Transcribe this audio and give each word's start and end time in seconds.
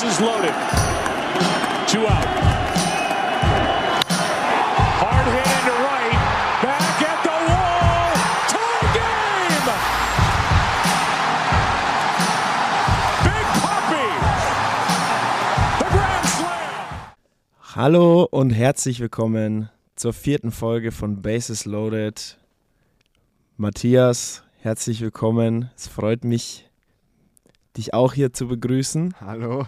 Bases 0.00 0.20
loaded. 0.20 0.54
Two 1.88 2.06
out. 2.06 2.24
Hard 5.02 5.26
hit 5.26 5.46
into 5.58 5.74
right. 5.82 6.14
Back 6.62 7.02
at 7.02 7.18
the 7.24 7.36
wall. 7.48 8.14
Tie 8.46 8.86
game. 8.94 9.66
Big 13.24 13.46
Puppy. 13.58 14.08
The 15.80 15.86
Grand 15.90 16.26
Slam. 16.28 17.10
Hallo 17.74 18.22
und 18.30 18.50
herzlich 18.50 19.00
willkommen 19.00 19.68
zur 19.96 20.12
vierten 20.12 20.52
Folge 20.52 20.92
von 20.92 21.22
Bases 21.22 21.64
Loaded. 21.64 22.38
Matthias, 23.56 24.44
herzlich 24.60 25.00
willkommen. 25.00 25.72
Es 25.76 25.88
freut 25.88 26.22
mich, 26.22 26.70
dich 27.76 27.94
auch 27.94 28.12
hier 28.12 28.32
zu 28.32 28.46
begrüßen. 28.46 29.16
Hallo. 29.20 29.66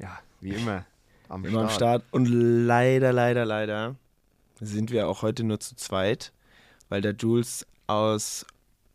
Ja, 0.00 0.18
wie 0.40 0.50
immer. 0.50 0.84
Am 1.28 1.44
Immer 1.44 1.62
am 1.62 1.70
Start. 1.70 2.04
Und 2.10 2.26
leider, 2.26 3.12
leider, 3.12 3.44
leider 3.44 3.96
sind 4.60 4.90
wir 4.90 5.08
auch 5.08 5.22
heute 5.22 5.44
nur 5.44 5.60
zu 5.60 5.76
zweit, 5.76 6.32
weil 6.88 7.00
der 7.00 7.14
Jules 7.14 7.66
aus 7.86 8.46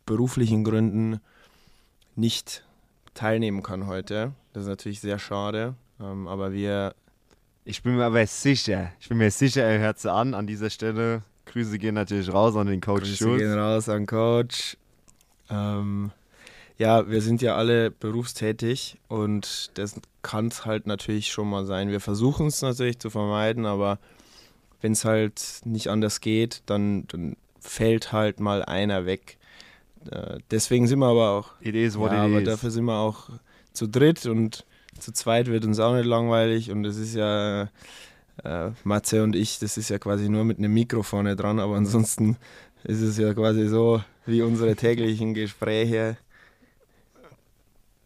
beruflichen 0.05 0.63
Gründen 0.63 1.19
nicht 2.15 2.65
teilnehmen 3.13 3.63
kann 3.63 3.87
heute. 3.87 4.33
Das 4.53 4.63
ist 4.63 4.69
natürlich 4.69 4.99
sehr 4.99 5.19
schade. 5.19 5.75
Ähm, 5.99 6.27
aber 6.27 6.51
wir 6.51 6.93
Ich 7.63 7.81
bin 7.83 7.95
mir 7.95 8.05
aber 8.05 8.25
sicher, 8.27 8.91
ich 8.99 9.09
bin 9.09 9.17
mir 9.17 9.31
sicher, 9.31 9.63
er 9.63 9.79
hört 9.79 9.99
sie 9.99 10.11
an. 10.11 10.33
An 10.33 10.45
dieser 10.47 10.69
Stelle 10.69 11.23
Grüße 11.45 11.77
gehen 11.77 11.95
natürlich 11.95 12.31
raus 12.31 12.55
an 12.55 12.67
den 12.67 12.81
Coach 12.81 13.03
Grüße 13.03 13.15
Schulz. 13.17 13.41
gehen 13.41 13.57
raus 13.57 13.89
an 13.89 14.05
Coach. 14.05 14.77
Ähm, 15.49 16.11
ja, 16.77 17.09
wir 17.09 17.21
sind 17.21 17.41
ja 17.41 17.55
alle 17.55 17.91
berufstätig 17.91 18.97
und 19.07 19.71
das 19.77 19.95
kann 20.25 20.47
es 20.47 20.65
halt 20.65 20.87
natürlich 20.87 21.31
schon 21.31 21.47
mal 21.47 21.65
sein. 21.67 21.89
Wir 21.89 21.99
versuchen 21.99 22.47
es 22.47 22.63
natürlich 22.63 22.97
zu 22.97 23.11
vermeiden, 23.11 23.67
aber 23.67 23.99
wenn 24.81 24.93
es 24.93 25.05
halt 25.05 25.61
nicht 25.65 25.89
anders 25.89 26.19
geht, 26.19 26.63
dann, 26.65 27.05
dann 27.07 27.37
fällt 27.59 28.11
halt 28.11 28.39
mal 28.39 28.65
einer 28.65 29.05
weg. 29.05 29.37
Äh, 30.09 30.39
deswegen 30.49 30.87
sind 30.87 30.97
wir 30.99 31.07
aber 31.09 31.29
auch, 31.29 31.51
It 31.61 31.75
is 31.75 31.95
what 31.97 32.11
ja, 32.11 32.25
it 32.25 32.31
aber 32.31 32.41
is. 32.41 32.47
dafür 32.47 32.71
sind 32.71 32.85
wir 32.85 32.97
auch 32.97 33.29
zu 33.71 33.87
dritt 33.87 34.25
und 34.25 34.65
zu 34.97 35.11
zweit 35.11 35.45
wird 35.45 35.63
uns 35.63 35.79
auch 35.79 35.93
nicht 35.93 36.05
langweilig 36.07 36.71
und 36.71 36.85
es 36.85 36.97
ist 36.97 37.13
ja 37.13 37.69
äh, 38.43 38.71
Matze 38.83 39.21
und 39.23 39.35
ich, 39.35 39.59
das 39.59 39.77
ist 39.77 39.89
ja 39.89 39.99
quasi 39.99 40.27
nur 40.27 40.43
mit 40.43 40.57
einem 40.57 40.73
Mikro 40.73 41.03
vorne 41.03 41.35
dran, 41.35 41.59
aber 41.59 41.75
ansonsten 41.75 42.37
ist 42.83 43.01
es 43.01 43.17
ja 43.19 43.31
quasi 43.35 43.67
so 43.67 44.01
wie 44.25 44.41
unsere 44.41 44.75
täglichen 44.75 45.35
Gespräche. 45.35 46.17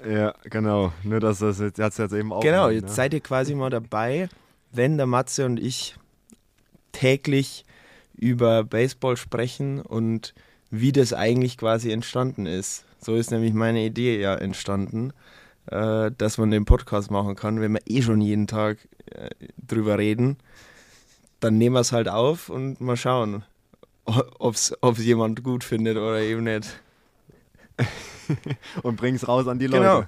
Ja, 0.06 0.34
genau. 0.44 0.94
Nur, 1.04 1.20
dass 1.20 1.40
das 1.40 1.60
jetzt, 1.60 1.80
hat's 1.80 1.98
jetzt 1.98 2.14
eben 2.14 2.32
auch. 2.32 2.42
Genau, 2.42 2.70
jetzt 2.70 2.96
seid 2.96 3.14
ihr 3.14 3.20
quasi 3.20 3.54
mal 3.56 3.70
dabei, 3.70 4.30
wenn 4.72 4.98
der 4.98 5.08
Matze 5.08 5.46
und 5.46 5.60
ich 5.60 5.96
täglich 6.92 7.66
über 8.16 8.64
Baseball 8.64 9.18
sprechen 9.18 9.82
und 9.82 10.34
wie 10.70 10.92
das 10.92 11.14
eigentlich 11.14 11.58
quasi 11.58 11.92
entstanden 11.92 12.46
ist. 12.46 12.86
So 13.02 13.16
ist 13.16 13.32
nämlich 13.32 13.54
meine 13.54 13.84
Idee 13.86 14.20
ja 14.20 14.36
entstanden, 14.36 15.14
äh, 15.68 16.12
dass 16.18 16.38
man 16.38 16.52
den 16.52 16.66
Podcast 16.66 17.12
machen 17.12 17.36
kann, 17.36 17.62
wenn 17.62 17.74
wir 17.74 17.82
eh 17.86 18.02
schon 18.02 18.22
jeden 18.22 18.48
Tag 18.48 18.78
äh, 19.12 19.30
drüber 19.58 19.98
reden. 19.98 20.38
Dann 21.40 21.58
nehmen 21.58 21.76
wir 21.76 21.82
es 21.82 21.92
halt 21.92 22.10
auf 22.10 22.50
und 22.50 22.82
mal 22.82 22.98
schauen, 22.98 23.44
ob 24.06 24.56
es 24.56 24.74
jemand 24.98 25.44
gut 25.44 25.64
findet 25.64 25.98
oder 25.98 26.20
eben 26.20 26.44
nicht. 26.44 26.80
Und 28.84 28.96
bring's 28.98 29.28
raus 29.28 29.48
an 29.48 29.60
die 29.60 29.68
Leute. 29.68 29.84
Genau. 29.84 30.04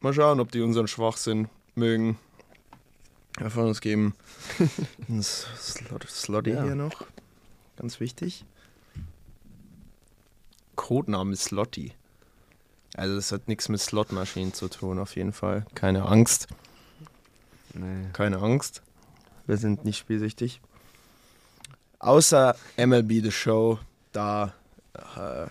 Mal 0.00 0.14
schauen, 0.14 0.40
ob 0.40 0.50
die 0.50 0.60
unseren 0.60 0.88
Schwachsinn 0.88 1.48
mögen. 1.74 2.18
Einfach 3.38 3.62
uns 3.62 3.80
geben. 3.80 4.14
Ein 5.08 5.22
Slot, 5.22 6.08
Slotty 6.08 6.50
Ja. 6.50 6.62
hier 6.64 6.74
noch. 6.74 7.04
Ganz 7.76 8.00
wichtig. 8.00 8.44
Codename 10.76 11.36
Slotty. 11.36 11.92
Also 12.94 13.14
das 13.14 13.32
hat 13.32 13.48
nichts 13.48 13.68
mit 13.68 13.80
Slotmaschinen 13.80 14.52
zu 14.52 14.68
tun, 14.68 14.98
auf 14.98 15.16
jeden 15.16 15.32
Fall. 15.32 15.64
Keine 15.74 16.04
Angst. 16.04 16.48
Nee. 17.74 18.08
Keine 18.12 18.38
Angst. 18.38 18.82
Wir 19.46 19.56
sind 19.56 19.84
nicht 19.84 19.98
spielsüchtig. 19.98 20.60
Außer 21.98 22.56
MLB 22.76 23.22
The 23.22 23.30
Show, 23.32 23.78
da 24.12 24.52
äh, 25.16 25.46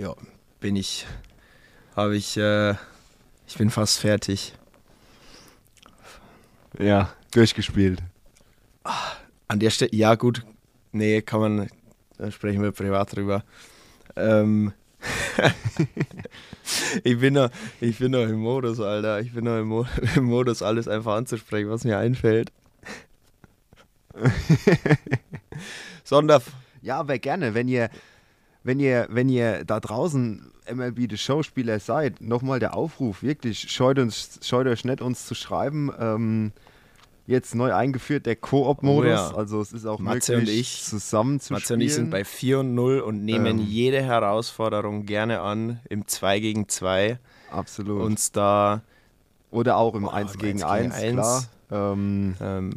ja, 0.00 0.14
bin 0.60 0.76
ich, 0.76 1.06
habe 1.94 2.16
ich, 2.16 2.36
äh, 2.36 2.74
ich 3.46 3.56
bin 3.58 3.70
fast 3.70 3.98
fertig. 3.98 4.54
Ja, 6.78 7.12
durchgespielt. 7.30 8.02
An 9.48 9.60
der 9.60 9.70
Stelle, 9.70 9.94
ja 9.94 10.14
gut, 10.14 10.44
nee, 10.92 11.22
kann 11.22 11.40
man, 11.40 11.68
da 12.18 12.30
sprechen 12.30 12.62
wir 12.62 12.72
privat 12.72 13.14
drüber. 13.14 13.44
Ähm, 14.16 14.72
ich, 17.04 17.18
bin 17.18 17.34
noch, 17.34 17.50
ich 17.80 17.98
bin 17.98 18.12
noch 18.12 18.22
im 18.22 18.40
Modus, 18.40 18.80
Alter. 18.80 19.20
Ich 19.20 19.32
bin 19.32 19.44
noch 19.44 19.58
im, 19.58 19.68
Mo 19.68 19.86
im 20.16 20.24
Modus, 20.24 20.62
alles 20.62 20.88
einfach 20.88 21.14
anzusprechen, 21.14 21.70
was 21.70 21.84
mir 21.84 21.98
einfällt. 21.98 22.52
Sonder, 26.04 26.42
Ja, 26.82 27.00
aber 27.00 27.18
gerne, 27.18 27.54
wenn 27.54 27.68
ihr, 27.68 27.90
wenn 28.64 28.80
ihr, 28.80 29.06
wenn 29.10 29.28
ihr 29.28 29.64
da 29.64 29.78
draußen 29.78 30.50
MLB 30.72 31.10
The 31.10 31.16
Show 31.18 31.42
Spieler 31.42 31.78
seid, 31.78 32.20
nochmal 32.20 32.58
der 32.58 32.74
Aufruf, 32.76 33.22
wirklich, 33.22 33.70
scheut, 33.70 33.98
uns, 33.98 34.40
scheut 34.42 34.66
euch 34.66 34.84
nicht, 34.84 35.00
uns 35.02 35.26
zu 35.26 35.34
schreiben. 35.34 35.92
Ähm, 36.00 36.52
jetzt 37.26 37.54
neu 37.54 37.72
eingeführt, 37.74 38.26
der 38.26 38.36
Koop-Modus. 38.36 39.06
Oh 39.06 39.32
ja. 39.32 39.34
Also 39.34 39.60
es 39.60 39.72
ist 39.72 39.86
auch 39.86 39.98
Matze 39.98 40.32
möglich, 40.36 40.50
und 40.50 40.60
ich- 40.60 40.82
zusammen 40.84 41.40
zu 41.40 41.52
Matze 41.52 41.64
spielen. 41.66 41.80
und 41.80 41.86
ich 41.86 41.94
sind 41.94 42.10
bei 42.10 42.24
4 42.24 42.60
und 42.60 42.74
0 42.74 43.00
und 43.00 43.24
nehmen 43.24 43.58
Ähm. 43.60 43.66
jede 43.66 44.02
Herausforderung 44.02 45.06
gerne 45.06 45.40
an, 45.40 45.80
im 45.88 46.06
2 46.06 46.40
gegen 46.40 46.68
2, 46.68 47.18
Absolut. 47.50 48.02
uns 48.02 48.32
da 48.32 48.82
Oder 49.50 49.76
auch 49.76 49.94
im 49.94 50.04
Oh, 50.06 50.10
1 50.10 50.34
im 50.34 50.40
gegen 50.40 50.62
1 50.64 50.92
1, 50.94 51.00
gegen 51.02 51.12
klar. 51.16 51.44
Ähm, 51.70 52.34
ähm, 52.40 52.70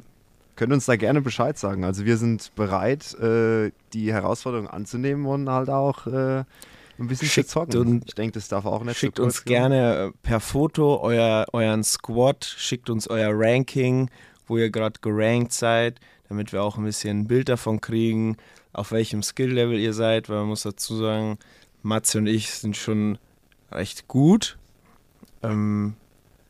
könnt 0.57 0.73
uns 0.73 0.85
da 0.85 0.97
gerne 0.97 1.22
Bescheid 1.22 1.57
sagen. 1.57 1.85
Also 1.85 2.03
wir 2.03 2.18
sind 2.18 2.53
bereit, 2.56 3.13
äh, 3.19 3.72
die 3.94 4.12
Herausforderung 4.12 4.68
anzunehmen 4.68 5.25
und 5.25 5.50
halt 5.50 5.69
auch 5.69 6.06
äh, 6.07 6.44
ein 7.00 7.07
bisschen 7.07 7.29
Schickt 7.29 7.50
zu 7.50 7.53
zocken. 7.59 7.79
und- 7.79 8.03
ich 8.09 8.16
denke, 8.16 8.34
das 8.34 8.50
darf 8.50 8.66
auch 8.66 8.84
nicht 8.84 8.97
Schickt 8.97 9.19
uns 9.19 9.44
kommen. 9.45 9.53
gerne 9.53 9.95
äh, 10.07 10.12
per 10.23 10.40
Foto 10.41 11.00
euer, 11.01 11.45
euren 11.53 11.84
Squad, 11.84 12.44
schickt 12.44 12.90
uns 12.90 13.07
euer 13.07 13.29
Ranking, 13.34 14.09
wo 14.47 14.57
ihr 14.57 14.69
gerade 14.69 15.00
gerankt 15.00 15.53
seid, 15.53 16.00
damit 16.28 16.51
wir 16.51 16.63
auch 16.63 16.78
ein 16.78 16.84
bisschen 16.84 17.22
ein 17.22 17.28
Bild 17.28 17.47
davon 17.50 17.79
kriegen, 17.79 18.35
auf 18.74 18.91
welchem 18.91 19.24
Skill-Level 19.24 19.78
ihr 19.79 19.94
seid, 19.94 20.28
weil 20.29 20.38
man 20.39 20.47
muss 20.47 20.63
dazu 20.63 20.95
sagen, 20.97 21.38
Matze 21.84 22.18
und 22.18 22.28
ich 22.28 22.50
sind 22.51 22.75
schon 22.75 23.18
recht 23.72 24.07
gut. 24.07 24.57
Ähm, 25.44 25.95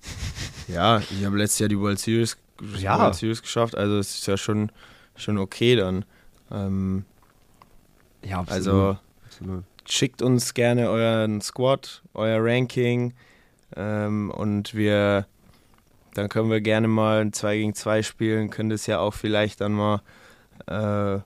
ja, 0.68 1.00
ich 1.00 1.26
habe 1.26 1.38
letztes 1.38 1.60
Jahr 1.60 1.70
die 1.70 1.80
World 1.80 2.00
Series, 2.00 2.38
Ja. 2.78 3.14
Series 3.14 3.42
geschafft, 3.42 3.76
also 3.76 3.98
es 3.98 4.16
ist 4.16 4.28
ja 4.28 4.38
schon, 4.38 4.72
schon 5.16 5.38
okay 5.38 5.76
dann. 5.76 6.06
Ähm, 6.52 7.06
Ja, 8.24 8.40
absolut. 8.40 8.56
also 8.58 8.98
absolut. 9.26 9.64
schickt 9.88 10.22
uns 10.22 10.54
gerne 10.54 10.90
euren 10.90 11.42
Squad, 11.42 12.02
euer 12.14 12.40
Ranking 12.42 13.14
ähm, 13.76 14.32
und 14.32 14.74
wir, 14.74 15.26
dann 16.14 16.30
können 16.30 16.50
wir 16.50 16.62
gerne 16.62 16.88
mal 16.88 17.22
ein 17.22 17.34
2 17.34 17.58
gegen 17.58 17.76
2 17.76 18.02
spielen, 18.04 18.50
können 18.50 18.70
das 18.70 18.88
ja 18.88 19.00
auch 19.00 19.14
vielleicht 19.14 19.62
dann 19.62 19.74
mal 19.74 20.02
äh, 20.68 21.20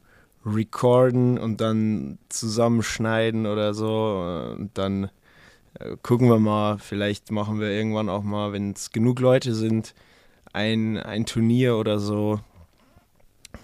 recorden 0.45 1.37
und 1.37 1.61
dann 1.61 2.17
zusammenschneiden 2.29 3.45
oder 3.45 3.73
so 3.73 4.55
und 4.57 4.71
dann 4.73 5.09
äh, 5.79 5.95
gucken 6.01 6.29
wir 6.29 6.39
mal, 6.39 6.79
vielleicht 6.79 7.31
machen 7.31 7.59
wir 7.59 7.69
irgendwann 7.69 8.09
auch 8.09 8.23
mal, 8.23 8.51
wenn 8.53 8.71
es 8.71 8.91
genug 8.91 9.19
Leute 9.19 9.53
sind, 9.53 9.93
ein, 10.53 10.97
ein 10.97 11.25
Turnier 11.25 11.77
oder 11.77 11.99
so. 11.99 12.39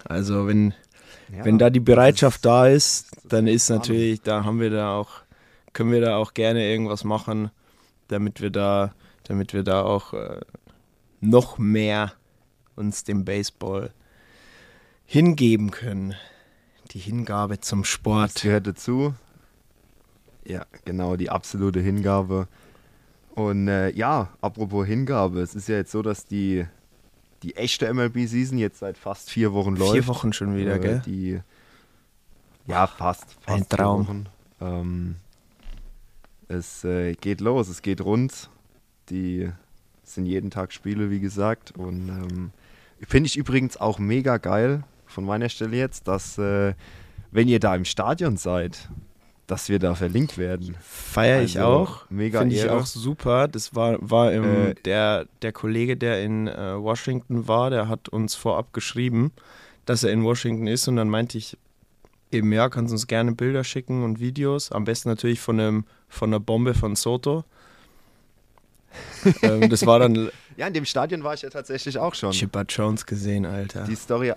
Also 0.04 0.46
wenn, 0.46 0.74
Ja, 1.32 1.44
wenn 1.44 1.58
da 1.58 1.70
die 1.70 1.80
Bereitschaft 1.80 2.44
da 2.44 2.66
ist, 2.66 3.06
dann 3.24 3.46
ist 3.46 3.68
natürlich, 3.68 4.22
da 4.22 4.44
haben 4.44 4.60
wir 4.60 4.70
da 4.70 4.94
auch, 4.96 5.10
können 5.72 5.92
wir 5.92 6.00
da 6.00 6.16
auch 6.16 6.34
gerne 6.34 6.64
irgendwas 6.70 7.04
machen, 7.04 7.50
damit 8.08 8.40
wir 8.40 8.50
da, 8.50 8.94
damit 9.24 9.52
wir 9.52 9.62
da 9.62 9.82
auch 9.82 10.14
äh, 10.14 10.40
noch 11.20 11.58
mehr 11.58 12.12
uns 12.76 13.04
dem 13.04 13.24
Baseball 13.24 13.92
hingeben 15.04 15.70
können. 15.70 16.14
Die 16.92 16.98
Hingabe 16.98 17.60
zum 17.60 17.80
Das 17.82 17.88
Sport. 17.88 18.42
gehört 18.42 18.66
dazu. 18.66 19.14
Ja, 20.44 20.64
genau, 20.84 21.16
die 21.16 21.28
absolute 21.28 21.80
Hingabe. 21.80 22.48
Und 23.34 23.68
äh, 23.68 23.90
ja, 23.90 24.30
apropos 24.40 24.86
Hingabe, 24.86 25.40
es 25.40 25.54
ist 25.54 25.68
ja 25.68 25.76
jetzt 25.76 25.92
so, 25.92 26.02
dass 26.02 26.24
die, 26.26 26.66
die 27.42 27.56
echte 27.56 27.92
MLB-Season 27.92 28.58
jetzt 28.58 28.78
seit 28.80 28.98
fast 28.98 29.30
vier 29.30 29.52
Wochen 29.52 29.76
läuft. 29.76 29.92
Vier 29.92 30.06
Wochen 30.06 30.32
schon 30.32 30.56
wieder, 30.56 30.76
Äh, 30.76 30.80
gell? 30.80 31.02
Die, 31.06 31.40
ja, 32.66 32.86
fast. 32.86 33.36
fast 33.40 33.46
Ein 33.46 33.68
Traum. 33.68 34.06
Wochen. 34.06 34.26
Ähm, 34.60 35.16
es 36.48 36.84
äh, 36.84 37.14
geht 37.14 37.40
los, 37.40 37.68
es 37.68 37.82
geht 37.82 38.00
rund. 38.00 38.50
Die 39.10 39.50
Es 40.04 40.14
sind 40.14 40.26
jeden 40.26 40.50
Tag 40.50 40.72
Spiele, 40.72 41.10
wie 41.10 41.20
gesagt. 41.20 41.72
Und 41.72 42.08
ähm, 42.08 42.50
finde 43.06 43.26
ich 43.28 43.36
übrigens 43.36 43.76
auch 43.76 43.98
mega 43.98 44.38
geil 44.38 44.82
von 45.06 45.24
meiner 45.24 45.48
Stelle 45.48 45.76
jetzt, 45.76 46.08
dass 46.08 46.38
äh, 46.38 46.74
wenn 47.30 47.48
ihr 47.48 47.60
da 47.60 47.74
im 47.74 47.84
Stadion 47.84 48.36
seid, 48.36 48.88
dass 49.48 49.68
wir 49.68 49.78
da 49.80 49.94
verlinkt 49.96 50.38
werden. 50.38 50.76
Feiere 50.80 51.42
ich 51.42 51.58
Also, 51.58 51.68
auch. 51.68 52.10
mega 52.10 52.40
Finde 52.40 52.54
ich 52.54 52.68
auch 52.68 52.86
super. 52.86 53.48
Das 53.48 53.74
war, 53.74 53.96
war 54.00 54.30
im, 54.32 54.44
Äh, 54.44 54.74
der, 54.84 55.26
der 55.42 55.52
Kollege, 55.52 55.96
der 55.96 56.22
in 56.22 56.46
äh, 56.46 56.80
Washington 56.80 57.48
war, 57.48 57.70
der 57.70 57.88
hat 57.88 58.08
uns 58.10 58.34
vorab 58.36 58.72
geschrieben, 58.72 59.32
dass 59.86 60.04
er 60.04 60.12
in 60.12 60.22
Washington 60.22 60.66
ist 60.66 60.86
und 60.86 60.96
dann 60.96 61.08
meinte 61.08 61.38
ich, 61.38 61.56
eben 62.30 62.52
ja, 62.52 62.68
kannst 62.68 62.92
uns 62.92 63.06
gerne 63.06 63.32
Bilder 63.32 63.64
schicken 63.64 64.04
und 64.04 64.20
Videos. 64.20 64.70
Am 64.70 64.84
besten 64.84 65.08
natürlich 65.08 65.40
von, 65.40 65.58
einem, 65.58 65.84
von 66.10 66.28
einer 66.28 66.40
Bombe 66.40 66.74
von 66.74 66.94
Soto. 66.94 67.44
ähm, 69.42 69.68
das 69.70 69.86
war 69.86 69.98
dann 69.98 70.30
Ja, 70.58 70.66
in 70.66 70.74
dem 70.74 70.84
Stadion 70.84 71.22
war 71.24 71.32
ich 71.34 71.42
ja 71.42 71.48
tatsächlich 71.50 71.98
auch 71.98 72.14
schon. 72.14 72.32
Chipper 72.32 72.64
Jones 72.68 73.06
gesehen, 73.06 73.46
Alter. 73.46 73.84
Die 73.84 73.94
Story 73.96 74.32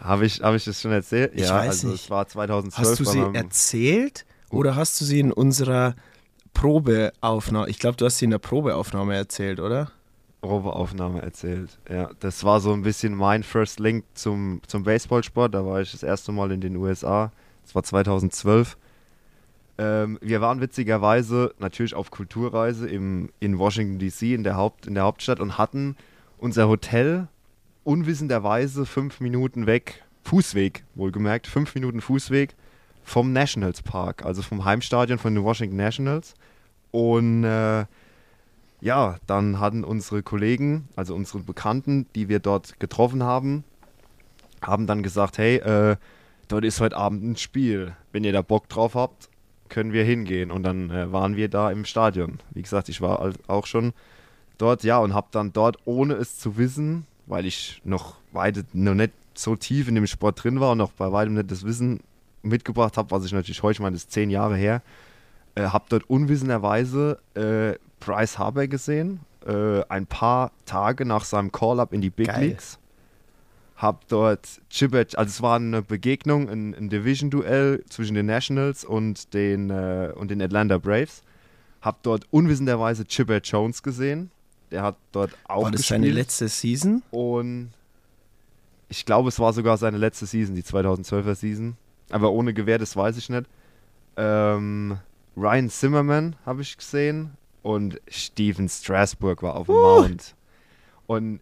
habe 0.00 0.26
ich, 0.26 0.40
hab 0.40 0.54
ich 0.54 0.64
das 0.64 0.80
schon 0.80 0.92
erzählt? 0.92 1.32
Ich 1.34 1.42
ja, 1.42 1.54
weiß 1.54 1.68
also 1.68 1.88
nicht. 1.88 2.04
es 2.04 2.10
war 2.10 2.26
2012. 2.26 2.88
Hast 2.88 3.00
du 3.00 3.04
sie 3.04 3.36
erzählt 3.36 4.26
oder 4.50 4.76
hast 4.76 5.00
du 5.00 5.04
sie 5.04 5.20
in 5.20 5.32
unserer 5.32 5.94
Probeaufnahme, 6.52 7.68
ich 7.68 7.78
glaube, 7.78 7.96
du 7.96 8.04
hast 8.04 8.18
sie 8.18 8.26
in 8.26 8.30
der 8.30 8.38
Probeaufnahme 8.38 9.14
erzählt, 9.14 9.60
oder? 9.60 9.90
Probeaufnahme 10.40 11.22
erzählt. 11.22 11.78
Ja, 11.90 12.10
das 12.20 12.44
war 12.44 12.60
so 12.60 12.72
ein 12.72 12.82
bisschen 12.82 13.14
mein 13.14 13.42
First 13.42 13.80
Link 13.80 14.04
zum, 14.14 14.60
zum 14.66 14.84
Baseballsport. 14.84 15.54
Da 15.54 15.64
war 15.64 15.80
ich 15.80 15.92
das 15.92 16.02
erste 16.02 16.32
Mal 16.32 16.52
in 16.52 16.60
den 16.60 16.76
USA. 16.76 17.32
Das 17.64 17.74
war 17.74 17.82
2012. 17.82 18.76
Ähm, 19.78 20.18
wir 20.20 20.40
waren 20.40 20.60
witzigerweise 20.60 21.54
natürlich 21.58 21.94
auf 21.94 22.10
Kulturreise 22.10 22.88
im, 22.88 23.30
in 23.40 23.58
Washington 23.58 23.98
DC, 23.98 24.22
in 24.34 24.44
der, 24.44 24.56
Haupt, 24.56 24.86
in 24.86 24.94
der 24.94 25.04
Hauptstadt 25.04 25.40
und 25.40 25.58
hatten 25.58 25.96
unser 26.38 26.68
Hotel 26.68 27.26
unwissenderweise 27.84 28.86
fünf 28.86 29.20
Minuten 29.20 29.66
weg, 29.66 30.02
Fußweg, 30.24 30.84
wohlgemerkt, 30.94 31.46
fünf 31.46 31.74
Minuten 31.74 32.00
Fußweg 32.00 32.54
vom 33.04 33.32
Nationals 33.32 33.82
Park, 33.82 34.24
also 34.24 34.42
vom 34.42 34.64
Heimstadion 34.64 35.18
von 35.18 35.34
den 35.34 35.44
Washington 35.44 35.76
Nationals. 35.76 36.34
Und 36.90 37.44
äh, 37.44 37.84
ja, 38.80 39.16
dann 39.26 39.60
hatten 39.60 39.84
unsere 39.84 40.22
Kollegen, 40.22 40.88
also 40.96 41.14
unsere 41.14 41.40
Bekannten, 41.40 42.06
die 42.14 42.28
wir 42.28 42.38
dort 42.38 42.80
getroffen 42.80 43.22
haben, 43.22 43.64
haben 44.62 44.86
dann 44.86 45.02
gesagt, 45.02 45.38
hey, 45.38 45.56
äh, 45.56 45.96
dort 46.48 46.64
ist 46.64 46.80
heute 46.80 46.96
Abend 46.96 47.22
ein 47.22 47.36
Spiel. 47.36 47.94
Wenn 48.12 48.24
ihr 48.24 48.32
da 48.32 48.42
Bock 48.42 48.68
drauf 48.68 48.94
habt, 48.94 49.28
können 49.68 49.92
wir 49.92 50.04
hingehen. 50.04 50.50
Und 50.50 50.62
dann 50.62 50.90
äh, 50.90 51.12
waren 51.12 51.36
wir 51.36 51.48
da 51.48 51.70
im 51.70 51.84
Stadion. 51.84 52.38
Wie 52.50 52.62
gesagt, 52.62 52.88
ich 52.88 53.00
war 53.00 53.32
auch 53.46 53.66
schon 53.66 53.92
dort, 54.58 54.84
ja, 54.84 54.98
und 54.98 55.14
habe 55.14 55.28
dann 55.30 55.52
dort, 55.52 55.78
ohne 55.84 56.14
es 56.14 56.38
zu 56.38 56.56
wissen, 56.56 57.06
weil 57.26 57.46
ich 57.46 57.80
noch 57.84 58.16
weit, 58.32 58.64
noch 58.72 58.94
nicht 58.94 59.12
so 59.34 59.56
tief 59.56 59.88
in 59.88 59.94
dem 59.94 60.06
Sport 60.06 60.42
drin 60.44 60.60
war 60.60 60.72
und 60.72 60.78
noch 60.78 60.92
bei 60.92 61.10
weitem 61.10 61.34
nicht 61.34 61.50
das 61.50 61.64
Wissen 61.64 62.00
mitgebracht 62.42 62.96
habe, 62.96 63.10
was 63.10 63.24
ich 63.24 63.32
natürlich 63.32 63.62
heute, 63.62 63.76
ich 63.76 63.80
meine, 63.80 63.94
das 63.94 64.02
ist 64.02 64.12
zehn 64.12 64.30
Jahre 64.30 64.56
her, 64.56 64.82
äh, 65.54 65.62
habe 65.62 65.84
dort 65.88 66.08
unwissenderweise 66.08 67.18
äh, 67.34 67.78
Bryce 68.00 68.38
Harper 68.38 68.66
gesehen, 68.66 69.20
äh, 69.46 69.82
ein 69.88 70.06
paar 70.06 70.52
Tage 70.66 71.04
nach 71.04 71.24
seinem 71.24 71.52
Call-Up 71.52 71.92
in 71.92 72.00
die 72.00 72.10
Big 72.10 72.28
Geil. 72.28 72.48
Leagues. 72.48 72.78
Hab 73.76 74.06
dort 74.08 74.60
Chipper, 74.70 74.98
also 74.98 75.28
es 75.28 75.42
war 75.42 75.56
eine 75.56 75.82
Begegnung, 75.82 76.48
ein, 76.48 76.74
ein 76.74 76.88
Division-Duell 76.90 77.82
zwischen 77.88 78.14
den 78.14 78.26
Nationals 78.26 78.84
und 78.84 79.34
den, 79.34 79.70
äh, 79.70 80.12
und 80.14 80.30
den 80.30 80.40
Atlanta 80.40 80.78
Braves. 80.78 81.22
Hab 81.82 82.02
dort 82.02 82.26
unwissenderweise 82.30 83.04
Chipper 83.04 83.40
Jones 83.40 83.82
gesehen. 83.82 84.30
Der 84.74 84.82
hat 84.82 84.96
dort 85.12 85.30
auch 85.44 85.62
War 85.62 85.70
das 85.70 85.86
seine 85.86 86.10
letzte 86.10 86.48
Season? 86.48 87.04
Und 87.12 87.70
ich 88.88 89.06
glaube, 89.06 89.28
es 89.28 89.38
war 89.38 89.52
sogar 89.52 89.76
seine 89.76 89.98
letzte 89.98 90.26
Season, 90.26 90.56
die 90.56 90.64
2012er 90.64 91.36
Season. 91.36 91.76
Aber 92.10 92.32
ohne 92.32 92.52
Gewehr, 92.52 92.78
das 92.78 92.96
weiß 92.96 93.16
ich 93.16 93.28
nicht. 93.28 93.46
Ähm, 94.16 94.98
Ryan 95.36 95.70
Zimmerman 95.70 96.34
habe 96.44 96.62
ich 96.62 96.76
gesehen 96.76 97.36
und 97.62 98.00
Steven 98.08 98.68
Strasburg 98.68 99.44
war 99.44 99.54
auf 99.54 99.66
dem 99.66 99.76
Mount. 99.76 100.34
Und 101.06 101.38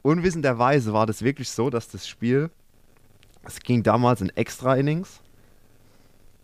unwissenderweise 0.00 0.94
war 0.94 1.04
das 1.04 1.20
wirklich 1.20 1.50
so, 1.50 1.68
dass 1.68 1.90
das 1.90 2.08
Spiel, 2.08 2.48
es 3.42 3.60
ging 3.60 3.82
damals 3.82 4.22
in 4.22 4.30
Extra-Innings 4.30 5.20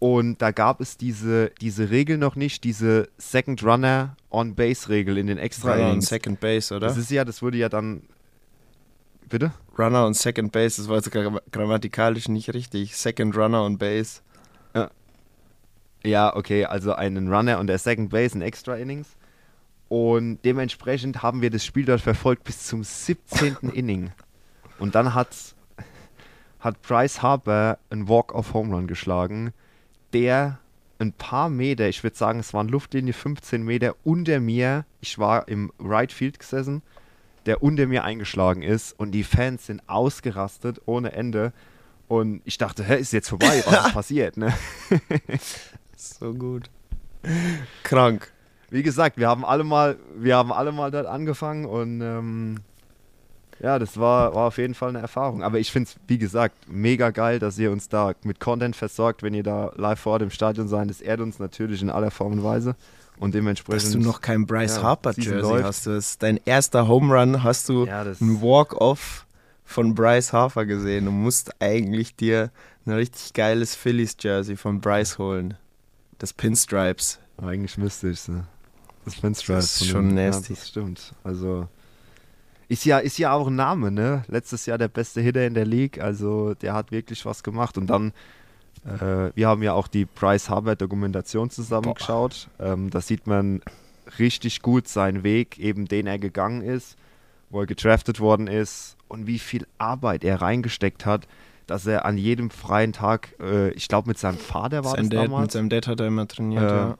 und 0.02 0.42
da 0.42 0.50
gab 0.50 0.80
es 0.80 0.96
diese, 0.96 1.52
diese 1.60 1.90
Regel 1.90 2.18
noch 2.18 2.34
nicht, 2.34 2.64
diese 2.64 3.08
Second 3.18 3.62
Runner 3.62 4.16
on 4.30 4.56
Base 4.56 4.88
Regel 4.88 5.16
in 5.16 5.28
den 5.28 5.36
Runner 5.38 5.42
und 5.42 5.46
Extra-Innings. 5.46 6.06
Second 6.08 6.40
Base, 6.40 6.74
oder? 6.74 6.88
Das 6.88 6.96
ist 6.96 7.08
ja, 7.12 7.24
das 7.24 7.40
wurde 7.40 7.58
ja 7.58 7.68
dann. 7.68 8.02
Bitte? 9.28 9.52
Runner 9.78 10.04
und 10.04 10.14
Second 10.14 10.50
Base, 10.50 10.78
das 10.82 10.88
war 10.88 10.96
jetzt 10.96 11.08
gra- 11.14 11.40
grammatikalisch 11.52 12.26
nicht 12.28 12.52
richtig. 12.52 12.96
Second 12.96 13.36
Runner 13.36 13.64
und 13.64 13.78
Base. 13.78 14.22
Ja, 16.04 16.34
okay, 16.34 16.64
also 16.64 16.94
einen 16.94 17.32
Runner 17.32 17.60
und 17.60 17.68
der 17.68 17.78
Second 17.78 18.10
Base 18.10 18.34
in 18.34 18.42
Extra 18.42 18.74
Innings. 18.74 19.06
Und 19.88 20.40
dementsprechend 20.44 21.22
haben 21.22 21.42
wir 21.42 21.50
das 21.50 21.64
Spiel 21.64 21.84
dort 21.84 22.00
verfolgt 22.00 22.42
bis 22.42 22.66
zum 22.66 22.82
17. 22.82 23.56
Inning. 23.72 24.10
Und 24.80 24.96
dann 24.96 25.14
hat, 25.14 25.28
hat 26.58 26.82
Bryce 26.82 27.22
Harper 27.22 27.78
einen 27.88 28.08
Walk-off-Home 28.08 28.74
Run 28.74 28.88
geschlagen, 28.88 29.52
der 30.12 30.58
ein 30.98 31.12
paar 31.12 31.48
Meter, 31.48 31.88
ich 31.88 32.02
würde 32.02 32.16
sagen, 32.16 32.38
es 32.38 32.54
waren 32.54 32.68
Luftlinie 32.68 33.12
15 33.12 33.62
Meter 33.62 33.96
unter 34.04 34.40
mir, 34.40 34.84
ich 35.00 35.18
war 35.18 35.48
im 35.48 35.72
Right 35.80 36.12
Field 36.12 36.38
gesessen, 36.38 36.82
der 37.46 37.62
unter 37.62 37.86
mir 37.86 38.04
eingeschlagen 38.04 38.62
ist 38.62 38.98
und 38.98 39.10
die 39.10 39.24
Fans 39.24 39.66
sind 39.66 39.82
ausgerastet 39.88 40.80
ohne 40.86 41.12
Ende. 41.12 41.52
Und 42.08 42.42
ich 42.44 42.58
dachte, 42.58 42.84
hä, 42.84 42.98
ist 42.98 43.12
jetzt 43.12 43.30
vorbei, 43.30 43.62
was 43.66 43.86
ist 43.86 43.92
passiert, 43.94 44.36
ne? 44.36 44.52
So 45.96 46.34
gut. 46.34 46.70
Krank. 47.82 48.30
Wie 48.70 48.82
gesagt, 48.82 49.18
wir 49.18 49.28
haben 49.28 49.44
alle 49.44 49.64
mal, 49.64 49.98
wir 50.16 50.36
haben 50.36 50.52
alle 50.52 50.72
mal 50.72 50.90
dort 50.90 51.06
angefangen 51.06 51.64
und 51.64 52.00
ähm, 52.00 52.56
ja, 53.62 53.78
das 53.78 53.98
war, 53.98 54.34
war 54.34 54.48
auf 54.48 54.58
jeden 54.58 54.74
Fall 54.74 54.88
eine 54.90 54.98
Erfahrung. 54.98 55.42
Aber 55.42 55.58
ich 55.58 55.70
finde 55.70 55.88
es, 55.88 55.96
wie 56.08 56.18
gesagt, 56.18 56.56
mega 56.68 57.10
geil, 57.10 57.38
dass 57.38 57.58
ihr 57.58 57.70
uns 57.70 57.88
da 57.88 58.12
mit 58.24 58.40
Content 58.40 58.74
versorgt, 58.76 59.22
wenn 59.22 59.34
ihr 59.34 59.44
da 59.44 59.72
live 59.76 60.00
vor 60.00 60.14
Ort 60.14 60.22
im 60.22 60.30
Stadion 60.30 60.66
seid. 60.68 60.90
Das 60.90 61.00
ehrt 61.00 61.20
uns 61.20 61.38
natürlich 61.38 61.80
in 61.80 61.88
aller 61.90 62.10
Form 62.10 62.32
und 62.32 62.44
Weise. 62.44 62.74
Und 63.18 63.34
dementsprechend. 63.34 63.84
Dass 63.84 63.92
du 63.92 64.00
noch 64.00 64.20
kein 64.20 64.46
Bryce 64.46 64.76
ja, 64.76 64.82
Harper 64.82 65.12
Season 65.12 65.34
Jersey 65.34 65.50
läuft. 65.52 65.64
hast. 65.64 65.86
Du 65.86 65.94
hast 65.94 66.22
dein 66.22 66.40
erster 66.44 66.88
Home 66.88 67.14
Run 67.14 67.42
hast 67.44 67.68
du 67.68 67.86
Ja, 67.86 68.02
das- 68.02 68.20
ein 68.20 68.42
Walk-Off 68.42 69.26
von 69.64 69.94
Bryce 69.94 70.32
Harper 70.32 70.66
gesehen. 70.66 71.04
Du 71.04 71.12
musst 71.12 71.52
eigentlich 71.62 72.16
dir 72.16 72.50
ein 72.84 72.92
richtig 72.94 73.32
geiles 73.32 73.76
Phillies 73.76 74.16
Jersey 74.18 74.56
von 74.56 74.80
Bryce 74.80 75.18
holen. 75.18 75.54
Das 76.18 76.32
Pinstripes. 76.32 77.20
Eigentlich 77.40 77.78
müsste 77.78 78.08
ich 78.08 78.26
ne? 78.26 78.46
Das 79.04 79.14
Pinstripe. 79.20 79.56
Das 79.58 79.80
ist 79.80 79.86
schon 79.88 80.14
nasty. 80.14 80.52
Ja, 80.54 80.58
das 80.58 80.68
stimmt. 80.68 81.14
Also. 81.22 81.68
Ist 82.72 82.86
ja, 82.86 82.96
ist 83.00 83.18
ja 83.18 83.34
auch 83.34 83.48
ein 83.48 83.54
Name, 83.54 83.90
ne? 83.90 84.22
Letztes 84.28 84.64
Jahr 84.64 84.78
der 84.78 84.88
beste 84.88 85.20
Hitter 85.20 85.46
in 85.46 85.52
der 85.52 85.66
League, 85.66 86.00
also 86.00 86.54
der 86.54 86.72
hat 86.72 86.90
wirklich 86.90 87.26
was 87.26 87.42
gemacht. 87.42 87.76
Und 87.76 87.88
dann, 87.88 88.14
äh, 88.86 89.30
wir 89.34 89.46
haben 89.46 89.62
ja 89.62 89.74
auch 89.74 89.88
die 89.88 90.06
Bryce 90.06 90.48
Harper 90.48 90.74
Dokumentation 90.74 91.50
zusammengeschaut. 91.50 92.48
Ähm, 92.58 92.88
da 92.88 93.02
sieht 93.02 93.26
man 93.26 93.60
richtig 94.18 94.62
gut 94.62 94.88
seinen 94.88 95.22
Weg, 95.22 95.58
eben 95.58 95.84
den 95.84 96.06
er 96.06 96.18
gegangen 96.18 96.62
ist, 96.62 96.96
wo 97.50 97.60
er 97.60 97.66
gedraftet 97.66 98.20
worden 98.20 98.46
ist 98.46 98.96
und 99.06 99.26
wie 99.26 99.38
viel 99.38 99.66
Arbeit 99.76 100.24
er 100.24 100.40
reingesteckt 100.40 101.04
hat, 101.04 101.28
dass 101.66 101.84
er 101.84 102.06
an 102.06 102.16
jedem 102.16 102.48
freien 102.48 102.94
Tag, 102.94 103.34
äh, 103.38 103.68
ich 103.72 103.86
glaube 103.86 104.08
mit 104.08 104.16
seinem 104.16 104.38
Vater 104.38 104.82
war 104.82 104.92
Sein 104.92 105.10
das 105.10 105.18
Dad, 105.18 105.24
damals. 105.26 105.42
mit 105.42 105.52
seinem 105.52 105.68
Dad 105.68 105.86
hat 105.88 106.00
er 106.00 106.06
immer 106.06 106.26
trainiert, 106.26 106.62
Äh, 106.62 106.74
ja. 106.74 106.98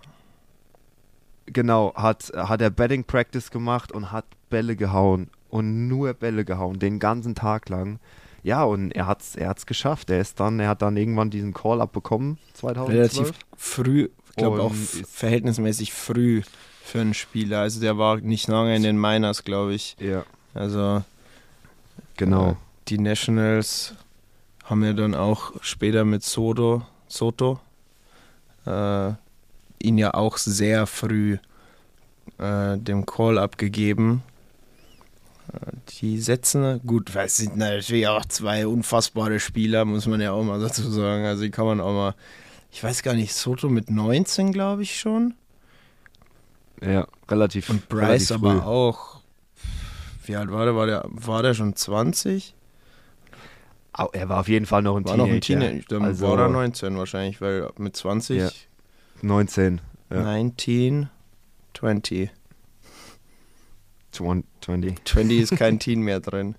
Genau, 1.47 1.95
hat, 1.95 2.31
hat 2.37 2.61
er 2.61 2.69
Betting 2.69 3.05
Practice 3.05 3.51
gemacht 3.51 3.91
und 3.91 4.13
hat 4.13 4.27
Bälle 4.51 4.77
gehauen 4.77 5.31
und 5.53 5.87
nur 5.87 6.15
Bälle 6.15 6.47
gehauen, 6.47 6.79
den 6.79 6.99
ganzen 6.99 7.35
Tag 7.35 7.69
lang. 7.69 8.01
Ja, 8.43 8.65
und 8.65 8.91
er 8.93 9.07
hat's, 9.07 9.37
er 9.37 9.51
hat's 9.51 9.67
geschafft. 9.67 10.09
Er 10.09 10.19
ist 10.19 10.41
dann, 10.41 10.59
er 10.59 10.69
hat 10.71 10.81
dann 10.81 10.97
irgendwann 10.97 11.29
diesen 11.29 11.53
Call-up 11.53 11.93
bekommen, 11.93 12.39
2012. 12.55 12.99
Relativ 12.99 13.39
früh, 13.57 14.09
ich 14.31 14.37
glaube 14.37 14.63
auch 14.63 14.73
verhältnismäßig 14.75 15.93
früh 15.93 16.41
für 16.83 17.03
einen 17.03 17.13
Spieler. 17.13 17.61
Also 17.61 17.81
der 17.81 17.99
war 17.99 18.17
nicht 18.17 18.49
lange 18.49 18.75
in 18.75 18.83
den 18.83 18.99
Miners, 18.99 19.45
glaube 19.45 19.75
ich. 19.75 19.95
Ja, 20.01 20.25
Also 20.55 21.05
genau. 22.17 22.53
Äh, 22.53 22.55
die 22.89 22.99
Nationals 22.99 23.95
haben 24.65 24.83
ja 24.83 24.95
dann 24.95 25.15
auch 25.15 25.53
später 25.61 26.07
mit 26.07 26.25
Soto, 26.25 26.83
Soto 27.09 27.61
äh, 28.65 29.11
ihn 29.83 29.99
ja 29.99 30.15
auch 30.15 30.39
sehr 30.39 30.87
früh 30.87 31.37
äh, 32.39 32.79
dem 32.79 33.05
Call 33.05 33.37
abgegeben. 33.39 34.23
Die 36.01 36.19
setzen, 36.21 36.81
gut, 36.87 37.15
weil 37.15 37.27
es 37.27 37.37
sind 37.37 37.57
natürlich 37.57 38.09
auch 38.09 38.25
zwei 38.27 38.67
unfassbare 38.67 39.39
Spieler, 39.41 39.85
muss 39.85 40.07
man 40.07 40.21
ja 40.21 40.33
auch 40.33 40.43
mal 40.43 40.59
dazu 40.61 40.83
sagen. 40.91 41.25
Also 41.27 41.43
die 41.43 41.51
kann 41.51 41.67
man 41.67 41.81
auch 41.81 41.93
mal, 41.93 42.15
ich 42.71 42.83
weiß 42.83 43.03
gar 43.03 43.15
nicht, 43.15 43.35
Soto 43.35 43.69
mit 43.69 43.91
19, 43.91 44.53
glaube 44.53 44.83
ich 44.83 44.99
schon. 44.99 45.35
Ja, 46.83 47.07
relativ. 47.31 47.69
Und 47.71 47.89
Bryce 47.89 48.03
relativ 48.31 48.31
aber 48.33 48.53
früh. 48.53 48.61
auch. 48.61 49.21
Wie 50.25 50.37
alt 50.37 50.51
war 50.51 50.65
der? 50.65 50.75
War 50.77 50.87
der, 50.87 51.05
war 51.09 51.43
der 51.43 51.55
schon 51.55 51.77
20? 51.77 52.55
Au, 53.93 54.09
er 54.13 54.29
war 54.29 54.41
auf 54.41 54.49
jeden 54.49 54.65
Fall 54.67 54.83
noch 54.83 54.97
ein 54.97 55.05
War 55.05 55.17
noch 55.17 55.27
Teenager. 55.27 55.37
ein 55.57 55.61
Teenager. 55.81 55.85
Dann 55.89 56.05
Also- 56.05 56.29
war 56.29 56.39
er 56.39 56.49
19 56.49 56.97
wahrscheinlich, 56.97 57.41
weil 57.41 57.69
mit 57.77 57.95
20. 57.95 58.39
Ja. 58.39 58.51
19. 59.21 59.81
Ja. 60.11 60.23
19, 60.23 61.09
20. 61.75 62.31
20. 64.13 64.45
20 64.61 65.05
20 65.05 65.41
ist 65.41 65.57
kein 65.57 65.79
Teen 65.81 66.03
mehr 66.03 66.21
drin. 66.21 66.55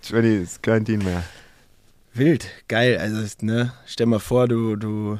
ist 0.00 0.62
kein 0.62 0.84
Teen 0.84 1.04
mehr. 1.04 1.22
Wild, 2.12 2.46
geil. 2.68 2.98
Also, 2.98 3.24
ne, 3.40 3.72
stell 3.86 4.06
mal 4.06 4.20
vor, 4.20 4.46
du, 4.48 4.76
du 4.76 5.18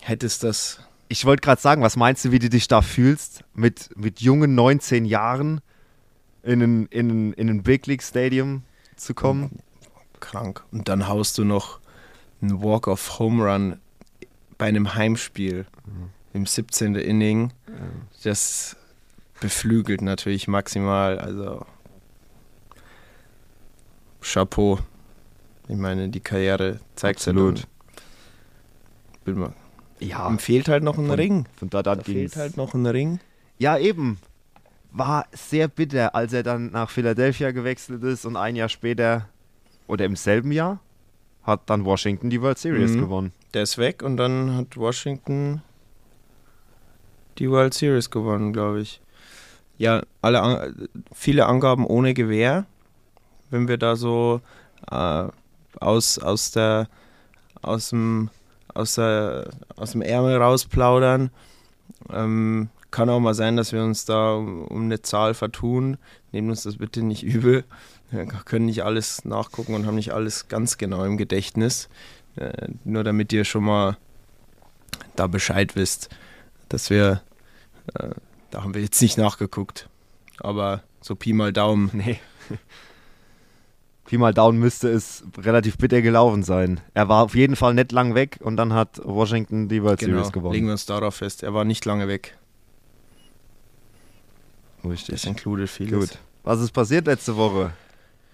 hättest 0.00 0.42
das. 0.42 0.80
Ich 1.08 1.24
wollte 1.24 1.40
gerade 1.40 1.60
sagen, 1.60 1.82
was 1.82 1.96
meinst 1.96 2.24
du, 2.24 2.32
wie 2.32 2.40
du 2.40 2.48
dich 2.48 2.66
da 2.66 2.82
fühlst, 2.82 3.44
mit, 3.54 3.90
mit 3.96 4.20
jungen 4.20 4.56
19 4.56 5.04
Jahren 5.04 5.60
in 6.42 6.62
ein, 6.62 6.86
in, 6.86 7.08
ein, 7.10 7.32
in 7.34 7.48
ein 7.48 7.62
Big 7.62 7.86
League 7.86 8.02
Stadium 8.02 8.62
zu 8.96 9.14
kommen? 9.14 9.60
Krank. 10.18 10.64
Und 10.72 10.88
dann 10.88 11.06
haust 11.06 11.38
du 11.38 11.44
noch 11.44 11.78
einen 12.42 12.62
Walk 12.62 12.88
of 12.88 13.18
Home 13.18 13.44
Run 13.44 13.78
bei 14.58 14.66
einem 14.66 14.94
Heimspiel 14.94 15.66
im 16.32 16.46
17. 16.46 16.96
Inning. 16.96 17.52
Das 18.24 18.76
beflügelt 19.40 20.02
natürlich 20.02 20.48
maximal. 20.48 21.18
Also 21.18 21.64
Chapeau. 24.20 24.78
Ich 25.68 25.76
meine, 25.76 26.08
die 26.08 26.20
Karriere 26.20 26.80
zeigt 26.94 27.24
ja 27.26 27.32
Absolut. 27.32 27.66
dann. 29.24 29.54
Ja, 29.98 30.28
Ihm 30.28 30.38
fehlt 30.38 30.68
halt 30.68 30.82
noch 30.84 30.98
ein 30.98 31.06
von, 31.06 31.16
Ring. 31.16 31.46
von 31.56 31.70
da 31.70 31.82
Da 31.82 31.96
fehlt 31.96 32.36
halt 32.36 32.56
noch 32.56 32.74
ein 32.74 32.86
Ring. 32.86 33.18
Ja, 33.58 33.78
eben. 33.78 34.18
War 34.92 35.26
sehr 35.32 35.68
bitter, 35.68 36.14
als 36.14 36.32
er 36.32 36.42
dann 36.42 36.70
nach 36.70 36.90
Philadelphia 36.90 37.50
gewechselt 37.50 38.02
ist 38.02 38.24
und 38.24 38.36
ein 38.36 38.56
Jahr 38.56 38.68
später 38.68 39.28
oder 39.86 40.04
im 40.04 40.16
selben 40.16 40.52
Jahr 40.52 40.80
hat 41.42 41.68
dann 41.70 41.84
Washington 41.84 42.30
die 42.30 42.40
World 42.42 42.58
Series 42.58 42.92
Mhm. 42.92 43.00
gewonnen. 43.00 43.32
Der 43.54 43.62
ist 43.62 43.78
weg 43.78 44.02
und 44.02 44.16
dann 44.16 44.54
hat 44.56 44.76
Washington 44.76 45.62
die 47.38 47.50
World 47.50 47.74
Series 47.74 48.10
gewonnen, 48.10 48.52
glaube 48.52 48.80
ich. 48.80 49.00
Ja, 49.78 50.02
alle 50.22 50.74
viele 51.12 51.46
Angaben 51.46 51.86
ohne 51.86 52.14
Gewehr. 52.14 52.66
Wenn 53.50 53.68
wir 53.68 53.76
da 53.76 53.96
so 53.96 54.40
äh, 54.90 55.24
aus, 55.80 56.18
aus 56.18 56.50
der 56.50 56.88
aus 57.62 57.90
dem 57.90 58.30
aus 58.74 58.94
der 58.94 59.50
aus 59.76 59.92
dem 59.92 60.02
Ärmel 60.02 60.36
rausplaudern. 60.36 61.30
Ähm, 62.12 62.68
kann 62.90 63.10
auch 63.10 63.20
mal 63.20 63.34
sein, 63.34 63.56
dass 63.56 63.72
wir 63.72 63.82
uns 63.82 64.04
da 64.04 64.34
um, 64.34 64.64
um 64.66 64.84
eine 64.84 65.02
Zahl 65.02 65.34
vertun. 65.34 65.98
Nehmt 66.32 66.48
uns 66.48 66.62
das 66.62 66.76
bitte 66.76 67.02
nicht 67.02 67.22
übel. 67.22 67.64
Wir 68.10 68.26
können 68.26 68.66
nicht 68.66 68.84
alles 68.84 69.24
nachgucken 69.24 69.74
und 69.74 69.86
haben 69.86 69.96
nicht 69.96 70.12
alles 70.12 70.48
ganz 70.48 70.78
genau 70.78 71.04
im 71.04 71.16
Gedächtnis. 71.16 71.88
Äh, 72.36 72.68
nur 72.84 73.04
damit 73.04 73.32
ihr 73.32 73.44
schon 73.44 73.64
mal 73.64 73.96
da 75.16 75.26
Bescheid 75.26 75.74
wisst, 75.76 76.10
dass 76.68 76.90
wir, 76.90 77.22
äh, 77.94 78.10
da 78.50 78.62
haben 78.62 78.74
wir 78.74 78.82
jetzt 78.82 79.00
nicht 79.02 79.18
nachgeguckt, 79.18 79.88
aber 80.38 80.82
so 81.00 81.14
Pi 81.14 81.32
mal 81.32 81.52
Daumen. 81.52 81.90
Nee. 81.94 82.18
Pi 84.04 84.18
mal 84.18 84.32
Down 84.32 84.56
müsste 84.56 84.88
es 84.88 85.24
relativ 85.36 85.78
bitter 85.78 86.00
gelaufen 86.00 86.44
sein. 86.44 86.80
Er 86.94 87.08
war 87.08 87.24
auf 87.24 87.34
jeden 87.34 87.56
Fall 87.56 87.74
nicht 87.74 87.90
lang 87.90 88.14
weg 88.14 88.38
und 88.40 88.56
dann 88.56 88.72
hat 88.72 89.00
Washington 89.04 89.68
die 89.68 89.82
World 89.82 89.98
Genau, 89.98 90.18
Series 90.18 90.32
gewonnen. 90.32 90.54
legen 90.54 90.66
wir 90.66 90.72
uns 90.72 90.86
darauf 90.86 91.16
fest. 91.16 91.42
Er 91.42 91.54
war 91.54 91.64
nicht 91.64 91.84
lange 91.84 92.06
weg. 92.06 92.36
Das 94.82 94.92
Richtig. 94.92 95.26
included 95.26 95.68
vieles. 95.68 96.10
Gut. 96.10 96.18
Was 96.44 96.60
ist 96.60 96.70
passiert 96.70 97.06
letzte 97.06 97.36
Woche? 97.36 97.72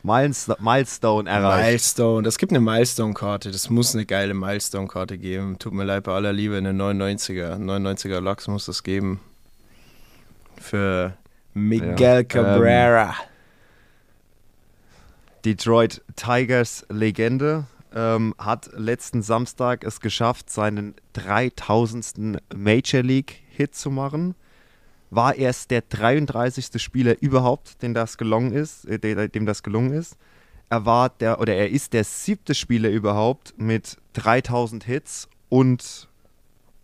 Milestone, 0.02 0.58
Milestone 0.60 1.30
erreicht. 1.30 1.64
Milestone, 1.66 2.22
das 2.24 2.36
gibt 2.36 2.52
eine 2.52 2.60
Milestone-Karte. 2.60 3.50
Das 3.50 3.70
muss 3.70 3.94
eine 3.94 4.04
geile 4.04 4.34
Milestone-Karte 4.34 5.16
geben. 5.16 5.58
Tut 5.58 5.72
mir 5.72 5.84
leid 5.84 6.04
bei 6.04 6.12
aller 6.12 6.32
Liebe, 6.34 6.56
eine 6.58 6.72
99er. 6.72 7.54
99er 7.56 8.20
Lachs 8.20 8.48
muss 8.48 8.66
das 8.66 8.82
geben. 8.82 9.20
Für 10.62 11.16
Miguel 11.54 11.98
Ja, 12.00 12.18
ähm, 12.20 12.28
Cabrera. 12.28 13.14
Detroit 15.44 16.02
Tigers 16.16 16.86
Legende 16.88 17.64
ähm, 17.94 18.34
hat 18.38 18.70
letzten 18.76 19.22
Samstag 19.22 19.84
es 19.84 20.00
geschafft, 20.00 20.50
seinen 20.50 20.94
3000. 21.14 22.38
Major 22.54 23.02
League 23.02 23.42
Hit 23.50 23.74
zu 23.74 23.90
machen. 23.90 24.34
War 25.10 25.34
erst 25.34 25.70
der 25.70 25.82
33. 25.82 26.80
Spieler 26.80 27.20
überhaupt, 27.20 27.82
dem 27.82 27.92
das 27.92 28.16
gelungen 28.16 28.52
ist, 28.52 28.86
äh, 28.86 28.98
de- 28.98 29.28
dem 29.28 29.44
das 29.44 29.62
gelungen 29.62 29.92
ist. 29.92 30.16
Er 30.70 30.86
war 30.86 31.10
der 31.10 31.38
oder 31.38 31.54
er 31.54 31.68
ist 31.68 31.92
der 31.92 32.04
siebte 32.04 32.54
Spieler 32.54 32.88
überhaupt 32.88 33.52
mit 33.58 33.98
3000 34.14 34.84
Hits 34.84 35.28
und 35.50 36.08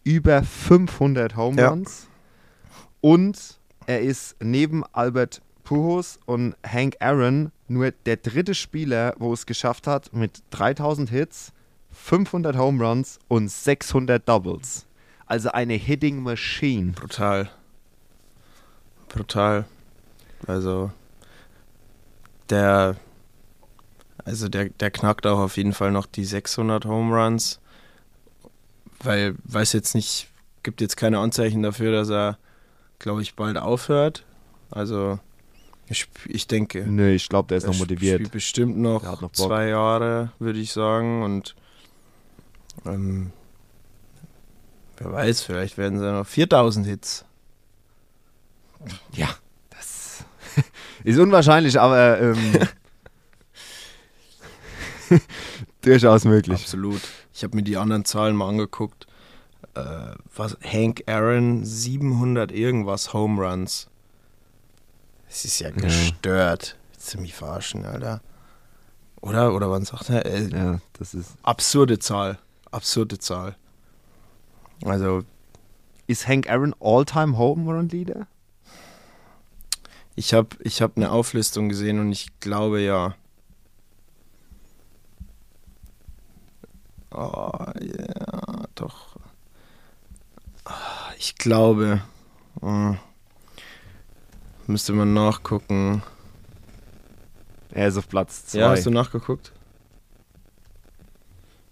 über 0.05 0.43
500 0.43 1.37
Home 1.37 1.59
Ja. 1.63 1.69
Runs. 1.71 2.07
Und 3.01 3.58
er 3.89 4.03
ist 4.03 4.37
neben 4.41 4.85
Albert 4.93 5.41
Pujols 5.65 6.21
und 6.27 6.55
Hank 6.65 6.97
Aaron 7.01 7.51
nur 7.69 7.91
der 7.91 8.19
dritte 8.19 8.55
Spieler, 8.55 9.15
wo 9.19 9.33
es 9.33 9.47
geschafft 9.47 9.87
hat, 9.87 10.13
mit 10.13 10.43
3000 10.51 11.09
Hits, 11.09 11.53
500 11.91 12.57
Home 12.57 12.87
Runs 12.87 13.19
und 13.29 13.51
600 13.51 14.29
Doubles. 14.29 14.87
Also 15.25 15.51
eine 15.51 15.73
Hitting 15.75 16.23
Machine. 16.23 16.93
Brutal. 16.93 17.51
Brutal. 19.09 19.65
Also 20.47 20.91
der 22.51 22.97
also 24.27 24.49
der, 24.49 24.69
der 24.69 24.91
knackt 24.91 25.27
auch 25.27 25.39
auf 25.39 25.57
jeden 25.57 25.73
Fall 25.73 25.91
noch 25.91 26.05
die 26.05 26.27
600 26.27 26.85
Home 26.85 27.17
Runs, 27.17 27.61
weil 29.03 29.37
weiß 29.45 29.73
jetzt 29.73 29.95
nicht, 29.95 30.29
gibt 30.63 30.83
jetzt 30.83 30.99
keine 30.99 31.19
Anzeichen 31.21 31.63
dafür, 31.63 31.93
dass 31.93 32.11
er, 32.11 32.37
glaube 32.99 33.23
ich, 33.23 33.35
bald 33.35 33.57
aufhört. 33.57 34.25
Also 34.71 35.19
ich, 35.89 36.07
ich 36.27 36.47
denke, 36.47 36.85
Nö, 36.87 37.11
ich 37.11 37.29
glaube, 37.29 37.49
der 37.49 37.59
ist 37.59 37.67
noch 37.67 37.79
motiviert. 37.79 38.17
Spielt 38.17 38.33
bestimmt 38.33 38.79
noch, 38.79 39.21
noch 39.21 39.33
zwei 39.33 39.69
Jahre, 39.69 40.33
würde 40.39 40.59
ich 40.59 40.73
sagen. 40.73 41.23
Und 41.23 41.55
ähm, 42.85 43.33
wer 44.99 45.13
weiß, 45.13 45.43
vielleicht 45.43 45.79
werden 45.79 45.99
sie 45.99 46.11
noch 46.11 46.27
4000 46.27 46.87
Hits. 46.87 47.25
Ja, 49.13 49.29
das 49.71 50.25
ist 51.05 51.19
unwahrscheinlich, 51.19 51.81
aber 51.81 52.21
ähm, 52.21 52.59
durchaus 55.83 56.25
möglich. 56.25 56.61
Absolut. 56.61 57.01
Ich 57.33 57.45
habe 57.45 57.57
mir 57.57 57.63
die 57.63 57.77
anderen 57.77 58.05
Zahlen 58.05 58.37
mal 58.37 58.49
angeguckt. 58.49 59.07
Äh, 59.75 60.15
was, 60.35 60.57
Hank 60.65 61.03
Aaron, 61.07 61.65
700 61.65 62.53
irgendwas 62.53 63.13
Home 63.13 63.43
Runs. 63.45 63.89
Das 65.29 65.45
ist 65.45 65.59
ja 65.61 65.71
gestört. 65.71 66.77
Du 67.13 67.21
mich 67.21 67.35
verarschen, 67.35 67.85
Alter? 67.85 68.21
Oder? 69.21 69.55
Oder 69.55 69.71
wann 69.71 69.85
sagt 69.85 70.11
er? 70.11 70.25
Äh, 70.27 70.49
Ja, 70.49 70.81
das 70.95 71.15
ist. 71.15 71.33
Absurde 71.43 71.99
Zahl. 71.99 72.39
Absurde 72.71 73.19
Zahl. 73.19 73.57
Also, 74.85 75.23
Ist 76.07 76.27
Hank 76.29 76.49
Aaron 76.49 76.75
All-Time 76.81 77.37
Home 77.37 77.71
Run 77.73 77.89
Leader? 77.89 78.27
ich 80.17 80.35
habe 80.35 80.49
ich 80.61 80.83
hab 80.83 80.97
eine 80.97 81.13
Auflistung 81.13 81.69
gesehen 81.69 82.01
und 82.01 82.11
ich 82.11 82.41
glaube 82.41 82.81
ja. 82.81 83.15
Oh, 87.11 87.51
ja, 87.81 88.65
doch. 88.75 89.17
Ah, 90.69 91.13
Ich 91.19 91.35
glaube. 91.37 92.03
Hm. 92.61 92.99
Müsste 94.67 94.93
man 94.93 95.15
nachgucken. 95.15 96.03
Er 97.71 97.89
ist 97.89 97.97
auf 97.97 98.09
Platz 98.09 98.47
2. 98.47 98.59
Ja, 98.59 98.71
hast 98.71 98.85
du 98.87 98.91
nachgeguckt? 98.91 99.53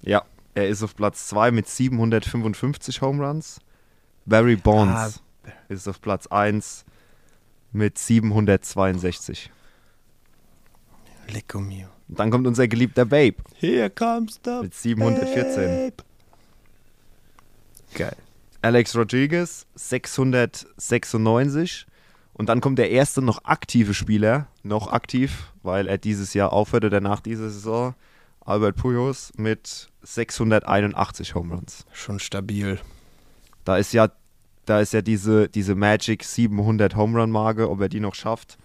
Ja, 0.03 0.25
er 0.55 0.69
ist 0.69 0.83
auf 0.83 0.95
Platz 0.97 1.26
2 1.29 1.50
mit 1.50 1.69
755 1.69 3.03
Home 3.03 3.26
Runs. 3.26 3.61
Barry 4.25 4.57
Bonds 4.57 5.23
ist 5.69 5.88
auf 5.88 6.00
Platz 6.00 6.26
1 6.29 6.85
mit 7.73 7.99
762. 7.99 9.50
Lecco 11.29 11.61
mio. 11.61 11.88
Und 12.09 12.19
dann 12.19 12.31
kommt 12.31 12.47
unser 12.47 12.69
geliebter 12.69 13.05
Babe 13.05 13.37
Here 13.57 13.91
comes 13.91 14.41
the 14.45 14.61
mit 14.62 14.75
714. 14.75 15.55
Babe. 15.55 15.97
Geil. 17.95 18.17
Alex 18.66 18.96
Rodriguez 18.96 19.64
696. 19.76 21.87
Und 22.32 22.49
dann 22.49 22.61
kommt 22.61 22.80
der 22.80 22.90
erste 22.90 23.23
noch 23.23 23.44
aktive 23.44 23.94
Spieler, 23.94 24.49
noch 24.64 24.92
aktiv, 24.92 25.52
weil 25.62 25.87
er 25.87 25.99
dieses 25.99 26.35
Jahr 26.35 26.52
aufhört 26.52 26.85
oder 26.85 27.00
nach 27.00 27.20
dieser 27.20 27.49
Saison, 27.49 27.94
Albert 28.40 28.75
Pujols 28.75 29.32
mit 29.37 29.88
681 30.02 31.37
Home 31.37 31.54
Runs. 31.54 31.87
Schon 31.92 32.18
stabil. 32.18 32.80
Da 33.64 33.76
ist 33.76 33.92
ja 33.92 34.11
da 34.64 34.80
ist 34.80 34.92
ja 34.92 35.00
diese, 35.00 35.49
diese 35.49 35.76
Magic 35.76 36.25
700 36.25 36.96
Home 36.96 37.20
Run 37.20 37.30
Marke, 37.30 37.70
ob 37.70 37.80
er 37.80 37.88
die 37.88 38.00
noch 38.00 38.16
schafft. 38.16 38.58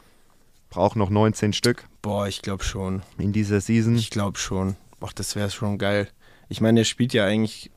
Braucht 0.71 0.95
noch 0.95 1.11
19 1.11 1.53
Stück 1.53 1.87
Boah, 2.01 2.27
ich 2.27 2.41
glaube 2.41 2.63
schon. 2.63 3.03
in 3.19 3.33
dieser 3.33 3.61
Season. 3.61 3.95
Ich 3.95 4.09
glaube 4.09 4.39
schon. 4.39 4.77
Ach, 4.99 5.13
das 5.13 5.35
wäre 5.35 5.51
schon 5.51 5.77
geil. 5.77 6.09
Ich 6.49 6.59
meine, 6.59 6.79
er 6.79 6.85
spielt 6.85 7.13
ja 7.13 7.25
eigentlich 7.25 7.69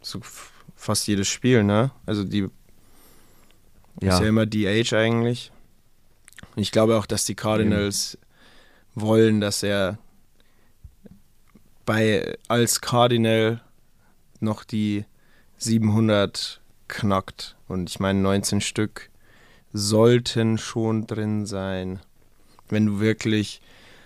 so 0.00 0.20
fast 0.80 1.06
jedes 1.06 1.28
Spiel, 1.28 1.62
ne? 1.62 1.90
Also 2.06 2.24
die 2.24 2.48
ja. 4.00 4.14
ist 4.14 4.20
ja 4.20 4.26
immer 4.26 4.46
DH 4.46 4.94
eigentlich. 4.94 5.52
Und 6.56 6.62
ich 6.62 6.72
glaube 6.72 6.96
auch, 6.96 7.04
dass 7.04 7.26
die 7.26 7.34
Cardinals 7.34 8.18
wollen, 8.94 9.40
dass 9.42 9.62
er 9.62 9.98
bei 11.84 12.38
als 12.48 12.80
Cardinal 12.80 13.60
noch 14.40 14.64
die 14.64 15.04
700 15.58 16.62
knackt. 16.88 17.56
Und 17.68 17.90
ich 17.90 18.00
meine, 18.00 18.20
19 18.20 18.62
Stück 18.62 19.10
sollten 19.74 20.56
schon 20.56 21.06
drin 21.06 21.44
sein. 21.44 22.00
Wenn 22.70 22.86
du 22.86 23.00
wirklich, 23.00 23.60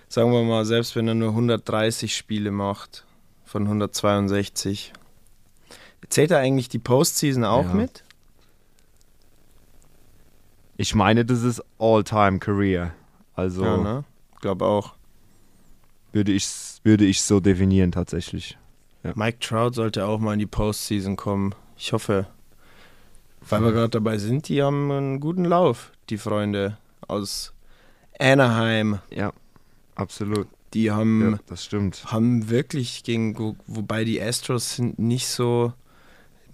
sagen 0.09 0.33
wir 0.33 0.43
mal, 0.43 0.65
selbst 0.65 0.97
wenn 0.97 1.07
er 1.07 1.15
nur 1.15 1.31
130 1.31 2.17
Spiele 2.17 2.51
macht 2.51 3.05
von 3.45 3.63
162. 3.63 4.93
Zählt 6.15 6.31
er 6.31 6.39
eigentlich 6.39 6.69
die 6.69 6.79
Postseason 6.79 7.43
auch 7.45 7.65
Ja. 7.65 7.75
mit? 7.75 8.05
Ich 10.77 10.95
meine, 10.95 11.25
das 11.25 11.43
ist 11.43 11.61
All-Time-Career. 11.81 12.93
Also 13.35 13.65
Ja, 13.65 13.77
ne? 13.79 14.05
Glaube 14.41 14.65
auch. 14.65 14.95
würde 16.13 16.31
ich 16.31 16.47
würde 16.85 17.05
ich 17.05 17.23
so 17.23 17.41
definieren 17.41 17.91
tatsächlich. 17.91 18.57
Mike 19.17 19.39
Trout 19.41 19.73
sollte 19.73 20.07
auch 20.07 20.21
mal 20.21 20.35
in 20.35 20.39
die 20.39 20.47
Postseason 20.47 21.17
kommen. 21.17 21.53
Ich 21.77 21.93
hoffe. 21.93 22.29
Weil 23.49 23.63
wir 23.63 23.73
gerade 23.73 23.89
dabei 23.91 24.17
sind, 24.19 24.49
die 24.49 24.63
haben 24.63 24.89
einen 24.93 25.19
guten 25.19 25.45
Lauf, 25.45 25.91
die 26.11 26.17
Freunde 26.19 26.79
aus 27.09 27.53
Anaheim. 28.21 29.01
Ja, 29.11 29.33
absolut. 29.97 30.47
Die 30.75 30.93
haben, 30.93 31.33
Ja, 31.33 31.39
das 31.47 31.65
stimmt. 31.65 32.05
haben 32.07 32.49
wirklich 32.51 33.03
gegen, 33.03 33.37
wo- 33.37 33.57
wobei 33.67 34.05
die 34.05 34.23
Astros 34.23 34.77
sind 34.77 34.99
nicht 35.01 35.27
so, 35.27 35.73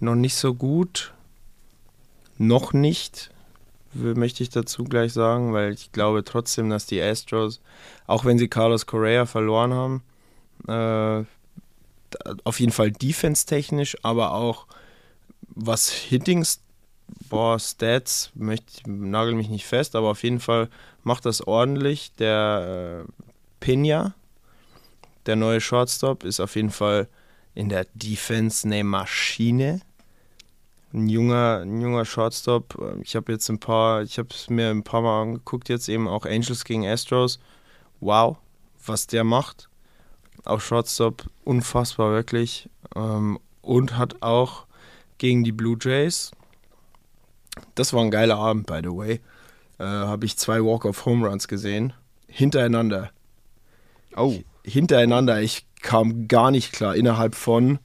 noch 0.01 0.15
nicht 0.15 0.35
so 0.35 0.53
gut. 0.53 1.13
Noch 2.37 2.73
nicht, 2.73 3.29
möchte 3.93 4.41
ich 4.41 4.49
dazu 4.49 4.83
gleich 4.83 5.13
sagen, 5.13 5.53
weil 5.53 5.73
ich 5.73 5.91
glaube 5.91 6.23
trotzdem, 6.23 6.69
dass 6.69 6.87
die 6.87 7.01
Astros, 7.01 7.61
auch 8.07 8.25
wenn 8.25 8.39
sie 8.39 8.47
Carlos 8.47 8.87
Correa 8.87 9.25
verloren 9.25 9.73
haben, 9.73 10.03
äh, 10.67 11.25
auf 12.43 12.59
jeden 12.59 12.71
Fall 12.71 12.91
defense-technisch, 12.91 13.97
aber 14.01 14.33
auch 14.33 14.65
was 15.49 15.89
Hittings, 15.89 16.61
boah, 17.29 17.59
Stats, 17.59 18.31
möchte, 18.33 18.89
nagel 18.89 19.35
mich 19.35 19.49
nicht 19.49 19.65
fest, 19.65 19.95
aber 19.95 20.09
auf 20.09 20.23
jeden 20.23 20.39
Fall 20.39 20.69
macht 21.03 21.25
das 21.25 21.45
ordentlich. 21.45 22.13
Der 22.17 23.05
äh, 23.05 23.11
Pena, 23.59 24.13
der 25.25 25.35
neue 25.35 25.61
Shortstop, 25.61 26.23
ist 26.23 26.39
auf 26.39 26.55
jeden 26.55 26.71
Fall 26.71 27.07
in 27.53 27.69
der 27.69 27.85
Defense 27.93 28.67
eine 28.67 28.83
Maschine. 28.83 29.81
Ein 30.93 31.07
junger, 31.07 31.59
ein 31.63 31.79
junger 31.79 32.05
Shortstop. 32.05 32.77
Ich 33.01 33.15
habe 33.15 33.31
jetzt 33.31 33.49
ein 33.49 33.59
paar, 33.59 34.01
ich 34.01 34.17
habe 34.17 34.29
es 34.31 34.49
mir 34.49 34.69
ein 34.69 34.83
paar 34.83 35.01
Mal 35.01 35.21
angeguckt, 35.21 35.69
jetzt 35.69 35.87
eben 35.87 36.07
auch 36.07 36.25
Angels 36.25 36.65
gegen 36.65 36.85
Astros. 36.85 37.39
Wow, 37.99 38.37
was 38.85 39.07
der 39.07 39.23
macht. 39.23 39.69
Auf 40.43 40.65
Shortstop 40.65 41.25
unfassbar 41.43 42.11
wirklich. 42.11 42.69
Ähm, 42.95 43.39
und 43.61 43.97
hat 43.97 44.21
auch 44.21 44.65
gegen 45.17 45.43
die 45.43 45.51
Blue 45.51 45.77
Jays, 45.79 46.31
das 47.75 47.93
war 47.93 48.01
ein 48.01 48.11
geiler 48.11 48.37
Abend, 48.37 48.65
by 48.65 48.79
the 48.83 48.89
way, 48.89 49.21
äh, 49.77 49.83
habe 49.83 50.25
ich 50.25 50.37
zwei 50.37 50.63
Walk-of-Home 50.63 51.27
Runs 51.27 51.47
gesehen. 51.47 51.93
Hintereinander 52.27 53.11
Oh, 54.15 54.35
hintereinander. 54.63 55.41
Ich 55.41 55.65
kam 55.81 56.27
gar 56.27 56.51
nicht 56.51 56.73
klar. 56.73 56.95
Innerhalb 56.95 57.35
von. 57.35 57.79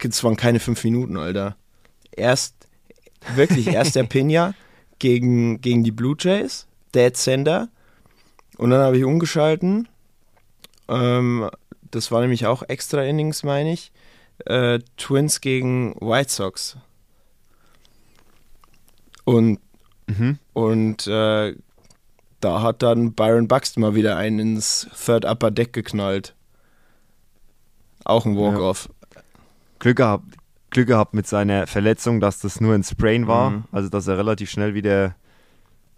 Es 0.00 0.24
waren 0.24 0.36
keine 0.36 0.60
fünf 0.60 0.84
Minuten, 0.84 1.16
Alter. 1.16 1.56
Erst, 2.12 2.54
wirklich, 3.34 3.68
erst 3.68 3.96
der 3.96 4.02
Pena 4.04 4.54
gegen, 4.98 5.60
gegen 5.60 5.84
die 5.84 5.92
Blue 5.92 6.16
Jays, 6.18 6.66
Dead 6.94 7.16
Sender. 7.16 7.68
Und 8.56 8.70
dann 8.70 8.80
habe 8.80 8.98
ich 8.98 9.04
umgeschalten. 9.04 9.88
Ähm, 10.88 11.48
das 11.90 12.10
war 12.10 12.20
nämlich 12.20 12.46
auch 12.46 12.62
extra 12.62 13.02
Innings, 13.02 13.42
meine 13.42 13.72
ich. 13.72 13.92
Äh, 14.46 14.80
Twins 14.96 15.40
gegen 15.40 15.94
White 16.00 16.30
Sox. 16.30 16.76
Und 19.24 19.60
mhm. 20.06 20.38
und 20.54 21.06
äh, 21.06 21.54
da 22.40 22.62
hat 22.62 22.82
dann 22.82 23.12
Byron 23.12 23.48
Buxton 23.48 23.82
mal 23.82 23.94
wieder 23.94 24.16
einen 24.16 24.38
ins 24.38 24.88
Third 25.04 25.24
Upper 25.24 25.50
Deck 25.50 25.72
geknallt. 25.72 26.34
Auch 28.04 28.24
ein 28.24 28.36
Walk-Off. 28.36 28.88
Glück 29.78 29.96
gehabt, 29.96 30.24
Glück 30.70 30.88
gehabt 30.88 31.14
mit 31.14 31.26
seiner 31.26 31.66
Verletzung, 31.66 32.20
dass 32.20 32.40
das 32.40 32.60
nur 32.60 32.74
ein 32.74 32.84
Sprain 32.84 33.26
war. 33.26 33.50
Mhm. 33.50 33.64
Also, 33.72 33.88
dass 33.88 34.06
er 34.06 34.18
relativ 34.18 34.50
schnell 34.50 34.74
wieder 34.74 35.14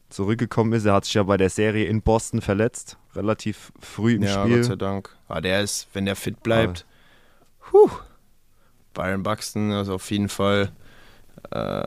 zurückgekommen 0.08 0.72
ist. 0.72 0.84
Er 0.84 0.94
hat 0.94 1.04
sich 1.04 1.14
ja 1.14 1.22
bei 1.22 1.36
der 1.36 1.50
Serie 1.50 1.86
in 1.86 2.02
Boston 2.02 2.40
verletzt. 2.40 2.96
Relativ 3.14 3.72
früh 3.80 4.14
im 4.14 4.22
Ja, 4.22 4.42
Spiel. 4.42 4.56
Gott 4.56 4.64
sei 4.66 4.76
Dank. 4.76 5.16
Aber 5.28 5.40
der 5.40 5.62
ist, 5.62 5.88
wenn 5.92 6.04
der 6.06 6.16
fit 6.16 6.42
bleibt, 6.42 6.84
puh, 7.60 7.90
Byron 8.94 9.22
Buxton 9.22 9.70
ist 9.70 9.88
auf 9.88 10.10
jeden 10.10 10.28
Fall 10.28 10.72
äh, 11.50 11.82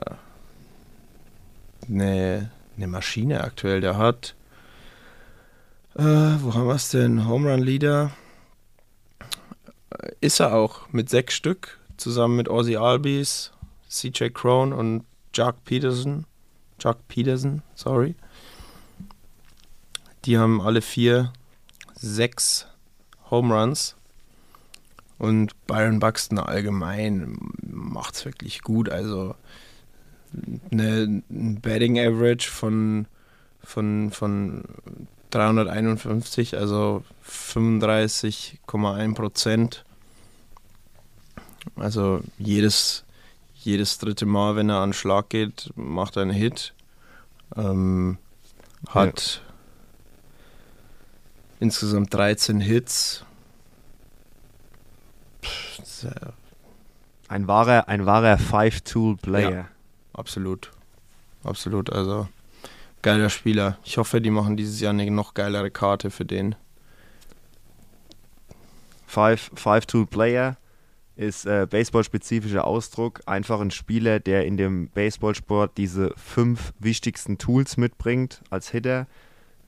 eine, 1.88 2.50
eine 2.76 2.86
Maschine 2.86 3.44
aktuell. 3.44 3.80
Der 3.80 3.96
hat, 3.98 4.34
äh, 5.96 6.02
wo 6.02 6.54
haben 6.54 6.66
wir 6.66 6.74
es 6.74 6.90
denn? 6.90 7.28
Home 7.28 7.50
Run 7.50 7.62
Leader. 7.62 8.10
Äh, 9.90 10.12
Ist 10.20 10.40
er 10.40 10.54
auch 10.54 10.88
mit 10.92 11.10
sechs 11.10 11.34
Stück, 11.34 11.78
zusammen 11.96 12.36
mit 12.36 12.48
Ozzy 12.48 12.76
Albies, 12.76 13.52
CJ 13.88 14.28
Crone 14.30 14.74
und 14.74 15.04
Jack 15.32 15.64
Peterson. 15.64 16.26
Jack 16.78 17.08
Peterson, 17.08 17.62
sorry. 17.74 18.14
Die 20.24 20.38
haben 20.38 20.60
alle 20.60 20.82
vier 20.82 21.32
sechs 21.94 22.66
Home 23.30 23.54
Runs. 23.54 23.96
Und 25.18 25.54
Byron 25.66 26.00
Buxton 26.00 26.38
allgemein 26.38 27.38
macht 27.62 28.14
es 28.14 28.24
wirklich 28.24 28.62
gut. 28.62 28.88
Also 28.88 29.34
eine, 30.70 31.22
ein 31.30 31.60
Batting 31.60 31.98
Average 31.98 32.50
von, 32.50 33.06
von, 33.62 34.10
von 34.10 34.64
351, 35.30 36.56
also 36.56 37.04
35,1 37.26 39.14
Prozent. 39.14 39.84
Also 41.76 42.20
jedes, 42.38 43.04
jedes 43.54 43.98
dritte 43.98 44.26
Mal, 44.26 44.56
wenn 44.56 44.68
er 44.70 44.80
an 44.80 44.90
den 44.90 44.94
Schlag 44.94 45.28
geht, 45.28 45.70
macht 45.76 46.16
er 46.16 46.22
einen 46.22 46.30
Hit. 46.30 46.74
Ähm, 47.56 48.18
hat 48.88 49.42
insgesamt 51.60 52.12
13 52.12 52.60
Hits. 52.60 53.24
Pff, 55.42 56.06
Ein 57.28 57.46
wahrer, 57.48 57.88
ein 57.88 58.06
wahrer 58.06 58.38
Five-Tool-Player. 58.38 59.68
absolut. 60.12 60.70
Absolut. 61.42 61.92
Also 61.92 62.28
geiler 63.02 63.28
Spieler. 63.28 63.78
Ich 63.84 63.98
hoffe, 63.98 64.20
die 64.20 64.30
machen 64.30 64.56
dieses 64.56 64.80
Jahr 64.80 64.90
eine 64.92 65.10
noch 65.10 65.34
geilere 65.34 65.70
Karte 65.70 66.10
für 66.10 66.24
den. 66.24 66.54
Five, 69.06 69.50
Five-Tool-Player 69.54 70.56
ist 71.16 71.46
äh, 71.46 71.66
baseballspezifischer 71.68 72.66
Ausdruck. 72.66 73.20
Einfach 73.26 73.60
ein 73.60 73.70
Spieler, 73.70 74.20
der 74.20 74.46
in 74.46 74.56
dem 74.56 74.88
Baseballsport 74.88 75.76
diese 75.76 76.12
fünf 76.16 76.72
wichtigsten 76.78 77.38
Tools 77.38 77.76
mitbringt 77.76 78.42
als 78.50 78.70
Hitter. 78.70 79.06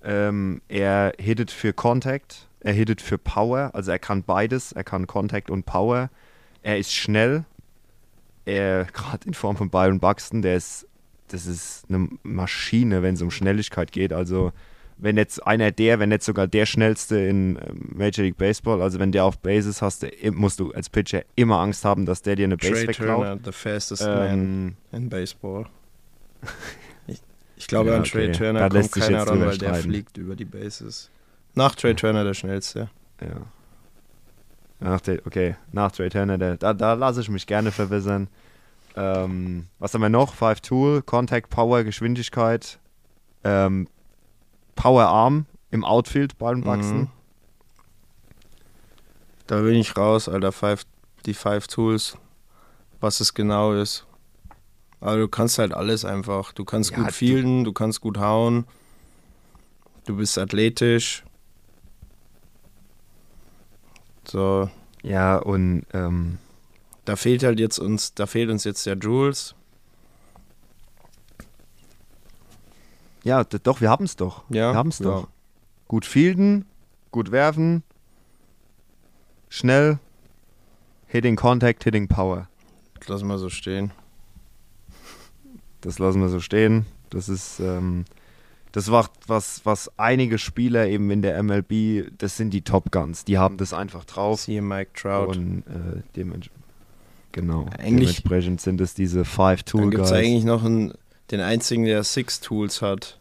Ähm, 0.02 0.60
er 0.68 1.12
hittet 1.18 1.50
für 1.50 1.72
Contact, 1.72 2.48
er 2.60 2.72
hittet 2.72 3.00
für 3.00 3.18
Power, 3.18 3.70
also 3.74 3.90
er 3.90 3.98
kann 3.98 4.22
beides, 4.22 4.72
er 4.72 4.84
kann 4.84 5.06
Contact 5.06 5.50
und 5.50 5.66
Power. 5.66 6.10
Er 6.62 6.78
ist 6.78 6.92
schnell. 6.92 7.44
Er, 8.44 8.84
gerade 8.84 9.26
in 9.26 9.34
Form 9.34 9.56
von 9.56 9.70
Byron 9.70 9.98
Buxton, 9.98 10.42
der 10.42 10.56
ist, 10.56 10.86
das 11.28 11.46
ist 11.46 11.84
eine 11.88 12.08
Maschine, 12.22 13.02
wenn 13.02 13.14
es 13.14 13.22
um 13.22 13.30
Schnelligkeit 13.30 13.90
geht. 13.90 14.12
Also 14.12 14.52
wenn 14.98 15.16
jetzt 15.16 15.46
einer 15.46 15.70
der, 15.72 15.98
wenn 15.98 16.08
nicht 16.08 16.22
sogar 16.22 16.46
der 16.46 16.66
schnellste 16.66 17.18
in 17.18 17.56
ähm, 17.56 17.90
Major 17.94 18.24
League 18.24 18.36
Baseball, 18.38 18.80
also 18.80 18.98
wenn 18.98 19.12
der 19.12 19.24
auf 19.24 19.38
Base 19.38 19.68
ist, 19.68 19.82
hast 19.82 20.06
musst 20.32 20.60
du 20.60 20.72
als 20.72 20.88
Pitcher 20.88 21.22
immer 21.34 21.58
Angst 21.58 21.84
haben, 21.84 22.06
dass 22.06 22.22
der 22.22 22.36
dir 22.36 22.44
eine 22.44 22.56
Base 22.56 22.72
Trey 22.72 22.88
wegklaut. 22.88 23.24
Turner, 23.24 23.38
the 23.44 23.52
fastest 23.52 24.02
man 24.02 24.28
Ähm, 24.30 24.76
in 24.92 25.08
Baseball. 25.08 25.66
Ich, 27.08 27.20
ich 27.56 27.66
glaube, 27.68 27.90
Ja, 27.90 27.96
an 27.96 28.04
Trey 28.04 28.28
okay. 28.28 28.32
Turner 28.32 28.68
Da 28.68 28.80
kommt 28.80 28.92
keiner 28.92 29.18
jetzt 29.18 29.30
ran, 29.30 29.40
weil 29.40 29.58
der 29.58 29.74
fliegt 29.76 30.18
über 30.18 30.36
die 30.36 30.44
Bases. 30.44 31.10
Nach 31.54 31.74
Trey 31.74 31.94
Turner 31.94 32.24
der 32.24 32.34
schnellste. 32.34 32.90
ja. 33.20 33.46
Nach 34.78 35.00
der, 35.00 35.26
okay, 35.26 35.56
nach 35.72 35.90
Trey 35.90 36.10
Turner, 36.10 36.36
der, 36.36 36.58
da, 36.58 36.74
da 36.74 36.92
lasse 36.92 37.22
ich 37.22 37.30
mich 37.30 37.46
gerne 37.46 37.72
verbessern. 37.72 38.28
Ähm, 38.94 39.66
was 39.78 39.94
haben 39.94 40.02
wir 40.02 40.10
noch? 40.10 40.34
Five 40.34 40.60
Tool, 40.60 41.00
Contact, 41.02 41.48
Power, 41.48 41.82
Geschwindigkeit, 41.84 42.78
ähm, 43.44 43.88
Power 44.76 45.06
Arm 45.06 45.46
im 45.70 45.84
Outfield 45.84 46.38
beim 46.38 46.62
Buxton. 46.62 47.00
Mhm. 47.00 47.08
Da 49.48 49.60
bin 49.60 49.74
ich 49.74 49.96
raus, 49.96 50.28
Alter. 50.28 50.52
Five, 50.52 50.84
die 51.24 51.34
Five 51.34 51.66
Tools, 51.66 52.16
was 53.00 53.20
es 53.20 53.34
genau 53.34 53.72
ist. 53.72 54.06
Aber 55.00 55.16
du 55.16 55.28
kannst 55.28 55.58
halt 55.58 55.72
alles 55.74 56.04
einfach. 56.04 56.52
Du 56.52 56.64
kannst 56.64 56.90
Ja, 56.92 56.98
gut 56.98 57.12
fielden, 57.12 57.64
du 57.64 57.72
kannst 57.72 58.00
gut 58.00 58.18
hauen. 58.18 58.66
Du 60.04 60.16
bist 60.16 60.38
athletisch. 60.38 61.24
So, 64.26 64.68
Ja, 65.02 65.36
und 65.36 65.84
ähm, 65.92 66.38
da 67.04 67.14
fehlt 67.16 67.44
halt 67.44 67.60
jetzt 67.60 67.78
uns, 67.78 68.14
da 68.14 68.26
fehlt 68.26 68.50
uns 68.50 68.64
jetzt 68.64 68.86
der 68.86 68.96
Jules. 68.96 69.54
Ja, 73.26 73.44
doch, 73.44 73.80
wir 73.80 73.90
haben 73.90 74.04
es 74.04 74.16
doch. 74.16 74.44
Ja, 74.50 74.72
wir 74.72 74.76
haben 74.78 74.88
es 74.90 75.00
ja. 75.00 75.06
doch. 75.06 75.28
Gut 75.88 76.04
fielden, 76.04 76.64
gut 77.10 77.30
werfen, 77.32 77.82
schnell, 79.48 79.98
Hitting 81.06 81.36
Contact, 81.36 81.84
Hitting 81.84 82.08
Power. 82.08 82.48
Lass 83.06 83.22
mal 83.22 83.38
so 83.38 83.48
stehen. 83.50 83.92
Das 85.80 85.98
lassen 85.98 86.20
wir 86.20 86.28
so 86.28 86.40
stehen. 86.40 86.86
Das 87.10 87.28
ist, 87.28 87.60
ähm, 87.60 88.04
das 88.72 88.90
war 88.90 89.08
was, 89.26 89.64
was 89.64 89.90
einige 89.96 90.38
Spieler 90.38 90.86
eben 90.88 91.10
in 91.10 91.22
der 91.22 91.40
MLB, 91.42 92.10
das 92.18 92.36
sind 92.36 92.50
die 92.50 92.62
Top 92.62 92.90
Guns. 92.90 93.24
Die 93.24 93.38
haben 93.38 93.56
das 93.56 93.72
einfach 93.72 94.04
drauf. 94.04 94.40
Siehe 94.40 94.62
Mike 94.62 94.90
Trout. 94.94 95.36
Und 95.36 95.62
äh, 95.68 96.02
dements 96.16 96.48
genau, 97.32 97.66
Eigentlich- 97.78 98.16
dementsprechend 98.22 98.60
sind 98.60 98.80
es 98.80 98.94
diese 98.94 99.24
Five 99.24 99.62
Tool 99.62 99.82
Dann 99.82 99.90
gibt 99.90 100.02
es 100.04 100.10
Guys. 100.10 100.18
eigentlich 100.18 100.44
noch 100.44 100.64
einen, 100.64 100.94
den 101.30 101.40
einzigen, 101.40 101.84
der 101.84 102.04
Six 102.04 102.40
Tools 102.40 102.82
hat. 102.82 103.18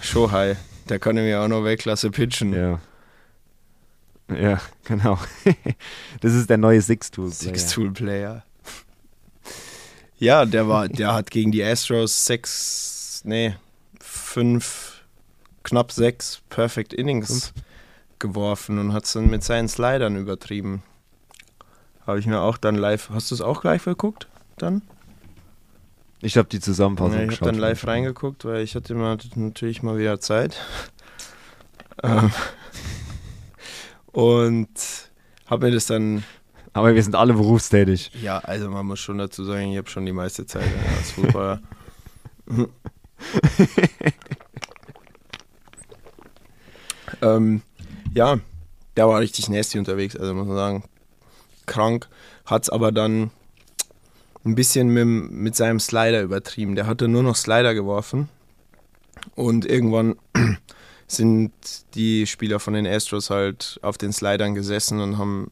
Shohei. 0.00 0.56
Der 0.88 0.98
kann 0.98 1.14
nämlich 1.14 1.34
auch 1.34 1.48
noch 1.48 1.64
Weltklasse 1.64 2.10
pitchen. 2.10 2.52
Ja. 2.52 2.80
Ja, 4.28 4.60
genau. 4.84 5.18
das 6.20 6.32
ist 6.32 6.48
der 6.48 6.58
neue 6.58 6.80
Six 6.80 7.10
Tool. 7.10 7.30
Six 7.30 7.70
Tool 7.70 7.92
Player. 7.92 8.42
Ja, 10.18 10.46
der 10.46 10.68
war, 10.68 10.88
der 10.88 11.12
hat 11.12 11.30
gegen 11.30 11.52
die 11.52 11.62
Astros 11.62 12.24
sechs, 12.24 13.22
nee, 13.24 13.56
fünf, 14.00 15.02
knapp 15.62 15.92
sechs 15.92 16.40
Perfect 16.48 16.94
Innings 16.94 17.52
geworfen 18.18 18.78
und 18.78 18.92
hat 18.92 19.04
es 19.04 19.12
dann 19.12 19.28
mit 19.28 19.44
seinen 19.44 19.68
Slidern 19.68 20.16
übertrieben. 20.16 20.82
Habe 22.06 22.18
ich 22.18 22.26
mir 22.26 22.40
auch 22.40 22.56
dann 22.56 22.76
live. 22.76 23.10
Hast 23.10 23.30
du 23.30 23.34
es 23.34 23.40
auch 23.40 23.64
live 23.64 23.84
geguckt? 23.84 24.28
Dann? 24.56 24.82
Ich 26.24 26.38
habe 26.38 26.48
die 26.48 26.58
Zusammenfassung 26.58 27.18
Ja, 27.18 27.24
ich 27.24 27.38
habe 27.38 27.52
dann 27.52 27.60
live 27.60 27.86
reingeguckt, 27.86 28.46
weil 28.46 28.62
ich 28.62 28.74
hatte 28.74 28.94
mal, 28.94 29.18
natürlich 29.34 29.82
mal 29.82 29.98
wieder 29.98 30.18
Zeit. 30.20 30.58
Ähm, 32.02 32.32
und 34.06 34.68
habe 35.46 35.66
mir 35.66 35.72
das 35.72 35.86
dann, 35.86 36.24
Aber 36.72 36.92
wir 36.92 37.02
sind 37.02 37.14
alle 37.14 37.34
berufstätig. 37.34 38.10
ja, 38.20 38.40
also 38.40 38.68
man 38.68 38.84
muss 38.84 38.98
schon 38.98 39.16
dazu 39.18 39.44
sagen, 39.44 39.70
ich 39.70 39.78
habe 39.78 39.88
schon 39.88 40.04
die 40.04 40.12
meiste 40.12 40.44
Zeit 40.44 40.64
ja, 40.64 40.96
als 40.98 41.12
Fußballer. 41.12 41.62
ähm, 47.22 47.62
ja, 48.12 48.40
der 48.96 49.06
war 49.06 49.20
richtig 49.20 49.48
nasty 49.48 49.78
unterwegs, 49.78 50.16
also 50.16 50.34
muss 50.34 50.48
man 50.48 50.56
sagen, 50.56 50.82
krank. 51.66 52.08
Hat 52.44 52.64
es 52.64 52.70
aber 52.70 52.90
dann 52.90 53.30
ein 54.44 54.54
bisschen 54.54 54.88
mit, 54.88 55.06
mit 55.30 55.56
seinem 55.56 55.80
Slider 55.80 56.22
übertrieben. 56.22 56.74
Der 56.74 56.86
hatte 56.86 57.08
nur 57.08 57.22
noch 57.22 57.36
Slider 57.36 57.74
geworfen 57.74 58.28
und 59.34 59.64
irgendwann 59.64 60.16
sind 61.06 61.52
die 61.94 62.26
Spieler 62.26 62.60
von 62.60 62.74
den 62.74 62.86
Astros 62.86 63.30
halt 63.30 63.78
auf 63.82 63.98
den 63.98 64.12
Slidern 64.12 64.54
gesessen 64.54 65.00
und 65.00 65.18
haben 65.18 65.50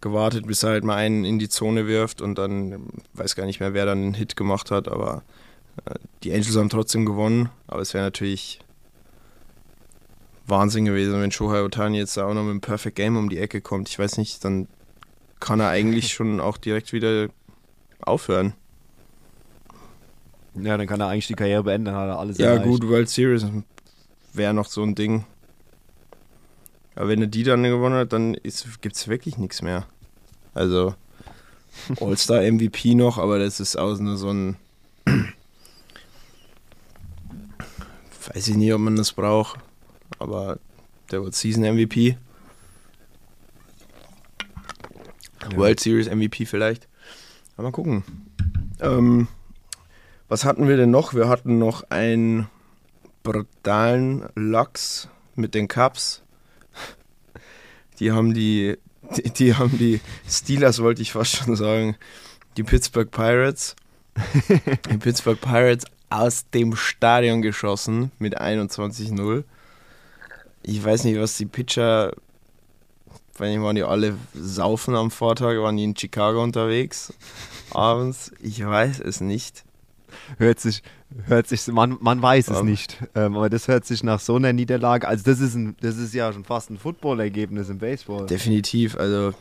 gewartet, 0.00 0.46
bis 0.46 0.62
er 0.62 0.70
halt 0.70 0.84
mal 0.84 0.96
einen 0.96 1.24
in 1.24 1.38
die 1.38 1.48
Zone 1.48 1.86
wirft 1.86 2.20
und 2.20 2.36
dann, 2.36 2.88
weiß 3.14 3.36
gar 3.36 3.46
nicht 3.46 3.60
mehr, 3.60 3.72
wer 3.72 3.86
dann 3.86 3.98
einen 3.98 4.14
Hit 4.14 4.36
gemacht 4.36 4.70
hat, 4.70 4.88
aber 4.88 5.22
äh, 5.86 5.94
die 6.22 6.32
Angels 6.32 6.56
haben 6.56 6.68
trotzdem 6.68 7.06
gewonnen, 7.06 7.48
aber 7.66 7.80
es 7.80 7.94
wäre 7.94 8.04
natürlich 8.04 8.60
Wahnsinn 10.46 10.84
gewesen, 10.84 11.20
wenn 11.20 11.30
Shohei 11.30 11.62
Otani 11.62 11.98
jetzt 11.98 12.16
da 12.16 12.26
auch 12.26 12.34
noch 12.34 12.42
mit 12.42 12.50
einem 12.50 12.60
Perfect 12.60 12.96
Game 12.96 13.16
um 13.16 13.28
die 13.28 13.38
Ecke 13.38 13.60
kommt. 13.60 13.88
Ich 13.88 13.98
weiß 13.98 14.18
nicht, 14.18 14.44
dann 14.44 14.66
kann 15.38 15.60
er 15.60 15.68
eigentlich 15.68 16.12
schon 16.12 16.40
auch 16.40 16.56
direkt 16.56 16.92
wieder 16.92 17.28
aufhören. 18.02 18.54
Ja, 20.54 20.76
dann 20.76 20.86
kann 20.86 21.00
er 21.00 21.08
eigentlich 21.08 21.28
die 21.28 21.34
Karriere 21.34 21.62
beenden, 21.62 21.86
dann 21.86 21.94
hat 21.94 22.08
er 22.08 22.18
alles 22.18 22.38
Ja, 22.38 22.52
erreicht. 22.52 22.68
gut, 22.68 22.86
World 22.88 23.08
Series 23.08 23.46
wäre 24.34 24.52
noch 24.54 24.66
so 24.66 24.82
ein 24.82 24.94
Ding. 24.94 25.24
Aber 26.94 27.08
wenn 27.08 27.22
er 27.22 27.26
die 27.26 27.42
dann 27.42 27.62
gewonnen 27.62 27.94
hat, 27.96 28.12
dann 28.12 28.34
gibt 28.34 28.96
es 28.96 29.08
wirklich 29.08 29.38
nichts 29.38 29.62
mehr. 29.62 29.86
Also 30.52 30.94
All-Star 32.00 32.42
MVP 32.42 32.94
noch, 32.94 33.16
aber 33.16 33.38
das 33.38 33.60
ist 33.60 33.76
auch 33.76 33.98
nur 33.98 34.16
so 34.18 34.30
ein. 34.30 34.56
Weiß 38.34 38.46
ich 38.48 38.56
nicht, 38.56 38.72
ob 38.72 38.80
man 38.80 38.96
das 38.96 39.12
braucht. 39.12 39.58
Aber 40.18 40.58
der 41.10 41.22
World 41.22 41.34
Season 41.34 41.64
MVP. 41.64 42.16
Ja. 45.50 45.56
World 45.56 45.80
Series 45.80 46.08
MVP 46.08 46.44
vielleicht. 46.46 46.88
Aber 47.56 47.68
mal 47.68 47.72
gucken. 47.72 48.04
Ähm, 48.80 49.28
was 50.28 50.44
hatten 50.44 50.68
wir 50.68 50.76
denn 50.76 50.90
noch? 50.90 51.14
Wir 51.14 51.28
hatten 51.28 51.58
noch 51.58 51.90
einen 51.90 52.48
brutalen 53.22 54.28
Lachs 54.34 55.08
mit 55.34 55.54
den 55.54 55.68
Cups. 55.68 56.22
Die 57.98 58.12
haben 58.12 58.34
die, 58.34 58.78
die, 59.16 59.30
die 59.30 59.54
haben 59.54 59.78
die 59.78 60.00
Steelers, 60.28 60.82
wollte 60.82 61.02
ich 61.02 61.12
fast 61.12 61.36
schon 61.36 61.54
sagen, 61.54 61.96
die 62.56 62.62
Pittsburgh 62.62 63.10
Pirates. 63.10 63.76
Die 64.90 64.98
Pittsburgh 64.98 65.40
Pirates 65.40 65.84
aus 66.10 66.48
dem 66.50 66.76
Stadion 66.76 67.40
geschossen 67.42 68.10
mit 68.18 68.40
21-0. 68.40 69.44
Ich 70.62 70.84
weiß 70.84 71.04
nicht, 71.04 71.18
was 71.18 71.36
die 71.36 71.46
Pitcher, 71.46 72.12
wenn 73.38 73.62
waren 73.62 73.76
die 73.76 73.82
alle 73.82 74.14
saufen 74.34 74.94
am 74.94 75.10
Vortag, 75.10 75.56
waren 75.58 75.76
die 75.76 75.84
in 75.84 75.96
Chicago 75.96 76.42
unterwegs 76.42 77.12
abends. 77.72 78.32
Ich 78.40 78.64
weiß 78.64 79.00
es 79.00 79.20
nicht. 79.20 79.64
Hört 80.36 80.60
sich, 80.60 80.82
hört 81.26 81.48
sich, 81.48 81.66
man, 81.68 81.96
man 82.00 82.20
weiß 82.20 82.48
es 82.48 82.60
Ähm. 82.60 82.66
nicht. 82.66 82.98
Ähm, 83.14 83.36
aber 83.36 83.48
das 83.48 83.66
hört 83.68 83.84
sich 83.86 84.02
nach 84.02 84.20
so 84.20 84.36
einer 84.36 84.52
Niederlage, 84.52 85.08
also 85.08 85.24
das 85.24 85.40
ist, 85.40 85.54
ein, 85.54 85.74
das 85.80 85.96
ist 85.96 86.12
ja 86.14 86.32
schon 86.32 86.44
fast 86.44 86.70
ein 86.70 86.76
Footballergebnis 86.78 87.70
im 87.70 87.78
Baseball. 87.78 88.26
Definitiv. 88.26 88.96
Also, 88.96 89.32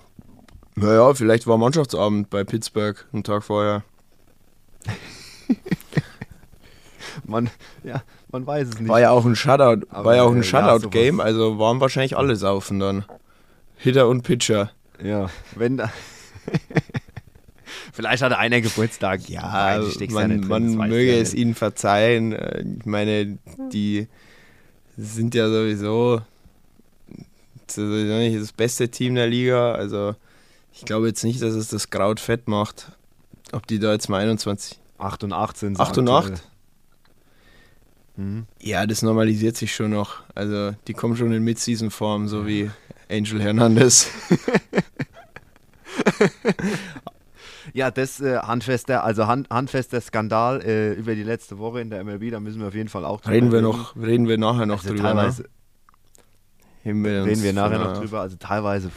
naja, 0.75 1.13
vielleicht 1.13 1.45
war 1.47 1.57
Mannschaftsabend 1.57 2.29
bei 2.29 2.43
Pittsburgh 2.45 3.05
einen 3.11 3.23
Tag 3.23 3.43
vorher. 3.43 3.83
Man, 7.25 7.49
ja, 7.83 8.03
man 8.31 8.47
weiß 8.47 8.69
es 8.69 8.79
nicht. 8.79 8.87
War 8.89 9.01
ja 9.01 9.11
auch 9.11 9.25
ein 9.25 9.35
Shutout, 9.35 9.85
Aber, 9.89 10.05
war 10.05 10.15
ja 10.15 10.23
auch 10.23 10.31
äh, 10.31 10.37
ein 10.37 10.43
ja, 10.43 10.43
Shutout-Game, 10.43 11.15
sowas. 11.15 11.25
also 11.25 11.59
waren 11.59 11.79
wahrscheinlich 11.81 12.15
alle 12.17 12.35
saufen 12.35 12.79
dann. 12.79 13.05
Hitter 13.81 14.07
und 14.07 14.21
Pitcher. 14.23 14.71
Ja, 15.03 15.29
wenn 15.55 15.77
da. 15.77 15.91
Vielleicht 17.93 18.21
hatte 18.23 18.37
einer 18.37 18.61
Geburtstag. 18.61 19.27
Ja, 19.27 19.41
Nein, 19.79 19.91
ja 19.99 20.07
man, 20.11 20.41
drin, 20.41 20.75
man 20.75 20.89
möge 20.89 21.13
ja 21.15 21.21
es 21.21 21.33
ihnen 21.33 21.55
verzeihen. 21.55 22.31
Äh, 22.33 22.63
Ich 22.79 22.85
meine, 22.85 23.37
die 23.71 24.07
sind 24.97 25.35
ja 25.35 25.49
sowieso 25.49 26.21
sowieso 27.69 28.17
nicht 28.17 28.39
das 28.39 28.51
beste 28.51 28.89
Team 28.89 29.15
der 29.15 29.27
Liga. 29.27 29.73
Also 29.73 30.15
ich 30.73 30.85
glaube 30.85 31.07
jetzt 31.07 31.23
nicht, 31.23 31.41
dass 31.41 31.53
es 31.53 31.69
das 31.69 31.89
Kraut 31.89 32.19
fett 32.19 32.47
macht. 32.47 32.91
Ob 33.51 33.67
die 33.67 33.79
da 33.79 33.93
jetzt 33.93 34.09
mal 34.09 34.21
21. 34.21 34.79
8 34.97 35.23
und 35.23 35.33
8 35.33 35.57
sind 35.57 35.79
8 35.79 35.97
und 35.97 36.09
8? 36.09 36.43
Mhm. 38.17 38.45
Ja, 38.61 38.85
das 38.85 39.01
normalisiert 39.01 39.57
sich 39.57 39.73
schon 39.73 39.91
noch. 39.91 40.21
Also 40.35 40.73
die 40.87 40.93
kommen 40.93 41.15
schon 41.17 41.31
in 41.31 41.43
Mid-Season-Form, 41.43 42.27
so 42.27 42.45
wie 42.45 42.69
Angel 43.11 43.41
Hernandez. 43.41 44.09
Ja, 47.73 47.91
das 47.91 48.19
äh, 48.19 48.37
handfester, 48.39 49.03
also 49.03 49.27
hand, 49.27 49.49
handfester 49.49 50.01
Skandal 50.01 50.61
äh, 50.61 50.93
über 50.93 51.15
die 51.15 51.23
letzte 51.23 51.57
Woche 51.59 51.79
in 51.79 51.89
der 51.89 52.03
MLB, 52.03 52.31
da 52.31 52.39
müssen 52.39 52.59
wir 52.59 52.67
auf 52.67 52.75
jeden 52.75 52.89
Fall 52.89 53.05
auch 53.05 53.21
drüber 53.21 53.35
Reden 53.35 53.51
wir 53.51 53.61
noch, 53.61 53.95
reden 53.95 54.27
wir 54.27 54.37
nachher 54.37 54.65
noch 54.65 54.79
Also 54.79 54.89
drüber. 54.89 55.03
teilweise 55.09 55.43
ne? 56.83 57.03
Wir 57.03 57.25
reden 57.25 57.43
wir 57.43 57.53
nachher 57.53 57.79
noch 57.79 57.97
drüber. 57.97 58.21
Also 58.21 58.35
teilweise 58.37 58.89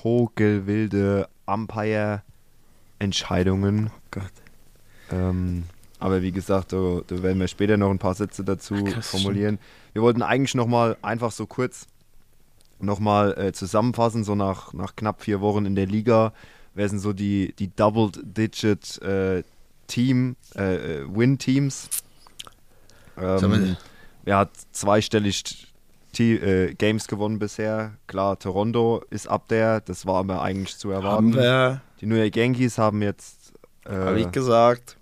vogelwilde 0.00 1.28
Umpire-Entscheidungen. 1.44 3.90
Gott. 4.10 4.22
Ähm, 5.12 5.64
aber 5.98 6.22
wie 6.22 6.32
gesagt, 6.32 6.72
da, 6.72 7.00
da 7.06 7.22
werden 7.22 7.38
wir 7.38 7.48
später 7.48 7.76
noch 7.76 7.90
ein 7.90 7.98
paar 7.98 8.14
Sätze 8.14 8.44
dazu 8.44 8.82
Krass, 8.84 9.10
formulieren. 9.10 9.58
Wir 9.92 10.00
wollten 10.02 10.22
eigentlich 10.22 10.54
nochmal 10.54 10.96
einfach 11.02 11.30
so 11.30 11.46
kurz 11.46 11.86
nochmal 12.80 13.36
äh, 13.38 13.52
zusammenfassen, 13.52 14.24
so 14.24 14.34
nach, 14.34 14.72
nach 14.72 14.96
knapp 14.96 15.22
vier 15.22 15.40
Wochen 15.40 15.66
in 15.66 15.74
der 15.74 15.86
Liga. 15.86 16.32
wer 16.74 16.88
sind 16.88 16.98
so 16.98 17.12
die, 17.12 17.54
die 17.58 17.74
Double-Digit 17.74 19.02
äh, 19.02 19.42
Team, 19.86 20.36
äh, 20.56 21.02
äh 21.02 21.06
Win-Teams? 21.08 21.88
Ähm, 23.18 23.76
er 24.24 24.38
hat 24.38 24.50
zweistellig 24.72 25.68
äh, 26.18 26.74
Games 26.74 27.08
gewonnen 27.08 27.38
bisher. 27.38 27.92
Klar, 28.06 28.38
Toronto 28.38 29.02
ist 29.10 29.26
ab 29.26 29.48
der, 29.48 29.80
das 29.80 30.06
war 30.06 30.16
aber 30.16 30.42
eigentlich 30.42 30.76
zu 30.76 30.90
erwarten. 30.90 31.32
Die 32.00 32.06
New 32.06 32.16
York 32.16 32.36
Yankees 32.36 32.78
haben 32.78 33.02
jetzt. 33.02 33.52
Habe 33.88 34.20
ich 34.20 34.30
gesagt. 34.32 34.96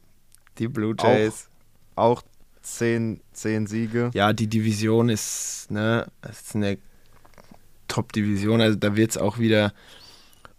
Die 0.59 0.69
Blue 0.69 0.95
Jays. 0.99 1.49
Auch, 1.97 2.19
auch 2.19 2.23
zehn, 2.63 3.21
zehn 3.33 3.67
Siege. 3.67 4.11
Ja, 4.15 4.33
die 4.33 4.47
Division 4.47 5.09
ist, 5.09 5.71
ne, 5.71 6.07
ist 6.29 6.55
eine 6.55 6.79
Top-Division. 7.95 8.61
Also 8.61 8.77
da 8.77 8.97
wird 8.97 9.13
es 9.13 9.19
auch 9.19 9.39
wieder. 9.39 9.73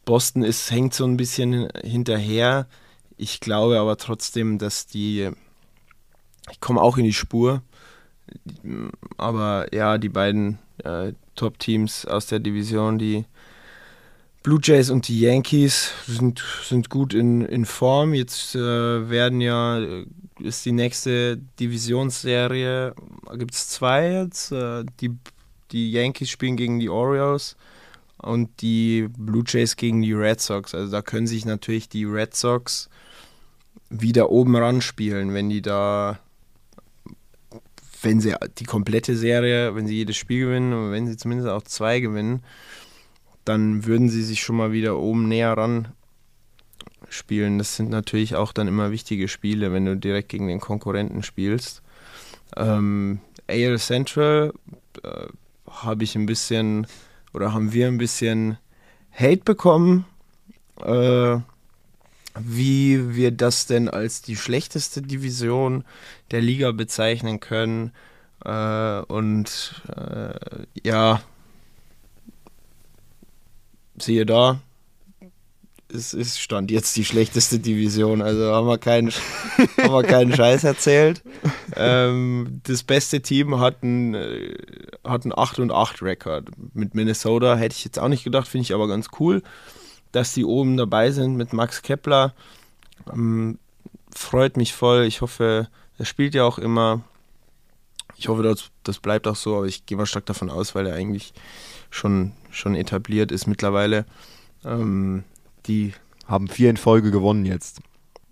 Boston 0.06 0.44
ist, 0.44 0.72
hängt 0.72 0.94
so 0.94 1.06
ein 1.06 1.18
bisschen 1.18 1.68
hinterher. 1.84 2.68
Ich 3.18 3.40
glaube 3.40 3.80
aber 3.80 3.98
trotzdem, 3.98 4.58
dass 4.58 4.88
die. 4.88 5.32
Ich 6.52 6.60
komme 6.62 6.82
auch 6.82 6.98
in 6.98 7.04
die 7.04 7.14
Spur. 7.14 7.62
Aber 9.18 9.74
ja, 9.74 9.98
die 9.98 10.10
beiden 10.10 10.60
äh, 10.84 11.14
Top-Teams 11.36 12.06
aus 12.06 12.28
der 12.28 12.40
Division, 12.40 12.98
die 12.98 13.26
Blue 14.44 14.60
Jays 14.62 14.90
und 14.90 15.08
die 15.08 15.20
Yankees, 15.20 15.92
sind, 16.08 16.44
sind 16.64 16.90
gut 16.90 17.14
in, 17.14 17.42
in 17.42 17.66
Form. 17.66 18.14
Jetzt 18.14 18.56
äh, 18.56 19.10
werden 19.10 19.42
ja, 19.42 19.80
ist 20.40 20.66
die 20.66 20.72
nächste 20.72 21.38
Divisionsserie, 21.60 22.94
gibt 23.34 23.54
es 23.54 23.70
zwei 23.70 24.12
jetzt. 24.12 24.52
Äh, 24.52 24.86
die, 25.02 25.18
die 25.72 25.92
Yankees 25.92 26.30
spielen 26.30 26.58
gegen 26.58 26.80
die 26.80 26.90
Orioles 26.90 27.56
und 28.18 28.62
die 28.62 29.08
Blue 29.18 29.44
Jays 29.46 29.76
gegen 29.76 30.02
die 30.02 30.14
Red 30.14 30.42
Sox. 30.42 30.74
Also 30.74 30.92
da 30.92 31.02
können 31.02 31.28
sich 31.28 31.46
natürlich 31.46 31.90
die 31.90 32.06
Red 32.06 32.36
Sox 32.36 32.90
wieder 33.90 34.30
oben 34.30 34.56
ran 34.56 34.82
spielen, 34.82 35.34
wenn 35.34 35.50
die 35.50 35.62
da 35.62 36.20
wenn 38.02 38.22
sie 38.22 38.36
die 38.60 38.66
komplette 38.66 39.18
Serie, 39.18 39.76
wenn 39.76 39.88
sie 39.88 39.96
jedes 39.96 40.16
Spiel 40.16 40.46
gewinnen 40.46 40.74
und 40.74 40.92
wenn 40.92 41.08
sie 41.08 41.18
zumindest 41.18 41.50
auch 41.50 41.64
zwei 41.64 42.00
gewinnen, 42.00 42.44
dann 43.46 43.86
würden 43.86 44.10
sie 44.10 44.24
sich 44.24 44.42
schon 44.42 44.58
mal 44.58 44.72
wieder 44.72 44.98
oben 45.00 45.28
näher 45.28 45.54
ran 45.54 45.88
spielen. 47.10 47.58
Das 47.58 47.76
sind 47.76 47.90
natürlich 47.90 48.36
auch 48.36 48.54
dann 48.54 48.68
immer 48.68 48.92
wichtige 48.92 49.28
Spiele, 49.28 49.74
wenn 49.74 49.86
du 49.86 49.98
direkt 49.98 50.30
gegen 50.30 50.48
den 50.48 50.60
Konkurrenten 50.60 51.24
spielst. 51.24 51.82
Ähm, 52.56 53.20
AL 53.48 53.80
Central 53.80 54.54
äh, 55.04 55.28
habe 55.84 56.04
ich 56.04 56.16
ein 56.16 56.26
bisschen 56.26 56.88
oder 57.34 57.54
haben 57.54 57.74
wir 57.74 57.88
ein 57.88 57.98
bisschen 57.98 58.58
Hate 59.12 59.44
bekommen. 59.44 60.06
Äh, 60.82 61.38
wie 62.38 63.16
wir 63.16 63.32
das 63.32 63.66
denn 63.66 63.90
als 63.90 64.22
die 64.22 64.36
schlechteste 64.36 65.02
Division 65.02 65.86
der 66.32 66.42
Liga 66.42 66.72
bezeichnen 66.72 67.40
können. 67.40 67.92
Äh, 68.44 69.00
und 69.02 69.82
äh, 69.96 70.66
ja, 70.84 71.22
siehe 73.98 74.26
da, 74.26 74.60
es 75.96 76.14
ist 76.14 76.40
Stand 76.40 76.70
jetzt 76.70 76.96
die 76.96 77.06
schlechteste 77.06 77.60
Division. 77.60 78.22
Also 78.22 78.54
haben 78.54 78.68
wir 78.68 78.78
keinen, 78.78 79.12
haben 79.82 79.94
wir 79.94 80.04
keinen 80.04 80.36
Scheiß 80.36 80.64
erzählt. 80.64 81.24
Ähm, 81.76 82.62
das 82.64 82.84
beste 82.84 83.22
Team 83.22 83.60
hat 83.60 83.82
einen, 83.82 84.14
äh, 84.14 84.54
hat 85.04 85.24
einen 85.24 85.34
8 85.36 85.60
und 85.60 85.72
8 85.72 86.02
Rekord. 86.02 86.50
Mit 86.74 86.94
Minnesota 86.94 87.56
hätte 87.56 87.76
ich 87.76 87.86
jetzt 87.86 87.98
auch 88.00 88.10
nicht 88.10 88.24
gedacht, 88.24 88.48
finde 88.48 88.64
ich 88.64 88.74
aber 88.74 88.88
ganz 88.88 89.08
cool 89.20 89.42
dass 90.16 90.34
die 90.34 90.46
oben 90.46 90.78
dabei 90.78 91.12
sind 91.12 91.36
mit 91.36 91.52
Max 91.52 91.82
Kepler. 91.82 92.34
Ähm, 93.12 93.60
freut 94.16 94.56
mich 94.56 94.74
voll. 94.74 95.04
Ich 95.04 95.22
hoffe, 95.22 95.68
er 95.98 96.06
spielt 96.06 96.34
ja 96.34 96.46
auch 96.46 96.58
immer. 96.58 97.02
Ich 98.16 98.30
hoffe, 98.30 98.42
das, 98.42 98.72
das 98.84 99.00
bleibt 99.00 99.28
auch 99.28 99.36
so, 99.36 99.58
aber 99.58 99.66
ich 99.66 99.86
gehe 99.86 99.98
mal 99.98 100.06
stark 100.06 100.26
davon 100.26 100.50
aus, 100.50 100.74
weil 100.74 100.88
er 100.88 100.96
eigentlich 100.96 101.34
schon, 101.90 102.32
schon 102.50 102.76
etabliert 102.76 103.32
ist 103.32 103.46
mittlerweile. 103.46 104.06
Ähm, 104.64 105.26
die 105.68 105.94
haben 106.26 106.48
vier 106.48 106.70
in 106.70 106.78
Folge 106.78 107.12
gewonnen 107.12 107.46
jetzt. 107.46 107.80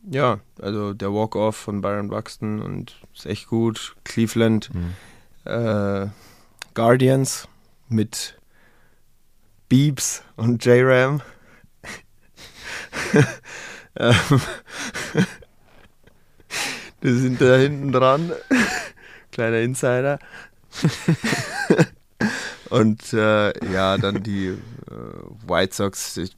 Ja, 0.10 0.39
also 0.62 0.93
der 0.93 1.13
Walk-Off 1.13 1.56
von 1.56 1.82
Byron 1.82 2.10
Buxton 2.10 2.62
und 2.62 3.00
ist 3.13 3.26
echt 3.26 3.48
gut. 3.48 3.96
Cleveland 4.04 4.69
mhm. 4.74 4.93
äh, 5.46 6.08
Guardians 6.74 7.48
mit 7.88 8.38
Beeps 9.69 10.24
und 10.36 10.63
J-Ram. 10.65 11.22
Ähm, 13.96 14.41
die 17.04 17.13
sind 17.13 17.41
da 17.41 17.58
hinten 17.58 17.91
dran. 17.91 18.32
Kleiner 19.32 19.60
Insider. 19.60 20.19
Und 22.69 23.13
äh, 23.13 23.72
ja, 23.72 23.98
dann 23.98 24.24
die 24.24 24.48
äh, 24.48 24.58
White 25.48 25.76
Sox 25.76 26.17
ich, 26.17 26.36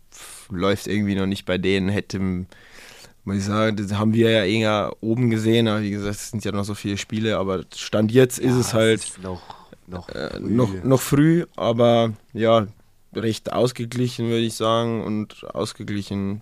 läuft 0.49 0.87
irgendwie 0.87 1.15
noch 1.15 1.25
nicht 1.25 1.45
bei 1.45 1.57
denen. 1.57 1.89
Hätte, 1.89 2.19
muss 2.19 3.37
ich 3.37 3.43
sagen, 3.43 3.77
das 3.77 3.93
haben 3.93 4.13
wir 4.13 4.29
ja 4.29 4.45
eher 4.45 4.95
oben 5.01 5.29
gesehen. 5.29 5.67
Aber 5.67 5.81
wie 5.81 5.91
gesagt, 5.91 6.15
es 6.15 6.31
sind 6.31 6.45
ja 6.45 6.51
noch 6.51 6.65
so 6.65 6.75
viele 6.75 6.97
Spiele. 6.97 7.37
Aber 7.37 7.63
Stand 7.75 8.11
jetzt 8.11 8.39
ist 8.39 8.55
es 8.55 8.73
halt 8.73 9.03
ist 9.03 9.21
noch, 9.21 9.41
noch, 9.87 10.09
äh, 10.09 10.29
früh. 10.29 10.39
noch, 10.39 10.83
noch 10.83 11.01
früh. 11.01 11.45
Aber 11.55 12.13
ja, 12.33 12.67
recht 13.13 13.51
ausgeglichen, 13.51 14.27
würde 14.27 14.45
ich 14.45 14.55
sagen. 14.55 15.03
Und 15.03 15.43
ausgeglichen 15.53 16.41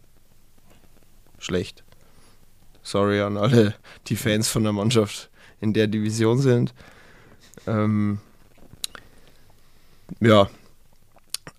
schlecht. 1.40 1.84
Sorry 2.82 3.22
an 3.22 3.38
alle, 3.38 3.76
die 4.08 4.16
Fans 4.16 4.50
von 4.50 4.64
der 4.64 4.74
Mannschaft 4.74 5.30
in 5.62 5.74
der 5.74 5.88
Division 5.88 6.40
sind. 6.40 6.74
Ähm, 7.66 8.20
ja. 10.20 10.50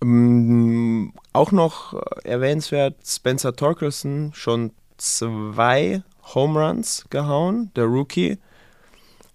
Ähm, 0.01 1.13
auch 1.35 1.51
noch 1.51 2.01
erwähnenswert, 2.23 2.95
Spencer 3.05 3.55
Torkelson 3.55 4.31
schon 4.33 4.71
zwei 4.97 6.03
Home 6.33 6.59
Runs 6.59 7.05
gehauen, 7.09 7.71
der 7.75 7.85
Rookie. 7.85 8.37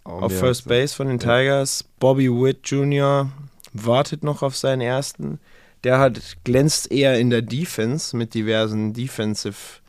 Oh, 0.05 0.11
auf 0.11 0.39
First 0.39 0.67
Base 0.67 0.95
von 0.95 1.09
den 1.09 1.19
Tigers. 1.19 1.85
Bobby 1.99 2.29
Witt 2.29 2.69
Jr. 2.69 3.31
wartet 3.73 4.25
noch 4.25 4.43
auf 4.43 4.57
seinen 4.57 4.81
ersten. 4.81 5.39
Der 5.85 5.99
hat 5.99 6.21
glänzt 6.45 6.91
eher 6.91 7.19
in 7.19 7.31
der 7.31 7.43
Defense 7.43 8.17
mit 8.17 8.35
diversen 8.35 8.93
Defensive 8.93 9.81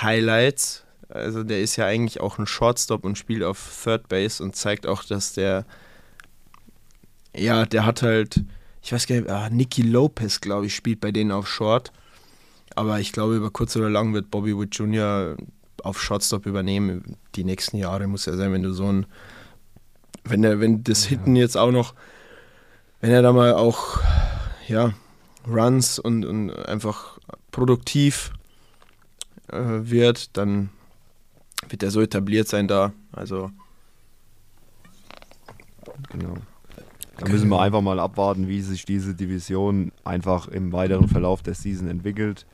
Highlights. 0.00 0.84
Also 1.08 1.42
der 1.42 1.60
ist 1.60 1.76
ja 1.76 1.86
eigentlich 1.86 2.20
auch 2.20 2.38
ein 2.38 2.46
Shortstop 2.46 3.04
und 3.04 3.16
spielt 3.16 3.42
auf 3.42 3.80
Third 3.82 4.08
Base 4.08 4.42
und 4.42 4.56
zeigt 4.56 4.86
auch, 4.86 5.04
dass 5.04 5.32
der 5.32 5.64
ja, 7.36 7.66
der 7.66 7.84
hat 7.84 8.02
halt, 8.02 8.42
ich 8.86 8.92
weiß 8.92 9.08
gar 9.08 9.16
nicht, 9.16 9.28
ah, 9.28 9.50
Nicky 9.50 9.82
Lopez, 9.82 10.40
glaube 10.40 10.66
ich, 10.66 10.76
spielt 10.76 11.00
bei 11.00 11.10
denen 11.10 11.32
auf 11.32 11.48
Short. 11.48 11.90
Aber 12.76 13.00
ich 13.00 13.10
glaube, 13.10 13.34
über 13.34 13.50
kurz 13.50 13.74
oder 13.74 13.90
lang 13.90 14.14
wird 14.14 14.30
Bobby 14.30 14.56
Wood 14.56 14.76
Jr. 14.76 15.36
auf 15.82 16.00
Shortstop 16.00 16.46
übernehmen. 16.46 17.16
Die 17.34 17.42
nächsten 17.42 17.78
Jahre 17.78 18.06
muss 18.06 18.28
er 18.28 18.36
sein, 18.36 18.52
wenn 18.52 18.62
du 18.62 18.72
so 18.72 18.86
ein, 18.86 19.06
wenn 20.22 20.44
er, 20.44 20.60
wenn 20.60 20.84
das 20.84 21.04
Hitten 21.04 21.34
jetzt 21.34 21.56
auch 21.56 21.72
noch, 21.72 21.94
wenn 23.00 23.10
er 23.10 23.22
da 23.22 23.32
mal 23.32 23.54
auch, 23.54 23.98
ja, 24.68 24.94
Runs 25.48 25.98
und, 25.98 26.24
und 26.24 26.52
einfach 26.52 27.18
produktiv 27.50 28.30
äh, 29.48 29.56
wird, 29.58 30.36
dann 30.36 30.70
wird 31.68 31.82
er 31.82 31.90
so 31.90 32.00
etabliert 32.00 32.46
sein 32.46 32.68
da. 32.68 32.92
Also. 33.10 33.50
Genau. 36.12 36.36
Da 37.18 37.28
müssen 37.28 37.48
wir 37.48 37.60
einfach 37.60 37.80
mal 37.80 37.98
abwarten, 37.98 38.48
wie 38.48 38.60
sich 38.60 38.84
diese 38.84 39.14
Division 39.14 39.92
einfach 40.04 40.48
im 40.48 40.72
weiteren 40.72 41.08
Verlauf 41.08 41.42
der 41.42 41.54
Season 41.54 41.88
entwickelt. 41.88 42.46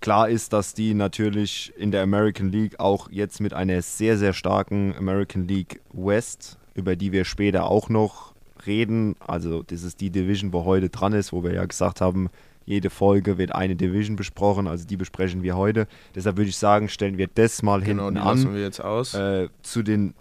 Klar 0.00 0.28
ist, 0.28 0.52
dass 0.52 0.74
die 0.74 0.92
natürlich 0.92 1.72
in 1.78 1.90
der 1.90 2.02
American 2.02 2.50
League 2.50 2.78
auch 2.78 3.10
jetzt 3.10 3.40
mit 3.40 3.54
einer 3.54 3.80
sehr, 3.80 4.18
sehr 4.18 4.34
starken 4.34 4.94
American 4.98 5.48
League 5.48 5.80
West, 5.92 6.58
über 6.74 6.96
die 6.96 7.12
wir 7.12 7.24
später 7.24 7.70
auch 7.70 7.88
noch 7.88 8.34
reden, 8.66 9.16
also 9.20 9.62
das 9.62 9.82
ist 9.82 10.00
die 10.00 10.10
Division, 10.10 10.52
wo 10.52 10.64
heute 10.64 10.90
dran 10.90 11.12
ist, 11.14 11.32
wo 11.32 11.42
wir 11.42 11.54
ja 11.54 11.64
gesagt 11.64 12.00
haben, 12.00 12.28
jede 12.66 12.90
Folge 12.90 13.38
wird 13.38 13.54
eine 13.54 13.76
Division 13.76 14.16
besprochen, 14.16 14.66
also 14.66 14.86
die 14.86 14.96
besprechen 14.96 15.42
wir 15.42 15.56
heute. 15.56 15.86
Deshalb 16.14 16.36
würde 16.36 16.50
ich 16.50 16.56
sagen, 16.56 16.88
stellen 16.88 17.18
wir 17.18 17.28
das 17.34 17.62
mal 17.62 17.80
genau, 17.80 18.04
hinten 18.04 18.14
die 18.16 18.20
an. 18.20 18.36
Lassen 18.38 18.54
wir 18.54 18.62
jetzt 18.62 18.80
aus. 18.82 19.14
Äh, 19.14 19.48
zu 19.62 19.82
den 19.82 20.14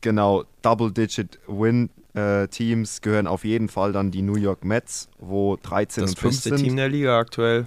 genau 0.00 0.44
Double-Digit-Win-Teams 0.62 2.98
äh, 2.98 3.00
gehören 3.02 3.26
auf 3.26 3.44
jeden 3.44 3.68
Fall 3.68 3.92
dann 3.92 4.10
die 4.10 4.22
New 4.22 4.36
York 4.36 4.64
Mets, 4.64 5.10
wo 5.18 5.56
13 5.56 6.02
das 6.02 6.12
und 6.12 6.18
5 6.18 6.34
sind. 6.34 6.44
Das 6.44 6.52
beste 6.52 6.66
Team 6.66 6.76
der 6.76 6.88
Liga 6.88 7.18
aktuell. 7.18 7.66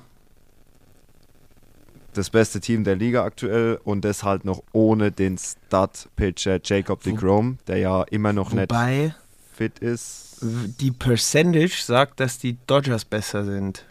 Das 2.13 2.31
beste 2.31 2.59
Team 2.59 2.83
der 2.83 2.95
Liga 2.95 3.23
aktuell 3.23 3.79
und 3.83 4.03
das 4.03 4.23
halt 4.23 4.43
noch 4.43 4.63
ohne 4.73 5.11
den 5.11 5.37
Stud-Pitcher 5.37 6.59
Jacob 6.63 7.03
de 7.03 7.13
Grom, 7.13 7.59
der 7.67 7.77
ja 7.77 8.01
immer 8.03 8.33
noch 8.33 8.51
Wobei, 8.51 8.97
nicht 8.97 9.15
fit 9.53 9.77
ist. 9.79 10.37
Die 10.41 10.91
Percentage 10.91 11.83
sagt, 11.83 12.19
dass 12.19 12.39
die 12.39 12.57
Dodgers 12.65 13.05
besser 13.05 13.45
sind. 13.45 13.85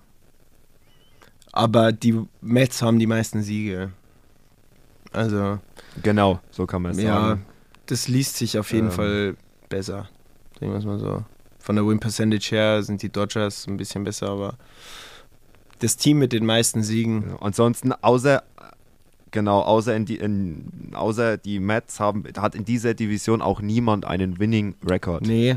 Aber 1.53 1.92
die 1.92 2.20
Mets 2.40 2.83
haben 2.83 2.98
die 2.98 3.07
meisten 3.07 3.42
Siege. 3.42 3.92
Also, 5.12 5.61
Genau, 6.03 6.40
so 6.51 6.66
kann 6.66 6.83
man 6.83 6.92
es 6.92 7.03
ja, 7.03 7.20
sagen. 7.20 7.46
Das 7.88 8.09
liest 8.09 8.37
sich 8.37 8.59
auf 8.59 8.72
jeden 8.72 8.87
Ähm. 8.88 8.92
Fall 8.92 9.37
besser. 9.68 10.09
Sagen 10.59 10.72
wir 10.72 10.79
es 10.79 10.85
mal 10.85 10.98
so. 10.98 11.24
Von 11.59 11.77
der 11.77 11.87
Win 11.87 11.98
Percentage 12.01 12.48
her 12.51 12.83
sind 12.83 13.03
die 13.03 13.11
Dodgers 13.11 13.66
ein 13.66 13.77
bisschen 13.77 14.05
besser, 14.05 14.31
aber 14.31 14.55
das 15.81 15.96
Team 15.96 16.18
mit 16.18 16.33
den 16.33 16.46
meisten 16.46 16.83
Siegen, 16.83 17.24
Ja, 17.31 17.37
Ansonsten, 17.42 17.92
außer 17.92 18.42
genau, 19.31 19.61
außer, 19.61 19.94
in 19.94 20.07
die, 20.07 20.16
in, 20.16 20.90
außer 20.94 21.37
die 21.37 21.61
Mets 21.61 22.01
haben, 22.01 22.24
hat 22.38 22.55
in 22.55 22.64
dieser 22.64 22.94
Division 22.94 23.42
auch 23.42 23.61
niemand 23.61 24.05
einen 24.07 24.38
Winning 24.38 24.74
Record. 24.85 25.22
nee, 25.27 25.57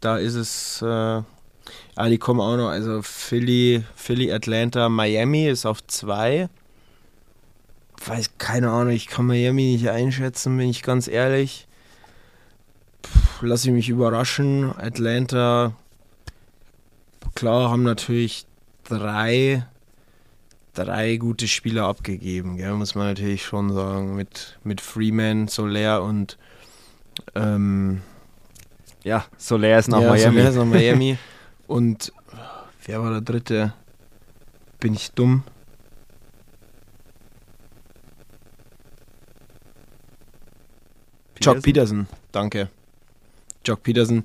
da 0.00 0.18
ist 0.18 0.34
es, 0.34 0.82
äh, 0.82 0.86
ah, 0.86 2.08
die 2.08 2.18
kommen 2.18 2.40
auch 2.40 2.56
noch, 2.56 2.68
also 2.68 3.00
Philly, 3.02 3.82
Philly, 3.96 4.30
Atlanta, 4.30 4.88
Miami 4.90 5.48
ist 5.48 5.64
auf 5.64 5.84
zwei. 5.86 6.48
Weiß, 8.04 8.38
keine 8.38 8.70
Ahnung, 8.70 8.92
ich 8.92 9.08
kann 9.08 9.26
Miami 9.26 9.72
nicht 9.72 9.88
einschätzen, 9.88 10.56
bin 10.56 10.68
ich 10.68 10.82
ganz 10.82 11.08
ehrlich. 11.08 11.66
Puh, 13.02 13.46
lass 13.46 13.64
ich 13.64 13.72
mich 13.72 13.88
überraschen. 13.88 14.72
Atlanta, 14.76 15.72
klar, 17.34 17.70
haben 17.70 17.82
natürlich 17.82 18.46
drei, 18.84 19.66
drei 20.74 21.16
gute 21.16 21.48
Spieler 21.48 21.84
abgegeben, 21.86 22.56
gell, 22.56 22.74
muss 22.74 22.94
man 22.94 23.08
natürlich 23.08 23.44
schon 23.44 23.72
sagen. 23.72 24.14
Mit, 24.14 24.58
mit 24.64 24.80
Freeman, 24.80 25.48
Soler 25.48 26.02
und 26.02 26.38
ähm, 27.34 28.02
Ja, 29.04 29.24
Soler 29.36 29.78
ist 29.78 29.88
nach 29.88 30.00
ja, 30.00 30.10
Miami. 30.10 30.36
Soler 30.36 30.50
ist 30.50 30.56
nach 30.56 30.64
Miami. 30.64 31.18
und 31.66 32.12
wer 32.84 33.02
war 33.02 33.10
der 33.10 33.20
dritte? 33.20 33.72
Bin 34.80 34.94
ich 34.94 35.10
dumm? 35.12 35.42
Jock 41.40 41.62
Peterson, 41.62 42.06
danke. 42.32 42.68
Jock 43.64 43.82
Peterson. 43.82 44.24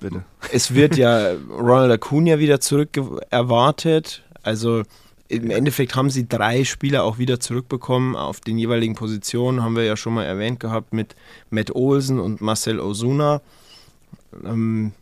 Bitte. 0.00 0.24
Es 0.52 0.74
wird 0.74 0.96
ja 0.96 1.32
Ronald 1.50 1.92
Acuna 1.92 2.38
wieder 2.38 2.60
zurück 2.60 2.98
erwartet. 3.30 4.22
Also 4.42 4.82
im 5.28 5.50
Endeffekt 5.50 5.94
haben 5.94 6.10
sie 6.10 6.28
drei 6.28 6.64
Spieler 6.64 7.04
auch 7.04 7.18
wieder 7.18 7.40
zurückbekommen 7.40 8.16
auf 8.16 8.40
den 8.40 8.58
jeweiligen 8.58 8.94
Positionen. 8.94 9.62
Haben 9.62 9.76
wir 9.76 9.84
ja 9.84 9.96
schon 9.96 10.14
mal 10.14 10.24
erwähnt 10.24 10.60
gehabt 10.60 10.92
mit 10.92 11.14
Matt 11.50 11.74
Olsen 11.74 12.18
und 12.18 12.40
Marcel 12.40 12.80
Osuna. 12.80 13.40
Ähm, 14.44 14.92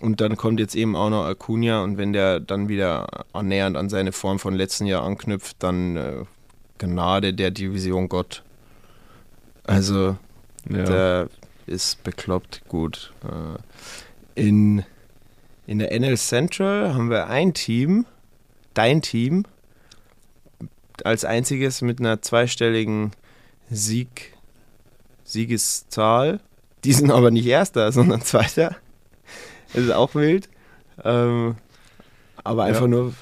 und 0.00 0.20
dann 0.20 0.36
kommt 0.36 0.60
jetzt 0.60 0.74
eben 0.74 0.96
auch 0.96 1.10
noch 1.10 1.24
Acuna 1.26 1.84
und 1.84 1.98
wenn 1.98 2.14
der 2.14 2.40
dann 2.40 2.68
wieder 2.68 3.26
annähernd 3.34 3.76
an 3.76 3.90
seine 3.90 4.12
Form 4.12 4.38
von 4.38 4.54
letzten 4.54 4.86
Jahr 4.86 5.04
anknüpft, 5.04 5.56
dann 5.60 5.96
äh, 5.96 6.24
Gnade 6.78 7.34
der 7.34 7.50
Division 7.50 8.08
Gott. 8.08 8.42
Also 9.64 10.16
Ja. 10.68 10.82
der 10.84 11.28
ist 11.66 12.02
bekloppt 12.02 12.62
gut. 12.68 13.12
Äh, 13.24 14.40
In, 14.40 14.84
in 15.66 15.78
der 15.78 15.92
NL 15.98 16.16
Central 16.16 16.94
haben 16.94 17.10
wir 17.10 17.28
ein 17.28 17.54
Team, 17.54 18.06
dein 18.74 19.02
Team, 19.02 19.44
als 21.04 21.24
einziges 21.24 21.80
mit 21.82 22.00
einer 22.00 22.20
zweistelligen 22.22 23.12
Sieg, 23.70 24.34
Siegeszahl. 25.24 26.40
Die 26.84 26.92
sind 26.92 27.10
aber 27.10 27.30
nicht 27.30 27.46
Erster, 27.46 27.92
sondern 27.92 28.22
Zweiter. 28.22 28.76
Das 29.72 29.84
ist 29.84 29.92
auch 29.92 30.14
wild. 30.14 30.48
Ähm, 31.04 31.56
aber 32.42 32.64
einfach 32.64 32.82
Ja. 32.82 32.88
nur 32.88 33.14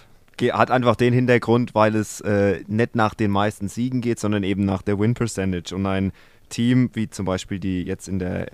Hat 0.53 0.71
einfach 0.71 0.97
den 0.97 1.13
Hintergrund, 1.13 1.75
weil 1.75 1.95
es 1.97 2.21
äh, 2.23 2.63
nicht 2.67 2.95
nach 2.97 3.15
den 3.15 3.31
meisten 3.31 3.69
Siegen 3.69 4.01
geht, 4.01 4.19
sondern 4.21 4.43
eben 4.45 4.65
nach 4.65 4.83
der 4.83 4.99
Win 4.99 5.15
Percentage. 5.15 5.75
Und 5.75 5.85
ein 5.87 6.13
Team, 6.49 6.91
wie 6.95 7.09
zum 7.11 7.27
Beispiel 7.27 7.59
die 7.59 7.83
jetzt 7.83 8.09
in 8.09 8.19
der 8.19 8.49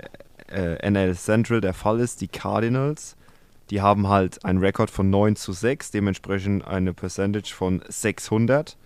äh, 0.49 0.91
NL 0.91 1.15
Central 1.15 1.61
der 1.61 1.75
Fall 1.75 2.01
ist, 2.01 2.21
die 2.21 2.29
Cardinals, 2.29 3.17
die 3.71 3.81
haben 3.81 4.09
halt 4.09 4.45
einen 4.45 4.59
Rekord 4.59 4.91
von 4.91 5.11
9 5.11 5.37
zu 5.37 5.53
6, 5.53 5.91
dementsprechend 5.91 6.67
eine 6.67 6.93
Percentage 6.93 7.55
von 7.55 7.83
600. 7.89 8.77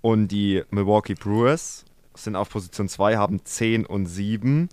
Und 0.00 0.28
die 0.28 0.62
Milwaukee 0.70 1.14
Brewers 1.14 1.84
sind 2.14 2.36
auf 2.36 2.50
Position 2.50 2.88
2, 2.88 3.16
haben 3.16 3.44
10 3.44 3.86
und 3.86 4.06
7, 4.06 4.68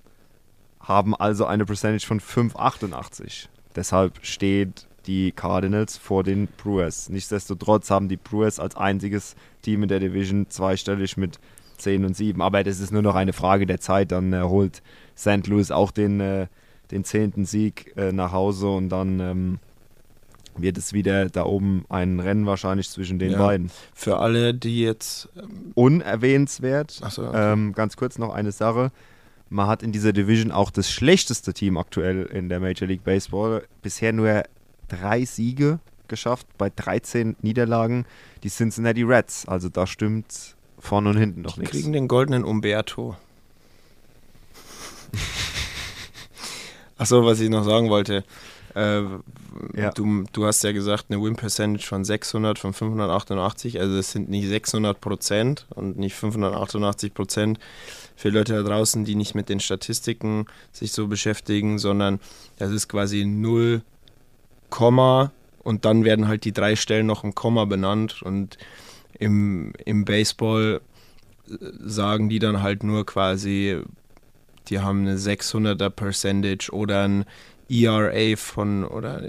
haben 0.79 1.15
also 1.15 1.45
eine 1.45 1.65
Percentage 1.65 2.05
von 2.05 2.19
5,88. 2.19 3.47
Deshalb 3.75 4.25
steht 4.25 4.87
die 5.05 5.31
Cardinals 5.31 5.97
vor 5.97 6.23
den 6.23 6.47
Brewers. 6.47 7.09
Nichtsdestotrotz 7.09 7.89
haben 7.89 8.09
die 8.09 8.17
Brewers 8.17 8.59
als 8.59 8.75
einziges 8.75 9.35
Team 9.61 9.83
in 9.83 9.89
der 9.89 9.99
Division 9.99 10.49
zweistellig 10.49 11.17
mit 11.17 11.39
10 11.79 12.05
und 12.05 12.15
7. 12.15 12.41
Aber 12.41 12.63
das 12.63 12.79
ist 12.79 12.91
nur 12.91 13.01
noch 13.01 13.15
eine 13.15 13.33
Frage 13.33 13.65
der 13.65 13.79
Zeit. 13.79 14.11
Dann 14.11 14.33
äh, 14.33 14.41
holt 14.41 14.81
St. 15.17 15.47
Louis 15.47 15.71
auch 15.71 15.91
den, 15.91 16.19
äh, 16.19 16.47
den 16.91 17.03
10. 17.03 17.45
Sieg 17.45 17.93
äh, 17.97 18.11
nach 18.11 18.31
Hause 18.31 18.67
und 18.69 18.89
dann 18.89 19.19
ähm, 19.19 19.59
wird 20.57 20.77
es 20.77 20.91
wieder 20.93 21.29
da 21.29 21.45
oben 21.45 21.85
ein 21.89 22.19
Rennen 22.19 22.45
wahrscheinlich 22.45 22.89
zwischen 22.89 23.17
den 23.19 23.31
Ja. 23.31 23.37
beiden. 23.37 23.71
für 23.93 24.17
alle, 24.17 24.53
die 24.53 24.81
jetzt. 24.81 25.29
Unerwähnenswert, 25.75 26.99
Ach 27.03 27.11
so, 27.11 27.27
okay. 27.27 27.53
ähm, 27.53 27.73
ganz 27.73 27.95
kurz 27.97 28.17
noch 28.17 28.33
eine 28.33 28.51
Sache. 28.51 28.91
Man 29.49 29.67
hat 29.67 29.81
in 29.83 29.91
dieser 29.91 30.13
Division 30.13 30.51
auch 30.51 30.69
das 30.69 30.91
schlechteste 30.91 31.53
Team 31.53 31.77
aktuell 31.77 32.23
in 32.25 32.49
der 32.49 32.59
Major 32.59 32.87
League 32.87 33.03
Baseball. 33.03 33.63
Bisher 33.81 34.13
nur 34.13 34.43
drei 34.87 35.25
Siege 35.25 35.79
geschafft 36.07 36.45
bei 36.57 36.69
13 36.75 37.35
Niederlagen. 37.41 38.05
Die 38.43 38.49
Cincinnati 38.49 39.03
Reds. 39.03 39.47
Also 39.47 39.69
da 39.69 39.87
stimmt 39.87 40.55
vorne 40.79 41.09
und 41.09 41.17
hinten 41.17 41.41
noch 41.41 41.53
Die 41.53 41.61
nichts. 41.61 41.75
kriegen 41.75 41.93
den 41.93 42.07
goldenen 42.07 42.43
Umberto. 42.43 43.15
Achso, 46.97 47.25
was 47.25 47.39
ich 47.39 47.49
noch 47.49 47.63
sagen 47.63 47.89
wollte. 47.89 48.23
Äh, 48.75 49.01
Ja. 49.75 49.89
du, 49.91 50.23
du 50.31 50.45
hast 50.45 50.63
ja 50.63 50.71
gesagt, 50.71 51.05
eine 51.09 51.21
Win 51.21 51.35
Percentage 51.35 51.85
von 51.87 52.05
600, 52.05 52.59
von 52.59 52.73
588. 52.73 53.79
Also 53.79 53.97
es 53.97 54.11
sind 54.11 54.29
nicht 54.29 54.47
600 54.47 54.99
Prozent 55.01 55.65
und 55.71 55.97
nicht 55.97 56.15
588 56.15 57.13
Prozent 57.13 57.59
für 58.15 58.29
Leute 58.29 58.53
da 58.53 58.63
draußen, 58.63 59.05
die 59.05 59.15
nicht 59.15 59.33
mit 59.33 59.49
den 59.49 59.59
Statistiken 59.59 60.45
sich 60.71 60.91
so 60.91 61.07
beschäftigen, 61.07 61.79
sondern 61.79 62.19
das 62.57 62.71
ist 62.71 62.87
quasi 62.89 63.25
0, 63.25 63.81
Komma 64.69 65.31
und 65.63 65.83
dann 65.85 66.03
werden 66.03 66.27
halt 66.27 66.45
die 66.45 66.51
drei 66.51 66.75
Stellen 66.75 67.07
noch 67.07 67.23
im 67.23 67.33
Komma 67.33 67.65
benannt 67.65 68.21
und 68.21 68.57
im, 69.19 69.73
im 69.85 70.05
Baseball 70.05 70.81
sagen 71.83 72.29
die 72.29 72.39
dann 72.39 72.61
halt 72.61 72.83
nur 72.83 73.05
quasi, 73.05 73.81
die 74.67 74.79
haben 74.79 75.01
eine 75.01 75.17
600er 75.17 75.89
Percentage 75.89 76.69
oder 76.71 77.03
ein 77.07 77.25
ERA 77.69 78.35
von, 78.35 78.83
oder 78.85 79.21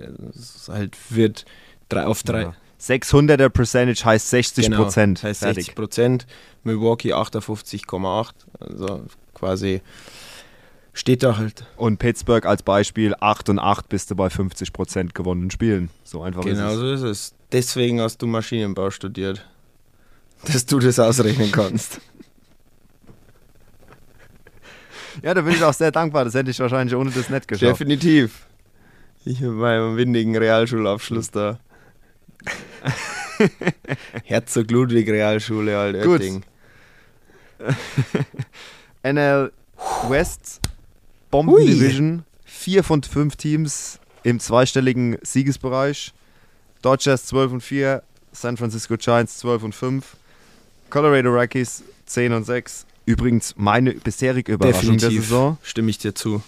halt 0.68 0.96
wird 1.10 1.44
drei, 1.88 2.06
auf 2.06 2.22
drei, 2.22 2.42
Ja. 2.42 2.54
600er 2.80 3.50
Percentage 3.50 4.02
heißt 4.04 4.30
60 4.30 4.64
genau, 4.66 4.84
Prozent. 4.84 5.22
heißt 5.22 5.40
Fertig. 5.40 5.64
60 5.66 5.74
Prozent, 5.74 6.26
Milwaukee 6.64 7.12
58,8, 7.12 8.30
also 8.58 9.04
quasi 9.34 9.82
steht 10.94 11.22
da 11.22 11.36
halt. 11.36 11.64
Und 11.76 11.98
Pittsburgh 11.98 12.46
als 12.46 12.62
Beispiel 12.62 13.14
8 13.20 13.50
und 13.50 13.58
8 13.58 13.88
bist 13.88 14.10
du 14.10 14.16
bei 14.16 14.30
50 14.30 14.72
Prozent 14.72 15.14
gewonnenen 15.14 15.50
Spielen. 15.50 15.90
So 16.04 16.22
einfach 16.22 16.42
Genau 16.42 16.68
ist 16.70 16.74
es. 16.74 16.78
so 16.80 16.92
ist 16.92 17.02
es. 17.02 17.34
Deswegen 17.52 18.00
hast 18.00 18.22
du 18.22 18.26
Maschinenbau 18.26 18.90
studiert. 18.90 19.46
Dass 20.44 20.64
du 20.66 20.78
das 20.78 20.98
ausrechnen 20.98 21.52
kannst. 21.52 22.00
Ja, 25.22 25.34
da 25.34 25.42
bin 25.42 25.52
ich 25.52 25.62
auch 25.62 25.74
sehr 25.74 25.90
dankbar. 25.90 26.24
Das 26.24 26.34
hätte 26.34 26.50
ich 26.50 26.58
wahrscheinlich 26.60 26.94
ohne 26.94 27.10
das 27.10 27.28
nicht 27.28 27.46
geschafft. 27.46 27.80
Definitiv. 27.80 28.46
Ich 29.24 29.40
mit 29.40 29.52
meinem 29.52 29.96
windigen 29.96 30.36
Realschulabschluss 30.36 31.30
da. 31.30 31.58
Herzog 34.24 34.70
Ludwig 34.70 35.08
Realschule, 35.08 35.76
halt 35.76 36.02
Gut. 36.04 36.22
NL 39.02 39.52
West 40.08 40.60
Hui. 40.62 40.70
Bomben-Division. 41.30 42.24
Vier 42.44 42.82
von 42.82 43.02
fünf 43.02 43.36
Teams 43.36 44.00
im 44.22 44.40
zweistelligen 44.40 45.18
Siegesbereich. 45.22 46.12
Dodgers 46.82 47.26
12 47.26 47.52
und 47.52 47.60
4, 47.60 48.02
San 48.32 48.56
Francisco 48.56 48.96
Giants 48.96 49.38
12 49.38 49.62
und 49.64 49.74
5, 49.74 50.16
Colorado 50.90 51.30
Rockies 51.30 51.82
10 52.06 52.32
und 52.32 52.44
6. 52.44 52.86
Übrigens 53.06 53.54
meine 53.56 53.94
bisherige 53.94 54.52
Überraschung 54.52 54.98
der 54.98 55.08
Definitiv. 55.08 55.22
Saison. 55.24 55.58
Stimme 55.62 55.90
ich 55.90 55.98
dir 55.98 56.14
zu. 56.14 56.42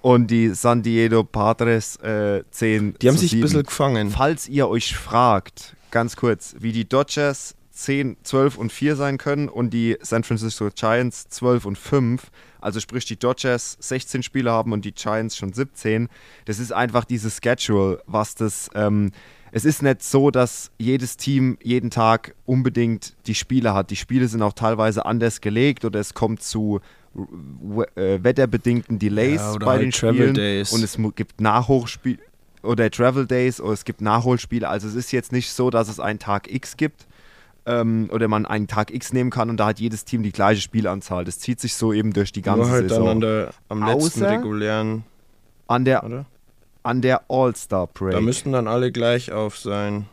Und 0.00 0.28
die 0.30 0.50
San 0.50 0.82
Diego 0.82 1.24
Padres 1.24 1.96
äh, 1.96 2.42
10 2.50 2.96
Die 3.00 3.08
haben 3.08 3.16
sich 3.16 3.32
ein 3.32 3.38
7. 3.38 3.42
bisschen 3.42 3.62
gefangen. 3.64 4.10
Falls 4.10 4.48
ihr 4.48 4.68
euch 4.68 4.96
fragt, 4.96 5.76
ganz 5.90 6.16
kurz, 6.16 6.56
wie 6.58 6.72
die 6.72 6.88
Dodgers 6.88 7.54
10, 7.74 8.18
12 8.22 8.56
und 8.56 8.72
4 8.72 8.96
sein 8.96 9.18
können 9.18 9.48
und 9.48 9.70
die 9.70 9.96
San 10.00 10.22
Francisco 10.22 10.68
Giants 10.74 11.28
12 11.28 11.64
und 11.64 11.78
5, 11.78 12.22
also 12.60 12.80
sprich 12.80 13.04
die 13.04 13.18
Dodgers 13.18 13.76
16 13.80 14.22
Spieler 14.22 14.52
haben 14.52 14.72
und 14.72 14.84
die 14.84 14.92
Giants 14.92 15.36
schon 15.36 15.52
17, 15.52 16.08
das 16.44 16.60
ist 16.60 16.72
einfach 16.72 17.04
dieses 17.04 17.40
Schedule, 17.42 18.00
was 18.06 18.34
das, 18.34 18.70
ähm, 18.74 19.10
es 19.56 19.64
ist 19.64 19.82
nicht 19.84 20.02
so, 20.02 20.32
dass 20.32 20.72
jedes 20.78 21.16
Team 21.16 21.56
jeden 21.62 21.90
Tag 21.90 22.34
unbedingt 22.44 23.14
die 23.28 23.36
Spiele 23.36 23.72
hat. 23.72 23.90
Die 23.90 23.96
Spiele 23.96 24.26
sind 24.26 24.42
auch 24.42 24.52
teilweise 24.52 25.06
anders 25.06 25.40
gelegt 25.40 25.84
oder 25.84 26.00
es 26.00 26.12
kommt 26.12 26.42
zu 26.42 26.80
äh, 27.94 28.18
wetterbedingten 28.22 28.98
Delays 28.98 29.40
Ja, 29.40 29.56
bei 29.58 29.66
halt 29.66 29.82
den 29.82 29.90
Travel 29.92 30.14
Spielen 30.16 30.34
Days. 30.34 30.72
und 30.72 30.82
es 30.82 30.98
gibt 31.14 31.40
Nachhochspiele 31.40 32.18
oder 32.64 32.90
Travel 32.90 33.26
Days 33.26 33.60
oder 33.60 33.72
es 33.74 33.84
gibt 33.84 34.00
Nachholspiele. 34.00 34.68
Also 34.68 34.88
es 34.88 34.96
ist 34.96 35.12
jetzt 35.12 35.30
nicht 35.30 35.52
so, 35.52 35.70
dass 35.70 35.88
es 35.88 36.00
einen 36.00 36.18
Tag 36.18 36.52
X 36.52 36.76
gibt 36.76 37.06
ähm, 37.66 38.08
oder 38.12 38.26
man 38.26 38.46
einen 38.46 38.66
Tag 38.66 38.92
X 38.92 39.12
nehmen 39.12 39.30
kann 39.30 39.50
und 39.50 39.58
da 39.58 39.66
hat 39.66 39.78
jedes 39.78 40.04
Team 40.04 40.24
die 40.24 40.32
gleiche 40.32 40.62
Spielanzahl. 40.62 41.24
Das 41.24 41.38
zieht 41.38 41.60
sich 41.60 41.76
so 41.76 41.92
eben 41.92 42.12
durch 42.12 42.32
die 42.32 42.42
ganze 42.42 42.62
Nur 42.62 42.70
halt 42.70 42.88
Saison. 42.88 43.04
dann 43.06 43.14
an 43.16 43.20
der, 43.20 43.54
am 43.68 43.84
letzten 43.86 44.24
Außer- 44.24 44.30
regulären, 44.30 45.04
an 45.68 45.84
der, 45.84 46.02
oder? 46.02 46.26
An 46.84 47.00
der 47.00 47.22
All-Star 47.28 47.88
Break. 47.88 48.12
Da 48.12 48.20
müssten 48.20 48.52
dann 48.52 48.68
alle 48.68 48.92
gleich 48.92 49.32
auf 49.32 49.58
sein. 49.58 50.06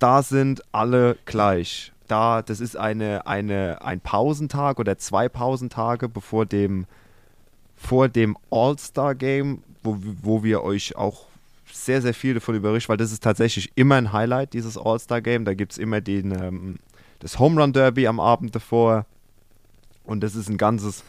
da 0.00 0.22
sind 0.22 0.62
alle 0.72 1.16
gleich. 1.24 1.92
Da, 2.08 2.42
das 2.42 2.60
ist 2.60 2.76
eine, 2.76 3.26
eine, 3.26 3.82
ein 3.82 4.00
Pausentag 4.00 4.78
oder 4.80 4.96
zwei 4.98 5.28
Pausentage 5.28 6.08
bevor 6.08 6.46
dem, 6.46 6.86
vor 7.76 8.08
dem 8.08 8.36
All-Star-Game, 8.50 9.62
wo, 9.82 9.98
wo 10.22 10.42
wir 10.42 10.62
euch 10.62 10.96
auch 10.96 11.26
sehr, 11.70 12.00
sehr 12.00 12.14
viel 12.14 12.34
davon 12.34 12.54
überrichten, 12.54 12.88
weil 12.88 12.96
das 12.96 13.12
ist 13.12 13.22
tatsächlich 13.22 13.70
immer 13.74 13.96
ein 13.96 14.12
Highlight, 14.12 14.54
dieses 14.54 14.78
All-Star-Game. 14.78 15.44
Da 15.44 15.52
gibt 15.52 15.72
es 15.72 15.78
immer 15.78 16.00
den, 16.00 16.32
ähm, 16.32 16.78
das 17.18 17.38
Home 17.38 17.60
Run 17.60 17.74
Derby 17.74 18.06
am 18.06 18.20
Abend 18.20 18.54
davor. 18.54 19.04
Und 20.04 20.22
das 20.22 20.34
ist 20.34 20.48
ein 20.48 20.56
ganzes, 20.56 21.04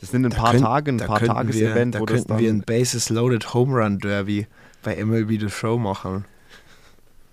das 0.00 0.10
sind 0.10 0.24
ein 0.24 0.30
paar 0.32 0.52
könnt- 0.52 0.64
Tage, 0.64 0.92
ein 0.92 0.98
da 0.98 1.06
paar 1.06 1.20
Tagesevent, 1.20 1.94
wir, 1.94 2.00
da 2.00 2.06
das 2.06 2.14
könnten 2.14 2.28
dann 2.28 2.38
wir 2.38 2.50
ein 2.50 2.62
Bases 2.62 3.08
Loaded 3.10 3.52
Home 3.54 3.74
Run 3.82 3.98
Derby 3.98 4.46
bei 4.82 4.96
MLB 5.04 5.40
The 5.40 5.50
Show 5.50 5.78
machen. 5.78 6.24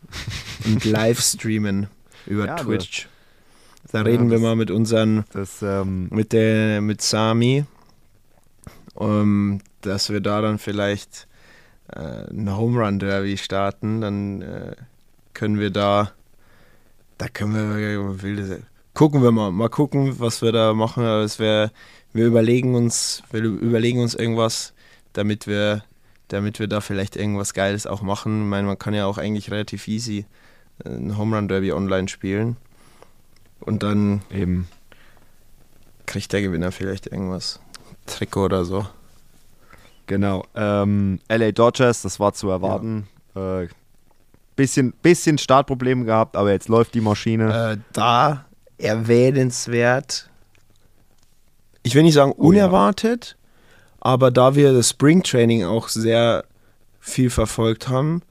Und 0.66 0.84
live 0.86 1.20
streamen 1.22 1.88
über 2.26 2.46
Ja, 2.48 2.56
Twitch. 2.56 3.08
Da 3.92 4.00
Ja, 4.00 4.04
reden 4.06 4.30
wir 4.30 4.38
das- 4.38 4.42
mal 4.44 4.56
mit 4.56 4.72
unseren, 4.72 5.26
das, 5.32 5.62
ähm, 5.62 6.08
mit 6.12 6.34
der, 6.34 6.82
mit 6.82 7.02
Sami, 7.02 7.66
um, 8.96 9.60
dass 9.82 10.10
wir 10.10 10.22
da 10.22 10.42
dann 10.42 10.58
vielleicht 10.58 11.28
äh, 11.94 12.30
ein 12.32 12.56
Home 12.56 12.80
Run 12.84 13.00
Derby 13.00 13.38
starten. 13.38 14.02
Dann 14.02 14.42
äh, 14.42 14.76
können 15.34 15.60
wir 15.60 15.70
da, 15.70 16.12
da 17.18 17.28
können 17.28 17.54
wir 17.54 18.22
wilde, 18.24 18.64
gucken 18.94 19.22
wir 19.22 19.32
mal, 19.32 19.52
mal 19.52 19.70
gucken, 19.70 20.20
was 20.20 20.42
wir 20.42 20.52
da 20.52 20.74
machen. 20.74 21.04
Aber 21.04 21.22
es 21.24 21.38
wäre, 21.40 21.72
wir 22.16 22.26
überlegen 22.26 22.76
uns, 22.76 23.24
wir 23.32 23.44
überlegen 23.44 24.00
uns 24.00 24.16
irgendwas, 24.16 24.74
damit 25.12 25.48
wir, 25.48 25.84
damit 26.30 26.60
wir 26.60 26.68
da 26.68 26.80
vielleicht 26.80 27.18
irgendwas 27.18 27.54
Geiles 27.54 27.86
auch 27.86 28.02
machen. 28.02 28.44
Ich 28.44 28.48
meine, 28.48 28.68
man 28.68 28.80
kann 28.80 28.94
ja 28.94 29.06
auch 29.06 29.18
eigentlich 29.18 29.52
relativ 29.52 29.88
easy 29.90 30.26
äh, 30.86 30.90
ein 30.90 31.18
Home 31.18 31.36
Run 31.36 31.50
Derby 31.50 31.74
online 31.74 32.08
spielen. 32.08 32.56
Und 33.60 33.84
dann 33.84 34.22
eben 34.32 34.70
kriegt 36.06 36.32
der 36.32 36.42
Gewinner 36.42 36.72
vielleicht 36.72 37.08
irgendwas. 37.08 37.60
Trikot 38.06 38.46
oder 38.46 38.64
so. 38.64 38.88
Genau. 40.08 40.46
Ähm, 40.56 41.20
LA 41.28 41.52
Dodgers, 41.52 42.02
das 42.02 42.20
war 42.20 42.32
zu 42.32 42.50
erwarten. 42.50 43.08
Äh, 43.36 43.68
bisschen, 44.56 44.94
bisschen 45.02 45.38
Startprobleme 45.38 46.06
gehabt, 46.06 46.38
aber 46.38 46.52
jetzt 46.52 46.70
läuft 46.70 46.94
die 46.94 47.02
Maschine. 47.02 47.74
Äh, 47.74 47.78
da 47.92 48.46
erwähnenswert. 48.78 50.30
Ich 51.86 51.94
will 51.94 52.02
nicht 52.02 52.16
sagen 52.16 52.32
Oh 52.32 52.52
ja. 52.52 52.66
unerwartet, 52.66 53.38
aber 54.00 54.32
da 54.32 54.56
wir 54.56 54.74
das 54.74 54.90
Spring 54.90 55.22
Training 55.22 55.64
auch 55.66 55.88
sehr 55.88 56.44
viel 57.00 57.30
verfolgt 57.30 57.90
haben, 57.90 58.24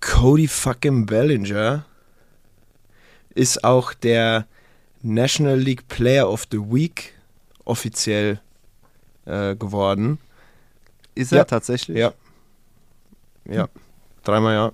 Cody 0.00 0.46
fucking 0.46 1.06
Bellinger 1.06 1.84
ist 3.34 3.64
auch 3.64 3.92
der 3.94 4.46
National 5.02 5.58
League 5.58 5.88
Player 5.88 6.30
of 6.30 6.46
the 6.52 6.58
Week 6.58 7.14
offiziell 7.64 8.40
äh, 9.24 9.56
geworden. 9.56 10.18
Ist 11.16 11.32
ja. 11.32 11.38
er 11.38 11.46
tatsächlich? 11.48 11.98
Ja. 11.98 12.12
Ja. 13.44 13.68
Dreimal 14.22 14.54
ja. 14.54 14.72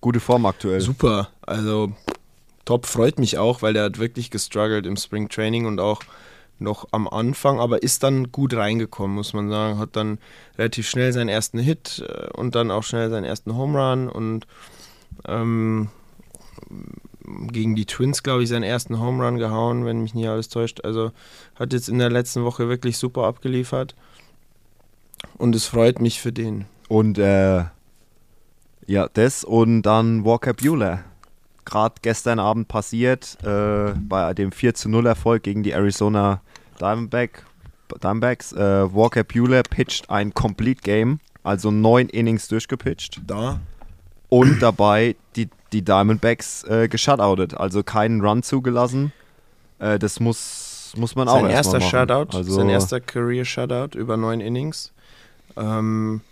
Gute 0.00 0.18
Form 0.18 0.46
aktuell. 0.46 0.80
Super. 0.80 1.28
Also 1.42 1.92
top 2.64 2.86
freut 2.86 3.18
mich 3.18 3.36
auch, 3.36 3.60
weil 3.60 3.74
der 3.74 3.84
hat 3.84 3.98
wirklich 3.98 4.30
gestruggelt 4.30 4.86
im 4.86 4.96
Spring 4.96 5.28
Training 5.28 5.66
und 5.66 5.78
auch 5.78 6.00
noch 6.62 6.88
am 6.92 7.08
Anfang, 7.08 7.60
aber 7.60 7.82
ist 7.82 8.02
dann 8.02 8.32
gut 8.32 8.54
reingekommen, 8.54 9.16
muss 9.16 9.32
man 9.32 9.48
sagen. 9.48 9.78
Hat 9.78 9.96
dann 9.96 10.18
relativ 10.58 10.88
schnell 10.88 11.12
seinen 11.12 11.28
ersten 11.28 11.58
Hit 11.58 12.04
äh, 12.06 12.28
und 12.36 12.54
dann 12.54 12.70
auch 12.70 12.82
schnell 12.82 13.10
seinen 13.10 13.24
ersten 13.24 13.56
Home 13.56 13.78
Run 13.78 14.08
und 14.08 14.46
ähm, 15.26 15.88
gegen 17.24 17.74
die 17.74 17.86
Twins, 17.86 18.22
glaube 18.22 18.42
ich, 18.42 18.48
seinen 18.48 18.62
ersten 18.62 19.00
Home 19.00 19.24
Run 19.24 19.38
gehauen, 19.38 19.84
wenn 19.84 20.02
mich 20.02 20.14
nicht 20.14 20.28
alles 20.28 20.48
täuscht. 20.48 20.84
Also 20.84 21.12
hat 21.54 21.72
jetzt 21.72 21.88
in 21.88 21.98
der 21.98 22.10
letzten 22.10 22.44
Woche 22.44 22.68
wirklich 22.68 22.98
super 22.98 23.24
abgeliefert. 23.24 23.94
Und 25.38 25.54
es 25.54 25.66
freut 25.66 26.00
mich 26.00 26.20
für 26.20 26.32
den. 26.32 26.66
Und 26.88 27.18
äh, 27.18 27.64
ja, 28.86 29.08
das 29.12 29.44
und 29.44 29.82
dann 29.82 30.24
Walker 30.24 30.52
Bueller. 30.52 31.04
Gerade 31.64 31.94
gestern 32.02 32.40
Abend 32.40 32.66
passiert, 32.66 33.38
äh, 33.44 33.92
bei 33.94 34.34
dem 34.34 34.50
4 34.50 34.74
zu 34.74 34.88
0 34.88 35.06
Erfolg 35.06 35.44
gegen 35.44 35.62
die 35.62 35.70
Arizona 35.70 36.40
Diamondback, 36.80 37.44
Diamondbacks. 38.02 38.52
Äh, 38.52 38.94
Walker 38.94 39.24
Bueller 39.24 39.62
pitcht 39.62 40.10
ein 40.10 40.34
Complete 40.34 40.82
Game, 40.82 41.20
also 41.42 41.70
neun 41.70 42.08
Innings 42.08 42.48
durchgepitcht. 42.48 43.20
Da 43.26 43.60
und 44.32 44.62
dabei 44.62 45.14
die, 45.36 45.50
die 45.74 45.82
Diamondbacks 45.82 46.64
äh, 46.64 46.88
geshutoutet, 46.88 47.52
also 47.52 47.82
keinen 47.82 48.22
Run 48.22 48.42
zugelassen. 48.42 49.12
Äh, 49.78 49.98
das 49.98 50.20
muss, 50.20 50.94
muss 50.96 51.14
man 51.14 51.28
auch 51.28 51.42
sein 51.42 51.50
erst 51.50 51.74
erster. 51.74 52.06
Shutout, 52.06 52.38
Also, 52.38 52.54
sein 52.54 52.70
erster 52.70 53.00
Career 53.00 53.44
Shutout 53.44 53.98
über 53.98 54.16
neun 54.16 54.40
Innings. 54.40 54.90
Ähm, 55.54 56.22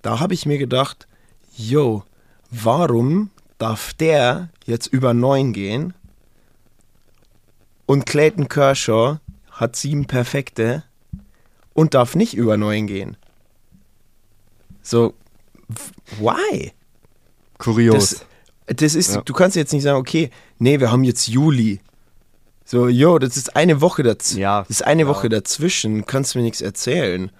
da 0.00 0.20
habe 0.20 0.32
ich 0.32 0.46
mir 0.46 0.56
gedacht, 0.56 1.06
yo, 1.54 2.02
warum 2.50 3.28
darf 3.58 3.92
der 3.92 4.48
jetzt 4.64 4.86
über 4.86 5.12
neun 5.12 5.52
gehen 5.52 5.92
und 7.84 8.06
Clayton 8.06 8.48
Kershaw 8.48 9.18
hat 9.60 9.76
sieben 9.76 10.06
perfekte 10.06 10.82
und 11.74 11.94
darf 11.94 12.14
nicht 12.16 12.34
über 12.34 12.56
neun 12.56 12.86
gehen? 12.86 13.16
So, 14.82 15.14
why? 16.18 16.72
kurios. 17.58 18.24
Das, 18.66 18.76
das 18.78 18.94
ist, 18.94 19.14
Ja. 19.14 19.20
du 19.22 19.32
kannst 19.34 19.56
jetzt 19.56 19.72
nicht 19.72 19.82
sagen, 19.82 19.98
okay, 19.98 20.30
nee, 20.58 20.80
wir 20.80 20.90
haben 20.90 21.04
jetzt 21.04 21.28
Juli. 21.28 21.80
So, 22.64 22.88
yo, 22.88 23.18
das 23.18 23.36
ist 23.36 23.54
eine 23.56 23.80
Woche 23.80 24.02
dazwischen. 24.02 24.40
Ja, 24.40 24.60
Das 24.62 24.70
ist 24.70 24.82
eine 24.86 25.02
ja. 25.02 25.08
Woche 25.08 25.28
dazwischen, 25.28 26.06
kannst 26.06 26.34
mir 26.36 26.42
nichts 26.42 26.60
erzählen. 26.60 27.30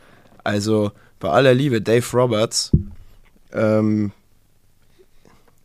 Also, 0.44 0.90
bei 1.20 1.30
aller 1.30 1.54
Liebe, 1.54 1.80
Dave 1.80 2.04
Roberts, 2.12 2.72
ähm, 3.52 4.12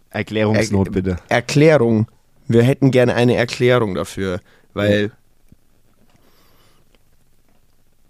Erklärungsnot 0.10 0.88
Er- 0.88 0.92
bitte. 0.92 1.16
Erklärung. 1.30 2.08
Wir 2.48 2.64
hätten 2.64 2.92
gerne 2.92 3.16
eine 3.16 3.36
Erklärung 3.36 3.96
dafür, 3.96 4.40
weil. 4.74 5.12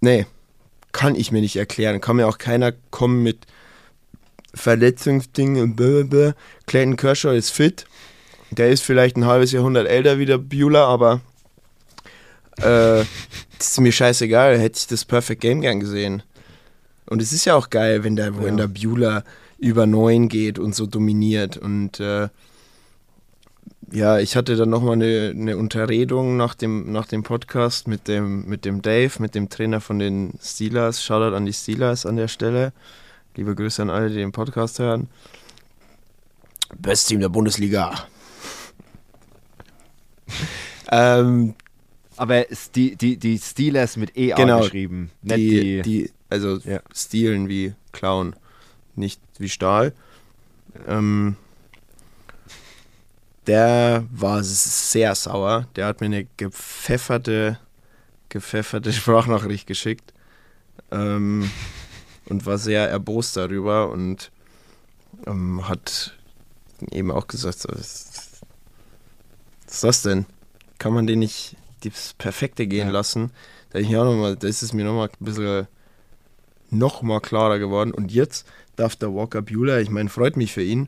Nee, 0.06 0.28
kann 0.92 1.16
ich 1.16 1.32
mir 1.32 1.42
nicht 1.42 1.56
erklären. 1.56 2.00
Kann 2.00 2.18
mir 2.18 2.28
auch 2.28 2.38
keiner 2.38 2.74
kommen 2.92 3.24
mit 3.24 3.48
Verletzungsdingen 4.54 5.64
und 5.64 5.76
blablabla. 5.76 6.36
Clayton 6.68 6.96
Kershaw 6.96 7.36
ist 7.36 7.50
fit. 7.50 7.88
Der 8.52 8.70
ist 8.70 8.84
vielleicht 8.84 9.18
ein 9.18 9.26
halbes 9.26 9.52
Jahrhundert 9.52 9.88
älter 9.88 10.20
wie 10.20 10.28
der 10.28 10.38
Bueller, 10.38 10.86
aber 10.86 11.22
äh, 12.58 13.02
das 13.58 13.70
ist 13.72 13.82
mir 13.82 13.92
scheißegal. 13.92 14.60
Hätte 14.60 14.78
ich 14.78 14.86
das 14.86 15.06
Perfect 15.06 15.42
Game 15.42 15.62
gern 15.62 15.80
gesehen. 15.80 16.22
Und 17.08 17.20
es 17.20 17.34
ist 17.34 17.46
ja 17.46 17.56
auch 17.56 17.72
geil, 17.72 18.04
wenn 18.04 18.16
der, 18.16 18.40
wenn 18.44 18.58
der 18.58 18.68
Bueller 18.68 19.24
über 19.58 19.88
neun 19.88 20.28
geht 20.30 20.60
und 20.60 20.76
so 20.76 20.86
dominiert. 20.86 21.58
Und 21.58 22.00
äh, 22.00 22.30
ja, 23.92 24.20
ich 24.20 24.36
hatte 24.36 24.56
dann 24.56 24.70
nochmal 24.70 24.94
eine, 24.94 25.32
eine 25.36 25.58
Unterredung 25.58 26.38
nach 26.38 26.56
dem, 26.56 26.92
nach 26.92 27.06
dem 27.08 27.24
Podcast 27.24 27.88
mit 27.88 28.08
dem, 28.08 28.46
mit 28.46 28.66
dem 28.66 28.82
Dave, 28.82 29.12
mit 29.20 29.36
dem 29.36 29.50
Trainer 29.50 29.82
von 29.82 30.00
den 30.00 30.34
Steelers. 30.42 31.04
Shoutout 31.04 31.36
an 31.36 31.46
die 31.46 31.54
Steelers 31.54 32.06
an 32.06 32.16
der 32.16 32.28
Stelle. 32.28 32.74
Liebe 33.36 33.54
Grüße 33.56 33.82
an 33.82 33.90
alle, 33.90 34.10
die 34.10 34.16
den 34.16 34.32
Podcast 34.32 34.80
hören. 34.80 35.08
Best 36.78 37.08
Team 37.08 37.20
der 37.20 37.30
Bundesliga. 37.30 37.94
ähm, 40.92 41.54
Aber 42.18 42.46
die, 42.76 42.96
die, 42.96 43.18
die 43.18 43.38
Steelers 43.38 43.98
mit 43.98 44.18
EA 44.18 44.36
Genau. 44.36 44.62
geschrieben. 44.62 45.12
Nicht 45.22 45.38
die, 45.38 45.50
die, 45.60 45.82
die, 45.82 46.12
also 46.30 46.58
Ja. 46.60 46.80
Stilen 46.94 47.50
wie 47.50 47.74
Clown, 47.92 48.36
nicht 48.96 49.22
wie 49.38 49.50
Stahl. 49.50 49.94
Ähm, 50.88 51.36
der 53.48 54.06
war 54.12 54.44
sehr 54.44 55.16
sauer. 55.16 55.68
Der 55.76 55.88
hat 55.88 56.02
mir 56.02 56.08
eine 56.08 56.26
gepfefferte, 56.38 57.60
gepfefferte 58.30 58.92
Sprachnachricht 58.94 59.68
geschickt 59.68 60.14
ähm, 60.92 61.50
und 62.28 62.46
war 62.46 62.58
sehr 62.58 62.90
erbost 62.90 63.38
darüber. 63.38 63.90
Und 63.90 64.32
ähm, 65.28 65.68
hat 65.68 66.16
eben 66.92 67.12
auch 67.12 67.28
gesagt, 67.28 67.66
was, 67.70 68.42
ist 69.68 69.84
das 69.84 70.02
denn? 70.02 70.26
Kann 70.78 70.94
man 70.94 71.08
den 71.08 71.20
nicht 71.20 71.56
das 71.84 72.14
Perfekte 72.18 72.68
gehen 72.68 72.88
Ja. 72.88 72.94
lassen? 72.94 73.32
Da, 73.72 73.80
ich 73.80 73.96
auch 73.96 74.06
noch 74.06 74.16
mal, 74.16 74.36
da 74.36 74.48
ist 74.48 74.62
es 74.64 74.74
mir 74.74 74.86
nochmal 74.86 75.10
ein 75.10 75.26
bisschen 75.26 75.68
noch 76.70 77.02
mal 77.02 77.20
klarer 77.22 77.60
geworden. 77.60 77.92
Und 77.94 78.12
jetzt 78.12 78.48
darf 78.76 78.96
der 78.96 79.14
Walker 79.14 79.42
Bueller, 79.42 79.80
ich 79.80 79.90
meine, 79.90 80.10
freut 80.10 80.36
mich 80.38 80.52
für 80.52 80.64
ihn, 80.64 80.88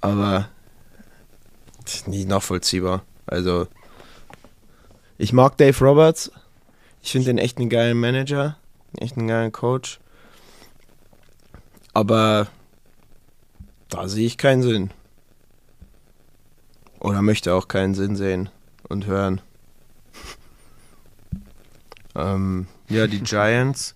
aber 0.00 0.48
nicht 2.06 2.28
nachvollziehbar. 2.28 3.04
Also, 3.26 3.66
ich 5.18 5.32
mag 5.32 5.56
Dave 5.56 5.78
Roberts. 5.84 6.30
Ich 7.02 7.12
finde 7.12 7.26
den 7.26 7.38
echt 7.38 7.58
einen 7.58 7.68
geilen 7.68 7.98
Manager, 8.00 8.56
echt 8.98 9.16
einen 9.16 9.28
geilen 9.28 9.52
Coach. 9.52 10.00
Aber 11.92 12.48
da 13.88 14.08
sehe 14.08 14.26
ich 14.26 14.38
keinen 14.38 14.62
Sinn. 14.62 14.90
Oder 16.98 17.22
möchte 17.22 17.54
auch 17.54 17.68
keinen 17.68 17.94
Sinn 17.94 18.16
sehen 18.16 18.48
und 18.88 19.06
hören. 19.06 19.40
ähm, 22.14 22.66
ja, 22.88 23.06
die 23.06 23.20
Giants. 23.20 23.94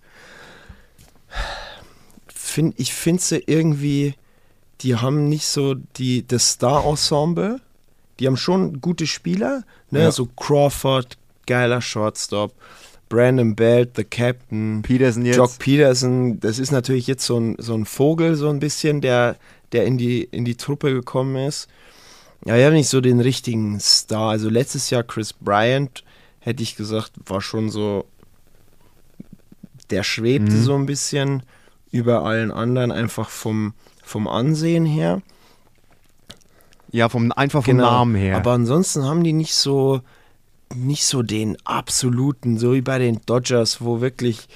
Find, 2.27 2.79
ich 2.79 2.93
finde 2.93 3.21
sie 3.21 3.43
irgendwie, 3.45 4.15
die 4.81 4.95
haben 4.95 5.27
nicht 5.27 5.47
so 5.47 5.73
die, 5.73 6.25
das 6.25 6.51
Star-Ensemble. 6.51 7.59
Die 8.19 8.27
haben 8.27 8.37
schon 8.37 8.81
gute 8.81 9.07
Spieler, 9.07 9.63
ne? 9.91 10.01
Ja. 10.03 10.11
So 10.11 10.25
Crawford, 10.25 11.17
geiler 11.45 11.81
Shortstop. 11.81 12.53
Brandon 13.07 13.55
Belt, 13.55 13.91
the 13.95 14.03
Captain. 14.03 14.83
Peterson 14.83 15.25
jetzt. 15.25 15.37
Jock 15.37 15.57
Peterson, 15.57 16.39
das 16.39 16.59
ist 16.59 16.71
natürlich 16.71 17.07
jetzt 17.07 17.25
so 17.25 17.39
ein, 17.39 17.55
so 17.57 17.73
ein 17.73 17.85
Vogel, 17.85 18.35
so 18.35 18.49
ein 18.49 18.59
bisschen, 18.59 19.01
der, 19.01 19.35
der 19.71 19.85
in, 19.85 19.97
die, 19.97 20.23
in 20.25 20.45
die 20.45 20.55
Truppe 20.55 20.93
gekommen 20.93 21.35
ist. 21.47 21.67
Ja, 22.45 22.55
wir 22.55 22.67
haben 22.67 22.73
nicht 22.73 22.87
so 22.87 23.01
den 23.01 23.19
richtigen 23.19 23.79
Star. 23.79 24.29
Also 24.29 24.47
letztes 24.49 24.91
Jahr 24.91 25.01
Chris 25.03 25.33
Bryant, 25.33 26.03
hätte 26.39 26.61
ich 26.61 26.75
gesagt, 26.75 27.13
war 27.25 27.41
schon 27.41 27.69
so, 27.71 28.05
der 29.89 30.03
schwebte 30.03 30.51
Mhm. 30.53 30.63
so 30.63 30.75
ein 30.75 30.85
bisschen 30.85 31.43
über 31.91 32.23
allen 32.23 32.51
anderen, 32.51 32.91
einfach 32.91 33.29
vom, 33.29 33.73
vom 34.03 34.27
Ansehen 34.27 34.85
her. 34.85 35.21
Ja, 36.91 37.09
vom, 37.09 37.31
einfach 37.31 37.63
vom 37.63 37.77
Genau. 37.77 37.89
Namen 37.91 38.15
her. 38.15 38.37
Aber 38.37 38.51
ansonsten 38.51 39.03
haben 39.03 39.23
die 39.23 39.33
nicht 39.33 39.53
so, 39.53 40.01
nicht 40.75 41.05
so 41.05 41.21
den 41.23 41.57
absoluten, 41.65 42.57
so 42.57 42.73
wie 42.73 42.81
bei 42.81 42.99
den 42.99 43.21
Dodgers, 43.25 43.81
wo 43.81 44.01
wirklich 44.01 44.47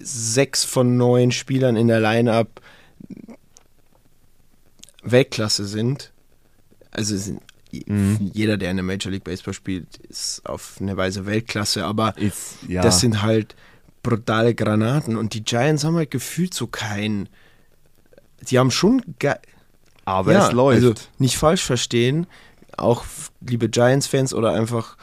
sechs 0.00 0.64
von 0.64 0.96
neun 0.96 1.30
Spielern 1.32 1.76
in 1.76 1.88
der 1.88 2.00
Line-Up 2.00 2.60
Weltklasse 5.02 5.64
sind. 5.66 6.12
Also 6.90 7.16
sind, 7.16 7.40
Mhm. 7.86 8.30
jeder, 8.32 8.56
der 8.56 8.70
in 8.70 8.76
der 8.78 8.84
Major 8.84 9.10
League 9.12 9.24
Baseball 9.24 9.52
spielt, 9.52 9.96
ist 10.08 10.40
auf 10.46 10.76
eine 10.80 10.96
Weise 10.96 11.26
Weltklasse, 11.26 11.84
aber 11.84 12.16
ist, 12.16 12.58
ja. 12.68 12.80
das 12.80 13.00
sind 13.00 13.22
halt 13.22 13.54
brutale 14.02 14.54
Granaten 14.54 15.16
und 15.16 15.34
die 15.34 15.42
Giants 15.44 15.84
haben 15.84 15.96
halt 15.96 16.10
gefühlt 16.10 16.54
so 16.54 16.68
keinen. 16.68 17.28
Die 18.48 18.58
haben 18.58 18.70
schon 18.70 19.02
aber 20.06 20.32
ja, 20.32 20.46
es 20.46 20.52
läuft. 20.52 20.76
Also 20.76 20.94
nicht 21.18 21.36
falsch 21.36 21.62
verstehen, 21.62 22.26
auch 22.78 23.04
liebe 23.40 23.68
Giants-Fans 23.68 24.32
oder 24.32 24.52
einfach 24.52 24.96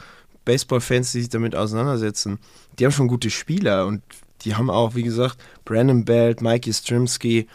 Baseball-Fans, 0.44 1.12
die 1.12 1.20
sich 1.20 1.28
damit 1.28 1.54
auseinandersetzen, 1.54 2.40
die 2.78 2.84
haben 2.84 2.92
schon 2.92 3.06
gute 3.08 3.30
Spieler 3.30 3.86
und 3.86 4.02
die 4.42 4.56
haben 4.56 4.70
auch, 4.70 4.96
wie 4.96 5.04
gesagt, 5.04 5.38
Brandon 5.64 6.04
Belt, 6.04 6.42
Mikey 6.42 6.72
Strimsky, 6.72 7.46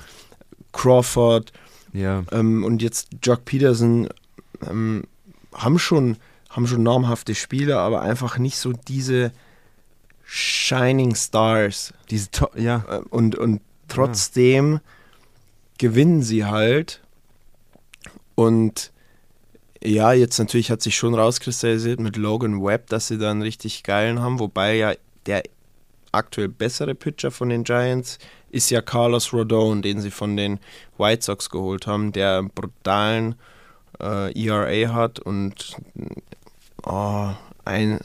Crawford 0.71 1.51
ja. 1.91 2.23
ähm, 2.31 2.63
und 2.63 2.81
jetzt 2.81 3.09
Jock 3.21 3.45
Peterson 3.45 4.07
ähm, 4.65 5.03
haben 5.53 5.79
schon 5.79 6.17
haben 6.49 6.67
schon 6.67 6.83
namhafte 6.83 7.35
Spieler, 7.35 7.79
aber 7.79 8.01
einfach 8.01 8.37
nicht 8.37 8.57
so 8.57 8.73
diese 8.73 9.31
Shining 10.25 11.15
Stars. 11.15 11.93
Diese 12.09 12.31
to 12.31 12.49
ja. 12.55 12.83
Äh, 12.89 13.01
Und, 13.09 13.35
und 13.35 13.61
trotzdem 13.87 14.79
gewinnen 15.77 16.21
sie 16.23 16.45
halt. 16.45 17.01
Und 18.39 18.93
ja, 19.83 20.13
jetzt 20.13 20.39
natürlich 20.39 20.71
hat 20.71 20.81
sich 20.81 20.95
schon 20.95 21.13
rauskristallisiert 21.13 21.99
mit 21.99 22.15
Logan 22.15 22.63
Webb, 22.63 22.87
dass 22.87 23.07
sie 23.07 23.17
da 23.17 23.31
einen 23.31 23.41
richtig 23.41 23.83
geilen 23.83 24.21
haben, 24.21 24.39
wobei 24.39 24.75
ja 24.75 24.93
der 25.25 25.43
aktuell 26.13 26.47
bessere 26.47 26.95
Pitcher 26.95 27.31
von 27.31 27.49
den 27.49 27.65
Giants 27.65 28.17
ist 28.49 28.69
ja 28.69 28.81
Carlos 28.81 29.33
Rodon, 29.33 29.81
den 29.81 29.99
sie 29.99 30.09
von 30.09 30.37
den 30.37 30.59
White 30.97 31.23
Sox 31.25 31.49
geholt 31.49 31.85
haben, 31.85 32.13
der 32.13 32.37
einen 32.37 32.49
brutalen 32.49 33.35
äh, 33.99 34.31
ERA 34.41 34.93
hat 34.93 35.19
und 35.19 35.75
oh, 36.83 37.31
ein, 37.65 37.99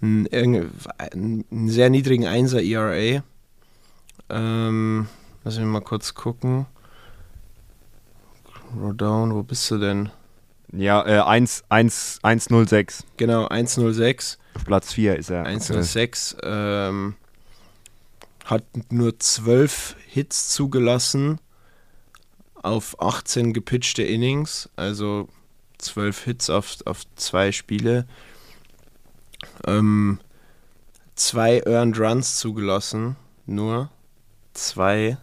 irgend- 0.00 0.72
einen 0.98 1.68
sehr 1.68 1.88
niedrigen 1.88 2.24
1er 2.26 2.60
ERA. 2.68 3.22
Ähm, 4.28 5.08
lass 5.44 5.56
mich 5.56 5.66
mal 5.66 5.80
kurz 5.82 6.14
gucken. 6.14 6.66
Rodon, 8.76 9.34
wo 9.34 9.42
bist 9.42 9.70
du 9.70 9.78
denn? 9.78 10.10
Ja, 10.72 11.06
äh, 11.06 11.20
1, 11.20 11.64
1, 11.68 12.20
106. 12.22 13.04
Genau, 13.16 13.46
106. 13.46 14.38
Auf 14.54 14.64
Platz 14.64 14.92
4 14.92 15.16
ist 15.16 15.30
er. 15.30 15.44
106 15.44 16.36
ähm, 16.42 17.14
hat 18.44 18.64
nur 18.90 19.18
12 19.18 19.96
Hits 20.06 20.50
zugelassen 20.50 21.40
auf 22.62 23.00
18 23.00 23.52
gepitchte 23.52 24.02
Innings, 24.02 24.68
also 24.76 25.28
12 25.78 26.24
Hits 26.24 26.50
auf, 26.50 26.76
auf 26.84 27.02
zwei 27.16 27.52
Spiele. 27.52 28.06
Ähm, 29.66 30.18
zwei 31.14 31.62
Earned 31.64 31.98
Runs 31.98 32.38
zugelassen, 32.38 33.16
nur 33.46 33.90
zwei, 34.54 35.18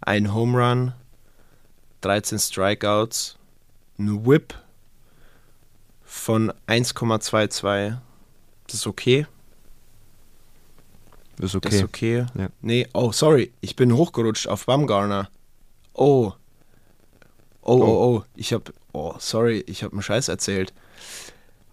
ein 0.00 0.32
Home 0.32 0.58
Run, 0.58 0.92
13 2.04 2.38
Strikeouts, 2.38 3.38
ein 3.98 4.26
Whip 4.26 4.54
von 6.04 6.52
1,22. 6.66 7.96
Das 8.66 8.74
ist 8.74 8.86
okay. 8.86 9.26
Ist 11.38 11.54
Das 11.54 11.54
okay. 11.54 11.76
ist 11.76 11.84
okay. 11.84 12.26
Ja. 12.36 12.48
Nee, 12.60 12.86
oh, 12.92 13.10
sorry. 13.10 13.52
Ich 13.60 13.74
bin 13.74 13.96
hochgerutscht 13.96 14.48
auf 14.48 14.66
Bumgarner. 14.66 15.30
Oh. 15.94 16.32
Oh, 17.62 17.80
oh, 17.80 18.16
oh. 18.18 18.24
Ich 18.36 18.52
hab. 18.52 18.72
Oh, 18.92 19.14
sorry. 19.18 19.64
Ich 19.66 19.82
hab 19.82 19.92
einen 19.92 20.02
Scheiß 20.02 20.28
erzählt. 20.28 20.72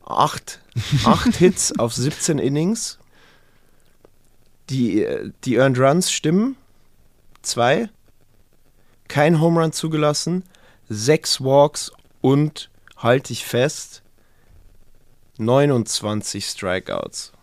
Acht. 0.05 0.59
Acht 1.03 1.35
Hits 1.37 1.77
auf 1.77 1.93
17 1.93 2.39
Innings. 2.39 2.97
Die, 4.69 5.03
äh, 5.03 5.31
die 5.43 5.55
Earned 5.55 5.77
Runs 5.77 6.11
stimmen. 6.11 6.55
Zwei. 7.41 7.89
Kein 9.11 9.41
Home 9.41 9.59
Run 9.59 9.73
zugelassen. 9.73 10.45
Sechs 10.87 11.41
Walks 11.41 11.91
und, 12.21 12.69
halte 12.95 13.33
ich 13.33 13.45
fest, 13.45 14.03
29 15.37 16.45
Strikeouts. 16.45 17.33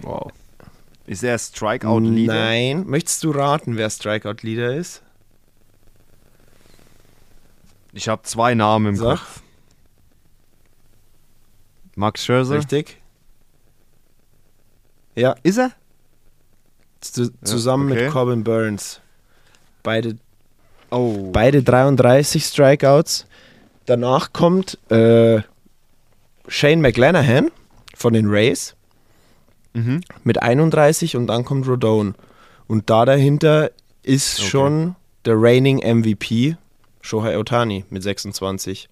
Wow. 0.00 0.32
Ist 1.06 1.22
er 1.22 1.38
Strikeout-Leader? 1.38 2.34
Nein. 2.34 2.84
Möchtest 2.88 3.22
du 3.22 3.30
raten, 3.30 3.76
wer 3.76 3.88
Strikeout-Leader 3.88 4.74
ist? 4.74 5.02
Ich 7.92 8.08
habe 8.08 8.22
zwei 8.24 8.54
Namen 8.54 8.86
im 8.86 8.96
Sag. 8.96 9.18
Kopf. 9.20 9.42
Max 11.94 12.24
Scherzer. 12.24 12.56
Richtig? 12.56 13.00
Ja, 15.14 15.36
Ist 15.44 15.58
er? 15.58 15.70
zu, 17.00 17.32
zusammen 17.44 17.92
okay. 17.92 18.02
mit 18.02 18.12
Corbin 18.12 18.42
Burns. 18.42 19.00
Beide, 19.86 20.16
Oh. 20.90 21.30
beide 21.32 21.62
33 21.62 22.44
Strikeouts. 22.44 23.26
Danach 23.86 24.32
kommt 24.32 24.78
äh, 24.90 25.42
Shane 26.48 26.80
McLanahan 26.80 27.50
von 27.94 28.12
den 28.12 28.26
Rays 28.28 28.74
Mhm. 29.74 30.00
mit 30.24 30.42
31 30.42 31.14
und 31.16 31.28
dann 31.28 31.44
kommt 31.44 31.68
Rodone. 31.68 32.14
Und 32.66 32.90
da 32.90 33.04
dahinter 33.04 33.70
ist 34.02 34.40
Okay. 34.40 34.48
schon 34.48 34.96
der 35.24 35.34
reigning 35.36 35.78
MVP 35.82 36.56
Shohei 37.00 37.38
Otani 37.38 37.84
mit 37.90 38.02
26. 38.02 38.88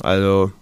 Also 0.00 0.52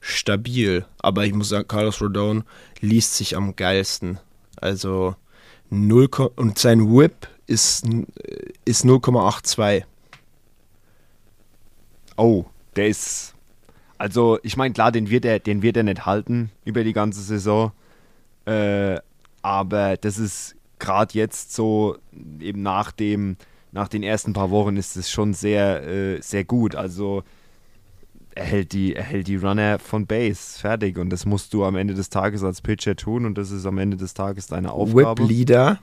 stabil. 0.00 0.84
Aber 0.98 1.24
ich 1.24 1.32
muss 1.32 1.48
sagen, 1.50 1.68
Carlos 1.68 2.00
Rodon 2.02 2.44
liest 2.80 3.16
sich 3.16 3.36
am 3.36 3.56
geilsten. 3.56 4.18
Also 4.56 5.14
0, 5.70 6.08
Ko- 6.08 6.32
und 6.36 6.58
sein 6.58 6.92
Whip 6.94 7.28
ist, 7.46 7.84
n- 7.84 8.06
ist 8.64 8.84
0,82. 8.84 9.84
Oh, 12.16 12.44
der 12.76 12.88
ist. 12.88 13.34
Also, 13.98 14.38
ich 14.42 14.56
meine, 14.56 14.72
klar, 14.72 14.92
den 14.92 15.10
wird, 15.10 15.24
er, 15.24 15.38
den 15.38 15.62
wird 15.62 15.76
er 15.76 15.82
nicht 15.82 16.06
halten 16.06 16.50
über 16.64 16.84
die 16.84 16.92
ganze 16.92 17.20
Saison. 17.20 17.72
Äh, 18.46 18.98
aber 19.42 19.96
das 19.96 20.18
ist 20.18 20.56
gerade 20.78 21.14
jetzt 21.14 21.54
so 21.54 21.96
eben 22.40 22.62
nach 22.62 22.92
dem, 22.92 23.36
nach 23.72 23.88
den 23.88 24.02
ersten 24.02 24.32
paar 24.32 24.50
Wochen 24.50 24.76
ist 24.76 24.96
es 24.96 25.10
schon 25.10 25.34
sehr, 25.34 25.86
äh, 25.86 26.20
sehr 26.22 26.44
gut. 26.44 26.74
Also 26.74 27.22
er 28.40 28.46
hält 28.46 28.72
die, 28.72 28.96
er 28.96 29.02
hält 29.04 29.28
die 29.28 29.36
Runner 29.36 29.78
von 29.78 30.06
Base 30.06 30.58
fertig 30.58 30.96
und 30.96 31.10
das 31.10 31.26
musst 31.26 31.52
du 31.52 31.62
am 31.62 31.76
Ende 31.76 31.92
des 31.92 32.08
Tages 32.08 32.42
als 32.42 32.62
Pitcher 32.62 32.96
tun 32.96 33.26
und 33.26 33.36
das 33.36 33.50
ist 33.50 33.66
am 33.66 33.76
Ende 33.76 33.98
des 33.98 34.14
Tages 34.14 34.46
deine 34.46 34.72
Aufgabe. 34.72 35.22
Whip 35.22 35.28
Leader. 35.28 35.78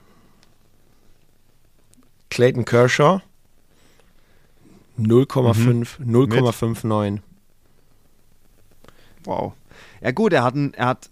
Clayton 2.30 2.64
Kershaw. 2.64 3.20
0,5, 4.98 6.00
0,59. 6.00 7.20
Wow. 9.22 9.52
Ja 10.00 10.10
gut, 10.10 10.32
er 10.32 10.42
hat, 10.42 10.56
ein, 10.56 10.74
er 10.74 10.86
hat 10.86 11.08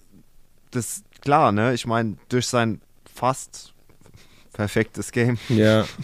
das, 0.72 1.04
klar, 1.20 1.52
ne? 1.52 1.74
Ich 1.74 1.86
meine, 1.86 2.16
durch 2.28 2.48
sein 2.48 2.80
fast 3.14 3.72
perfektes 4.52 5.12
Game, 5.12 5.38
Ja. 5.48 5.84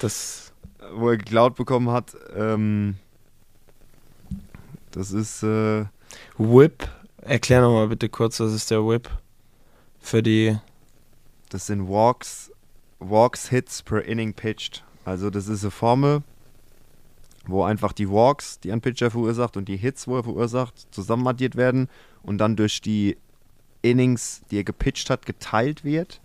Das. 0.00 0.52
wo 0.94 1.10
er 1.10 1.16
geklaut 1.16 1.54
bekommen 1.54 1.90
hat, 1.90 2.16
ähm, 2.36 2.96
das 4.92 5.12
ist, 5.12 5.42
äh, 5.42 5.84
Whip. 6.38 6.88
Erklär 7.20 7.60
nochmal 7.60 7.88
bitte 7.88 8.08
kurz, 8.08 8.40
was 8.40 8.52
ist 8.52 8.70
der 8.70 8.86
Whip? 8.86 9.08
Für 10.00 10.22
die. 10.22 10.56
das 11.50 11.66
sind 11.66 11.88
Walks, 11.88 12.50
Walks 12.98 13.48
Hits 13.48 13.82
per 13.82 14.04
Inning 14.04 14.34
pitched. 14.34 14.84
Also 15.04 15.30
das 15.30 15.48
ist 15.48 15.62
eine 15.62 15.70
Formel, 15.70 16.22
wo 17.46 17.64
einfach 17.64 17.92
die 17.92 18.08
Walks, 18.08 18.60
die 18.60 18.72
ein 18.72 18.80
Pitcher 18.80 19.10
verursacht 19.10 19.56
und 19.56 19.68
die 19.68 19.76
Hits, 19.76 20.06
wo 20.06 20.16
er 20.16 20.24
verursacht, 20.24 20.86
zusammen 20.92 21.26
addiert 21.26 21.56
werden 21.56 21.88
und 22.22 22.38
dann 22.38 22.56
durch 22.56 22.80
die 22.80 23.16
Innings, 23.82 24.42
die 24.50 24.58
er 24.58 24.64
gepitcht 24.64 25.10
hat, 25.10 25.26
geteilt 25.26 25.84
wird. 25.84 26.20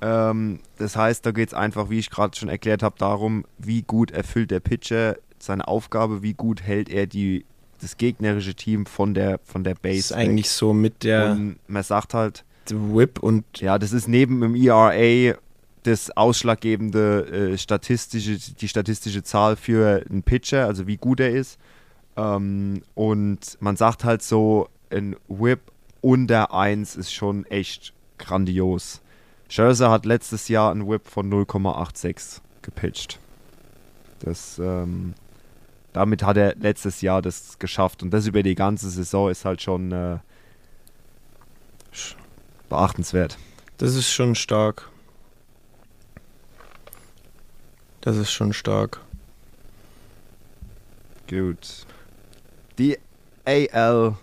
Ähm, 0.00 0.60
das 0.78 0.96
heißt, 0.96 1.24
da 1.24 1.30
geht 1.30 1.48
es 1.48 1.54
einfach, 1.54 1.90
wie 1.90 1.98
ich 1.98 2.10
gerade 2.10 2.36
schon 2.36 2.48
erklärt 2.48 2.82
habe, 2.82 2.96
darum, 2.98 3.44
wie 3.58 3.82
gut 3.82 4.10
erfüllt 4.10 4.50
der 4.50 4.60
Pitcher 4.60 5.16
seine 5.38 5.66
Aufgabe, 5.66 6.22
wie 6.22 6.34
gut 6.34 6.62
hält 6.62 6.88
er 6.88 7.06
die, 7.06 7.44
das 7.82 7.96
gegnerische 7.96 8.54
Team 8.54 8.86
von 8.86 9.14
der, 9.14 9.40
von 9.44 9.64
der 9.64 9.74
Base. 9.74 9.98
ist 9.98 10.12
eigentlich 10.12 10.50
so 10.50 10.72
mit 10.72 11.02
der 11.04 11.32
Und 11.32 11.56
man 11.66 11.82
sagt 11.82 12.14
halt, 12.14 12.44
Whip 12.70 13.18
und 13.18 13.44
ja, 13.60 13.78
das 13.78 13.92
ist 13.92 14.08
neben 14.08 14.40
dem 14.40 14.54
ERA 14.54 15.34
das 15.82 16.16
ausschlaggebende 16.16 17.52
äh, 17.52 17.58
statistische, 17.58 18.38
die 18.54 18.68
statistische 18.68 19.22
Zahl 19.22 19.56
für 19.56 20.04
einen 20.08 20.22
Pitcher, 20.22 20.66
also 20.66 20.86
wie 20.86 20.96
gut 20.96 21.20
er 21.20 21.30
ist. 21.30 21.58
Ähm, 22.16 22.82
und 22.94 23.56
man 23.60 23.76
sagt 23.76 24.04
halt 24.04 24.22
so, 24.22 24.68
ein 24.90 25.16
Whip 25.28 25.60
unter 26.00 26.54
1 26.54 26.96
ist 26.96 27.12
schon 27.12 27.46
echt 27.46 27.92
grandios. 28.18 29.00
Scherzer 29.48 29.90
hat 29.90 30.06
letztes 30.06 30.48
Jahr 30.48 30.70
einen 30.70 30.88
Whip 30.88 31.08
von 31.08 31.30
0,86 31.30 32.40
gepitcht. 32.62 33.18
Das, 34.20 34.58
ähm, 34.58 35.14
damit 35.92 36.22
hat 36.22 36.36
er 36.36 36.54
letztes 36.56 37.00
Jahr 37.00 37.22
das 37.22 37.58
geschafft. 37.58 38.02
Und 38.02 38.10
das 38.10 38.26
über 38.26 38.42
die 38.42 38.54
ganze 38.54 38.90
Saison 38.90 39.30
ist 39.30 39.44
halt 39.44 39.62
schon 39.62 39.92
äh, 39.92 40.18
beachtenswert. 42.68 43.38
das 43.78 43.94
ist 43.94 44.10
schon 44.10 44.34
stark. 44.34 44.88
Das 48.00 48.16
ist 48.16 48.32
schon 48.32 48.52
stark. 48.52 49.00
Gut. 51.28 51.86
Die 52.78 52.98
AL 53.44 54.16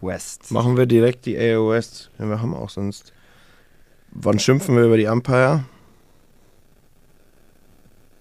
West. 0.00 0.50
Machen 0.50 0.76
wir 0.76 0.86
direkt 0.86 1.26
die 1.26 1.38
AO 1.38 1.70
West. 1.70 2.10
Ja, 2.18 2.28
wir 2.28 2.40
haben 2.40 2.54
auch 2.54 2.70
sonst. 2.70 3.12
Wann 4.10 4.38
schimpfen 4.38 4.76
wir 4.76 4.84
über 4.84 4.96
die 4.96 5.06
Umpire? 5.06 5.64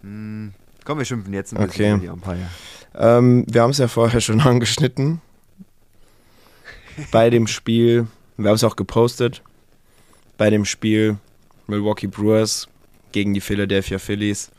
Hm, 0.02 0.54
komm, 0.86 1.00
wir 1.00 1.06
schimpfen 1.06 1.34
jetzt 1.34 1.54
ein 1.54 1.66
bisschen 1.68 1.86
Okay. 1.86 1.92
über 1.94 2.00
die 2.02 2.10
Umpire. 2.10 2.50
Ähm, 2.98 3.46
wir 3.50 3.62
haben 3.62 3.72
es 3.72 3.80
ja 3.80 3.88
vorher 3.88 4.22
schon 4.22 4.40
angeschnitten. 4.42 5.22
Bei 7.12 7.30
dem 7.30 7.48
Spiel, 7.48 8.08
wir 8.38 8.48
haben 8.50 8.56
es 8.56 8.64
auch 8.64 8.78
gepostet, 8.78 9.42
bei 10.38 10.50
dem 10.50 10.64
Spiel 10.64 11.18
Milwaukee 11.68 12.08
Brewers 12.08 12.68
gegen 13.12 13.34
die 13.34 13.42
Philadelphia 13.42 14.00
Phillies 14.00 14.52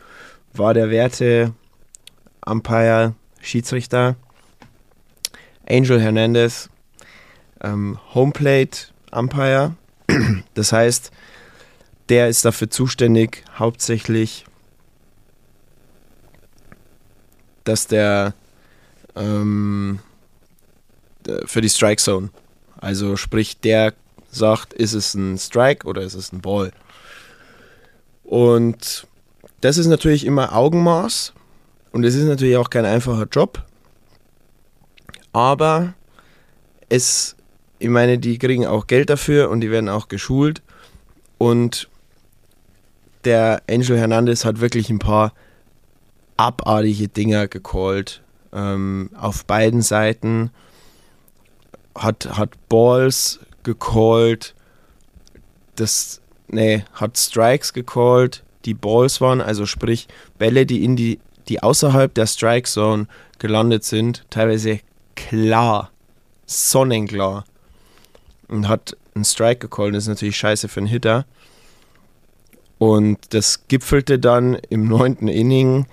war 0.53 0.75
der 0.75 0.91
Werte 0.91 1.55
Umpire 2.45 3.15
Schiedsrichter 3.41 4.17
Angel 5.69 6.01
Hernandez 6.01 6.69
ähm, 7.63 7.99
Homeplate 8.15 8.89
Umpire. 9.13 9.75
Das 10.55 10.73
heißt, 10.73 11.11
der 12.09 12.29
ist 12.29 12.45
dafür 12.45 12.71
zuständig, 12.71 13.45
hauptsächlich 13.59 14.47
dass 17.67 17.87
der 17.87 18.35
ähm, 19.15 19.99
für 21.45 21.61
die 21.61 21.69
Strike 21.69 22.03
Zone, 22.03 22.31
also 22.79 23.17
sprich, 23.17 23.59
der 23.61 23.95
sagt, 24.31 24.73
ist 24.73 24.93
es 24.93 25.15
ein 25.15 25.39
Strike 25.39 25.87
oder 25.87 26.03
ist 26.03 26.15
es 26.15 26.33
ein 26.33 26.41
Ball. 26.41 26.73
Und 28.25 29.07
das 29.61 29.79
ist 29.79 29.87
natürlich 29.87 30.25
immer 30.25 30.55
Augenmaß 30.55 31.33
und 31.93 32.05
es 32.05 32.15
ist 32.15 32.27
natürlich 32.27 32.57
auch 32.57 32.71
kein 32.71 32.85
einfacher 32.85 33.27
Job, 33.31 33.65
aber 35.33 35.95
es, 36.89 37.37
ich 37.79 37.89
meine, 37.89 38.19
die 38.19 38.39
kriegen 38.39 38.67
auch 38.67 38.87
Geld 38.87 39.11
dafür 39.11 39.51
und 39.51 39.61
die 39.61 39.71
werden 39.71 39.89
auch 39.89 40.09
geschult. 40.09 40.63
Und 41.39 41.89
der 43.25 43.63
Angel 43.69 43.99
Hernandez 43.99 44.45
hat 44.45 44.61
wirklich 44.61 44.89
ein 44.89 44.99
paar 44.99 45.33
abartige 46.37 47.09
Dinger 47.09 47.49
gecallt. 47.49 48.23
Ähm, 48.53 49.11
auf 49.15 49.45
beiden 49.45 49.83
Seiten 49.83 50.51
hat, 51.97 52.37
hat 52.37 52.51
Balls 52.69 53.41
gecallt. 53.63 54.55
Das, 55.77 56.21
nee, 56.49 56.85
hat 56.93 57.19
Strikes 57.19 57.73
gecallt, 57.73 58.45
die 58.65 58.75
Balls 58.75 59.21
waren, 59.21 59.41
also 59.41 59.67
sprich 59.67 60.09
Bälle, 60.39 60.67
die 60.67 60.85
in 60.85 60.97
die, 60.97 61.21
die 61.49 61.63
außerhalb 61.63 62.13
der 62.15 62.27
Strike 62.27 62.69
Zone 62.69 63.07
gelandet 63.39 63.85
sind, 63.85 64.25
teilweise 64.31 64.81
klar, 65.15 65.91
sonnenklar. 66.47 67.45
Und 68.49 68.69
hat 68.69 68.97
einen 69.15 69.25
Strike 69.25 69.59
gecallt, 69.59 69.95
das 69.95 70.05
ist 70.05 70.09
natürlich 70.09 70.37
scheiße 70.37 70.69
für 70.69 70.81
einen 70.81 70.87
Hitter. 70.87 71.27
Und 72.79 73.19
das 73.35 73.67
gipfelte 73.69 74.19
dann 74.19 74.55
im 74.69 74.87
neunten 74.87 75.29
Inning 75.29 75.87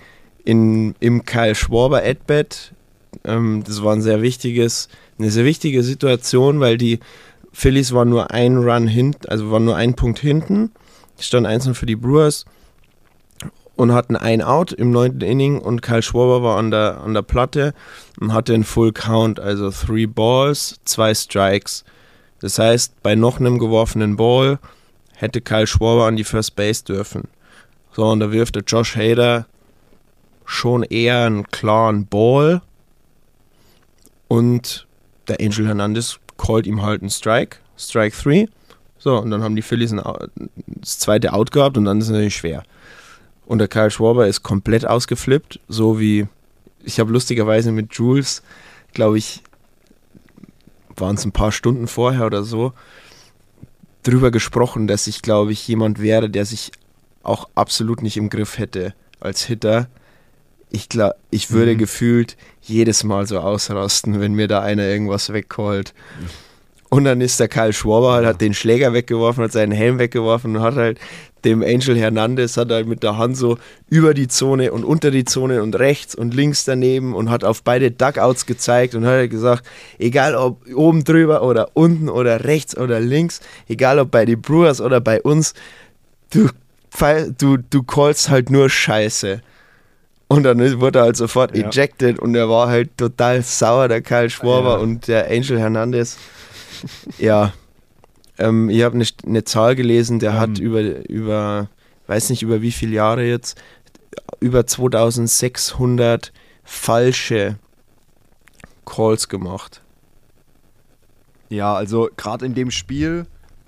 in, 0.44 0.94
im 1.00 1.24
Kyle 1.24 1.54
Schwarber 1.54 2.02
At-Bat. 2.04 2.72
Ähm, 3.24 3.62
das 3.66 3.82
war 3.82 3.94
ein 3.94 4.02
sehr 4.02 4.22
wichtiges, 4.22 4.88
eine 5.18 5.30
sehr 5.30 5.44
wichtige 5.44 5.82
Situation, 5.82 6.60
weil 6.60 6.76
die 6.76 7.00
Phillies 7.52 7.92
waren 7.92 8.10
nur 8.10 8.30
ein 8.30 8.58
Run 8.58 8.86
hinten, 8.86 9.28
also 9.28 9.50
waren 9.50 9.64
nur 9.64 9.76
ein 9.76 9.94
Punkt 9.94 10.18
hinten. 10.18 10.72
Stand 11.18 11.46
1 11.46 11.70
für 11.78 11.86
die 11.86 11.96
Brewers 11.96 12.44
und 13.76 13.92
hatten 13.92 14.16
ein 14.16 14.42
Out 14.42 14.72
im 14.72 14.90
neunten 14.90 15.20
Inning 15.20 15.58
und 15.58 15.82
Kyle 15.82 16.02
Schwarber 16.02 16.42
war 16.42 16.58
an 16.58 16.70
der, 16.70 17.00
an 17.00 17.14
der 17.14 17.22
Platte 17.22 17.74
und 18.20 18.32
hatte 18.32 18.54
einen 18.54 18.64
Full 18.64 18.92
Count, 18.92 19.40
also 19.40 19.70
three 19.70 20.06
Balls, 20.06 20.80
zwei 20.84 21.14
Strikes. 21.14 21.84
Das 22.40 22.58
heißt, 22.58 23.02
bei 23.02 23.14
noch 23.14 23.40
einem 23.40 23.58
geworfenen 23.58 24.16
Ball 24.16 24.58
hätte 25.14 25.40
Kyle 25.40 25.66
Schwarber 25.66 26.06
an 26.06 26.16
die 26.16 26.24
First 26.24 26.56
Base 26.56 26.84
dürfen. 26.84 27.28
So, 27.92 28.04
und 28.06 28.20
da 28.20 28.32
wirft 28.32 28.56
der 28.56 28.64
Josh 28.64 28.96
Hader 28.96 29.46
schon 30.44 30.82
eher 30.82 31.24
einen 31.24 31.44
klaren 31.44 32.06
Ball 32.06 32.62
und 34.28 34.86
der 35.28 35.40
Angel 35.40 35.66
Hernandez 35.66 36.18
callt 36.36 36.66
ihm 36.66 36.82
halt 36.82 37.00
einen 37.00 37.10
Strike, 37.10 37.58
Strike 37.76 38.16
3. 38.22 38.48
So, 38.98 39.18
und 39.18 39.30
dann 39.30 39.42
haben 39.42 39.56
die 39.56 39.62
Phillies 39.62 39.92
ein, 39.92 40.02
das 40.66 40.98
zweite 40.98 41.32
Out 41.32 41.50
gehabt 41.50 41.76
und 41.76 41.84
dann 41.84 41.98
ist 41.98 42.06
es 42.06 42.10
natürlich 42.10 42.36
schwer. 42.36 42.62
Und 43.46 43.58
der 43.58 43.68
Kyle 43.68 43.90
Schwarber 43.90 44.26
ist 44.26 44.42
komplett 44.42 44.86
ausgeflippt, 44.86 45.60
so 45.68 46.00
wie 46.00 46.26
ich 46.84 47.00
habe 47.00 47.12
lustigerweise 47.12 47.72
mit 47.72 47.94
Jules, 47.94 48.42
glaube 48.92 49.18
ich, 49.18 49.42
waren 50.96 51.16
es 51.16 51.24
ein 51.24 51.32
paar 51.32 51.52
Stunden 51.52 51.88
vorher 51.88 52.26
oder 52.26 52.44
so, 52.44 52.72
drüber 54.02 54.30
gesprochen, 54.30 54.86
dass 54.86 55.06
ich, 55.06 55.22
glaube 55.22 55.52
ich, 55.52 55.66
jemand 55.66 56.00
wäre, 56.00 56.30
der 56.30 56.44
sich 56.44 56.72
auch 57.22 57.48
absolut 57.54 58.02
nicht 58.02 58.16
im 58.16 58.28
Griff 58.28 58.58
hätte 58.58 58.94
als 59.18 59.44
Hitter. 59.44 59.88
Ich 60.74 60.88
glaube, 60.88 61.14
ich 61.30 61.52
würde 61.52 61.74
Mhm. 61.74 61.78
gefühlt 61.78 62.36
jedes 62.62 63.04
Mal 63.04 63.28
so 63.28 63.38
ausrasten, 63.38 64.20
wenn 64.20 64.34
mir 64.34 64.48
da 64.48 64.60
einer 64.60 64.82
irgendwas 64.82 65.32
wegcallt. 65.32 65.94
Und 66.90 67.04
dann 67.04 67.20
ist 67.20 67.38
der 67.38 67.46
Kyle 67.46 67.72
Schwarber 67.72 68.12
halt, 68.12 68.26
hat 68.26 68.40
den 68.40 68.54
Schläger 68.54 68.92
weggeworfen, 68.92 69.44
hat 69.44 69.52
seinen 69.52 69.70
Helm 69.70 70.00
weggeworfen 70.00 70.56
und 70.56 70.62
hat 70.62 70.74
halt 70.74 70.98
dem 71.44 71.62
Angel 71.62 71.96
Hernandez 71.96 72.56
hat 72.56 72.70
halt 72.72 72.88
mit 72.88 73.04
der 73.04 73.18
Hand 73.18 73.36
so 73.36 73.56
über 73.88 74.14
die 74.14 74.26
Zone 74.26 74.72
und 74.72 74.82
unter 74.82 75.12
die 75.12 75.24
Zone 75.24 75.62
und 75.62 75.76
rechts 75.76 76.16
und 76.16 76.34
links 76.34 76.64
daneben 76.64 77.14
und 77.14 77.30
hat 77.30 77.44
auf 77.44 77.62
beide 77.62 77.92
Dugouts 77.92 78.44
gezeigt 78.46 78.96
und 78.96 79.04
hat 79.04 79.12
halt 79.12 79.30
gesagt, 79.30 79.64
egal 79.98 80.34
ob 80.34 80.66
oben 80.74 81.04
drüber 81.04 81.42
oder 81.42 81.68
unten 81.74 82.08
oder 82.08 82.44
rechts 82.44 82.76
oder 82.76 82.98
links, 82.98 83.38
egal 83.68 84.00
ob 84.00 84.10
bei 84.10 84.24
den 84.24 84.40
Brewers 84.40 84.80
oder 84.80 85.00
bei 85.00 85.22
uns, 85.22 85.54
du, 86.30 86.48
du, 87.38 87.58
du 87.58 87.82
callst 87.84 88.28
halt 88.28 88.50
nur 88.50 88.68
Scheiße. 88.68 89.40
Und 90.28 90.42
dann 90.44 90.80
wurde 90.80 91.00
er 91.00 91.04
halt 91.04 91.16
sofort 91.16 91.56
ja. 91.56 91.68
ejected 91.68 92.18
und 92.18 92.34
er 92.34 92.48
war 92.48 92.68
halt 92.68 92.96
total 92.96 93.42
sauer, 93.42 93.88
der 93.88 94.00
Kyle 94.02 94.30
Schwarber 94.30 94.74
ja. 94.74 94.78
und 94.78 95.06
der 95.06 95.30
Angel 95.30 95.58
Hernandez. 95.58 96.18
ja. 97.18 97.52
Ähm, 98.38 98.68
ich 98.68 98.82
habe 98.82 98.94
eine, 98.94 99.06
eine 99.26 99.44
Zahl 99.44 99.76
gelesen, 99.76 100.18
der 100.18 100.32
um. 100.32 100.38
hat 100.38 100.58
ähm. 100.58 100.64
über, 100.64 101.08
über, 101.08 101.68
weiß 102.06 102.30
nicht 102.30 102.42
über 102.42 102.62
wie 102.62 102.72
viele 102.72 102.94
Jahre 102.94 103.24
jetzt, 103.24 103.60
über 104.40 104.66
2600 104.66 106.32
falsche 106.64 107.58
Calls 108.84 109.28
gemacht. 109.28 109.82
Ja, 111.48 111.74
also 111.74 112.08
gerade 112.16 112.46
in 112.46 112.54
dem 112.54 112.70
Spiel, 112.70 113.26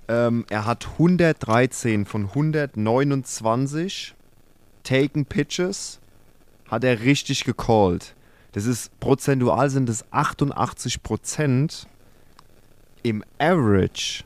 ähm, 0.08 0.46
er 0.48 0.64
hat 0.66 0.86
113 0.92 2.04
von 2.04 2.24
129 2.28 4.14
taken 4.82 5.26
Pitches, 5.26 6.00
hat 6.68 6.84
er 6.84 7.00
richtig 7.00 7.44
gecallt. 7.44 8.14
Das 8.52 8.66
ist 8.66 8.98
prozentual 9.00 9.68
sind 9.70 9.88
es 9.88 10.04
88 10.12 11.02
Prozent. 11.02 11.86
Im 13.02 13.22
Average, 13.38 14.24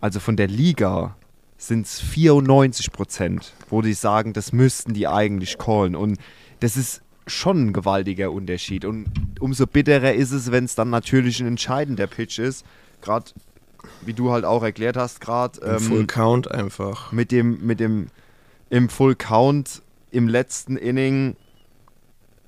also 0.00 0.20
von 0.20 0.36
der 0.36 0.46
Liga, 0.46 1.16
sind 1.56 1.86
es 1.86 2.00
94 2.00 2.92
Prozent, 2.92 3.54
wo 3.70 3.82
die 3.82 3.94
sagen, 3.94 4.32
das 4.34 4.52
müssten 4.52 4.94
die 4.94 5.08
eigentlich 5.08 5.58
callen. 5.58 5.96
Und 5.96 6.18
das 6.60 6.76
ist 6.76 7.02
schon 7.26 7.66
ein 7.66 7.72
gewaltiger 7.72 8.30
Unterschied. 8.30 8.84
Und 8.84 9.06
umso 9.40 9.66
bitterer 9.66 10.12
ist 10.12 10.30
es, 10.30 10.52
wenn 10.52 10.64
es 10.64 10.74
dann 10.74 10.90
natürlich 10.90 11.40
ein 11.40 11.46
entscheidender 11.46 12.06
Pitch 12.06 12.38
ist. 12.38 12.64
Gerade 13.00 13.30
wie 14.02 14.14
du 14.14 14.30
halt 14.30 14.44
auch 14.44 14.62
erklärt 14.62 14.96
hast, 14.96 15.20
gerade. 15.20 15.60
Ähm, 15.60 15.80
Full 15.80 16.06
Count 16.06 16.50
einfach. 16.50 17.12
Mit 17.12 17.32
dem, 17.32 17.64
mit 17.64 17.80
dem, 17.80 18.08
im 18.70 18.88
Full 18.88 19.14
Count 19.14 19.82
im 20.14 20.28
letzten 20.28 20.76
Inning 20.76 21.36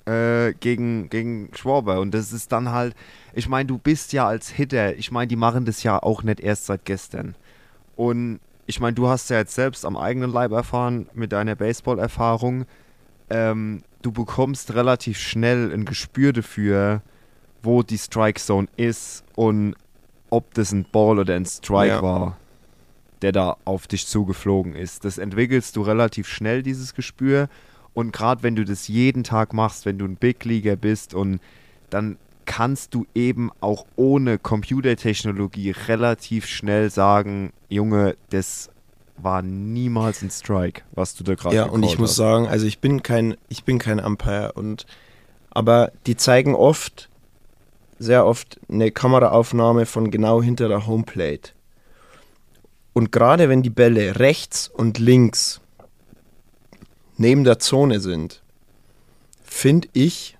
äh, 0.06 0.52
gegen, 0.54 1.10
gegen 1.10 1.50
Schwaber. 1.54 2.00
Und 2.00 2.12
das 2.12 2.32
ist 2.32 2.52
dann 2.52 2.70
halt, 2.70 2.94
ich 3.34 3.48
meine, 3.48 3.66
du 3.66 3.78
bist 3.78 4.12
ja 4.12 4.26
als 4.26 4.48
Hitter, 4.48 4.96
ich 4.96 5.10
meine, 5.10 5.26
die 5.26 5.36
machen 5.36 5.64
das 5.64 5.82
ja 5.82 6.00
auch 6.02 6.22
nicht 6.22 6.40
erst 6.40 6.66
seit 6.66 6.84
gestern. 6.84 7.34
Und 7.96 8.40
ich 8.66 8.80
meine, 8.80 8.94
du 8.94 9.08
hast 9.08 9.30
ja 9.30 9.38
jetzt 9.38 9.54
selbst 9.54 9.84
am 9.84 9.96
eigenen 9.96 10.30
Leib 10.30 10.52
erfahren 10.52 11.08
mit 11.12 11.32
deiner 11.32 11.56
Baseball-Erfahrung. 11.56 12.66
Ähm, 13.30 13.82
du 14.02 14.12
bekommst 14.12 14.74
relativ 14.74 15.18
schnell 15.18 15.72
ein 15.72 15.84
Gespür 15.84 16.32
dafür, 16.32 17.02
wo 17.62 17.82
die 17.82 17.98
Strike 17.98 18.40
Zone 18.40 18.68
ist 18.76 19.24
und 19.34 19.74
ob 20.30 20.54
das 20.54 20.72
ein 20.72 20.86
Ball 20.90 21.18
oder 21.18 21.34
ein 21.34 21.46
Strike 21.46 21.94
ja. 21.94 22.02
war, 22.02 22.36
der 23.22 23.32
da 23.32 23.56
auf 23.64 23.86
dich 23.86 24.06
zugeflogen 24.06 24.74
ist. 24.74 25.04
Das 25.04 25.18
entwickelst 25.18 25.76
du 25.76 25.82
relativ 25.82 26.28
schnell, 26.28 26.62
dieses 26.62 26.94
Gespür. 26.94 27.48
Und 27.94 28.12
gerade 28.12 28.42
wenn 28.42 28.56
du 28.56 28.64
das 28.64 28.88
jeden 28.88 29.24
Tag 29.24 29.52
machst, 29.52 29.86
wenn 29.86 29.98
du 29.98 30.04
ein 30.04 30.16
Big 30.16 30.44
Leaguer 30.44 30.76
bist 30.76 31.14
und 31.14 31.40
dann 31.90 32.18
kannst 32.44 32.94
du 32.94 33.06
eben 33.14 33.50
auch 33.60 33.86
ohne 33.96 34.38
Computertechnologie 34.38 35.72
relativ 35.88 36.46
schnell 36.46 36.90
sagen, 36.90 37.52
Junge, 37.68 38.16
das 38.30 38.70
war 39.18 39.42
niemals 39.42 40.22
ein 40.22 40.30
Strike, 40.30 40.82
was 40.92 41.14
du 41.14 41.24
da 41.24 41.34
gerade 41.34 41.56
Ja, 41.56 41.64
und 41.64 41.82
ich 41.82 41.92
hast. 41.92 41.98
muss 41.98 42.16
sagen, 42.16 42.46
also 42.46 42.66
ich 42.66 42.78
bin 42.80 43.02
kein, 43.02 43.36
ich 43.48 43.64
bin 43.64 43.78
kein 43.78 43.98
Umpire 43.98 44.52
und 44.52 44.86
aber 45.50 45.90
die 46.06 46.16
zeigen 46.16 46.54
oft, 46.54 47.08
sehr 47.98 48.26
oft 48.26 48.60
eine 48.68 48.90
Kameraaufnahme 48.90 49.86
von 49.86 50.10
genau 50.10 50.42
hinter 50.42 50.68
der 50.68 50.86
Homeplate. 50.86 51.52
Und 52.96 53.12
gerade 53.12 53.50
wenn 53.50 53.62
die 53.62 53.68
Bälle 53.68 54.20
rechts 54.20 54.68
und 54.68 54.98
links 54.98 55.60
neben 57.18 57.44
der 57.44 57.58
Zone 57.58 58.00
sind, 58.00 58.40
finde 59.44 59.88
ich, 59.92 60.38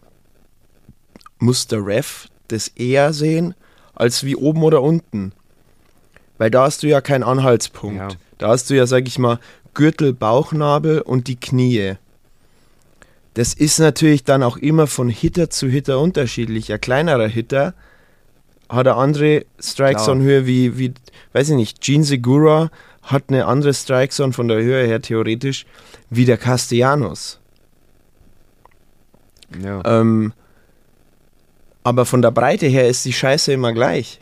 muss 1.39 1.67
der 1.67 1.85
Ref 1.85 2.29
das 2.49 2.69
eher 2.69 3.13
sehen, 3.13 3.55
als 3.95 4.25
wie 4.25 4.37
oben 4.37 4.63
oder 4.63 4.81
unten. 4.81 5.33
Weil 6.39 6.51
da 6.51 6.63
hast 6.63 6.83
du 6.83 6.87
ja 6.87 7.03
keinen 7.03 7.25
Anhaltspunkt. 7.25 7.99
Ja. 7.99 8.09
Da 8.39 8.49
hast 8.49 8.71
du 8.71 8.75
ja, 8.75 8.87
sag 8.87 9.07
ich 9.07 9.19
mal, 9.19 9.39
Gürtel, 9.75 10.15
Bauchnabel 10.15 11.03
und 11.03 11.29
die 11.29 11.37
Knie. 11.37 11.97
Das 13.35 13.53
ist 13.53 13.79
natürlich 13.81 14.25
dann 14.25 14.43
auch 14.43 14.57
immer 14.57 14.87
von 14.87 15.11
Hitter 15.11 15.51
zu 15.51 15.69
Hitter 15.69 16.01
unterschiedlich. 16.01 16.73
Ein 16.73 16.81
kleinerer 16.81 17.29
Hitter 17.29 17.75
hat 18.69 18.87
eine 18.87 18.97
andere 18.97 19.47
Strike 19.61 20.01
Zone 20.01 20.23
Höhe 20.23 20.47
wie, 20.47 20.79
wie, 20.79 20.95
weiß 21.33 21.51
ich 21.51 21.57
nicht, 21.57 21.81
Gene 21.81 22.05
Segura 22.05 22.71
hat 23.03 23.25
eine 23.29 23.47
andere 23.47 23.73
Strike 23.73 24.13
Zone 24.13 24.33
von 24.33 24.49
der 24.49 24.59
Höhe 24.59 24.87
her 24.87 25.01
theoretisch 25.01 25.67
wie 26.11 26.25
der 26.25 26.37
Castellanos. 26.37 27.41
Ja. 29.63 29.83
Ähm, 29.85 30.33
aber 31.85 32.05
von 32.05 32.21
der 32.21 32.33
Breite 32.33 32.67
her 32.67 32.89
ist 32.89 33.05
die 33.05 33.13
Scheiße 33.13 33.53
immer 33.53 33.73
gleich. 33.73 34.21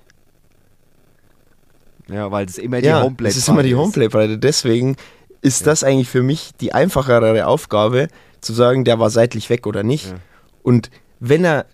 Ja, 2.09 2.31
weil 2.31 2.45
es 2.45 2.59
immer 2.59 2.83
die 2.83 2.89
ja, 2.89 3.03
Homeplate 3.03 3.31
ist. 3.31 3.37
Es 3.37 3.43
ist 3.45 3.49
immer 3.49 3.63
die 3.63 3.75
Homeplate-Breite. 3.75 4.39
Deswegen 4.39 4.97
ist 5.41 5.61
ja. 5.61 5.67
das 5.67 5.83
eigentlich 5.83 6.11
für 6.11 6.23
mich 6.23 6.53
die 6.61 6.75
einfachere 6.75 7.47
Aufgabe, 7.47 8.09
zu 8.43 8.53
sagen, 8.53 8.85
der 8.85 8.99
war 8.99 9.09
seitlich 9.09 9.49
weg 9.49 9.67
oder 9.67 9.83
nicht. 9.83 10.11
Ja. 10.11 10.17
Und 10.63 10.91
wenn 11.21 11.45
er, 11.45 11.65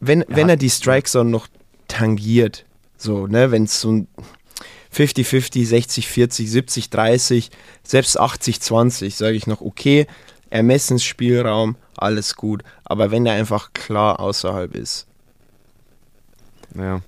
wenn, 0.00 0.24
wenn 0.26 0.48
er 0.48 0.56
die 0.56 0.70
Strike 0.70 1.08
Zone 1.08 1.30
noch 1.30 1.46
tangiert, 1.96 2.64
so, 2.96 3.26
ne, 3.26 3.50
wenn 3.50 3.64
es 3.64 3.80
so 3.80 3.92
ein 3.92 4.08
50-50, 4.94 5.68
60-40, 5.68 6.90
70-30, 6.90 7.50
selbst 7.82 8.20
80-20, 8.20 9.10
sage 9.14 9.36
ich 9.36 9.46
noch, 9.46 9.60
okay, 9.60 10.06
Ermessensspielraum, 10.48 11.76
alles 11.96 12.36
gut. 12.36 12.62
Aber 12.84 13.10
wenn 13.10 13.26
er 13.26 13.34
einfach 13.34 13.72
klar 13.72 14.20
außerhalb 14.20 14.74
ist. 14.74 15.06
Ja. 16.74 17.00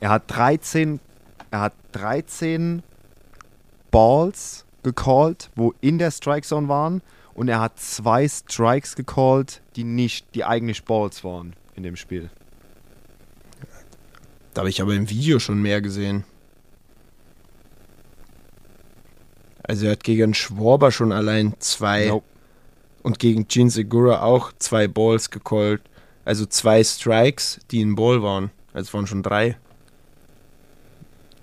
Er 0.00 0.10
hat 0.10 0.24
13 0.26 1.00
er 1.50 1.60
hat 1.60 1.72
13 1.92 2.82
Balls 3.90 4.64
gecallt, 4.82 5.50
wo 5.56 5.74
in 5.80 5.98
der 5.98 6.10
Strike 6.10 6.46
Zone 6.46 6.68
waren. 6.68 7.02
Und 7.34 7.48
er 7.48 7.60
hat 7.60 7.78
zwei 7.78 8.28
Strikes 8.28 8.96
gecallt, 8.96 9.62
die 9.76 9.84
nicht, 9.84 10.34
die 10.34 10.44
eigentlich 10.44 10.84
Balls 10.84 11.24
waren 11.24 11.54
in 11.74 11.82
dem 11.82 11.96
Spiel. 11.96 12.30
Da 14.60 14.62
habe 14.62 14.68
ich 14.68 14.82
aber 14.82 14.94
im 14.94 15.08
Video 15.08 15.38
schon 15.38 15.62
mehr 15.62 15.80
gesehen. 15.80 16.24
Also 19.62 19.86
er 19.86 19.92
hat 19.92 20.04
gegen 20.04 20.34
Schwarber 20.34 20.92
schon 20.92 21.12
allein 21.12 21.54
zwei 21.60 22.08
nope. 22.08 22.26
und 23.02 23.18
gegen 23.18 23.46
Jin 23.48 23.70
Segura 23.70 24.20
auch 24.20 24.52
zwei 24.58 24.86
Balls 24.86 25.30
gecallt. 25.30 25.80
Also 26.26 26.44
zwei 26.44 26.84
Strikes, 26.84 27.60
die 27.70 27.80
ein 27.80 27.94
Ball 27.94 28.22
waren. 28.22 28.50
Also 28.74 28.88
es 28.88 28.92
waren 28.92 29.06
schon 29.06 29.22
drei. 29.22 29.56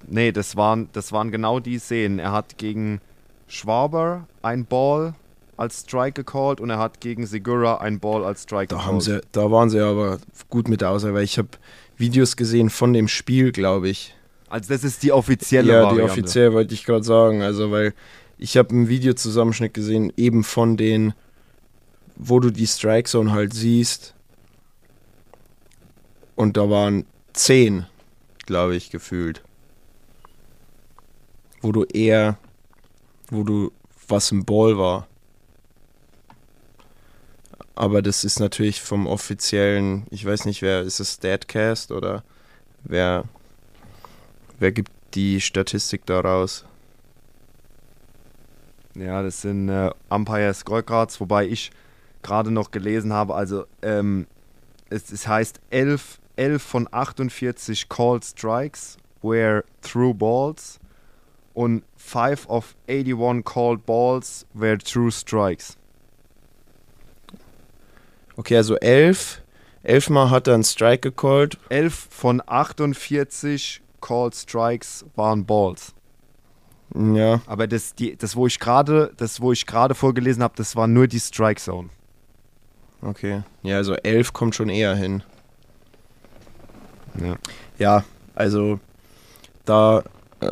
Nee, 0.05 0.31
das 0.31 0.55
waren, 0.55 0.89
das 0.93 1.11
waren 1.11 1.31
genau 1.31 1.59
die 1.59 1.79
Szenen. 1.79 2.19
Er 2.19 2.33
hat 2.33 2.59
gegen 2.59 3.01
Schwaber 3.47 4.27
ein 4.43 4.67
Ball 4.67 5.15
als 5.55 5.81
Strike 5.81 6.23
gecallt 6.23 6.61
und 6.61 6.69
er 6.69 6.77
hat 6.77 7.01
gegen 7.01 7.25
Segura 7.25 7.77
ein 7.77 7.99
Ball 7.99 8.23
als 8.23 8.43
Strike 8.43 8.67
da 8.67 8.77
gecallt. 8.77 9.01
Sie, 9.01 9.21
da 9.31 9.49
waren 9.49 9.71
sie 9.71 9.79
aber 9.79 10.19
gut 10.49 10.67
mit 10.67 10.83
aus, 10.83 11.03
weil 11.03 11.23
ich 11.23 11.39
habe 11.39 11.49
Videos 11.97 12.35
gesehen 12.37 12.69
von 12.69 12.93
dem 12.93 13.07
Spiel, 13.07 13.51
glaube 13.51 13.89
ich. 13.89 14.15
Also 14.49 14.73
das 14.73 14.83
ist 14.83 15.03
die 15.03 15.11
offizielle 15.11 15.73
Ja, 15.73 15.83
Variante. 15.83 15.95
die 16.05 16.09
offiziell 16.09 16.53
wollte 16.53 16.73
ich 16.73 16.85
gerade 16.85 17.03
sagen. 17.03 17.41
Also 17.41 17.71
weil 17.71 17.93
ich 18.37 18.55
habe 18.55 18.69
einen 18.69 18.87
Videozusammenschnitt 18.87 19.73
gesehen, 19.73 20.13
eben 20.15 20.43
von 20.43 20.77
den, 20.77 21.13
wo 22.15 22.39
du 22.39 22.51
die 22.51 22.67
Strike 22.67 23.09
Zone 23.09 23.31
halt 23.31 23.53
siehst. 23.53 24.13
Und 26.35 26.55
da 26.55 26.69
waren 26.69 27.05
zehn, 27.33 27.85
glaube 28.45 28.75
ich, 28.75 28.89
gefühlt 28.91 29.41
wo 31.61 31.71
du 31.71 31.83
eher, 31.85 32.37
wo 33.29 33.43
du 33.43 33.71
was 34.07 34.31
im 34.31 34.45
Ball 34.45 34.77
war. 34.77 35.06
Aber 37.77 38.01
das 38.01 38.23
ist 38.23 38.39
natürlich 38.39 38.81
vom 38.81 39.05
offiziellen, 39.05 40.07
ich 40.09 40.25
weiß 40.25 40.45
nicht, 40.45 40.63
wer 40.63 40.81
ist 40.81 40.99
es 40.99 41.13
Statcast 41.13 41.91
oder 41.91 42.23
wer, 42.83 43.25
wer 44.57 44.71
gibt 44.71 44.91
die 45.13 45.39
Statistik 45.39 46.03
daraus? 46.07 46.65
Ja, 48.95 49.21
das 49.21 49.43
sind 49.43 49.69
äh, 49.69 49.91
Umpire 50.09 50.55
Scorecards, 50.55 51.19
wobei 51.19 51.45
ich 51.45 51.69
gerade 52.23 52.49
noch 52.49 52.71
gelesen 52.71 53.13
habe, 53.13 53.35
also 53.35 53.67
ähm, 53.83 54.25
es, 54.89 55.11
es 55.11 55.27
heißt 55.27 55.59
11, 55.69 56.17
11 56.35 56.63
von 56.63 56.87
48 56.89 57.89
Called 57.89 58.25
Strikes 58.25 58.97
were 59.21 59.63
through 59.83 60.15
balls 60.15 60.79
und 61.53 61.83
5 61.97 62.49
of 62.49 62.75
81 62.89 63.45
called 63.45 63.85
balls 63.85 64.47
were 64.55 64.79
true 64.79 65.11
strikes. 65.11 65.76
Okay, 68.37 68.55
also 68.55 68.75
11, 68.75 69.41
11 69.83 70.09
Mal 70.09 70.29
hat 70.29 70.47
er 70.47 70.53
einen 70.53 70.63
Strike 70.63 71.09
gecallt. 71.09 71.57
11 71.69 72.07
von 72.11 72.41
48 72.45 73.81
called 73.99 74.35
strikes 74.35 75.05
waren 75.15 75.45
Balls. 75.45 75.93
Ja, 76.95 77.41
Aber 77.47 77.67
das, 77.67 77.95
die, 77.95 78.15
das 78.15 78.35
wo 78.35 78.47
ich 78.47 78.59
gerade, 78.59 79.11
das, 79.17 79.41
wo 79.41 79.51
ich 79.51 79.65
gerade 79.65 79.93
vorgelesen 79.93 80.41
habe, 80.41 80.53
das 80.55 80.75
war 80.75 80.87
nur 80.87 81.07
die 81.07 81.19
Strike 81.19 81.59
Zone. 81.59 81.89
okay. 83.01 83.41
Ja, 83.63 83.75
also 83.77 83.93
11 83.95 84.31
kommt 84.33 84.55
schon 84.55 84.69
eher 84.69 84.95
hin. 84.95 85.21
Ja. 87.19 87.35
Ja, 87.77 88.03
also 88.35 88.79
da, 89.65 90.03
äh, 90.39 90.51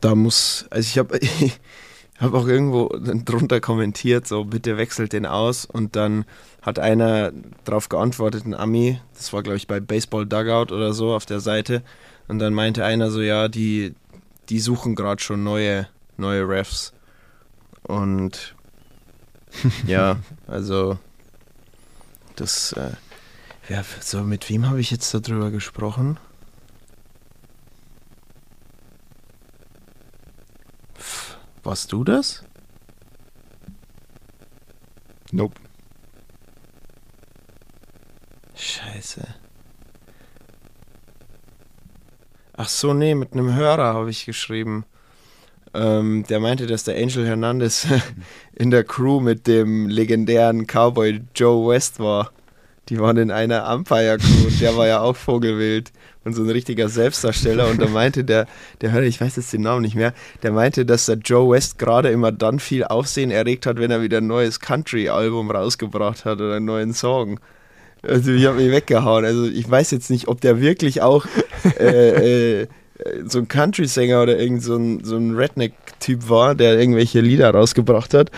da 0.00 0.14
muss, 0.14 0.64
also 0.70 0.86
ich 0.86 0.98
habe 0.98 1.18
ich 2.16 2.22
hab 2.22 2.32
auch 2.32 2.46
irgendwo 2.46 2.88
drunter 2.98 3.60
kommentiert, 3.60 4.26
so 4.26 4.44
bitte 4.44 4.78
wechselt 4.78 5.12
den 5.12 5.26
aus. 5.26 5.66
Und 5.66 5.96
dann 5.96 6.24
hat 6.62 6.78
einer 6.78 7.30
darauf 7.64 7.90
geantwortet, 7.90 8.46
ein 8.46 8.54
Ami, 8.54 9.00
das 9.14 9.32
war 9.34 9.42
glaube 9.42 9.58
ich 9.58 9.66
bei 9.66 9.80
Baseball 9.80 10.24
Dugout 10.24 10.74
oder 10.74 10.94
so 10.94 11.14
auf 11.14 11.26
der 11.26 11.40
Seite. 11.40 11.82
Und 12.26 12.38
dann 12.38 12.54
meinte 12.54 12.84
einer 12.84 13.10
so, 13.10 13.20
ja, 13.20 13.48
die, 13.48 13.94
die 14.48 14.60
suchen 14.60 14.94
gerade 14.94 15.22
schon 15.22 15.44
neue, 15.44 15.88
neue 16.16 16.48
Refs. 16.48 16.94
Und 17.82 18.54
ja, 19.86 20.16
also 20.46 20.98
das, 22.34 22.72
äh, 22.72 22.92
ja, 23.68 23.84
so 24.00 24.22
mit 24.22 24.48
wem 24.48 24.68
habe 24.68 24.80
ich 24.80 24.90
jetzt 24.90 25.12
darüber 25.12 25.50
gesprochen? 25.50 26.18
Warst 31.66 31.90
du 31.90 32.04
das? 32.04 32.44
Nope. 35.32 35.60
Scheiße. 38.54 39.26
Ach 42.56 42.68
so, 42.68 42.94
nee, 42.94 43.16
mit 43.16 43.32
einem 43.32 43.52
Hörer 43.52 43.94
habe 43.94 44.10
ich 44.10 44.26
geschrieben. 44.26 44.84
Ähm, 45.74 46.24
der 46.28 46.38
meinte, 46.38 46.68
dass 46.68 46.84
der 46.84 47.02
Angel 47.02 47.26
Hernandez 47.26 47.88
in 48.54 48.70
der 48.70 48.84
Crew 48.84 49.18
mit 49.18 49.48
dem 49.48 49.88
legendären 49.88 50.68
Cowboy 50.68 51.24
Joe 51.34 51.68
West 51.68 51.98
war. 51.98 52.30
Die 52.90 53.00
waren 53.00 53.16
in 53.16 53.32
einer 53.32 53.68
Umpire-Crew 53.74 54.46
und 54.46 54.60
der 54.60 54.76
war 54.76 54.86
ja 54.86 55.00
auch 55.00 55.16
Vogelwild 55.16 55.90
und 56.26 56.34
so 56.34 56.42
ein 56.42 56.50
richtiger 56.50 56.88
Selbstdarsteller. 56.88 57.68
Und 57.68 57.80
da 57.80 57.86
meinte 57.86 58.24
der, 58.24 58.46
der 58.80 58.90
Hörer, 58.90 59.04
ich 59.04 59.20
weiß 59.20 59.36
jetzt 59.36 59.52
den 59.52 59.62
Namen 59.62 59.82
nicht 59.82 59.94
mehr, 59.94 60.12
der 60.42 60.50
meinte, 60.50 60.84
dass 60.84 61.06
der 61.06 61.16
Joe 61.16 61.54
West 61.54 61.78
gerade 61.78 62.10
immer 62.10 62.32
dann 62.32 62.58
viel 62.58 62.84
Aufsehen 62.84 63.30
erregt 63.30 63.64
hat, 63.64 63.78
wenn 63.78 63.92
er 63.92 64.02
wieder 64.02 64.18
ein 64.18 64.26
neues 64.26 64.58
Country-Album 64.58 65.50
rausgebracht 65.52 66.24
hat 66.24 66.40
oder 66.40 66.56
einen 66.56 66.66
neuen 66.66 66.92
Song. 66.92 67.38
Also 68.02 68.32
ich 68.32 68.44
habe 68.44 68.56
mich 68.56 68.72
weggehauen. 68.72 69.24
Also 69.24 69.46
ich 69.46 69.70
weiß 69.70 69.92
jetzt 69.92 70.10
nicht, 70.10 70.26
ob 70.26 70.40
der 70.40 70.60
wirklich 70.60 71.00
auch 71.00 71.26
äh, 71.78 72.62
äh, 72.62 72.66
so 73.24 73.38
ein 73.38 73.46
Country-Sänger 73.46 74.20
oder 74.20 74.36
irgend 74.36 74.64
so 74.64 74.76
ein, 74.76 75.04
so 75.04 75.16
ein 75.16 75.36
Redneck-Typ 75.36 76.28
war, 76.28 76.56
der 76.56 76.78
irgendwelche 76.78 77.20
Lieder 77.20 77.50
rausgebracht 77.52 78.14
hat. 78.14 78.32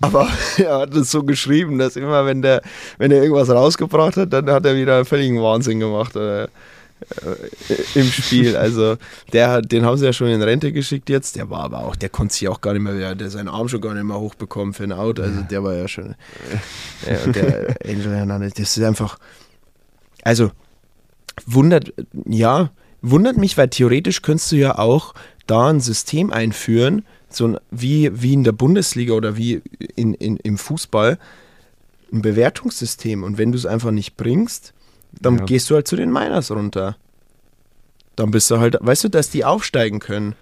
Aber 0.00 0.28
er 0.56 0.78
hat 0.78 0.94
es 0.94 1.10
so 1.10 1.24
geschrieben, 1.24 1.76
dass 1.78 1.96
immer, 1.96 2.24
wenn 2.24 2.40
der, 2.40 2.62
wenn 2.96 3.12
er 3.12 3.22
irgendwas 3.22 3.50
rausgebracht 3.50 4.16
hat, 4.16 4.32
dann 4.32 4.50
hat 4.50 4.64
er 4.64 4.76
wieder 4.76 5.04
völligen 5.04 5.42
Wahnsinn 5.42 5.80
gemacht 5.80 6.16
äh, 6.16 6.44
äh, 6.44 6.48
im 7.94 8.04
Spiel. 8.04 8.56
Also 8.56 8.96
der 9.32 9.50
hat, 9.50 9.72
den 9.72 9.84
haben 9.84 9.96
sie 9.96 10.06
ja 10.06 10.12
schon 10.12 10.28
in 10.28 10.42
Rente 10.42 10.72
geschickt 10.72 11.10
jetzt. 11.10 11.36
Der 11.36 11.50
war 11.50 11.60
aber 11.60 11.84
auch, 11.84 11.96
der 11.96 12.08
konnte 12.08 12.34
sich 12.34 12.48
auch 12.48 12.60
gar 12.60 12.72
nicht 12.72 12.82
mehr, 12.82 12.94
der 12.94 13.26
hat 13.26 13.30
seinen 13.30 13.48
Arm 13.48 13.68
schon 13.68 13.80
gar 13.80 13.94
nicht 13.94 14.04
mehr 14.04 14.18
hochbekommen 14.18 14.74
für 14.74 14.84
ein 14.84 14.92
Out. 14.92 15.20
Also 15.20 15.42
der 15.42 15.62
war 15.62 15.74
ja 15.74 15.88
schon. 15.88 16.14
Ja, 17.06 17.18
und 17.24 17.36
der 17.36 17.76
Angel 17.84 18.16
Hernandez, 18.16 18.54
das 18.54 18.76
ist 18.76 18.82
einfach. 18.82 19.18
Also 20.22 20.50
wundert, 21.44 21.92
ja, 22.24 22.70
wundert 23.02 23.36
mich, 23.36 23.58
weil 23.58 23.68
theoretisch 23.68 24.22
könntest 24.22 24.50
du 24.50 24.56
ja 24.56 24.78
auch 24.78 25.14
da 25.46 25.68
ein 25.68 25.80
System 25.80 26.32
einführen, 26.32 27.04
so 27.28 27.48
ein, 27.48 27.58
wie, 27.70 28.10
wie 28.20 28.32
in 28.32 28.44
der 28.44 28.52
Bundesliga 28.52 29.12
oder 29.12 29.36
wie 29.36 29.62
in, 29.94 30.14
in, 30.14 30.36
im 30.38 30.58
Fußball, 30.58 31.18
ein 32.12 32.22
Bewertungssystem. 32.22 33.22
Und 33.22 33.38
wenn 33.38 33.52
du 33.52 33.58
es 33.58 33.66
einfach 33.66 33.90
nicht 33.90 34.16
bringst, 34.16 34.72
dann 35.20 35.38
Ja. 35.38 35.44
gehst 35.44 35.70
du 35.70 35.74
halt 35.74 35.88
zu 35.88 35.96
den 35.96 36.12
Miners 36.12 36.50
runter. 36.50 36.96
Dann 38.16 38.30
bist 38.30 38.50
du 38.50 38.58
halt, 38.58 38.76
weißt 38.80 39.04
du, 39.04 39.08
dass 39.08 39.30
die 39.30 39.44
aufsteigen 39.44 39.98
können. 39.98 40.34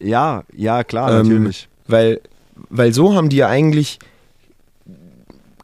Ja, 0.00 0.44
ja, 0.52 0.82
klar, 0.84 1.10
Ähm, 1.20 1.28
natürlich. 1.28 1.68
Weil, 1.86 2.20
weil 2.68 2.92
so 2.92 3.14
haben 3.14 3.28
die 3.28 3.36
ja 3.36 3.48
eigentlich 3.48 3.98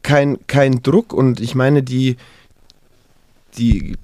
keinen 0.03 0.45
kein 0.47 0.81
Druck 0.81 1.13
und 1.13 1.39
ich 1.39 1.53
meine, 1.55 1.83
die, 1.83 2.17
die, 3.57 3.97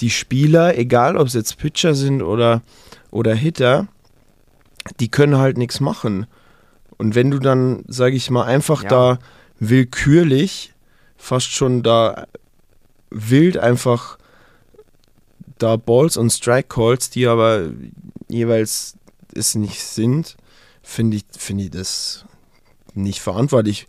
die 0.00 0.10
Spieler, 0.10 0.76
egal 0.78 1.16
ob 1.16 1.26
es 1.26 1.34
jetzt 1.34 1.58
Pitcher 1.58 1.94
sind 1.94 2.22
oder, 2.22 2.62
oder 3.10 3.34
Hitter, 3.34 3.86
die 4.98 5.08
können 5.08 5.36
halt 5.38 5.58
nichts 5.58 5.78
machen. 5.80 6.26
Und 6.96 7.14
wenn 7.14 7.30
du 7.30 7.38
dann, 7.38 7.84
sage 7.86 8.16
ich 8.16 8.30
mal, 8.30 8.44
einfach 8.44 8.82
Ja. 8.82 8.88
da 8.88 9.18
willkürlich, 9.58 10.72
fast 11.16 11.52
schon 11.52 11.82
da 11.82 12.26
wild 13.10 13.56
einfach 13.58 14.18
da 15.58 15.76
Balls 15.76 16.16
und 16.16 16.30
Strike 16.30 16.68
Calls, 16.68 17.10
die 17.10 17.26
aber 17.26 17.70
jeweils 18.28 18.94
es 19.34 19.54
nicht 19.54 19.80
sind, 19.82 20.36
finde 20.82 21.18
ich, 21.18 21.24
finde 21.36 21.64
ich 21.64 21.70
das 21.70 22.24
nicht 22.94 23.20
verantwortlich. 23.20 23.86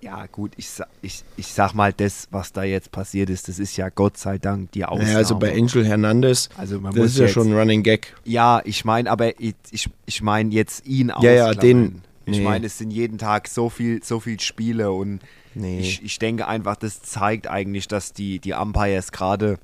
Ja, 0.00 0.26
gut, 0.26 0.52
ich, 0.58 0.68
ich, 1.00 1.24
ich 1.38 1.46
sag 1.54 1.72
mal, 1.72 1.92
das, 1.94 2.28
was 2.30 2.52
da 2.52 2.62
jetzt 2.62 2.92
passiert 2.92 3.30
ist, 3.30 3.48
das 3.48 3.58
ist 3.58 3.76
ja 3.78 3.88
Gott 3.88 4.18
sei 4.18 4.36
Dank 4.36 4.70
die 4.72 4.84
Ausnahme. 4.84 5.06
Naja, 5.08 5.16
also 5.18 5.38
bei 5.38 5.54
Angel 5.56 5.84
Hernandez, 5.86 6.50
Also 6.58 6.78
man 6.78 6.92
das 6.92 7.00
muss 7.00 7.10
ist 7.12 7.18
ja 7.20 7.28
schon 7.28 7.48
ein 7.48 7.56
Running 7.58 7.82
Gag. 7.82 8.14
Ja, 8.24 8.60
ich 8.66 8.84
meine, 8.84 9.10
aber 9.10 9.40
ich, 9.40 9.54
ich, 9.70 9.88
ich 10.04 10.20
meine 10.20 10.50
jetzt 10.52 10.86
ihn 10.86 11.08
Ja, 11.22 11.32
ja, 11.32 11.46
ausklammern. 11.46 11.60
den- 11.60 12.02
Ich 12.26 12.38
nee. 12.38 12.44
meine, 12.44 12.66
es 12.66 12.76
sind 12.78 12.90
jeden 12.90 13.16
Tag 13.16 13.48
so 13.48 13.70
viel, 13.70 14.04
so 14.04 14.20
viel 14.20 14.38
Spiele 14.40 14.92
und 14.92 15.20
Nee. 15.54 15.80
ich, 15.80 16.02
ich 16.02 16.18
denke 16.18 16.48
einfach, 16.48 16.76
das 16.76 17.02
zeigt 17.02 17.48
eigentlich, 17.48 17.88
dass 17.88 18.12
die, 18.12 18.38
die 18.38 18.52
Umpires 18.52 19.12
gerade 19.12 19.58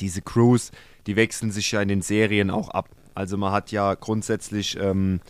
diese 0.00 0.22
Crews, 0.22 0.70
die 1.06 1.16
wechseln 1.16 1.50
sich 1.50 1.72
ja 1.72 1.82
in 1.82 1.88
den 1.88 2.02
Serien 2.02 2.50
auch 2.50 2.68
ab. 2.70 2.88
Also 3.14 3.36
man 3.36 3.52
hat 3.52 3.70
ja 3.72 3.94
grundsätzlich 3.94 4.78
ähm, 4.80 5.20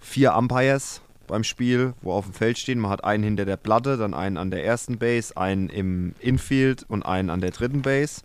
vier 0.00 0.34
Umpires 0.34 1.02
beim 1.26 1.44
Spiel, 1.44 1.94
wo 2.02 2.12
auf 2.12 2.26
dem 2.26 2.34
Feld 2.34 2.58
stehen. 2.58 2.78
Man 2.78 2.90
hat 2.90 3.04
einen 3.04 3.24
hinter 3.24 3.44
der 3.44 3.56
Platte, 3.56 3.96
dann 3.96 4.14
einen 4.14 4.36
an 4.36 4.50
der 4.50 4.64
ersten 4.64 4.98
Base, 4.98 5.36
einen 5.36 5.68
im 5.68 6.14
Infield 6.20 6.84
und 6.88 7.02
einen 7.02 7.30
an 7.30 7.40
der 7.40 7.50
dritten 7.50 7.82
Base. 7.82 8.22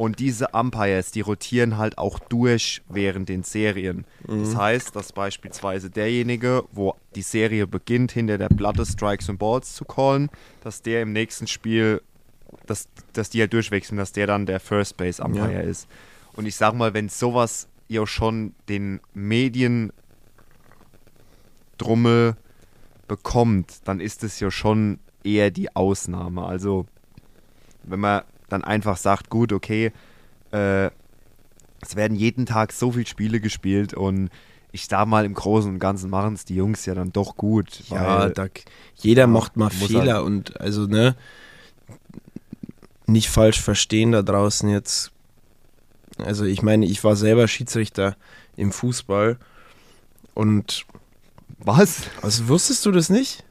Und 0.00 0.18
diese 0.18 0.48
Umpires, 0.54 1.10
die 1.10 1.20
rotieren 1.20 1.76
halt 1.76 1.98
auch 1.98 2.18
durch 2.20 2.80
während 2.88 3.28
den 3.28 3.42
Serien. 3.42 4.06
Das 4.26 4.56
heißt, 4.56 4.96
dass 4.96 5.12
beispielsweise 5.12 5.90
derjenige, 5.90 6.64
wo 6.72 6.94
die 7.14 7.20
Serie 7.20 7.66
beginnt, 7.66 8.10
hinter 8.10 8.38
der 8.38 8.48
Platte 8.48 8.86
Strikes 8.86 9.28
und 9.28 9.36
Balls 9.36 9.74
zu 9.74 9.84
callen, 9.84 10.30
dass 10.62 10.80
der 10.80 11.02
im 11.02 11.12
nächsten 11.12 11.46
Spiel, 11.46 12.00
dass, 12.64 12.88
dass 13.12 13.28
die 13.28 13.42
halt 13.42 13.52
durchwechseln, 13.52 13.98
dass 13.98 14.12
der 14.12 14.26
dann 14.26 14.46
der 14.46 14.58
First 14.58 14.96
Base 14.96 15.22
Umpire 15.22 15.52
Ja. 15.52 15.60
ist. 15.60 15.86
Und 16.32 16.46
ich 16.46 16.56
sag 16.56 16.72
mal, 16.72 16.94
wenn 16.94 17.10
sowas 17.10 17.68
ja 17.88 18.06
schon 18.06 18.54
den 18.70 19.00
Medien 19.12 19.92
Drummel 21.76 22.36
bekommt, 23.06 23.86
dann 23.86 24.00
ist 24.00 24.24
es 24.24 24.40
ja 24.40 24.50
schon 24.50 24.98
eher 25.24 25.50
die 25.50 25.76
Ausnahme. 25.76 26.46
Also, 26.46 26.86
wenn 27.82 28.00
man 28.00 28.22
dann 28.52 28.64
einfach 28.64 28.96
sagt, 28.96 29.30
gut, 29.30 29.52
okay, 29.52 29.92
äh, 30.52 30.90
es 31.82 31.96
werden 31.96 32.16
jeden 32.16 32.46
Tag 32.46 32.72
so 32.72 32.92
viele 32.92 33.06
Spiele 33.06 33.40
gespielt 33.40 33.94
und 33.94 34.30
ich 34.72 34.86
sag 34.86 35.06
mal, 35.06 35.24
im 35.24 35.34
Großen 35.34 35.70
und 35.70 35.78
Ganzen 35.78 36.10
machen 36.10 36.34
es 36.34 36.44
die 36.44 36.54
Jungs 36.54 36.86
ja 36.86 36.94
dann 36.94 37.12
doch 37.12 37.36
gut. 37.36 37.82
Ja, 37.88 38.28
da, 38.28 38.46
jeder 38.96 39.26
macht 39.26 39.56
mal 39.56 39.70
Fehler 39.70 40.14
halt- 40.14 40.24
und 40.24 40.60
also, 40.60 40.86
ne, 40.86 41.16
nicht 43.06 43.28
falsch 43.28 43.60
verstehen 43.60 44.12
da 44.12 44.22
draußen 44.22 44.68
jetzt. 44.68 45.10
Also, 46.18 46.44
ich 46.44 46.62
meine, 46.62 46.86
ich 46.86 47.02
war 47.02 47.16
selber 47.16 47.48
Schiedsrichter 47.48 48.16
im 48.56 48.72
Fußball 48.72 49.38
und 50.34 50.86
was? 51.58 52.02
also 52.22 52.48
wusstest 52.48 52.86
du 52.86 52.92
das 52.92 53.10
nicht? 53.10 53.44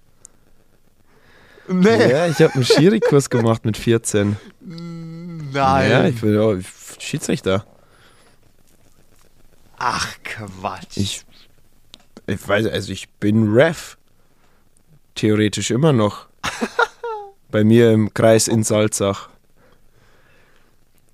Nee. 1.72 2.11
Ja, 2.11 2.28
ich 2.28 2.39
habe 2.41 2.53
einen 2.55 2.65
Schiri-Kurs 2.65 3.30
gemacht 3.30 3.63
mit 3.65 3.78
14. 3.78 4.38
Nein. 4.61 5.91
Ja, 5.91 6.05
ich 6.07 6.20
bin 6.22 6.34
ja, 6.34 6.57
Schiedsrichter. 6.99 7.65
Ach, 9.78 10.07
Quatsch. 10.24 10.97
Ich, 10.97 11.22
ich 12.28 12.47
weiß, 12.47 12.65
also 12.67 12.91
ich 12.91 13.09
bin 13.09 13.53
Ref. 13.53 13.97
Theoretisch 15.15 15.72
immer 15.72 15.93
noch. 15.93 16.28
Bei 17.51 17.63
mir 17.63 17.91
im 17.91 18.13
Kreis 18.13 18.47
in 18.47 18.63
Salzach. 18.63 19.30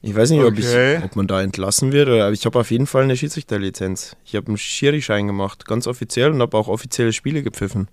Ich 0.01 0.15
weiß 0.15 0.29
nicht, 0.29 0.41
ob, 0.41 0.53
Okay. 0.53 0.97
ich, 0.97 1.03
ob 1.03 1.15
man 1.15 1.27
da 1.27 1.41
entlassen 1.41 1.91
wird, 1.91 2.07
oder, 2.09 2.25
aber 2.25 2.33
ich 2.33 2.45
habe 2.45 2.59
auf 2.59 2.69
jeden 2.69 2.85
Fall 2.85 3.03
eine 3.03 3.17
Schiedsrichterlizenz. 3.17 4.15
Ich 4.23 4.35
habe 4.35 4.47
einen 4.47 4.57
Schiri-Schein 4.57 5.25
gemacht, 5.27 5.65
ganz 5.65 5.87
offiziell 5.87 6.31
und 6.31 6.41
habe 6.41 6.55
auch 6.57 6.67
offizielle 6.67 7.11
Spiele 7.13 7.41
gepfiffen. 7.43 7.87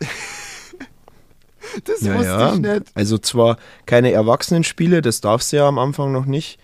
das 1.84 2.00
Ja, 2.02 2.14
wusste 2.14 2.28
ja. 2.30 2.52
ich 2.54 2.60
nicht. 2.60 2.82
Also 2.94 3.18
zwar 3.18 3.56
keine 3.86 4.12
Erwachsenenspiele, 4.12 5.02
das 5.02 5.20
darfst 5.20 5.52
du 5.52 5.56
ja 5.58 5.68
am 5.68 5.78
Anfang 5.78 6.12
noch 6.12 6.26
nicht, 6.26 6.58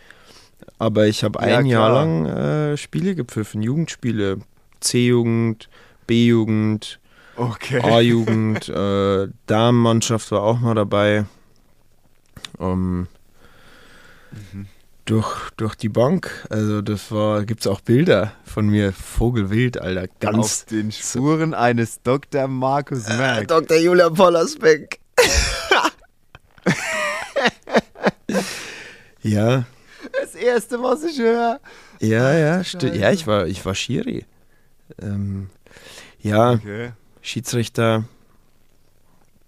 aber 0.79 1.07
ich 1.07 1.25
habe 1.25 1.41
ein 1.41 1.67
Jahr 1.67 1.91
lang 1.93 2.27
äh, 2.27 2.77
Spiele 2.77 3.15
gepfiffen, 3.15 3.63
Jugendspiele, 3.63 4.39
C-Jugend, 4.81 5.69
B-Jugend, 6.07 7.01
Okay. 7.37 7.81
A-Jugend, 7.81 8.69
äh, 8.69 9.29
Damenmannschaft 9.47 10.31
war 10.31 10.43
auch 10.43 10.61
mal 10.61 10.75
dabei. 10.75 11.25
Ähm, 12.61 13.09
durch, 15.05 15.51
durch 15.57 15.75
die 15.75 15.89
Bank. 15.89 16.47
Also 16.51 16.81
das 16.83 17.11
war, 17.13 17.45
gibt 17.45 17.61
es 17.61 17.67
auch 17.67 17.81
Bilder 17.81 18.33
von 18.45 18.69
mir. 18.69 18.93
Vogelwild, 18.93 19.81
Alter. 19.81 20.03
Auf 20.05 20.19
Ganz. 20.21 20.65
den 20.67 20.93
Spuren 20.93 21.55
eines 21.55 22.03
Dr. 22.03 22.49
Markus 22.49 23.07
Merck. 23.09 23.49
Dr. 23.49 23.77
Julian 23.77 24.15
Pollersbeck. 24.15 24.99
ja, 29.23 29.65
Das 30.21 30.35
erste, 30.35 30.83
was 30.83 31.03
ich 31.05 31.19
höre. 31.19 31.61
ja, 32.01 32.33
ja, 32.35 32.65
stimmt. 32.65 32.97
Ja, 32.97 33.11
ich 33.11 33.27
war, 33.27 33.47
ich 33.47 33.65
war 33.65 33.75
Schiri. 33.75 34.25
Ähm, 35.01 35.51
ja, 36.21 36.53
Okay. 36.53 36.93
Schiedsrichter, 37.23 38.05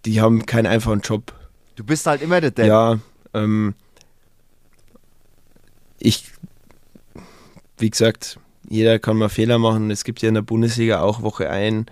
die 0.07 0.21
haben 0.23 0.47
keinen 0.47 0.67
einfachen 0.67 1.01
Job. 1.01 1.35
Du 1.77 1.85
bist 1.85 2.07
halt 2.07 2.23
immer 2.23 2.41
der 2.41 2.53
Depp. 2.53 2.67
Ja, 2.67 2.99
ähm, 3.35 3.75
ich, 6.07 6.25
wie 7.79 7.91
gesagt, 7.91 8.39
jeder 8.69 8.99
kann 9.01 9.17
mal 9.17 9.29
Fehler 9.29 9.59
machen. 9.59 9.91
Es 9.91 10.05
gibt 10.05 10.23
ja 10.23 10.29
in 10.29 10.37
der 10.37 10.43
Bundesliga 10.43 11.01
auch 11.01 11.23
Woche 11.23 11.51
ein, 11.51 11.87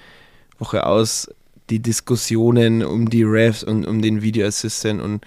Woche 0.59 0.87
aus 0.87 1.29
die 1.71 1.81
Diskussionen 1.81 2.85
um 2.85 3.11
die 3.11 3.25
Refs 3.25 3.65
und 3.65 3.87
um 3.87 4.03
den 4.03 4.23
Video 4.23 4.47
Assistant 4.47 5.03
und 5.03 5.25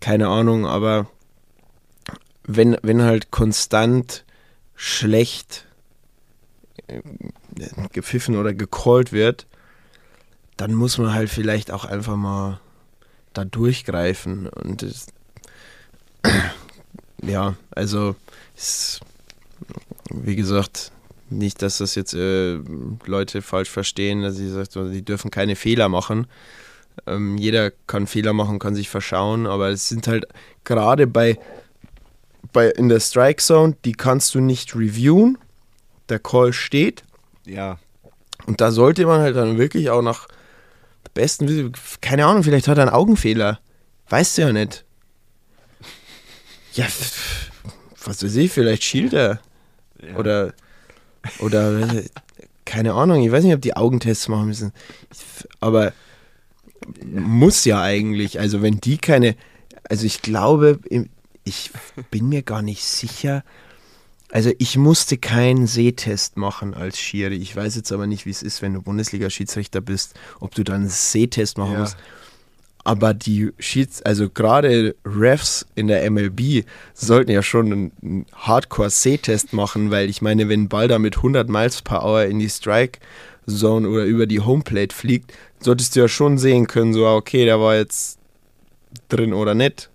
keine 0.00 0.28
Ahnung, 0.28 0.66
aber 0.66 1.08
wenn, 2.46 2.76
wenn 2.82 3.02
halt 3.02 3.30
konstant 3.30 4.24
schlecht 4.74 5.66
äh, 6.88 7.00
gepfiffen 7.92 8.36
oder 8.36 8.52
gecallt 8.52 9.12
wird, 9.12 9.46
dann 10.58 10.74
muss 10.74 10.98
man 10.98 11.14
halt 11.14 11.30
vielleicht 11.30 11.70
auch 11.70 11.86
einfach 11.86 12.16
mal 12.16 12.60
da 13.32 13.44
durchgreifen 13.44 14.48
und 14.48 14.82
es, 14.82 15.06
ja, 17.26 17.54
also 17.70 18.14
es, 18.56 19.00
wie 20.10 20.36
gesagt, 20.36 20.92
nicht, 21.30 21.62
dass 21.62 21.78
das 21.78 21.94
jetzt 21.94 22.14
äh, 22.14 22.58
Leute 23.06 23.42
falsch 23.42 23.70
verstehen, 23.70 24.22
dass 24.22 24.36
sie 24.36 24.48
sagen, 24.50 24.92
die 24.92 25.04
dürfen 25.04 25.30
keine 25.30 25.56
Fehler 25.56 25.88
machen. 25.88 26.26
Ähm, 27.06 27.36
jeder 27.38 27.70
kann 27.86 28.06
Fehler 28.06 28.32
machen, 28.32 28.58
kann 28.58 28.74
sich 28.74 28.88
verschauen, 28.88 29.46
aber 29.46 29.70
es 29.70 29.88
sind 29.88 30.06
halt 30.06 30.26
gerade 30.62 31.06
bei, 31.06 31.38
bei 32.52 32.68
in 32.70 32.88
der 32.88 33.00
Strike 33.00 33.42
Zone, 33.42 33.76
die 33.84 33.92
kannst 33.92 34.34
du 34.34 34.40
nicht 34.40 34.76
reviewen. 34.76 35.38
Der 36.08 36.18
Call 36.18 36.52
steht 36.52 37.02
Ja. 37.46 37.78
und 38.46 38.60
da 38.60 38.70
sollte 38.70 39.06
man 39.06 39.20
halt 39.20 39.34
dann 39.36 39.58
wirklich 39.58 39.90
auch 39.90 40.02
nach 40.02 40.28
besten 41.14 41.72
keine 42.00 42.26
Ahnung, 42.26 42.42
vielleicht 42.42 42.68
hat 42.68 42.76
er 42.78 42.82
einen 42.82 42.92
Augenfehler. 42.94 43.58
Weißt 44.08 44.36
du 44.36 44.42
ja 44.42 44.52
nicht. 44.52 44.84
Ja, 46.74 46.86
was 48.04 48.22
weiß 48.22 48.36
ich, 48.36 48.52
vielleicht 48.52 48.84
schielt 48.84 49.12
er. 49.12 49.40
ja. 50.02 50.16
Oder, 50.16 50.52
oder, 51.38 51.88
keine 52.64 52.92
Ahnung, 52.94 53.22
ich 53.24 53.30
weiß 53.32 53.44
nicht, 53.44 53.54
ob 53.54 53.62
die 53.62 53.76
Augentests 53.76 54.28
machen 54.28 54.46
müssen. 54.46 54.72
Aber 55.60 55.92
muss 57.04 57.64
ja 57.64 57.80
eigentlich. 57.82 58.40
Also, 58.40 58.60
wenn 58.62 58.80
die 58.80 58.98
keine, 58.98 59.36
also 59.88 60.04
ich 60.04 60.20
glaube, 60.22 60.80
ich 61.44 61.70
bin 62.10 62.28
mir 62.28 62.42
gar 62.42 62.62
nicht 62.62 62.84
sicher. 62.84 63.42
Also, 64.30 64.50
ich 64.58 64.76
musste 64.76 65.16
keinen 65.16 65.66
Sehtest 65.66 66.36
machen 66.36 66.74
als 66.74 66.98
Schiri. 66.98 67.36
Ich 67.36 67.54
weiß 67.54 67.76
jetzt 67.76 67.92
aber 67.92 68.06
nicht, 68.06 68.26
wie 68.26 68.30
es 68.30 68.42
ist, 68.42 68.62
wenn 68.62 68.74
du 68.74 68.82
Bundesliga-Schiedsrichter 68.82 69.80
bist, 69.80 70.14
ob 70.40 70.54
du 70.54 70.64
dann 70.64 70.82
einen 70.82 70.88
Sehtest 70.90 71.56
machen 71.56 71.74
Ja. 71.74 71.78
musst. 71.80 71.96
Aber 72.84 73.14
die 73.14 73.50
Schieds, 73.58 74.02
also 74.02 74.28
gerade 74.28 74.94
Refs 75.06 75.66
in 75.74 75.88
der 75.88 76.08
MLB 76.10 76.64
sollten 76.92 77.30
ja 77.30 77.42
schon 77.42 77.72
einen- 77.72 78.26
Hardcore-C-Test 78.34 79.54
machen, 79.54 79.90
weil 79.90 80.10
ich 80.10 80.20
meine, 80.20 80.48
wenn 80.50 80.64
ein 80.64 80.68
Ball 80.68 80.86
da 80.86 80.98
mit 80.98 81.16
100 81.16 81.48
Miles 81.48 81.80
per 81.80 82.04
Hour 82.04 82.24
in 82.24 82.38
die 82.38 82.50
Strike 82.50 83.00
Zone 83.48 83.88
oder 83.88 84.04
über 84.04 84.26
die 84.26 84.40
Homeplate 84.40 84.94
fliegt, 84.94 85.32
solltest 85.60 85.96
du 85.96 86.00
ja 86.00 86.08
schon 86.08 86.38
sehen 86.38 86.66
können, 86.66 86.92
so, 86.92 87.06
ah, 87.06 87.14
okay, 87.16 87.44
der 87.44 87.58
war 87.60 87.74
jetzt 87.74 88.18
drin 89.08 89.32
oder 89.32 89.54
nicht. 89.54 89.90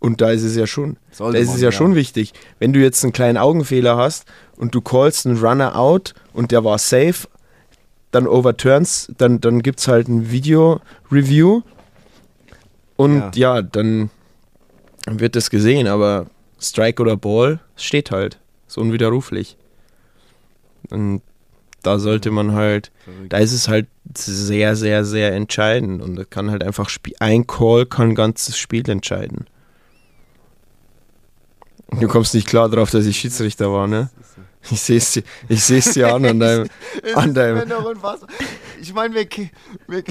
Und 0.00 0.20
da 0.20 0.30
ist 0.30 0.42
es 0.42 0.54
ja 0.56 0.66
schon, 0.66 0.96
Sollte 1.10 1.36
da 1.38 1.42
ist 1.42 1.48
man, 1.48 1.56
es 1.56 1.62
ja, 1.62 1.72
schon 1.72 1.94
wichtig. 1.94 2.32
Wenn 2.58 2.72
du 2.72 2.80
jetzt 2.80 3.02
einen 3.02 3.12
kleinen 3.12 3.36
Augenfehler 3.36 3.96
hast 3.96 4.26
und 4.56 4.74
du 4.74 4.80
callst 4.80 5.26
einen 5.26 5.38
Runner 5.38 5.76
out 5.76 6.14
und 6.32 6.52
der 6.52 6.64
war 6.64 6.78
safe, 6.78 7.26
dann 8.10 8.26
overturns, 8.26 9.12
dann, 9.18 9.40
dann 9.40 9.62
gibt 9.62 9.80
es 9.80 9.88
halt 9.88 10.08
ein 10.08 10.30
Video-Review 10.30 11.62
und 12.96 13.36
ja. 13.36 13.62
dann 13.62 14.10
wird 15.06 15.36
das 15.36 15.50
gesehen, 15.50 15.86
aber 15.86 16.26
Strike 16.58 17.00
oder 17.00 17.16
Ball 17.16 17.60
steht 17.76 18.10
halt. 18.10 18.38
Ist 18.66 18.78
unwiderruflich. 18.78 19.56
Und 20.90 21.22
da 21.82 21.98
sollte 21.98 22.30
man 22.30 22.52
halt, 22.52 22.90
da 23.28 23.38
ist 23.38 23.52
es 23.52 23.68
halt 23.68 23.86
sehr, 24.14 24.74
sehr, 24.76 25.04
sehr 25.04 25.32
entscheidend 25.32 26.02
und 26.02 26.16
da 26.16 26.24
kann 26.24 26.50
halt 26.50 26.64
einfach 26.64 26.90
ein 27.20 27.46
Call 27.46 27.86
kann 27.86 28.10
ein 28.10 28.14
ganzes 28.14 28.58
Spiel 28.58 28.88
entscheiden. 28.88 29.46
Du 32.00 32.08
kommst 32.08 32.34
nicht 32.34 32.46
klar 32.46 32.68
drauf, 32.68 32.90
dass 32.90 33.06
ich 33.06 33.18
Schiedsrichter 33.18 33.72
war, 33.72 33.86
ne? 33.86 34.10
Ich 34.70 34.80
sehe 34.80 34.98
es 34.98 35.16
ich 35.48 35.64
seh's 35.64 35.92
dir 35.92 36.14
an 36.14 36.24
an 36.24 36.40
deinem, 36.40 36.68
an 37.14 37.34
deinem. 37.34 37.70
Ich 38.80 38.92
meine, 38.92 39.14
wir, 39.14 39.28
wir, 39.86 40.04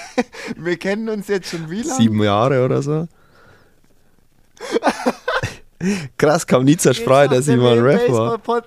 wir 0.56 0.76
kennen 0.76 1.08
uns 1.08 1.28
jetzt 1.28 1.50
schon 1.50 1.70
wie 1.70 1.82
lange? 1.82 1.96
sieben 1.96 2.22
Jahre 2.22 2.64
oder 2.64 2.82
so. 2.82 3.08
Krass, 6.16 6.46
kam 6.46 6.64
nie 6.64 6.76
zur 6.76 6.94
Sprache, 6.94 7.28
dass 7.28 7.48
ich 7.48 7.56
mal 7.56 7.78
ein 7.78 7.84
Ref 7.84 8.10
war. 8.10 8.40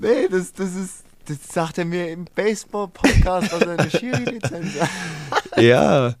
Nee, 0.00 0.28
das, 0.28 0.52
das 0.52 0.74
ist. 0.74 1.04
Das 1.26 1.38
sagt 1.50 1.78
er 1.78 1.86
mir 1.86 2.10
im 2.10 2.26
Baseball-Podcast, 2.34 3.52
dass 3.52 3.62
er 3.62 3.78
eine 3.78 3.90
Schiri-Lizenz 3.90 4.78
hat. 4.78 5.62
Ja, 5.62 6.14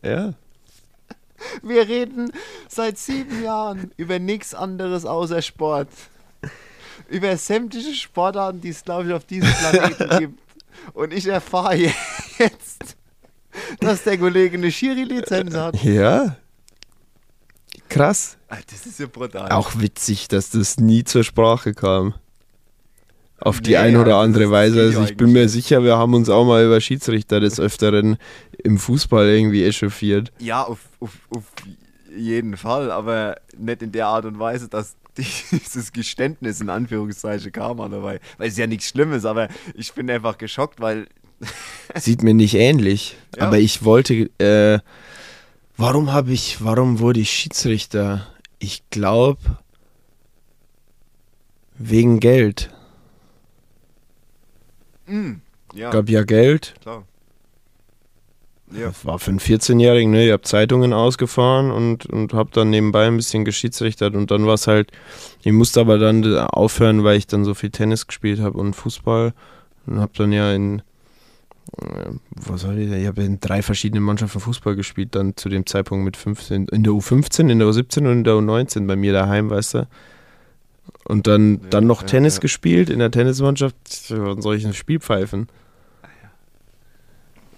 ja. 0.00 0.34
Wir 1.60 1.88
reden 1.88 2.30
seit 2.68 2.96
sieben 2.98 3.42
Jahren 3.42 3.90
über 3.96 4.20
nichts 4.20 4.54
anderes 4.54 5.06
außer 5.06 5.42
Sport. 5.42 5.88
Über 7.14 7.36
sämtliche 7.36 7.94
Sportarten, 7.94 8.60
die 8.60 8.70
es, 8.70 8.82
glaube 8.82 9.08
ich, 9.08 9.12
auf 9.14 9.24
diesem 9.24 9.50
Planeten 9.52 10.18
gibt. 10.18 10.40
Und 10.92 11.12
ich 11.12 11.26
erfahre 11.26 11.76
jetzt, 12.38 12.96
dass 13.80 14.02
der 14.04 14.18
Kollege 14.18 14.56
eine 14.56 14.70
Schiri-Lizenz 14.72 15.54
hat. 15.54 15.82
Ja. 15.82 16.36
Krass. 17.88 18.36
Ah, 18.48 18.58
Das 18.70 18.86
ist 18.86 18.98
ja 18.98 19.06
brutal. 19.06 19.50
Auch 19.52 19.78
witzig, 19.78 20.28
dass 20.28 20.50
das 20.50 20.78
nie 20.78 21.04
zur 21.04 21.22
Sprache 21.24 21.74
kam. 21.74 22.14
Auf 23.38 23.60
die 23.60 23.70
Nee, 23.70 23.76
eine 23.76 24.00
oder 24.00 24.16
andere 24.16 24.50
Weise. 24.50 24.80
Also 24.80 25.02
ich 25.04 25.16
bin 25.16 25.32
mir 25.32 25.48
sicher, 25.48 25.82
wir 25.84 25.96
haben 25.98 26.14
uns 26.14 26.28
auch 26.28 26.44
mal 26.44 26.64
über 26.64 26.80
Schiedsrichter 26.80 27.40
des 27.40 27.60
Öfteren 27.60 28.16
im 28.62 28.78
Fußball 28.78 29.26
irgendwie 29.28 29.64
echauffiert. 29.64 30.32
Ja, 30.38 30.62
auf, 30.62 30.78
auf, 31.00 31.10
auf 31.30 31.42
jeden 32.16 32.56
Fall, 32.56 32.90
aber 32.90 33.36
nicht 33.56 33.82
in 33.82 33.92
der 33.92 34.06
Art 34.06 34.24
und 34.24 34.38
Weise, 34.38 34.68
dass 34.68 34.96
dieses 35.18 35.92
Geständnis 35.92 36.60
in 36.60 36.70
Anführungszeichen 36.70 37.52
kam 37.52 37.78
dabei. 37.78 38.20
Weil 38.38 38.48
es 38.48 38.56
ja 38.56 38.66
nichts 38.66 38.88
Schlimmes, 38.88 39.24
aber 39.24 39.48
ich 39.74 39.92
bin 39.92 40.10
einfach 40.10 40.38
geschockt, 40.38 40.80
weil. 40.80 41.06
Sieht 41.94 42.22
mir 42.22 42.34
nicht 42.34 42.54
ähnlich. 42.54 43.16
Ja. 43.36 43.46
Aber 43.46 43.58
ich 43.58 43.84
wollte, 43.84 44.30
äh, 44.38 44.80
warum 45.76 46.12
habe 46.12 46.32
ich, 46.32 46.64
warum 46.64 46.98
wurde 46.98 47.20
ich 47.20 47.30
Schiedsrichter? 47.30 48.26
Ich 48.58 48.82
glaube, 48.90 49.40
wegen 51.76 52.20
Geld. 52.20 52.70
Ja, 55.74 55.90
Gab 55.90 56.08
ja 56.08 56.24
Geld. 56.24 56.74
klar. 56.80 57.04
Ja. 58.76 58.92
War 59.04 59.18
für 59.18 59.30
einen 59.30 59.40
14-Jährigen, 59.40 60.10
ne? 60.10 60.26
Ich 60.26 60.32
habe 60.32 60.42
Zeitungen 60.42 60.92
ausgefahren 60.92 61.70
und, 61.70 62.06
und 62.06 62.32
habe 62.32 62.50
dann 62.52 62.70
nebenbei 62.70 63.06
ein 63.06 63.16
bisschen 63.16 63.44
geschiedsrichtert 63.44 64.14
und 64.14 64.30
dann 64.30 64.46
war 64.46 64.54
es 64.54 64.66
halt, 64.66 64.90
ich 65.42 65.52
musste 65.52 65.80
aber 65.80 65.98
dann 65.98 66.24
aufhören, 66.38 67.04
weil 67.04 67.16
ich 67.16 67.26
dann 67.26 67.44
so 67.44 67.54
viel 67.54 67.70
Tennis 67.70 68.06
gespielt 68.06 68.40
habe 68.40 68.58
und 68.58 68.74
Fußball 68.74 69.32
und 69.86 70.00
habe 70.00 70.12
dann 70.16 70.32
ja 70.32 70.52
in, 70.52 70.80
äh, 71.80 72.10
was 72.30 72.62
soll 72.62 72.78
ich, 72.78 72.90
ich 72.90 73.06
habe 73.06 73.22
in 73.22 73.40
drei 73.40 73.62
verschiedenen 73.62 74.02
Mannschaften 74.02 74.40
Fußball 74.40 74.76
gespielt, 74.76 75.14
dann 75.14 75.36
zu 75.36 75.48
dem 75.48 75.66
Zeitpunkt 75.66 76.04
mit 76.04 76.16
15, 76.16 76.66
in 76.66 76.82
der 76.82 76.92
U15, 76.92 77.50
in 77.50 77.58
der 77.58 77.68
U17 77.68 77.98
und 77.98 78.12
in 78.12 78.24
der 78.24 78.34
U19 78.34 78.86
bei 78.86 78.96
mir 78.96 79.12
daheim, 79.12 79.50
weißt 79.50 79.74
du. 79.74 79.88
Und 81.04 81.26
dann, 81.26 81.54
Ja, 81.54 81.68
dann 81.70 81.86
noch 81.86 82.02
ja, 82.02 82.06
Tennis 82.08 82.40
gespielt 82.40 82.90
in 82.90 82.98
der 82.98 83.10
Tennismannschaft, 83.10 83.76
was 84.10 84.42
soll 84.42 84.56
ich 84.56 84.66
ein 84.66 84.74
Spiel 84.74 85.00
pfeifen? 85.00 85.48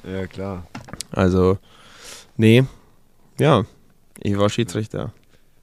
ja, 0.05 0.27
klar. 0.27 0.67
Also, 1.17 1.59
nee, 2.37 2.64
ja, 3.39 3.64
ich 4.21 4.37
war 4.37 4.51
Schiedsrichter. 4.51 5.14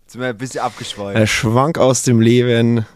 Jetzt 0.01 0.13
sind 0.13 0.21
wir 0.21 0.29
ein 0.29 0.37
bisschen 0.37 0.61
abgeschweift. 0.61 1.17
Er 1.17 1.27
schwank 1.27 1.77
aus 1.77 2.01
dem 2.01 2.19
Leben. 2.19 2.87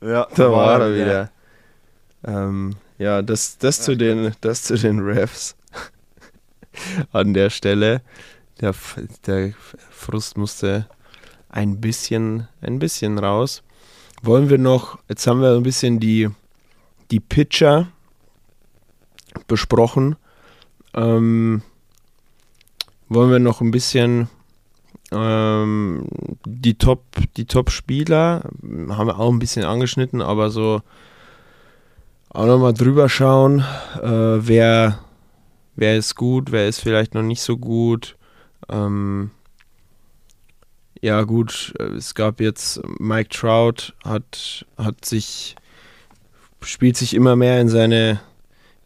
Ja, 0.00 0.28
Da 0.36 0.52
war 0.52 0.80
er 0.80 0.94
wieder. 0.94 1.30
Ähm, 2.24 2.76
ja, 2.98 3.20
das, 3.20 3.58
das, 3.58 3.80
zu 3.80 3.96
den, 3.96 4.32
das 4.42 4.62
zu 4.62 4.76
den 4.76 5.00
Refs 5.00 5.56
an 7.12 7.34
der 7.34 7.50
Stelle. 7.50 8.00
Der, 8.60 8.72
der 9.26 9.54
Frust 9.90 10.36
musste 10.36 10.88
ein 11.48 11.80
bisschen, 11.80 12.46
ein 12.60 12.78
bisschen 12.78 13.18
raus. 13.18 13.64
Wollen 14.22 14.48
wir 14.50 14.58
noch, 14.58 15.00
jetzt 15.08 15.26
haben 15.26 15.40
wir 15.42 15.56
ein 15.56 15.64
bisschen 15.64 15.98
die, 15.98 16.28
die 17.10 17.18
Pitcher 17.18 17.88
besprochen. 19.48 20.14
Ähm, 20.94 21.62
wollen 23.08 23.30
wir 23.30 23.38
noch 23.38 23.60
ein 23.60 23.70
bisschen 23.70 24.28
ähm, 25.12 26.06
die 26.46 26.74
Top, 26.74 27.04
die 27.36 27.44
Top-Spieler 27.44 28.42
haben 28.88 29.06
wir 29.06 29.18
auch 29.18 29.30
ein 29.30 29.38
bisschen 29.38 29.64
angeschnitten, 29.64 30.22
aber 30.22 30.50
so 30.50 30.80
auch 32.30 32.46
nochmal 32.46 32.72
drüber 32.72 33.08
schauen, 33.08 33.60
äh, 34.00 34.46
wer, 34.46 34.98
wer 35.76 35.98
ist 35.98 36.14
gut, 36.14 36.50
wer 36.50 36.66
ist 36.66 36.80
vielleicht 36.80 37.14
noch 37.14 37.22
nicht 37.22 37.42
so 37.42 37.58
gut. 37.58 38.16
Ähm, 38.70 39.30
ja 41.02 41.22
gut, 41.22 41.74
es 41.78 42.14
gab 42.14 42.40
jetzt 42.40 42.80
Mike 42.98 43.28
Trout 43.28 43.92
hat, 44.04 44.64
hat 44.78 45.04
sich 45.04 45.56
spielt 46.62 46.96
sich 46.96 47.12
immer 47.12 47.34
mehr 47.36 47.60
in 47.60 47.68
seine 47.68 48.20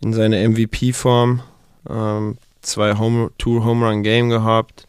in 0.01 0.13
seine 0.13 0.49
MVP-Form. 0.49 1.43
Ähm, 1.89 2.39
zwei 2.63 2.97
Home, 2.99 3.31
Two 3.39 3.65
Home 3.65 3.87
Run 3.89 4.03
Game 4.03 4.29
gehabt. 4.29 4.87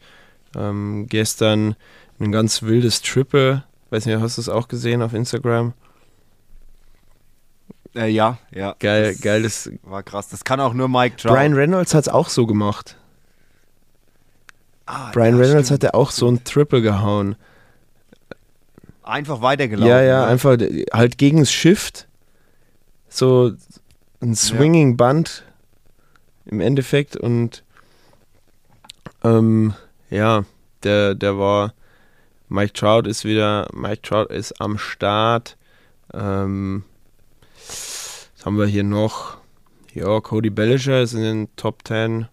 Ähm, 0.56 1.06
gestern 1.08 1.76
ein 2.20 2.32
ganz 2.32 2.62
wildes 2.62 3.02
Triple. 3.02 3.64
Weiß 3.90 4.06
nicht, 4.06 4.20
hast 4.20 4.36
du 4.36 4.42
es 4.42 4.48
auch 4.48 4.68
gesehen 4.68 5.02
auf 5.02 5.14
Instagram? 5.14 5.72
Äh, 7.94 8.08
ja, 8.08 8.38
ja. 8.50 8.74
Geil, 8.78 9.12
Das 9.12 9.20
geiles. 9.20 9.70
War 9.82 10.02
krass. 10.02 10.28
Das 10.28 10.44
kann 10.44 10.60
auch 10.60 10.74
nur 10.74 10.88
Mike 10.88 11.16
Trout. 11.16 11.34
Brian 11.34 11.54
Reynolds 11.54 11.94
hat 11.94 12.02
es 12.02 12.08
auch 12.08 12.28
so 12.28 12.46
gemacht. 12.46 12.96
Ah, 14.86 15.10
Brian 15.12 15.36
ja, 15.36 15.42
Reynolds 15.42 15.68
stimmt. 15.68 15.84
hat 15.84 15.94
ja 15.94 15.98
auch 15.98 16.10
so 16.10 16.28
ein 16.28 16.44
Triple 16.44 16.82
gehauen. 16.82 17.36
Einfach 19.02 19.40
weitergelaufen. 19.40 19.88
ja, 19.88 20.02
ja, 20.02 20.20
ne? 20.20 20.26
einfach 20.26 20.58
halt 20.92 21.18
gegen 21.18 21.38
das 21.38 21.50
Shift. 21.50 22.08
So 23.08 23.52
ein 24.20 24.34
Swinging 24.34 24.96
Band 24.96 25.44
im 26.48 26.60
Endeffekt 26.60 27.16
und 27.16 27.62
ähm, 29.22 29.74
ja, 30.10 30.44
der, 30.82 31.14
der 31.14 31.38
war. 31.38 31.74
Mike 32.50 32.72
Trout 32.72 33.06
ist 33.06 33.26
wieder, 33.26 33.68
Mike 33.74 34.00
Trout 34.02 34.32
ist 34.32 34.58
am 34.58 34.78
Start. 34.78 35.58
Ähm, 36.14 36.84
was 37.54 38.46
haben 38.46 38.56
wir 38.56 38.66
hier 38.66 38.84
noch? 38.84 39.36
Ja, 39.92 40.20
Cody 40.20 40.48
Bellinger 40.48 41.02
ist 41.02 41.12
in 41.12 41.20
den 41.20 41.56
Top 41.56 41.86
10. 41.86 42.26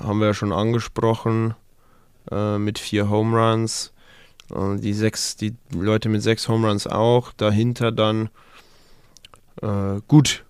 Haben 0.00 0.20
wir 0.20 0.28
ja 0.28 0.34
schon 0.34 0.52
angesprochen. 0.52 1.54
Äh, 2.30 2.58
mit 2.58 2.78
vier 2.78 3.10
Home 3.10 3.36
Runs. 3.36 3.92
Äh, 4.54 4.76
die 4.76 4.92
sechs, 4.92 5.36
die 5.36 5.56
Leute 5.72 6.08
mit 6.08 6.22
sechs 6.22 6.48
Home 6.48 6.68
Runs 6.68 6.86
auch. 6.86 7.32
Dahinter 7.32 7.90
dann 7.90 8.28
äh, 9.60 10.00
gut. 10.06 10.44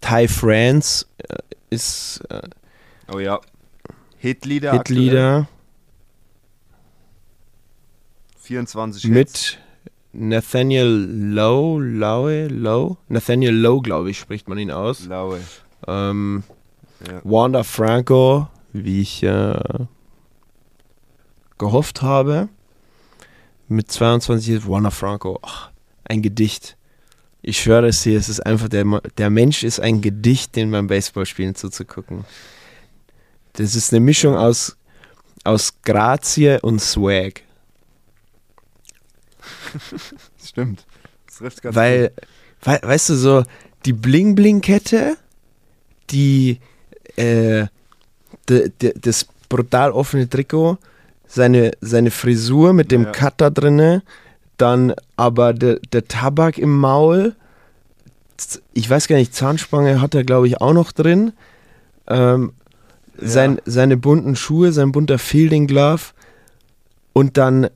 Ty 0.00 0.28
France 0.28 1.06
äh, 1.18 1.36
ist 1.76 2.22
äh, 2.30 2.42
Oh 3.12 3.18
ja. 3.18 3.40
Hitleader. 4.18 4.72
aktuell. 4.72 5.00
Hitleader 5.02 5.48
24 8.38 9.02
Hits. 9.02 9.10
mit 9.14 9.58
Nathaniel 10.12 10.86
Lowe, 10.86 11.80
Lowe, 11.84 12.48
Lowe, 12.48 12.96
Nathaniel 13.08 13.54
Lowe, 13.54 13.82
glaube 13.82 14.10
ich, 14.10 14.18
spricht 14.18 14.48
man 14.48 14.58
ihn 14.58 14.70
aus. 14.70 15.06
Laue. 15.06 15.40
Ähm, 15.86 16.42
Ja. 17.06 17.20
Wanda 17.24 17.62
Franco, 17.62 18.48
wie 18.72 19.02
ich 19.02 19.22
äh, 19.22 19.58
gehofft 21.58 22.00
habe, 22.02 22.48
mit 23.68 23.90
22 23.90 24.54
ist 24.54 24.68
Wanda 24.68 24.90
Franco, 24.90 25.38
ach, 25.42 25.70
ein 26.04 26.22
Gedicht. 26.22 26.75
Ich 27.42 27.60
schwöre 27.60 27.88
es 27.88 28.02
dir, 28.02 28.18
es 28.18 28.28
ist 28.28 28.40
einfach, 28.44 28.68
der, 28.68 28.84
der 29.18 29.30
Mensch 29.30 29.62
ist 29.62 29.78
ein 29.80 30.00
Gedicht, 30.00 30.56
den 30.56 30.70
beim 30.70 30.86
Baseballspielen 30.88 31.54
zuzugucken. 31.54 32.24
Das 33.52 33.74
ist 33.76 33.92
eine 33.92 34.00
Mischung 34.00 34.36
aus, 34.36 34.76
aus 35.44 35.72
Grazie 35.84 36.58
und 36.62 36.80
Swag. 36.80 37.42
Stimmt. 40.44 40.84
Das 41.26 41.36
trifft 41.36 41.62
ganz 41.62 41.76
Weil, 41.76 42.12
wei- 42.62 42.80
weißt 42.82 43.10
du, 43.10 43.14
so 43.14 43.42
die 43.84 43.92
Bling-Bling-Kette, 43.92 45.16
die, 46.10 46.58
äh, 47.16 47.66
de, 48.48 48.70
de, 48.80 48.94
das 48.98 49.26
brutal 49.48 49.92
offene 49.92 50.28
Trikot, 50.28 50.78
seine, 51.28 51.72
seine 51.80 52.10
Frisur 52.10 52.72
mit 52.72 52.90
dem 52.90 53.04
Ja. 53.04 53.12
Cut 53.12 53.34
da 53.40 53.50
drinne, 53.50 54.02
dann 54.56 54.94
aber 55.16 55.52
der, 55.52 55.80
der 55.92 56.06
Tabak 56.06 56.58
im 56.58 56.76
Maul, 56.78 57.34
ich 58.74 58.88
weiß 58.88 59.08
gar 59.08 59.16
nicht, 59.16 59.34
Zahnspange 59.34 60.00
hat 60.00 60.14
er, 60.14 60.24
glaube 60.24 60.46
ich, 60.46 60.60
auch 60.60 60.72
noch 60.74 60.92
drin. 60.92 61.32
Ähm, 62.06 62.52
Ja. 63.18 63.28
sein, 63.28 63.60
seine 63.64 63.96
bunten 63.96 64.36
Schuhe, 64.36 64.72
sein 64.72 64.92
bunter 64.92 65.18
Fielding 65.18 65.66
Glove 65.66 66.02
und 67.14 67.38
dann 67.38 67.68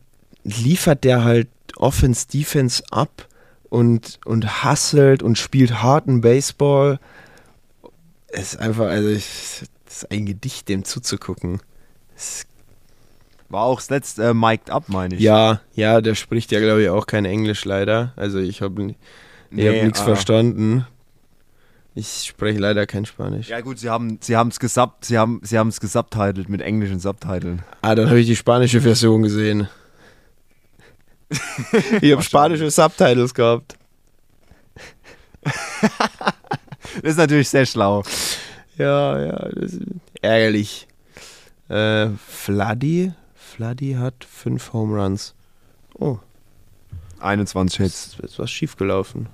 liefert 0.44 1.02
der 1.04 1.24
halt 1.24 1.48
Offense, 1.76 2.26
Defense 2.28 2.82
ab 2.90 3.26
und, 3.70 4.20
und 4.26 4.62
hustelt 4.64 5.22
und 5.22 5.38
spielt 5.38 5.82
harten 5.82 6.20
Baseball. 6.20 6.98
Es 8.28 8.52
ist 8.52 8.60
einfach, 8.60 8.86
also 8.88 9.08
ich, 9.08 9.62
es 9.86 9.96
ist 10.02 10.10
ein 10.10 10.26
Gedicht, 10.26 10.68
dem 10.68 10.84
zuzugucken. 10.84 11.60
Es, 12.14 12.44
War 13.50 13.64
auch 13.64 13.80
das 13.80 13.90
letzte 13.90 14.28
äh, 14.28 14.34
mic'd 14.34 14.70
up, 14.70 14.88
meine 14.88 15.16
ich. 15.16 15.20
ja, 15.20 15.60
ja, 15.74 16.00
der 16.00 16.14
spricht 16.14 16.52
ja, 16.52 16.60
glaube 16.60 16.82
ich, 16.82 16.88
auch 16.88 17.06
kein 17.06 17.24
Englisch 17.24 17.64
leider. 17.64 18.12
Also 18.16 18.38
ich 18.38 18.62
habe 18.62 18.94
Nee, 19.50 19.68
hab 19.68 19.84
nichts 19.84 20.00
ah. 20.00 20.04
verstanden. 20.04 20.86
Ich 21.94 22.24
spreche 22.26 22.60
leider 22.60 22.86
kein 22.86 23.04
Spanisch. 23.04 23.48
Ja 23.48 23.60
gut, 23.60 23.78
sie 23.80 23.90
haben 23.90 24.18
sie 24.20 24.36
haben 24.36 24.48
es 24.48 24.60
gesub, 24.60 24.98
sie 25.00 25.18
haben 25.18 25.40
sie 25.42 25.58
haben 25.58 25.68
es 25.68 25.80
gesubtitelt 25.80 26.48
mit 26.48 26.62
englischen 26.62 27.00
Subtiteln. 27.00 27.62
Ah, 27.82 27.96
dann 27.96 28.08
habe 28.08 28.20
ich 28.20 28.26
die 28.26 28.36
spanische 28.36 28.80
Version 28.80 29.22
gesehen. 29.22 29.68
ich 32.00 32.12
habe 32.12 32.22
spanische 32.22 32.70
Subtitles 32.70 33.34
gehabt. 33.34 33.76
Das 37.02 37.12
ist 37.12 37.18
natürlich 37.18 37.48
sehr 37.48 37.66
schlau. 37.66 38.02
Ja, 38.76 39.16
ja, 39.24 39.48
das 39.50 39.74
ist 39.74 39.82
ärgerlich. 40.20 40.88
Äh, 41.68 42.08
Vladi, 42.26 43.12
Vladi 43.50 43.94
hat 43.94 44.24
fünf 44.24 44.72
Home 44.72 45.00
Runs. 45.00 45.34
Oh, 45.94 46.18
21 47.18 47.78
Hits. 47.78 48.16
jetzt 48.16 48.32
ist 48.32 48.38
was 48.38 48.50
schiefgelaufen. 48.50 49.28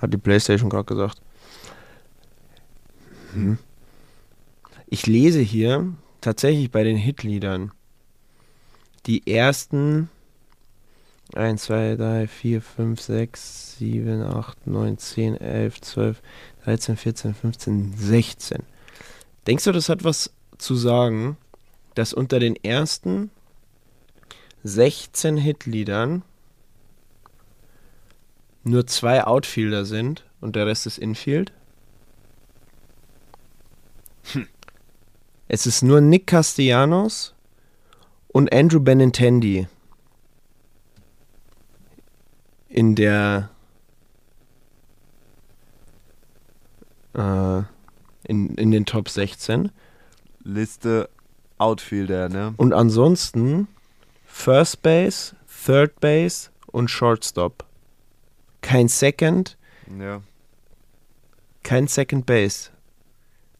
Hat 0.00 0.12
die 0.12 0.18
Playstation 0.18 0.68
gerade 0.68 0.84
gesagt. 0.84 1.20
Hm. 3.32 3.58
Ich 4.86 5.06
lese 5.06 5.40
hier 5.40 5.92
tatsächlich 6.20 6.70
bei 6.70 6.82
den 6.82 6.96
Hitliedern 6.96 7.72
die 9.06 9.26
ersten 9.26 10.10
1, 11.34 11.62
2, 11.64 11.96
3, 11.96 12.26
4, 12.26 12.62
5, 12.62 13.00
6, 13.00 13.78
7, 13.78 14.22
8, 14.22 14.66
9, 14.66 14.98
10, 14.98 15.36
11, 15.36 15.80
12, 15.82 16.22
13, 16.64 16.96
14, 16.96 17.34
15, 17.34 17.94
16. 17.96 18.62
Denkst 19.46 19.64
du, 19.64 19.72
das 19.72 19.88
hat 19.88 20.04
was 20.04 20.30
zu 20.58 20.74
sagen, 20.74 21.36
dass 21.94 22.12
unter 22.12 22.38
den 22.38 22.56
ersten 22.56 23.30
16 24.64 25.36
Hitliedern 25.36 26.22
nur 28.64 28.86
zwei 28.86 29.24
Outfielder 29.24 29.84
sind 29.84 30.24
und 30.40 30.56
der 30.56 30.66
Rest 30.66 30.86
ist 30.86 30.98
Infield? 30.98 31.52
Es 35.48 35.66
ist 35.66 35.82
nur 35.82 36.00
Nick 36.00 36.26
Castellanos 36.26 37.34
und 38.28 38.52
Andrew 38.52 38.80
Benintendi 38.80 39.66
in 42.68 42.94
der 42.94 43.48
äh, 47.14 47.62
in, 48.24 48.54
in 48.56 48.70
den 48.70 48.84
Top 48.84 49.08
16 49.08 49.72
Liste 50.48 51.08
Outfielder, 51.58 52.28
ne? 52.28 52.54
und 52.56 52.72
ansonsten 52.72 53.68
First 54.26 54.82
Base, 54.82 55.34
Third 55.66 56.00
Base 56.00 56.50
und 56.68 56.88
Shortstop. 56.88 57.64
Kein 58.62 58.88
Second, 58.88 59.56
Ja. 59.98 60.22
kein 61.62 61.86
Second 61.86 62.24
Base, 62.26 62.70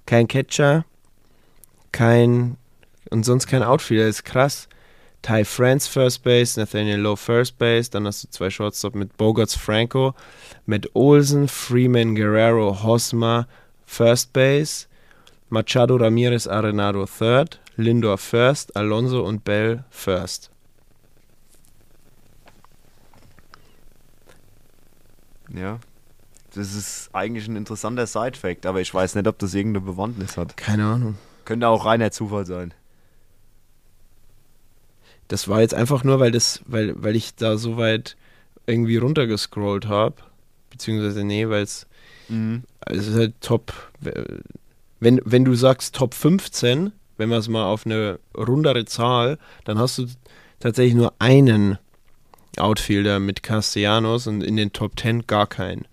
kein 0.07 0.29
Catcher, 0.29 0.85
kein 1.93 2.57
und 3.11 3.25
sonst 3.25 3.47
kein 3.47 3.63
Outfielder. 3.63 4.07
Das 4.07 4.17
ist 4.17 4.25
krass. 4.25 4.69
Ty 5.23 5.45
France 5.45 5.91
First 5.91 6.23
Base, 6.23 6.59
Nathaniel 6.61 7.01
Lowe 7.01 7.17
First 7.17 7.59
Base, 7.59 7.91
dann 7.91 8.07
hast 8.07 8.23
du 8.25 8.29
zwei 8.31 8.51
Shortstop 8.51 8.95
mit 8.95 9.17
Bogarts 9.17 9.57
Franco, 9.57 10.15
Matt 10.65 10.89
Olsen, 10.95 11.49
Freeman 11.49 12.15
Guerrero 12.15 12.83
Hosmer 12.85 13.49
First 13.85 14.33
Base, 14.33 14.87
Machado 15.51 15.97
Ramirez 15.97 16.47
Arenado 16.47 17.07
Third, 17.07 17.61
Lindor 17.77 18.19
First, 18.19 18.77
Alonso 18.77 19.23
und 19.25 19.45
Bell 19.45 19.85
First. 19.91 20.51
Ja. 25.55 25.79
Das 26.55 26.75
ist 26.75 27.11
eigentlich 27.13 27.47
ein 27.49 27.57
interessanter 27.57 28.07
Side-Fact, 28.07 28.67
aber 28.67 28.81
ich 28.81 28.93
weiß 28.93 29.15
nicht, 29.15 29.27
ob 29.27 29.39
das 29.39 29.55
irgendeine 29.55 29.85
Bewandtnis 29.87 30.37
hat. 30.37 30.57
Keine 30.57 30.85
Ahnung. 30.87 31.17
Könnte 31.45 31.69
auch 31.69 31.85
reiner 31.85 32.11
Zufall 32.11 32.47
sein. 32.47 32.75
Das 35.29 35.47
war 35.49 35.61
jetzt 35.61 35.75
einfach 35.75 36.05
nur, 36.05 36.21
weil 36.21 36.31
das, 36.31 36.63
weil, 36.67 36.95
weil 37.03 37.15
ich 37.17 37.35
da 37.35 37.59
so 37.59 37.77
weit 37.77 38.17
irgendwie 38.67 38.97
runtergescrollt 38.97 39.87
habe. 39.87 40.17
Beziehungsweise, 40.71 41.25
nee, 41.25 41.49
weil 41.49 41.63
es 41.63 41.87
Mhm. 42.31 42.65
also 42.81 43.01
es 43.01 43.07
ist 43.09 43.17
halt 43.17 43.41
Top. 43.41 43.73
Wenn, 45.01 45.21
wenn 45.25 45.45
du 45.45 45.55
sagst 45.55 45.95
Top 45.95 46.15
15, 46.15 46.93
wenn 47.17 47.29
wir 47.29 47.37
es 47.37 47.49
mal 47.49 47.65
auf 47.65 47.87
eine 47.87 48.19
rundere 48.37 48.85
Zahl, 48.85 49.39
dann 49.65 49.79
hast 49.79 49.99
du 49.99 50.07
tatsächlich 50.61 50.95
nur 50.95 51.13
einen 51.19 51.79
Outfielder 52.57 53.19
mit 53.21 53.43
Castellanos 53.43 54.27
und 54.27 54.43
in 54.43 54.57
den 54.57 54.73
Top 54.73 54.99
10 54.99 55.27
gar 55.27 55.47
keinen. 55.47 55.87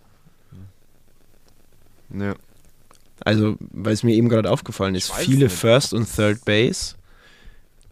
Ja. 2.14 2.36
Also, 3.24 3.58
weil 3.60 3.94
es 3.94 4.04
mir 4.04 4.14
eben 4.14 4.30
gerade 4.30 4.52
aufgefallen 4.52 4.96
ist, 4.96 5.12
viele 5.14 5.46
nicht. 5.46 5.58
First 5.58 5.94
und 5.94 6.14
Third 6.14 6.46
Base, 6.46 6.96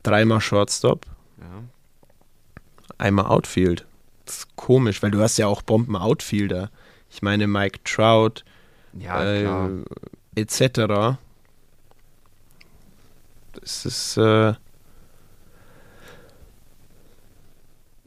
dreimal 0.04 0.42
Shortstop, 0.42 1.06
ja. 1.40 1.64
einmal 2.98 3.26
Outfield. 3.26 3.86
Das 4.26 4.40
ist 4.40 4.56
komisch, 4.56 5.02
weil 5.02 5.12
du 5.12 5.20
hast 5.22 5.38
ja 5.38 5.48
auch 5.48 5.62
Bomben-Outfielder. 5.62 6.70
Ich 7.10 7.22
meine 7.22 7.48
Mike 7.48 7.80
Trout, 7.84 8.44
Ja, 8.98 9.24
äh, 9.24 9.84
etc. 10.36 11.18
Das 13.54 13.86
ist, 13.86 14.18
äh, 14.18 14.54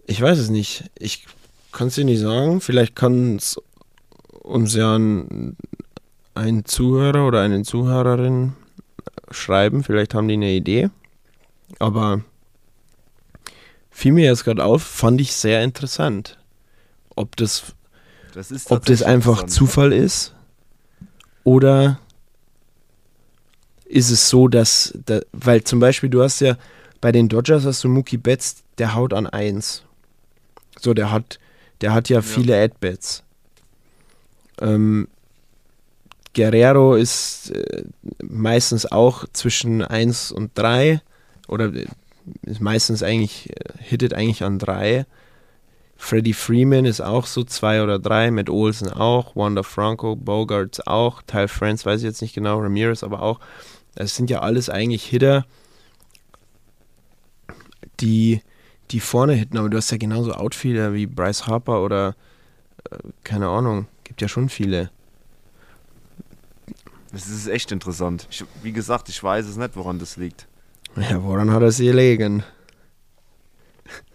ich 0.07 0.20
weiß 0.20 0.39
es 0.39 0.51
nicht. 0.51 0.90
Ich 0.98 1.27
kann 1.73 1.89
es 1.89 1.94
dir 1.94 2.05
nicht 2.05 2.20
sagen. 2.20 2.61
Vielleicht 2.61 2.97
kann 2.97 3.36
es 3.36 3.61
uns 4.43 4.74
ja 4.74 4.97
ein, 4.97 5.57
ein 6.35 6.65
Zuhörer 6.65 7.27
oder 7.27 7.43
eine 7.43 7.62
Zuhörerin 7.62 8.55
schreiben. 9.31 9.82
Vielleicht 9.82 10.15
haben 10.15 10.28
die 10.28 10.35
eine 10.35 10.53
Idee. 10.53 10.90
Aber 11.78 12.23
fiel 13.90 14.12
mir 14.12 14.24
jetzt 14.24 14.44
gerade 14.44 14.65
auf, 14.65 14.82
fand 14.82 15.20
ich 15.20 15.32
sehr 15.32 15.62
interessant. 15.62 16.39
Ob 17.15 17.36
das 17.36 17.74
Das 18.35 18.70
ob 18.70 18.85
das 18.85 19.03
einfach. 19.03 19.47
Zufall 19.47 19.93
ist 19.93 20.35
oder 21.44 21.98
ist 23.89 24.11
es 24.11 24.29
so, 24.29 24.49
dass, 24.49 24.97
da, 25.07 25.21
weil 25.33 25.65
zum 25.65 25.81
Beispiel 25.81 26.11
du 26.11 26.23
hast 26.23 26.41
ja 26.41 26.57
bei 27.01 27.13
den 27.13 27.29
Dodgers 27.29 27.65
hast 27.65 27.85
du 27.85 27.89
Mookie 27.89 28.17
Betts, 28.17 28.63
der 28.79 28.95
haut 28.95 29.13
an 29.13 29.27
1. 29.27 29.83
So, 30.81 30.95
der 30.95 31.11
hat, 31.11 31.39
der 31.81 31.93
hat 31.93 32.09
ja, 32.09 32.23
viele 32.23 32.61
At-Bats. 32.61 33.23
Ähm, 34.61 35.09
Guerrero 36.35 36.97
ist 36.97 37.51
äh, 37.51 37.85
meistens 38.23 38.91
auch 38.91 39.25
zwischen 39.33 39.83
1 39.83 40.33
und 40.33 40.51
3 40.55 41.01
oder 41.49 41.75
äh, 41.75 41.87
ist 42.43 42.61
meistens 42.61 43.03
eigentlich, 43.03 43.51
äh, 43.51 43.73
hittet 43.79 44.15
eigentlich 44.15 44.43
an 44.43 44.59
3. 44.59 45.07
Freddie 45.99 46.35
Freeman 46.35 46.85
ist 46.85 47.01
auch 47.01 47.27
so 47.27 47.43
zwei 47.43 47.83
oder 47.83 47.99
drei, 47.99 48.31
mit 48.31 48.51
Olsen 48.51 48.93
auch, 48.93 49.35
Wanda 49.35 49.63
Franco, 49.63 50.15
Bogarts 50.15 50.87
auch, 50.87 51.23
Ty 51.23 51.49
France 51.49 51.87
weiß 51.87 52.01
ich 52.01 52.07
jetzt 52.07 52.21
nicht 52.21 52.35
genau, 52.35 52.61
Ramirez 52.61 53.03
aber 53.03 53.23
auch. 53.23 53.41
Das 53.97 54.14
sind 54.14 54.31
ja 54.31 54.40
alles 54.40 54.70
eigentlich 54.70 55.05
Hitter, 55.06 55.44
die, 58.01 58.43
die 58.90 59.01
vorne 59.01 59.32
hitten, 59.32 59.56
aber 59.59 59.70
du 59.70 59.77
hast 59.78 59.90
ja 59.90 59.97
genauso 59.97 60.32
Outfielder 60.32 60.93
wie 60.94 61.06
Bryce 61.06 61.47
Harper 61.47 61.82
oder 61.82 62.14
äh, 62.90 62.98
keine 63.24 63.48
Ahnung, 63.48 63.89
gibt 64.05 64.20
ja 64.20 64.28
schon 64.28 64.48
viele. 64.48 64.90
Das 67.10 67.27
ist 67.27 67.48
echt 67.48 67.73
interessant. 67.73 68.28
Ich, 68.31 68.44
wie 68.62 68.73
gesagt, 68.73 69.09
ich 69.09 69.23
weiß 69.23 69.47
es 69.47 69.56
nicht, 69.56 69.74
woran 69.77 69.98
das 69.98 70.18
liegt. 70.18 70.47
Ja, 70.97 71.23
woran 71.23 71.51
hat 71.51 71.62
er 71.62 71.73
sie 71.73 71.86
gelegen? 71.86 72.44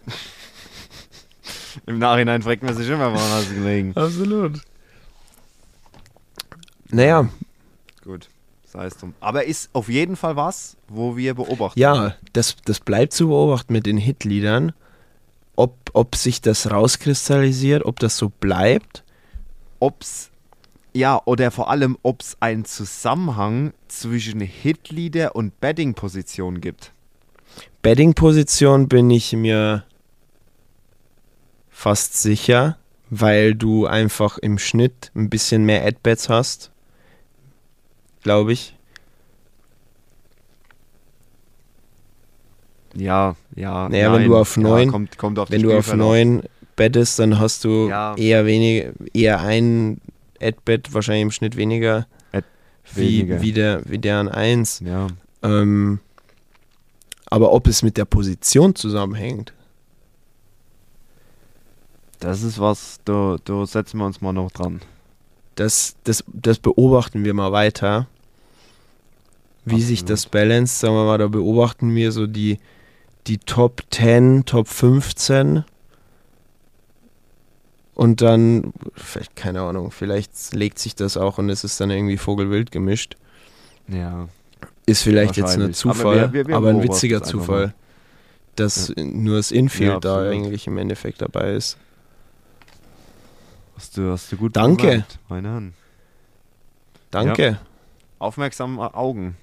Im 1.86 1.98
Nachhinein 1.98 2.42
fragt 2.42 2.62
man 2.62 2.76
sich 2.76 2.88
immer, 2.88 3.12
woran 3.12 3.30
hast 3.30 3.50
du 3.50 3.54
gelegen. 3.54 3.92
Absolut. 3.96 4.60
Naja, 6.90 7.28
Gut, 8.04 8.28
sei 8.72 8.86
es 8.86 8.96
drum. 8.96 9.14
Aber 9.20 9.44
ist 9.44 9.70
auf 9.74 9.88
jeden 9.88 10.16
Fall 10.16 10.36
was, 10.36 10.76
wo 10.88 11.16
wir 11.16 11.34
beobachten. 11.34 11.78
Ja, 11.78 12.14
das, 12.32 12.56
das 12.64 12.80
bleibt 12.80 13.12
zu 13.12 13.28
beobachten 13.28 13.72
mit 13.72 13.86
den 13.86 13.98
Hitliedern, 13.98 14.72
ob, 15.56 15.76
ob 15.92 16.16
sich 16.16 16.40
das 16.40 16.70
rauskristallisiert, 16.70 17.84
ob 17.84 17.98
das 18.00 18.16
so 18.16 18.30
bleibt. 18.30 19.04
Ob's, 19.78 20.30
ja, 20.94 21.20
oder 21.24 21.50
vor 21.50 21.70
allem, 21.70 21.98
ob 22.02 22.22
es 22.22 22.36
einen 22.40 22.64
Zusammenhang 22.64 23.74
zwischen 23.88 24.40
Hitlieder 24.40 25.36
und 25.36 25.60
Betting-Position 25.60 26.60
gibt. 26.60 26.92
Betting-Position 27.82 28.88
bin 28.88 29.10
ich 29.10 29.32
mir 29.34 29.84
fast 31.68 32.22
sicher, 32.22 32.78
weil 33.10 33.54
du 33.54 33.86
einfach 33.86 34.38
im 34.38 34.58
Schnitt 34.58 35.10
ein 35.14 35.28
bisschen 35.28 35.64
mehr 35.64 35.84
Ad-Bets 35.84 36.30
hast, 36.30 36.71
glaube 38.22 38.52
ich. 38.52 38.74
Ja, 42.94 43.36
ja. 43.56 43.88
Naja, 43.88 44.12
wenn 44.12 44.20
nein. 44.22 44.28
du 44.28 44.36
auf 44.36 44.56
Ja, 44.56 44.62
neun- 44.62 44.90
kommt, 44.90 45.18
kommt 45.18 45.38
auf 45.38 45.50
Wenn 45.50 45.62
du 45.62 45.70
auf 45.76 45.84
Spielverlauf. 45.86 46.08
9 46.12 46.42
bettest, 46.76 47.18
dann 47.18 47.38
hast 47.38 47.64
du 47.64 47.88
Ja. 47.88 48.14
eher 48.16 48.44
wenig, 48.46 48.88
eher 49.14 49.40
ein 49.40 50.00
Ad-Bet, 50.40 50.92
wahrscheinlich 50.92 51.22
im 51.22 51.30
Schnitt 51.30 51.56
weniger, 51.56 52.06
Ad- 52.32 52.46
wie, 52.94 53.20
weniger. 53.20 53.40
Wie, 53.42 53.52
der, 53.52 53.82
wie 53.88 53.98
der 53.98 54.18
an 54.18 54.28
1. 54.28 54.80
Ja. 54.84 55.06
Ähm, 55.42 56.00
aber 57.26 57.52
ob 57.52 57.66
es 57.66 57.82
mit 57.82 57.96
der 57.96 58.04
Position 58.04 58.74
zusammenhängt, 58.74 59.52
Das 62.20 62.42
ist 62.44 62.60
was, 62.60 63.00
da, 63.04 63.36
da 63.44 63.66
setzen 63.66 63.98
wir 63.98 64.06
uns 64.06 64.20
mal 64.20 64.32
noch 64.32 64.52
dran. 64.52 64.80
Das, 65.54 65.96
das, 66.04 66.24
das 66.28 66.58
beobachten 66.58 67.24
wir 67.24 67.34
mal 67.34 67.52
weiter. 67.52 68.06
Wie 69.64 69.80
sich 69.80 70.00
Absolut. 70.00 70.10
das 70.10 70.26
balanced, 70.26 70.78
sagen 70.80 70.94
wir 70.94 71.04
mal, 71.04 71.18
da 71.18 71.28
beobachten 71.28 71.94
wir 71.94 72.10
so 72.10 72.26
die, 72.26 72.58
die 73.28 73.38
Top 73.38 73.82
10, 73.90 74.44
Top 74.44 74.66
15. 74.66 75.64
Und 77.94 78.20
dann, 78.22 78.72
vielleicht, 78.94 79.36
keine 79.36 79.60
Ahnung, 79.62 79.90
vielleicht 79.90 80.54
legt 80.54 80.78
sich 80.78 80.94
das 80.96 81.16
auch 81.16 81.38
und 81.38 81.50
es 81.50 81.62
ist 81.62 81.80
dann 81.80 81.90
irgendwie 81.90 82.16
Vogelwild 82.16 82.72
gemischt. 82.72 83.16
Ja. 83.86 84.28
Ist 84.86 85.02
vielleicht 85.02 85.36
jetzt. 85.36 85.56
Aber 85.56 85.70
Zufall, 85.72 86.18
aber, 86.20 86.32
wir- 86.32 86.46
wir- 86.46 86.48
wir 86.48 86.56
ein 86.56 86.62
beobachten 86.62 86.92
witziger 86.94 87.22
Zufall, 87.22 87.74
dass 88.56 88.92
nur 88.96 89.36
das 89.36 89.50
Infield 89.50 89.90
Ja, 89.92 90.00
da 90.00 90.22
eigentlich 90.28 90.66
im 90.66 90.78
Endeffekt 90.78 91.20
dabei 91.22 91.52
ist. 91.52 91.76
Hast 93.82 93.96
du, 93.96 94.12
hast 94.12 94.30
du 94.30 94.36
gut 94.36 94.54
Danke. 94.54 95.04
meine 95.28 95.48
Herren. 95.48 95.74
Danke. 97.10 97.58
Aufmerksame 98.20 98.94
Augen. 98.94 99.36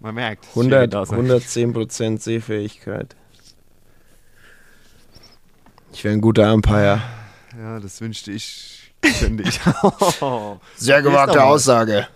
Man 0.00 0.14
merkt. 0.14 0.46
100, 0.48 0.94
das 0.94 1.10
110% 1.10 2.18
Sehfähigkeit. 2.18 3.14
Ich 5.92 6.02
wäre 6.04 6.14
ein 6.14 6.22
guter 6.22 6.54
Umpire. 6.54 7.02
Ja, 7.58 7.80
das 7.80 8.00
wünschte 8.00 8.32
ich. 8.32 8.94
Könnte 9.20 9.42
ich. 9.42 9.60
Sehr 10.76 11.02
gewagte. 11.02 11.44
Aussage. 11.44 12.08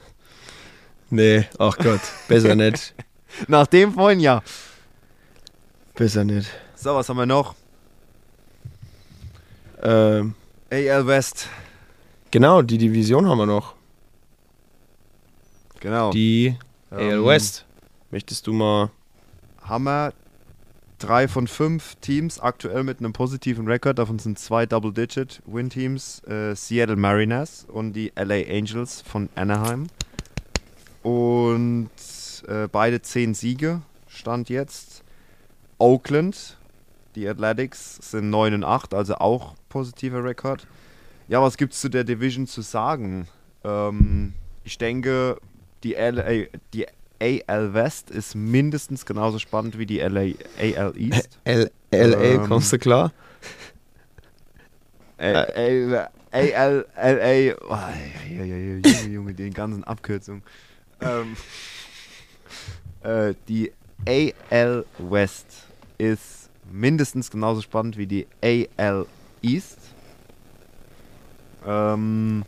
Nee, 1.10 1.46
ach 1.58 1.76
Gott, 1.76 2.00
besser 2.26 2.54
nicht. 2.54 2.94
Nach 3.48 3.66
dem 3.66 3.92
vorhin 3.92 4.20
ja. 4.20 4.42
Besser 5.94 6.24
nicht. 6.24 6.48
So, 6.74 6.94
was 6.94 7.06
haben 7.10 7.18
wir 7.18 7.26
noch? 7.26 7.54
Ähm, 9.82 10.34
AL 10.70 11.06
West. 11.06 11.50
Genau, 12.36 12.60
die 12.60 12.76
Division 12.76 13.26
haben 13.26 13.38
wir 13.38 13.46
noch. 13.46 13.74
Genau. 15.80 16.10
Die 16.10 16.54
AL 16.90 17.00
Ähm, 17.00 17.24
West. 17.24 17.64
Möchtest 18.10 18.46
du 18.46 18.52
mal. 18.52 18.90
haben 19.62 19.84
wir 19.84 20.12
drei 20.98 21.28
von 21.28 21.46
fünf 21.48 21.94
Teams 22.02 22.38
aktuell 22.38 22.84
mit 22.84 22.98
einem 22.98 23.14
positiven 23.14 23.66
Rekord. 23.66 23.98
Davon 23.98 24.18
sind 24.18 24.38
zwei 24.38 24.66
Double-Digit-Win-Teams. 24.66 26.24
Äh, 26.24 26.54
Seattle 26.54 26.96
Mariners 26.96 27.64
und 27.72 27.94
die 27.94 28.12
LA 28.14 28.42
Angels 28.50 29.00
von 29.00 29.30
Anaheim. 29.34 29.86
Und 31.02 31.88
äh, 32.48 32.68
beide 32.70 33.00
zehn 33.00 33.32
Siege 33.32 33.80
stand 34.08 34.50
jetzt. 34.50 35.02
Oakland 35.78 36.58
Die 37.14 37.26
Athletics 37.26 37.98
sind 38.10 38.28
9 38.28 38.52
und 38.54 38.64
8, 38.64 38.92
also 38.92 39.14
auch 39.16 39.54
positiver 39.70 40.22
Rekord. 40.22 40.66
Ja, 41.28 41.42
was 41.42 41.56
gibt 41.56 41.72
es 41.72 41.80
zu 41.80 41.88
der 41.88 42.04
Division 42.04 42.46
zu 42.46 42.62
sagen? 42.62 43.26
Ähm, 43.64 44.34
ich 44.64 44.78
denke, 44.78 45.38
die, 45.82 45.94
LA, 45.94 46.46
die 46.72 46.86
AL 47.20 47.74
West 47.74 48.10
ist 48.10 48.34
mindestens 48.34 49.06
genauso 49.06 49.38
spannend 49.38 49.78
wie 49.78 49.86
die 49.86 49.98
LA, 49.98 50.34
AL 50.60 50.94
East. 50.96 51.38
L 51.44 51.70
LA, 51.90 52.18
Ähm, 52.20 52.46
kommst 52.46 52.72
du 52.72 52.78
klar? 52.78 53.12
AL, 55.18 56.08
AL, 56.30 56.86
LA, 56.96 57.54
oh, 57.68 57.78
Junge, 58.28 58.82
Junge, 59.08 59.34
den 59.34 59.54
ganzen 59.54 59.82
Abkürzungen. 59.84 60.42
Ähm, 61.00 61.36
äh, 63.02 63.34
die 63.48 63.72
AL 64.06 64.84
West 64.98 65.46
ist 65.98 66.50
mindestens 66.70 67.30
genauso 67.30 67.62
spannend 67.62 67.96
wie 67.96 68.06
die 68.06 68.26
AL 68.42 69.06
East. 69.42 69.78
Ähm, 71.66 72.44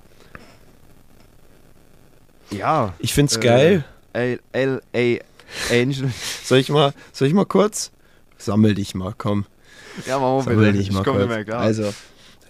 ja, 2.51 2.95
Ich 2.99 3.12
find's 3.15 3.36
äh, 3.36 3.40
geil. 3.40 3.85
LA 4.15 5.19
Angel. 5.70 6.11
Soll 6.45 6.59
ich 6.59 6.69
mal, 6.70 6.93
soll 7.12 7.28
ich 7.28 7.35
mal 7.35 7.47
kurz? 7.47 7.90
Sammel 8.36 8.74
dich 8.74 8.95
mal, 8.95 9.15
komm. 9.16 9.47
Ja, 10.07 10.20
wir 10.20 10.43
Sammel 10.43 10.66
bitte. 10.73 10.78
dich 10.78 10.93
mal 10.93 11.01
Ich 11.01 11.05
komme 11.05 11.19
kurz. 11.19 11.28
nicht 11.28 11.36
mehr 11.36 11.45
klar. 11.45 11.61
Also, 11.61 11.93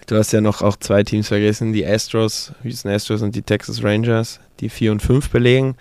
du 0.06 0.16
hast 0.16 0.32
ja 0.32 0.40
noch 0.40 0.62
auch 0.62 0.76
zwei 0.76 1.02
Teams 1.02 1.28
vergessen, 1.28 1.72
die 1.72 1.86
Astros, 1.86 2.52
Houston 2.62 2.90
Astros 2.90 3.22
und 3.22 3.34
die 3.34 3.42
Texas 3.42 3.82
Rangers, 3.82 4.40
die 4.60 4.68
4 4.68 4.92
und 4.92 5.02
5 5.02 5.30
belegen. 5.30 5.76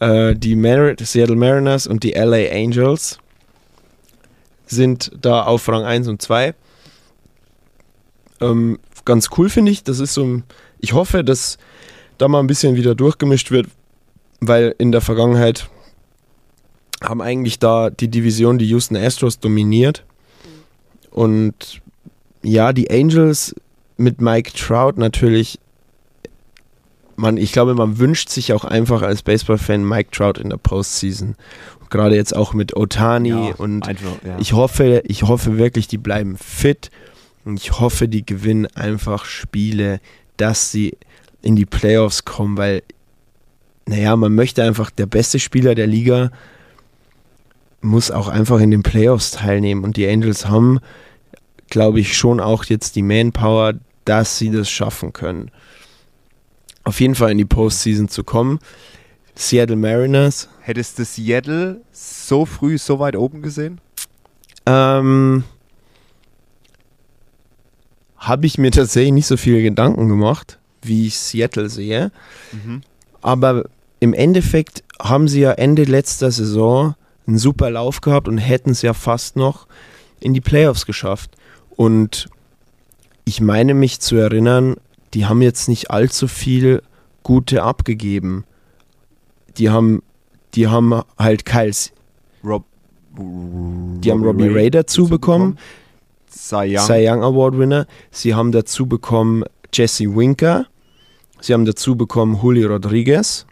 Äh, 0.00 0.34
die 0.34 0.56
Mar 0.56 0.94
Seattle 1.00 1.36
Mariners 1.36 1.86
und 1.86 2.02
die 2.02 2.12
LA 2.12 2.50
Angels 2.52 3.18
sind 4.66 5.12
da 5.20 5.42
auf 5.44 5.68
Rang 5.68 5.84
1 5.84 6.08
und 6.08 6.20
2. 6.22 6.54
Ähm, 8.40 8.78
ganz 9.04 9.28
cool 9.36 9.48
finde 9.48 9.72
ich, 9.72 9.84
das 9.84 9.98
ist 9.98 10.14
so 10.14 10.42
ich 10.82 10.92
hoffe, 10.92 11.24
dass 11.24 11.56
da 12.18 12.28
mal 12.28 12.40
ein 12.40 12.46
bisschen 12.46 12.76
wieder 12.76 12.94
durchgemischt 12.94 13.50
wird, 13.50 13.68
weil 14.40 14.74
in 14.78 14.92
der 14.92 15.00
Vergangenheit 15.00 15.70
haben 17.02 17.22
eigentlich 17.22 17.58
da 17.58 17.88
die 17.88 18.08
Division 18.08 18.58
die 18.58 18.66
Houston 18.66 18.96
Astros 18.96 19.38
dominiert. 19.38 20.04
Und 21.10 21.80
ja, 22.42 22.72
die 22.72 22.90
Angels 22.90 23.54
mit 23.96 24.20
Mike 24.20 24.52
Trout 24.52 24.94
natürlich. 24.96 25.58
Man, 27.14 27.36
ich 27.36 27.52
glaube, 27.52 27.74
man 27.74 27.98
wünscht 27.98 28.30
sich 28.30 28.52
auch 28.52 28.64
einfach 28.64 29.02
als 29.02 29.22
Baseball-Fan 29.22 29.86
Mike 29.86 30.10
Trout 30.10 30.40
in 30.40 30.50
der 30.50 30.56
Postseason. 30.56 31.36
Und 31.80 31.90
Gerade 31.90 32.16
jetzt 32.16 32.34
auch 32.34 32.54
mit 32.54 32.74
Otani 32.76 33.28
Ja, 33.28 33.54
und 33.58 33.86
einfach, 33.86 34.16
ja. 34.24 34.38
ich 34.38 34.54
hoffe, 34.54 35.02
ich 35.06 35.22
hoffe 35.22 35.58
wirklich, 35.58 35.86
die 35.86 35.98
bleiben 35.98 36.36
fit 36.36 36.90
und 37.44 37.60
ich 37.60 37.80
hoffe, 37.80 38.08
die 38.08 38.24
gewinnen 38.24 38.66
einfach 38.74 39.24
Spiele, 39.24 40.00
dass 40.36 40.70
sie 40.70 40.96
in 41.42 41.56
die 41.56 41.66
Playoffs 41.66 42.24
kommen, 42.24 42.56
weil, 42.56 42.82
naja, 43.86 44.16
man 44.16 44.34
möchte 44.34 44.62
einfach, 44.62 44.90
der 44.90 45.06
beste 45.06 45.38
Spieler 45.38 45.74
der 45.74 45.86
Liga 45.86 46.30
muss 47.80 48.10
auch 48.10 48.28
einfach 48.28 48.60
in 48.60 48.70
den 48.70 48.82
Playoffs 48.82 49.32
teilnehmen 49.32 49.82
und 49.82 49.96
die 49.96 50.08
Angels 50.08 50.46
haben, 50.48 50.78
glaube 51.68 52.00
ich, 52.00 52.16
schon 52.16 52.38
auch 52.38 52.64
jetzt 52.64 52.94
die 52.94 53.02
Manpower, 53.02 53.74
dass 54.04 54.38
sie 54.38 54.50
das 54.50 54.70
schaffen 54.70 55.12
können. 55.12 55.50
Auf 56.84 57.00
jeden 57.00 57.14
Fall 57.14 57.32
in 57.32 57.38
die 57.38 57.44
Postseason 57.44 58.08
zu 58.08 58.22
kommen. 58.22 58.60
Seattle 59.34 59.76
Mariners, 59.76 60.48
Hättest 60.64 61.00
du 61.00 61.04
Seattle 61.04 61.80
so 61.90 62.46
früh 62.46 62.78
so 62.78 63.00
weit 63.00 63.16
oben 63.16 63.42
gesehen? 63.42 63.80
Ähm, 64.64 65.42
habe 68.22 68.46
ich 68.46 68.56
mir 68.56 68.70
tatsächlich 68.70 69.12
nicht 69.12 69.26
so 69.26 69.36
viele 69.36 69.62
Gedanken 69.62 70.08
gemacht, 70.08 70.58
wie 70.80 71.08
ich 71.08 71.18
Seattle 71.18 71.68
sehe. 71.68 72.12
Aber 73.20 73.64
im 73.98 74.14
Endeffekt 74.14 74.84
haben 75.00 75.26
sie 75.26 75.40
ja 75.40 75.52
Ende 75.52 75.84
letzter 75.84 76.30
Saison 76.30 76.94
einen 77.26 77.38
super 77.38 77.70
Lauf 77.70 78.00
gehabt 78.00 78.28
und 78.28 78.38
hätten 78.38 78.70
es 78.70 78.82
ja 78.82 78.94
fast 78.94 79.34
noch 79.36 79.66
in 80.20 80.34
die 80.34 80.40
Playoffs 80.40 80.86
geschafft. 80.86 81.32
Und 81.76 82.28
ich 83.24 83.40
meine 83.40 83.74
mich 83.74 83.98
zu 83.98 84.16
erinnern, 84.16 84.76
die 85.14 85.26
haben 85.26 85.42
jetzt 85.42 85.68
nicht 85.68 85.90
allzu 85.90 86.28
viel 86.28 86.82
gute 87.24 87.64
abgegeben. 87.64 88.44
Die 89.58 89.68
haben, 89.70 90.02
die 90.54 90.68
haben 90.68 91.02
halt 91.18 91.44
Kyles, 91.44 91.92
Rob, 92.44 92.64
die 93.18 94.10
haben 94.10 94.22
Robbie 94.22 94.48
Ray 94.48 94.70
dazu 94.70 95.08
bekommen. 95.08 95.58
Cy 96.42 96.76
Young. 96.76 96.86
Cy 96.86 97.08
Young 97.08 97.22
Award 97.22 97.56
Winner. 97.56 97.86
Sie 98.10 98.34
haben 98.34 98.50
dazu 98.50 98.86
bekommen 98.86 99.44
Jesse 99.72 100.14
Winker. 100.16 100.66
Sie 101.40 101.52
haben 101.52 101.64
dazu 101.64 101.94
bekommen 101.94 102.38
Julio 102.42 102.68
Rodriguez. 102.68 103.46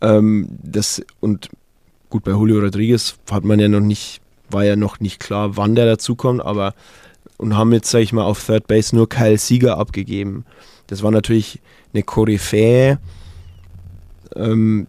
Ähm, 0.00 0.48
das, 0.62 1.00
und 1.20 1.50
gut, 2.10 2.24
bei 2.24 2.32
Julio 2.32 2.58
Rodriguez 2.58 3.16
hat 3.30 3.44
man 3.44 3.60
ja 3.60 3.68
noch 3.68 3.80
nicht, 3.80 4.20
war 4.50 4.64
ja 4.64 4.74
noch 4.74 4.98
nicht 4.98 5.20
klar, 5.20 5.56
wann 5.56 5.76
der 5.76 5.86
dazu 5.86 6.16
kommt, 6.16 6.44
aber 6.44 6.74
und 7.36 7.56
haben 7.56 7.72
jetzt, 7.72 7.90
sag 7.90 8.00
ich 8.00 8.12
mal, 8.12 8.24
auf 8.24 8.44
Third 8.44 8.66
Base 8.66 8.94
nur 8.94 9.08
Kyle 9.08 9.38
Sieger 9.38 9.78
abgegeben. 9.78 10.44
Das 10.88 11.02
war 11.02 11.12
natürlich 11.12 11.60
eine 11.94 12.02
Koryphäe. 12.02 12.98
Ähm, 14.34 14.88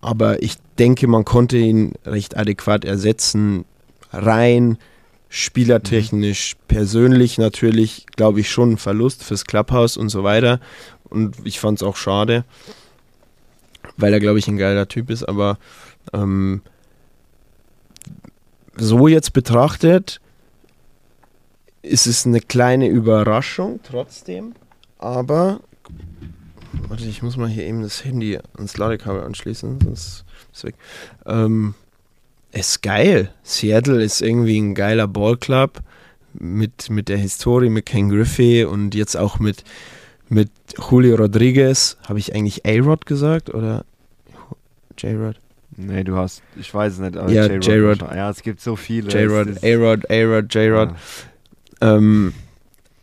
aber 0.00 0.42
ich 0.42 0.56
denke, 0.78 1.06
man 1.06 1.24
konnte 1.24 1.56
ihn 1.56 1.94
recht 2.04 2.36
adäquat 2.36 2.84
ersetzen. 2.84 3.64
Rein 4.12 4.78
spielertechnisch, 5.28 6.56
persönlich 6.68 7.38
natürlich, 7.38 8.06
glaube 8.16 8.40
ich, 8.40 8.50
schon 8.50 8.72
ein 8.72 8.78
Verlust 8.78 9.22
fürs 9.22 9.44
Clubhouse 9.44 9.96
und 9.96 10.08
so 10.08 10.24
weiter. 10.24 10.60
Und 11.10 11.36
ich 11.44 11.60
fand 11.60 11.78
es 11.78 11.86
auch 11.86 11.96
schade, 11.96 12.44
weil 13.96 14.12
er, 14.12 14.20
glaube 14.20 14.38
ich, 14.38 14.48
ein 14.48 14.56
geiler 14.56 14.88
Typ 14.88 15.10
ist. 15.10 15.24
Aber 15.24 15.58
ähm, 16.12 16.62
so 18.76 19.08
jetzt 19.08 19.32
betrachtet, 19.32 20.20
ist 21.82 22.06
es 22.06 22.26
eine 22.26 22.40
kleine 22.40 22.88
Überraschung 22.88 23.80
trotzdem. 23.82 24.54
Aber, 24.98 25.60
warte, 26.88 27.04
ich 27.04 27.22
muss 27.22 27.36
mal 27.36 27.48
hier 27.48 27.64
eben 27.64 27.82
das 27.82 28.04
Handy 28.04 28.38
ans 28.56 28.76
Ladekabel 28.76 29.22
anschließen, 29.22 29.80
sonst 29.82 30.06
ist 30.06 30.24
es 30.52 30.64
weg. 30.64 30.74
Ähm, 31.26 31.74
ist 32.52 32.82
geil. 32.82 33.32
Seattle 33.42 34.02
ist 34.02 34.20
irgendwie 34.22 34.58
ein 34.58 34.74
geiler 34.74 35.06
Ballclub 35.08 35.80
mit, 36.34 36.90
mit 36.90 37.08
der 37.08 37.18
Historie, 37.18 37.68
mit 37.68 37.86
Ken 37.86 38.08
Griffey 38.08 38.64
und 38.64 38.94
jetzt 38.94 39.16
auch 39.16 39.38
mit, 39.38 39.64
mit 40.28 40.50
Julio 40.90 41.16
Rodriguez. 41.16 41.96
Habe 42.08 42.18
ich 42.18 42.34
eigentlich 42.34 42.64
A-Rod 42.66 43.06
gesagt 43.06 43.52
oder 43.52 43.84
J-Rod? 44.96 45.36
Nee, 45.76 46.02
du 46.02 46.16
hast, 46.16 46.42
ich 46.56 46.72
weiß 46.74 46.94
es 46.94 46.98
nicht, 46.98 47.16
aber 47.16 47.30
Ja, 47.30 47.46
J-Rod. 47.46 48.00
Ja, 48.00 48.30
es 48.30 48.42
gibt 48.42 48.60
so 48.60 48.74
viele. 48.76 49.10
J-Rod, 49.10 49.62
A-Rod, 49.62 50.10
A-Rod, 50.10 50.52
J-Rod. 50.54 50.90
Ja. 51.80 51.96
Ähm, 51.96 52.34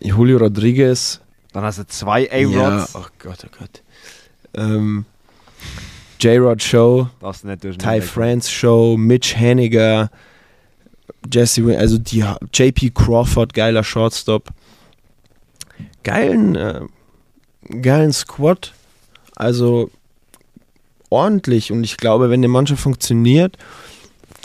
Julio 0.01 0.37
Rodriguez. 0.39 1.21
Dann 1.53 1.63
hast 1.63 1.79
du 1.79 1.87
zwei 1.87 2.23
Ja, 2.25 2.67
A-Rods. 2.67 2.95
oh 2.95 3.05
Gott, 3.19 3.45
oh 3.45 3.55
Gott. 3.57 3.81
Ähm, 4.55 5.05
J-Rod 6.19 6.61
Show. 6.61 7.07
Ty 7.77 8.01
France 8.01 8.49
Show, 8.49 8.95
Mitch 8.97 9.35
Henniger, 9.35 10.09
Jesse, 11.31 11.77
also 11.77 11.97
die 11.97 12.23
JP 12.53 12.91
Crawford, 12.93 13.53
geiler 13.53 13.83
Shortstop. 13.83 14.49
Geilen, 16.03 16.55
äh, 16.55 16.81
geilen 17.81 18.13
Squad. 18.13 18.73
Also 19.35 19.89
ordentlich 21.09 21.71
und 21.71 21.83
ich 21.83 21.97
glaube, 21.97 22.29
wenn 22.29 22.41
die 22.41 22.47
Mannschaft 22.47 22.81
funktioniert, 22.81 23.57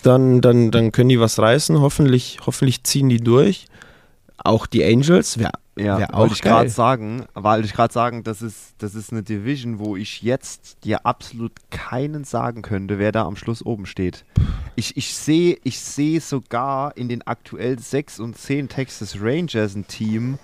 dann, 0.03 0.41
dann, 0.41 0.71
dann 0.71 0.93
können 0.93 1.11
die 1.11 1.21
was 1.21 1.39
reißen. 1.39 1.81
Hoffentlich, 1.81 2.39
hoffentlich 2.47 2.83
ziehen 2.85 3.09
die 3.09 3.21
durch. 3.21 3.67
Auch 4.39 4.67
die 4.67 4.85
Angels, 4.85 5.39
wär, 5.39 5.53
Ja, 5.77 5.99
wär 5.99 6.15
auch 6.15 6.21
wollte 6.21 6.35
ich 6.35 6.43
gerade 6.43 6.69
sagen, 6.69 7.27
wollte 7.35 7.67
ich 7.67 7.73
gerade 7.73 7.93
sagen, 7.93 8.25
das 8.25 8.43
ist, 8.43 8.75
das 8.79 8.95
ist 8.95 9.13
eine 9.13 9.23
Division, 9.23 9.79
wo 9.79 9.97
ich 9.97 10.23
jetzt 10.23 10.85
dir 10.85 11.07
absolut 11.07 11.53
keinen 11.71 12.25
sagen 12.25 12.63
könnte, 12.63 12.99
wer 12.99 13.13
da 13.13 13.25
am 13.25 13.37
Schluss 13.37 13.65
oben 13.65 13.87
steht. 13.87 14.25
Ich, 14.77 14.97
ich 14.97 15.15
sehe 15.15 15.59
ich 15.63 15.81
seh 15.81 16.19
sogar 16.19 16.97
in 16.97 17.09
den 17.09 17.27
aktuell 17.27 17.79
6 17.79 18.21
und 18.21 18.37
10 18.37 18.69
Texas 18.69 19.19
Rangers 19.21 19.75
ein 19.75 19.87
Team, 19.87 20.39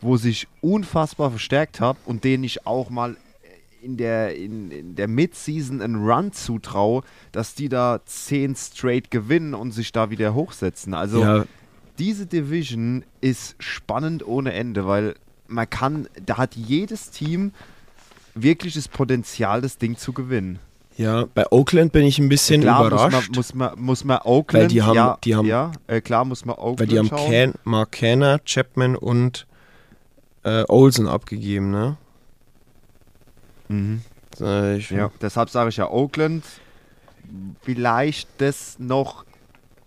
wo 0.00 0.16
sich 0.16 0.48
unfassbar 0.60 1.30
verstärkt 1.30 1.80
hat 1.80 1.96
und 2.06 2.24
denen 2.24 2.44
ich 2.44 2.66
auch 2.66 2.88
mal 2.88 3.16
in 3.82 3.96
der, 3.96 4.36
in, 4.36 4.70
in 4.70 4.94
der 4.94 5.08
Mid-Season 5.08 5.82
einen 5.82 6.08
Run 6.08 6.32
zutraue, 6.32 7.02
dass 7.32 7.54
die 7.54 7.68
da 7.68 8.00
10 8.04 8.54
straight 8.54 9.10
gewinnen 9.10 9.54
und 9.54 9.72
sich 9.72 9.90
da 9.90 10.10
wieder 10.10 10.34
hochsetzen. 10.34 10.94
Also 10.94 11.20
ja, 11.20 11.44
diese 11.98 12.26
Division 12.26 13.04
ist 13.20 13.54
spannend 13.58 14.26
ohne 14.26 14.52
Ende, 14.52 14.86
weil 14.86 15.14
man 15.48 15.68
kann, 15.68 16.08
da 16.24 16.38
hat 16.38 16.54
jedes 16.56 17.10
Team 17.10 17.52
wirklich 18.34 18.74
das 18.74 18.88
Potenzial, 18.88 19.60
das 19.60 19.78
Ding 19.78 19.96
zu 19.96 20.12
gewinnen. 20.12 20.58
Ja, 20.96 21.24
bei 21.34 21.50
Oakland 21.50 21.92
bin 21.92 22.04
ich 22.04 22.18
ein 22.18 22.28
bisschen 22.28 22.60
klar 22.62 22.86
überrascht. 22.86 23.30
Muss 23.34 23.54
man, 23.54 23.70
muss 23.70 23.74
man, 23.76 23.84
muss 23.84 24.04
man 24.04 24.18
Oakland, 24.24 24.62
Weil 24.64 24.68
die 24.68 24.82
haben- 24.82 24.94
ja, 24.96 25.18
die 25.24 25.34
haben- 25.34 25.46
ja 25.46 25.72
äh, 25.86 26.00
klar 26.00 26.24
muss 26.24 26.44
man 26.44 26.56
Oakland 26.56 26.80
weil 26.80 26.86
die 26.86 26.98
haben. 26.98 27.08
Can, 27.30 27.54
Mark 27.64 27.92
Canner, 27.92 28.40
Chapman 28.44 28.96
und 28.96 29.46
äh, 30.44 30.64
Olsen 30.68 31.08
abgegeben, 31.08 31.70
ne? 31.70 31.96
Mhm. 33.68 34.02
Ich, 34.78 34.90
Ja, 34.90 35.10
deshalb 35.20 35.50
sage 35.50 35.68
ich 35.70 35.76
ja 35.76 35.90
Oakland. 35.90 36.44
Vielleicht 37.62 38.28
das 38.38 38.78
noch 38.78 39.24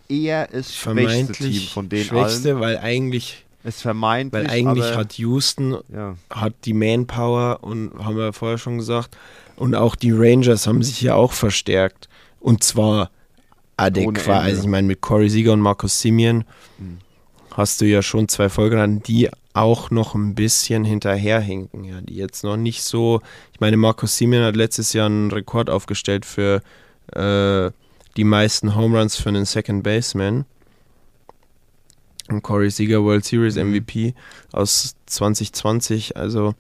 eher 0.10 0.48
das 0.48 0.76
schwächste 0.76 1.34
Team 1.34 1.54
vermeintlich 1.54 1.70
von 1.74 1.90
den 1.90 2.04
schwächste, 2.04 2.50
allen. 2.52 2.60
weil 2.62 2.78
eigentlich, 2.78 3.46
Es 3.64 3.82
vermeintlich, 3.82 4.44
weil 4.44 4.50
eigentlich 4.52 4.86
aber, 4.86 4.98
hat 4.98 5.14
Houston 5.14 5.78
ja, 5.94 6.16
hat 6.30 6.54
die 6.66 6.74
Manpower 6.74 7.60
und 7.62 7.92
haben 8.04 8.18
wir 8.18 8.34
vorher 8.34 8.58
schon 8.58 8.78
gesagt 8.78 9.18
und 9.56 9.76
auch 9.76 9.96
die 9.96 10.12
Rangers 10.12 10.68
haben 10.68 10.84
sich 10.84 11.02
ja 11.02 11.16
auch 11.16 11.32
verstärkt 11.34 12.08
und 12.40 12.64
zwar 12.64 13.10
adäquat. 13.78 14.44
Also 14.44 14.62
ich 14.62 14.68
meine 14.68 14.88
mit 14.88 15.02
Corey 15.02 15.30
Seager 15.30 15.54
und 15.54 15.62
Markus 15.62 16.00
Simeon 16.02 16.44
Mhm. 16.78 16.98
hast 17.52 17.82
du 17.82 17.86
ja 17.86 18.02
schon 18.02 18.28
zwei 18.28 18.50
Folgen 18.50 18.78
an, 18.80 19.02
die 19.04 19.30
auch 19.54 19.90
noch 19.90 20.14
ein 20.16 20.36
bisschen 20.36 20.84
hinterherhinken, 20.84 21.86
ja, 21.86 22.02
die 22.02 22.16
jetzt 22.16 22.44
noch 22.44 22.58
nicht 22.58 22.84
so. 22.84 23.22
Ich 23.54 23.62
meine, 23.62 23.78
Markus 23.78 24.18
Simeon 24.18 24.44
hat 24.44 24.58
letztes 24.58 24.92
Jahr 24.94 25.06
einen 25.06 25.32
Rekord 25.32 25.70
aufgestellt 25.70 26.26
für 26.26 26.62
äh, 27.14 27.72
die 28.18 28.24
meisten 28.24 28.76
Home 28.76 28.98
Runs 28.98 29.16
für 29.16 29.30
einen 29.30 29.46
Second 29.46 29.84
Baseman. 29.84 30.46
Und 32.28 32.42
Corey 32.42 32.72
Seager 32.72 33.04
World 33.04 33.24
Series 33.24 33.56
Mhm. 33.56 33.70
MVP 33.72 34.16
aus 34.52 34.96
2020, 35.06 36.18
also 36.18 36.56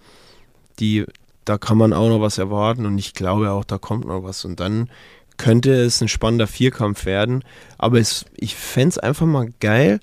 die, 0.79 1.05
da 1.43 1.57
kann 1.57 1.77
man 1.77 1.91
auch 1.91 2.09
noch 2.09 2.21
was 2.21 2.37
erwarten 2.37 2.85
und 2.85 2.99
ich 2.99 3.13
glaube 3.13 3.49
auch, 3.49 3.63
da 3.63 3.77
kommt 3.77 4.05
noch 4.05 4.23
was. 4.23 4.45
Und 4.45 4.59
dann 4.59 4.89
könnte 5.37 5.73
es 5.73 6.01
ein 6.01 6.07
spannender 6.07 6.47
Vierkampf 6.47 7.05
werden. 7.05 7.43
Aber 7.77 7.99
es, 7.99 8.25
ich 8.35 8.55
fände 8.55 8.89
es 8.89 8.97
einfach 8.97 9.25
mal 9.25 9.49
geil, 9.59 9.99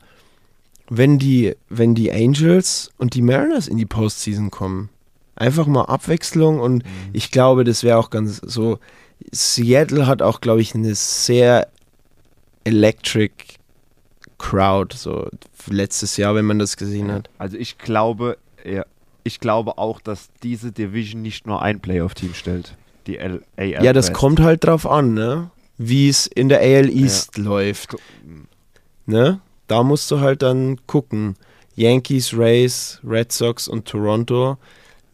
wenn 0.90 1.18
die, 1.18 1.54
wenn 1.68 1.94
die 1.94 2.12
Angels 2.12 2.90
und 2.98 3.14
die 3.14 3.22
Mariners 3.22 3.68
in 3.68 3.76
die 3.76 3.86
Postseason 3.86 4.50
kommen. 4.50 4.88
Einfach 5.36 5.66
mal 5.66 5.84
Abwechslung 5.84 6.60
und 6.60 6.82
ich 7.12 7.30
glaube, 7.30 7.64
das 7.64 7.82
wäre 7.84 7.98
auch 7.98 8.10
ganz 8.10 8.40
so. 8.44 8.78
Seattle 9.30 10.06
hat 10.06 10.22
auch, 10.22 10.40
glaube 10.40 10.60
ich, 10.62 10.74
eine 10.74 10.94
sehr 10.94 11.68
electric 12.64 13.32
Crowd, 14.38 14.96
so 14.96 15.28
letztes 15.68 16.16
Jahr, 16.16 16.34
wenn 16.34 16.44
man 16.44 16.58
das 16.58 16.76
gesehen 16.76 17.12
hat. 17.12 17.30
Also 17.38 17.56
ich 17.56 17.78
glaube, 17.78 18.38
ja, 18.64 18.84
ich 19.24 19.40
glaube 19.40 19.78
auch, 19.78 20.00
dass 20.00 20.30
diese 20.42 20.72
Division 20.72 21.22
nicht 21.22 21.46
nur 21.46 21.62
ein 21.62 21.80
Playoff-Team 21.80 22.34
stellt. 22.34 22.76
Die 23.06 23.18
L 23.18 23.42
AL 23.56 23.84
Ja, 23.84 23.92
das 23.92 24.08
West. 24.08 24.16
kommt 24.16 24.40
halt 24.40 24.64
drauf 24.64 24.86
an, 24.86 25.14
ne? 25.14 25.50
Wie 25.78 26.08
es 26.08 26.26
in 26.26 26.48
der 26.48 26.60
AL 26.60 26.88
East 26.90 27.38
läuft. 27.38 27.96
Ne? 29.06 29.40
Da 29.66 29.82
musst 29.82 30.10
du 30.10 30.20
halt 30.20 30.42
dann 30.42 30.78
gucken. 30.86 31.36
Yankees, 31.74 32.36
Rays, 32.36 33.00
Red 33.04 33.32
Sox 33.32 33.66
und 33.66 33.86
Toronto. 33.86 34.58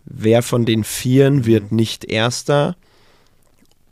Wer 0.05 0.43
von 0.43 0.65
den 0.65 0.85
Vieren 0.85 1.47
wird 1.47 1.71
nicht 1.71 2.05
Erster? 2.05 2.77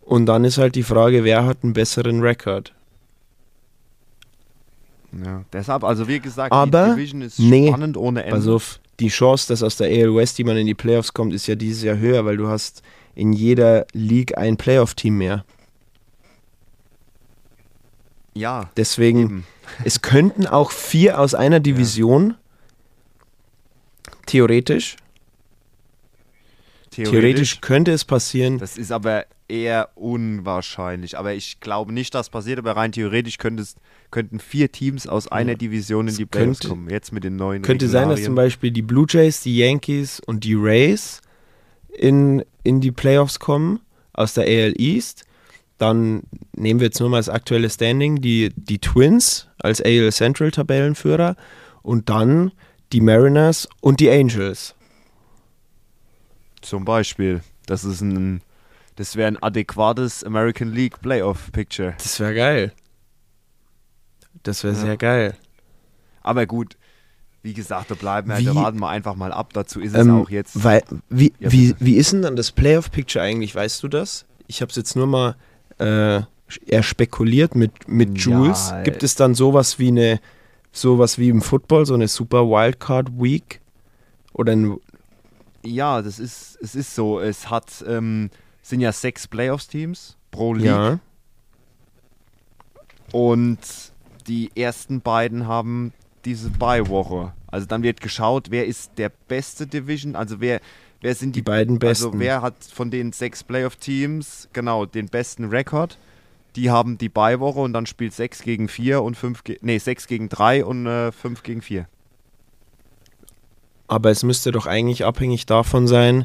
Und 0.06 0.26
dann 0.26 0.44
ist 0.44 0.56
halt 0.56 0.76
die 0.76 0.84
Frage, 0.84 1.24
wer 1.24 1.44
hat 1.44 1.58
einen 1.64 1.72
besseren 1.72 2.22
Rekord? 2.22 2.72
Ja, 5.24 5.44
deshalb, 5.52 5.82
also 5.82 6.06
wie 6.06 6.20
gesagt, 6.20 6.52
Aber, 6.52 6.90
die 6.90 6.94
Division 6.94 7.22
ist 7.22 7.40
nee, 7.40 7.68
spannend 7.68 7.96
ohne 7.96 8.22
Ende. 8.22 8.34
Also 8.34 8.60
die 9.00 9.08
Chance, 9.08 9.48
dass 9.48 9.64
aus 9.64 9.76
der 9.76 9.88
AL 9.88 10.14
West 10.14 10.38
jemand 10.38 10.60
in 10.60 10.66
die 10.66 10.74
Playoffs 10.74 11.12
kommt, 11.12 11.34
ist 11.34 11.48
ja 11.48 11.56
dieses 11.56 11.82
Jahr 11.82 11.98
höher, 11.98 12.24
weil 12.24 12.36
du 12.36 12.46
hast 12.46 12.82
in 13.16 13.32
jeder 13.32 13.86
League 13.92 14.38
ein 14.38 14.56
Playoff-Team 14.56 15.18
mehr. 15.18 15.44
ja, 18.34 18.70
Deswegen, 18.76 19.20
eben. 19.20 19.46
es 19.84 20.02
könnten 20.02 20.46
auch 20.46 20.70
vier 20.70 21.18
aus 21.18 21.34
einer 21.34 21.58
Division, 21.58 22.36
theoretisch, 24.26 24.96
theoretisch 26.90 27.60
könnte 27.60 27.90
es 27.90 28.04
passieren, 28.04 28.58
Das 28.58 28.78
ist 28.78 28.92
aber 28.92 29.24
eher 29.48 29.90
unwahrscheinlich. 29.94 31.18
Aber 31.18 31.34
ich 31.34 31.60
glaube 31.60 31.92
nicht, 31.92 32.14
dass 32.14 32.30
passiert. 32.30 32.58
Aber 32.58 32.72
rein 32.76 32.92
theoretisch 32.92 33.38
könnten 33.38 34.38
vier 34.40 34.72
Teams 34.72 35.06
aus 35.06 35.28
einer 35.28 35.54
Division 35.54 36.08
in 36.08 36.16
die 36.16 36.26
Playoffs 36.26 36.60
könnte- 36.60 36.68
kommen. 36.68 36.90
Jetzt 36.90 37.12
mit 37.12 37.24
den 37.24 37.36
neuen 37.36 37.62
könnte 37.62 37.88
sein, 37.88 38.08
dass 38.08 38.20
zum 38.20 38.32
Regularien. 38.32 38.34
Beispiel 38.34 38.70
die 38.70 38.82
Blue 38.82 39.06
Jays, 39.08 39.40
die 39.42 39.56
Yankees 39.56 40.20
und 40.20 40.44
die 40.44 40.54
Rays 40.54 41.20
in, 41.96 42.44
in 42.62 42.80
die 42.80 42.92
Playoffs 42.92 43.38
kommen 43.38 43.80
aus 44.12 44.34
der 44.34 44.44
AL 44.44 44.74
East. 44.80 45.24
Dann 45.78 46.22
nehmen 46.54 46.80
wir 46.80 46.86
jetzt 46.86 47.00
nur 47.00 47.10
mal 47.10 47.18
das 47.18 47.28
aktuelle 47.28 47.68
Standing, 47.68 48.20
die, 48.20 48.50
die 48.56 48.78
Twins 48.78 49.48
als 49.58 49.82
AL 49.82 50.10
Central 50.12 50.50
Tabellenführer 50.50 51.36
und 51.82 52.08
dann 52.08 52.52
die 52.92 53.00
Mariners 53.00 53.68
und 53.80 54.00
die 54.00 54.10
Angels. 54.10 54.74
Zum 56.62 56.84
Beispiel. 56.84 57.42
Das 57.66 57.84
ist 57.84 58.00
ein, 58.00 58.40
das 58.96 59.16
wäre 59.16 59.28
ein 59.28 59.42
adäquates 59.42 60.24
American 60.24 60.72
League 60.72 61.00
Playoff 61.00 61.50
Picture. 61.52 61.94
Das 61.98 62.18
wäre 62.20 62.34
geil. 62.34 62.72
Das 64.42 64.62
wäre 64.64 64.74
Ja. 64.74 64.80
sehr 64.80 64.96
geil. 64.96 65.34
Aber 66.22 66.46
gut, 66.46 66.76
wie 67.42 67.52
gesagt, 67.54 67.90
da 67.90 67.94
bleiben 67.94 68.28
wir, 68.28 68.38
Wie- 68.38 68.44
da 68.44 68.54
warten 68.54 68.78
wir 68.80 68.88
einfach 68.88 69.14
mal 69.14 69.32
ab. 69.32 69.52
Dazu 69.52 69.80
ist 69.80 69.92
es 69.94 70.00
Ähm, 70.00 70.22
auch 70.22 70.30
jetzt. 70.30 70.62
Weil, 70.64 70.82
wie, 71.08 71.32
Ja, 71.38 71.52
wie, 71.52 71.74
wie 71.78 71.96
ist 71.96 72.12
denn 72.12 72.22
dann 72.22 72.36
das 72.36 72.50
Playoff-Picture 72.52 73.24
eigentlich? 73.24 73.54
Weißt 73.54 73.82
du 73.82 73.88
das? 73.88 74.24
Ich 74.48 74.60
habe 74.60 74.70
es 74.70 74.76
jetzt 74.76 74.96
nur 74.96 75.06
mal 75.06 75.36
äh, 75.78 76.22
eher 76.66 76.82
spekuliert 76.82 77.54
mit, 77.54 77.86
mit 77.88 78.18
Ja, 78.18 78.24
Jules. 78.32 78.70
äh, 78.72 78.82
Gibt 78.82 79.02
es 79.02 79.14
dann 79.14 79.34
sowas 79.34 79.78
wie 79.78 79.88
eine, 79.88 80.20
sowas 80.72 81.18
wie 81.18 81.28
im 81.28 81.42
Football, 81.42 81.86
so 81.86 81.94
eine 81.94 82.08
Super 82.08 82.48
Wildcard 82.48 83.10
Week? 83.20 83.60
Oder 84.32 84.52
ein, 84.52 84.76
Ja, 85.64 86.02
das 86.02 86.18
ist, 86.18 86.58
es 86.62 86.74
ist 86.74 86.94
so. 86.94 87.20
Es 87.20 87.50
hat, 87.50 87.84
ähm, 87.86 88.30
sind 88.66 88.80
ja 88.80 88.90
sechs 88.90 89.28
Playoffs-Teams 89.28 90.16
pro 90.32 90.52
League. 90.52 90.66
ja, 90.66 90.98
Und 93.12 93.58
die 94.26 94.50
ersten 94.56 95.00
beiden 95.00 95.46
haben 95.46 95.92
diese 96.24 96.50
Bye-Woche. 96.50 97.32
Also 97.46 97.66
dann 97.66 97.84
wird 97.84 98.00
geschaut, 98.00 98.50
wer 98.50 98.66
ist 98.66 98.98
der 98.98 99.10
beste 99.28 99.68
Division, 99.68 100.16
also 100.16 100.40
wer, 100.40 100.60
wer 101.00 101.14
sind 101.14 101.36
die 101.36 101.40
die, 101.40 101.44
beiden 101.44 101.78
besten. 101.78 102.06
also 102.06 102.18
wer 102.18 102.42
hat 102.42 102.56
von 102.64 102.90
den 102.90 103.12
sechs 103.12 103.44
Playoff-Teams 103.44 104.48
genau 104.52 104.84
den 104.84 105.06
besten 105.06 105.44
Rekord. 105.44 105.96
Die 106.56 106.68
haben 106.68 106.98
die 106.98 107.08
Bye-Woche 107.08 107.60
und 107.60 107.72
dann 107.72 107.86
spielt 107.86 108.14
6 108.14 108.42
gegen 108.42 108.68
4 108.68 109.02
und 109.02 109.14
5 109.14 109.44
ge 109.44 109.58
nee, 109.60 109.76
6 109.78 110.06
gegen 110.06 110.30
3 110.30 110.64
und 110.64 110.86
äh, 110.86 111.12
5 111.12 111.42
gegen 111.42 111.60
4. 111.60 111.86
Aber 113.88 114.10
es 114.10 114.22
müsste 114.22 114.52
doch 114.52 114.66
eigentlich 114.66 115.04
abhängig 115.04 115.44
davon 115.44 115.86
sein, 115.86 116.24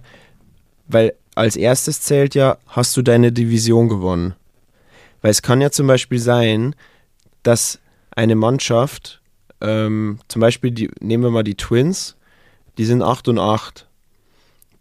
weil 0.88 1.16
als 1.36 1.56
erstes 1.56 2.02
zählt 2.02 2.36
ja, 2.36 2.58
hast 2.68 2.96
du 2.98 3.02
deine 3.02 3.32
Division 3.32 3.90
gewonnen. 3.90 4.36
Weil 5.22 5.32
es 5.32 5.42
kann 5.42 5.62
ja 5.62 5.72
zum 5.72 5.88
Beispiel 5.88 6.20
sein, 6.20 6.76
dass 7.44 7.80
eine 8.12 8.36
Mannschaft, 8.36 9.22
ähm, 9.62 10.20
zum 10.28 10.42
Beispiel, 10.42 10.72
die, 10.72 10.90
nehmen 11.00 11.24
wir 11.24 11.32
mal 11.32 11.44
die 11.44 11.56
Twins, 11.56 12.16
die 12.78 12.86
sind 12.86 13.02
8 13.02 13.30
und 13.30 13.40
8. 13.40 13.88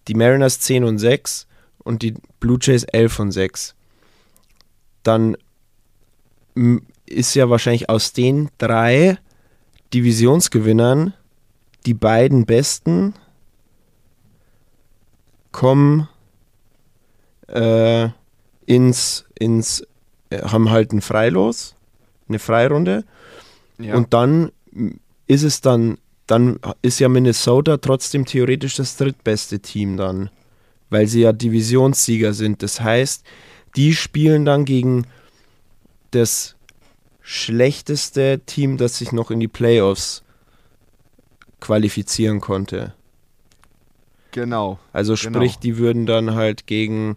Die 0.09 0.15
Mariners 0.15 0.61
10 0.61 0.85
und 0.85 0.99
6 0.99 1.47
und 1.79 2.03
die 2.03 2.15
Blue 2.41 2.59
Jays 2.61 2.85
11 2.85 3.19
und 3.19 3.33
6. 3.33 3.75
Dann 5.03 5.37
ist 7.07 7.35
ja 7.35 7.51
wahrscheinlich 7.51 7.89
aus 7.89 8.13
den 8.13 8.51
drei 8.59 9.19
Divisionsgewinnern 9.93 11.15
die 11.87 11.95
beiden 11.95 12.45
Besten 12.47 13.15
kommen 15.53 16.09
äh, 17.53 18.09
ins, 18.67 19.25
ins, 19.39 19.87
äh, 20.31 20.43
haben 20.43 20.71
halt 20.71 20.93
ein 20.93 21.01
Freilos, 21.01 21.75
eine 22.29 22.39
Freirunde. 22.39 23.05
Ja. 23.79 23.97
Und 23.97 24.13
dann 24.15 24.53
ist 25.27 25.43
es 25.43 25.61
dann, 25.61 25.99
dann 26.27 26.61
ist 26.83 27.01
ja 27.01 27.09
Minnesota 27.09 27.79
trotzdem 27.79 28.25
theoretisch 28.27 28.77
das 28.77 28.97
drittbeste 28.97 29.61
Team 29.61 29.97
dann, 29.97 30.31
weil 30.91 31.07
sie 31.07 31.23
ja 31.23 31.33
Divisionssieger 31.33 32.33
sind. 32.35 32.63
Das 32.63 32.81
heißt, 32.81 33.25
die 33.77 33.95
spielen 33.95 34.45
dann 34.45 34.65
gegen 34.65 35.07
das 36.11 36.57
schlechteste 37.23 38.41
Team, 38.47 38.77
das 38.77 38.99
sich 38.99 39.13
noch 39.13 39.31
in 39.31 39.41
die 39.41 39.49
Playoffs 39.49 40.23
qualifizieren 41.61 42.41
konnte. 42.41 42.95
genau. 44.33 44.79
Also 44.93 45.15
Genau. 45.15 45.39
sprich, 45.39 45.59
die 45.59 45.77
würden 45.79 46.07
dann 46.07 46.35
halt 46.35 46.67
gegen 46.67 47.17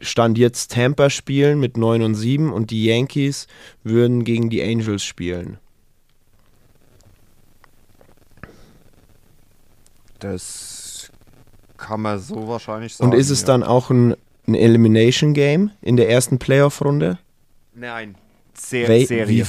Stand 0.00 0.38
jetzt 0.38 0.72
Tampa 0.72 1.10
spielen 1.10 1.60
mit 1.60 1.76
9 1.76 2.02
und 2.02 2.14
7 2.14 2.52
und 2.52 2.70
die 2.70 2.84
Yankees 2.84 3.46
würden 3.82 4.24
gegen 4.24 4.50
die 4.50 4.62
Angels 4.62 5.02
spielen. 5.02 5.58
Das 10.18 11.10
kann 11.76 12.00
man 12.00 12.18
so 12.18 12.48
wahrscheinlich 12.48 12.94
sagen. 12.94 13.12
Und 13.12 13.18
ist 13.18 13.30
es 13.30 13.42
ja. 13.42 13.48
dann 13.48 13.62
auch 13.62 13.90
ein 13.90 14.14
ein 14.48 14.54
Elimination 14.54 15.34
Game 15.34 15.70
in 15.82 15.96
der 15.96 16.08
ersten 16.08 16.38
Playoff-Runde? 16.38 17.18
Nein. 17.74 18.16
Ser 18.54 18.88
Wel- 18.88 19.06
Serie. 19.06 19.46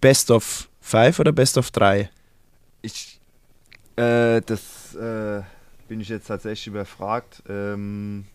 Best 0.00 0.30
of 0.30 0.68
Five 0.80 1.20
oder 1.20 1.32
Best 1.32 1.56
of 1.56 1.70
Drei? 1.70 2.10
Ich, 2.82 3.20
äh, 3.96 4.40
das 4.40 4.94
äh, 4.96 5.42
bin 5.88 6.00
ich 6.00 6.08
jetzt 6.08 6.26
tatsächlich 6.26 6.66
überfragt. 6.66 7.42
Ähm, 7.48 8.26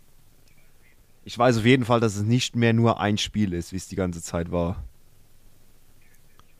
ich 1.28 1.38
weiß 1.38 1.58
auf 1.58 1.66
jeden 1.66 1.84
Fall, 1.84 2.00
dass 2.00 2.16
es 2.16 2.24
nicht 2.24 2.56
mehr 2.56 2.72
nur 2.72 3.02
ein 3.02 3.18
Spiel 3.18 3.54
ist, 3.54 3.74
wie 3.74 3.76
es 3.78 3.88
die 3.90 3.98
ganze 3.98 4.22
Zeit 4.22 4.50
war. 4.50 4.82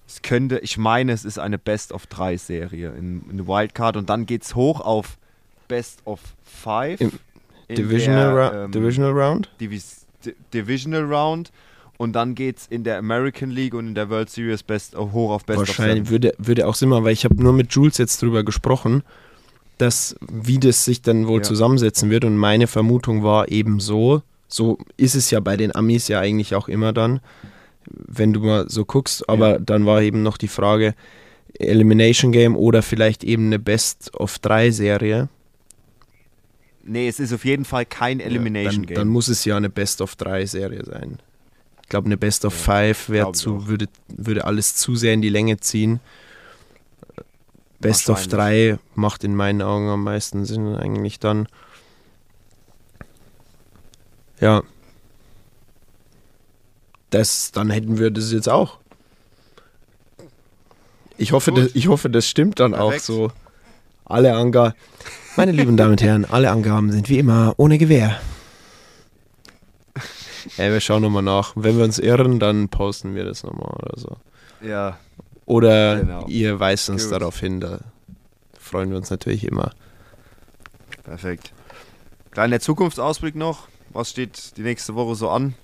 Es 0.08 0.22
könnte, 0.22 0.60
ich 0.60 0.78
meine, 0.78 1.12
es 1.14 1.26
ist 1.26 1.40
eine 1.40 1.58
Best 1.58 1.92
of 1.94 2.06
3 2.08 2.38
Serie 2.38 2.90
in, 2.98 3.24
in 3.30 3.48
Wildcard 3.48 3.96
und 3.98 4.10
dann 4.10 4.26
geht's 4.26 4.56
hoch 4.56 4.80
auf 4.82 5.18
Best 5.68 6.00
of 6.06 6.20
5. 6.44 7.00
Im 7.02 7.12
Divisional, 7.76 8.34
Ra 8.38 8.68
Divisional 8.68 9.12
Round? 9.12 9.50
Divis 9.60 10.06
Di- 10.26 10.36
Divisional 10.54 11.04
Round 11.14 11.52
und 11.98 12.14
dann 12.14 12.36
geht's 12.36 12.68
in 12.68 12.84
der 12.84 12.98
American 12.98 13.50
League 13.50 13.74
und 13.74 13.88
in 13.88 13.96
der 13.96 14.10
World 14.10 14.30
Series 14.30 14.64
Best 14.64 14.98
hoch 14.98 15.32
auf 15.32 15.46
Best 15.46 15.62
of 15.62 15.68
Wahrscheinlich 15.68 16.08
Seven. 16.08 16.10
würde, 16.10 16.34
würde 16.38 16.68
auch 16.68 16.76
Sinn 16.76 16.90
machen, 16.90 17.04
weil 17.06 17.14
ich 17.14 17.24
habe 17.26 17.36
nur 17.42 17.54
mit 17.54 17.74
Jules 17.74 17.98
jetzt 17.98 18.22
drüber 18.22 18.44
gesprochen, 18.44 19.04
dass 19.78 20.16
wie 20.30 20.60
das 20.60 20.86
sich 20.86 21.02
dann 21.02 21.28
wohl 21.28 21.40
Ja. 21.40 21.44
zusammensetzen 21.44 22.10
wird 22.10 22.24
und 22.26 22.36
meine 22.38 22.68
Vermutung 22.68 23.24
war 23.24 23.50
eben 23.50 23.80
so, 23.82 24.22
so 24.48 24.78
ist 24.98 25.16
es 25.16 25.30
ja 25.32 25.40
bei 25.40 25.58
den 25.58 25.76
Amis 25.76 26.08
ja 26.08 26.20
eigentlich 26.20 26.56
auch 26.56 26.68
immer 26.68 26.94
dann, 26.94 27.20
wenn 27.90 28.34
du 28.34 28.42
mal 28.42 28.70
so 28.70 28.86
guckst, 28.86 29.28
aber 29.30 29.54
Ja. 29.54 29.60
dann 29.60 29.86
war 29.86 30.02
eben 30.02 30.24
noch 30.24 30.38
die 30.38 30.48
Frage 30.48 30.94
Elimination 31.60 32.32
Game 32.32 32.56
oder 32.56 32.82
vielleicht 32.82 33.24
eben 33.24 33.48
eine 33.48 33.60
Best 33.60 34.14
of 34.14 34.40
3 34.40 34.72
Serie. 34.72 35.30
Nee, 36.84 37.08
es 37.08 37.20
ist 37.20 37.34
auf 37.34 37.44
jeden 37.46 37.66
Fall 37.66 37.86
kein 37.86 38.20
Elimination 38.20 38.84
dann, 38.84 38.86
Game. 38.86 38.96
Dann 38.96 39.08
muss 39.10 39.28
es 39.28 39.44
ja 39.44 39.58
eine 39.58 39.70
Best 39.70 40.02
of 40.02 40.16
3 40.16 40.46
Serie 40.46 40.84
sein. 40.86 41.20
Ich 41.82 41.90
glaube, 41.90 42.06
eine 42.06 42.18
Best 42.18 42.46
of 42.46 42.54
5 42.54 43.08
glaub 43.08 43.36
ich 43.36 43.42
zu, 43.42 43.56
auch. 43.58 43.68
würde, 43.68 43.88
würde 44.08 44.46
alles 44.46 44.76
zu 44.76 44.96
sehr 44.96 45.14
in 45.14 45.22
die 45.22 45.30
Länge 45.30 45.58
ziehen. 45.58 46.00
Best 47.80 48.10
of 48.10 48.18
Wahrscheinlich. 48.30 48.76
3 48.76 48.80
macht 48.96 49.24
in 49.24 49.36
meinen 49.36 49.62
Augen 49.62 49.88
am 49.90 50.04
meisten 50.04 50.46
Sinn 50.46 50.76
eigentlich 50.76 51.20
dann. 51.20 51.48
Ja. 54.40 54.64
Das, 57.10 57.52
dann 57.52 57.70
hätten 57.70 57.98
wir 57.98 58.12
das 58.12 58.32
jetzt 58.32 58.50
auch. 58.50 58.80
Ich 61.18 61.32
hoffe, 61.32 61.52
Gut. 61.52 61.66
das, 61.66 61.76
ich 61.76 61.88
hoffe, 61.88 62.10
das 62.10 62.28
stimmt 62.28 62.60
dann 62.60 62.74
auch 62.76 62.90
Perfekt. 62.90 63.06
so. 63.06 63.32
Alle 64.06 64.36
Angaben. 64.36 64.74
Meine 65.36 65.52
lieben 65.52 65.78
Damen 65.78 65.92
und 65.92 66.02
Herren, 66.02 66.26
alle 66.26 66.52
Angaben 66.52 66.92
sind 66.92 67.10
wie 67.10 67.18
immer 67.20 67.54
ohne 67.58 67.78
Gewehr. 67.78 68.20
Ey, 70.58 70.72
wir 70.72 70.80
schauen 70.80 71.02
nochmal 71.02 71.24
nach. 71.24 71.54
Wenn 71.56 71.78
wir 71.78 71.84
uns 71.84 72.00
irren, 72.00 72.40
dann 72.40 72.70
posten 72.70 73.16
wir 73.16 73.26
das 73.26 73.44
nochmal 73.44 73.72
oder 73.82 73.94
so. 74.00 74.18
ja, 74.62 74.98
Oder 75.46 75.98
Genau. 76.00 76.26
ihr 76.28 76.60
weist 76.60 76.90
uns 76.90 77.04
Gut. 77.04 77.12
darauf 77.14 77.40
hin, 77.40 77.60
da 77.60 77.80
freuen 78.60 78.90
wir 78.90 78.98
uns 78.98 79.10
natürlich 79.10 79.44
immer. 79.46 79.72
perfekt. 81.04 81.54
Kleiner 82.32 82.60
Zukunftsausblick 82.60 83.36
noch. 83.36 83.68
Was 83.98 84.12
steht 84.12 84.56
die 84.58 84.62
nächste 84.62 84.94
Woche 84.94 85.16
so 85.16 85.28
an? 85.28 85.56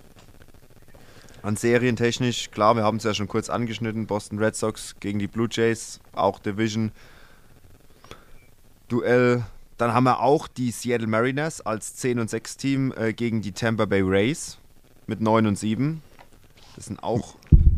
An 1.43 1.55
serientechnisch, 1.55 2.49
klar, 2.49 2.75
wir 2.75 2.81
haben 2.81 2.97
es 2.97 3.03
ja 3.03 3.13
schon 3.13 3.27
kurz 3.27 3.47
angeschnitten. 3.47 4.07
Boston 4.07 4.39
Red 4.39 4.55
Sox 4.55 4.95
gegen 4.99 5.19
die 5.19 5.27
Blue 5.27 5.47
Jays, 5.51 5.99
auch 6.13 6.39
Division. 6.39 6.91
Duell. 8.87 9.43
Dann 9.77 9.93
haben 9.93 10.05
wir 10.05 10.19
auch 10.19 10.47
die 10.47 10.71
Seattle 10.71 11.05
Mariners 11.05 11.61
als 11.61 11.93
10 11.97 12.17
und 12.17 12.27
6 12.27 12.57
Team 12.57 12.91
äh, 12.97 13.13
gegen 13.13 13.43
die 13.43 13.51
Tampa 13.51 13.85
Bay 13.85 14.01
Rays 14.01 14.57
mit 15.05 15.21
9 15.21 15.45
und 15.45 15.59
7. 15.59 16.01
Das 16.75 16.85
sind 16.85 17.03
auch, 17.03 17.35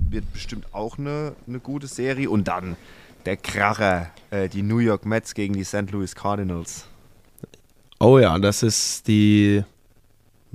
wird 0.09 0.31
bestimmt 0.31 0.73
auch 0.73 0.97
eine, 0.97 1.35
eine 1.49 1.59
gute 1.59 1.87
Serie. 1.87 2.29
Und 2.29 2.47
dann 2.47 2.77
der 3.25 3.35
Kracher, 3.35 4.09
äh, 4.31 4.47
die 4.47 4.61
New 4.61 4.77
York 4.79 5.05
Mets 5.05 5.33
gegen 5.33 5.53
die 5.53 5.65
St. 5.65 5.91
Louis 5.91 6.15
Cardinals. 6.15 6.87
Oh 7.99 8.19
ja, 8.19 8.39
das 8.39 8.63
ist 8.63 9.09
die 9.09 9.65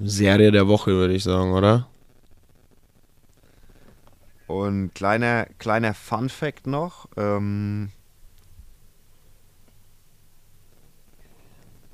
Serie 0.03 0.51
der 0.51 0.67
Woche, 0.67 0.93
würde 0.93 1.15
ich 1.15 1.25
sagen, 1.25 1.53
oder? 1.53 1.87
Und 4.47 4.95
kleiner, 4.95 5.47
kleiner 5.59 5.95
Fun 5.95 6.29
Fact 6.29 6.67
noch. 6.67 7.07
Ähm, 7.17 7.91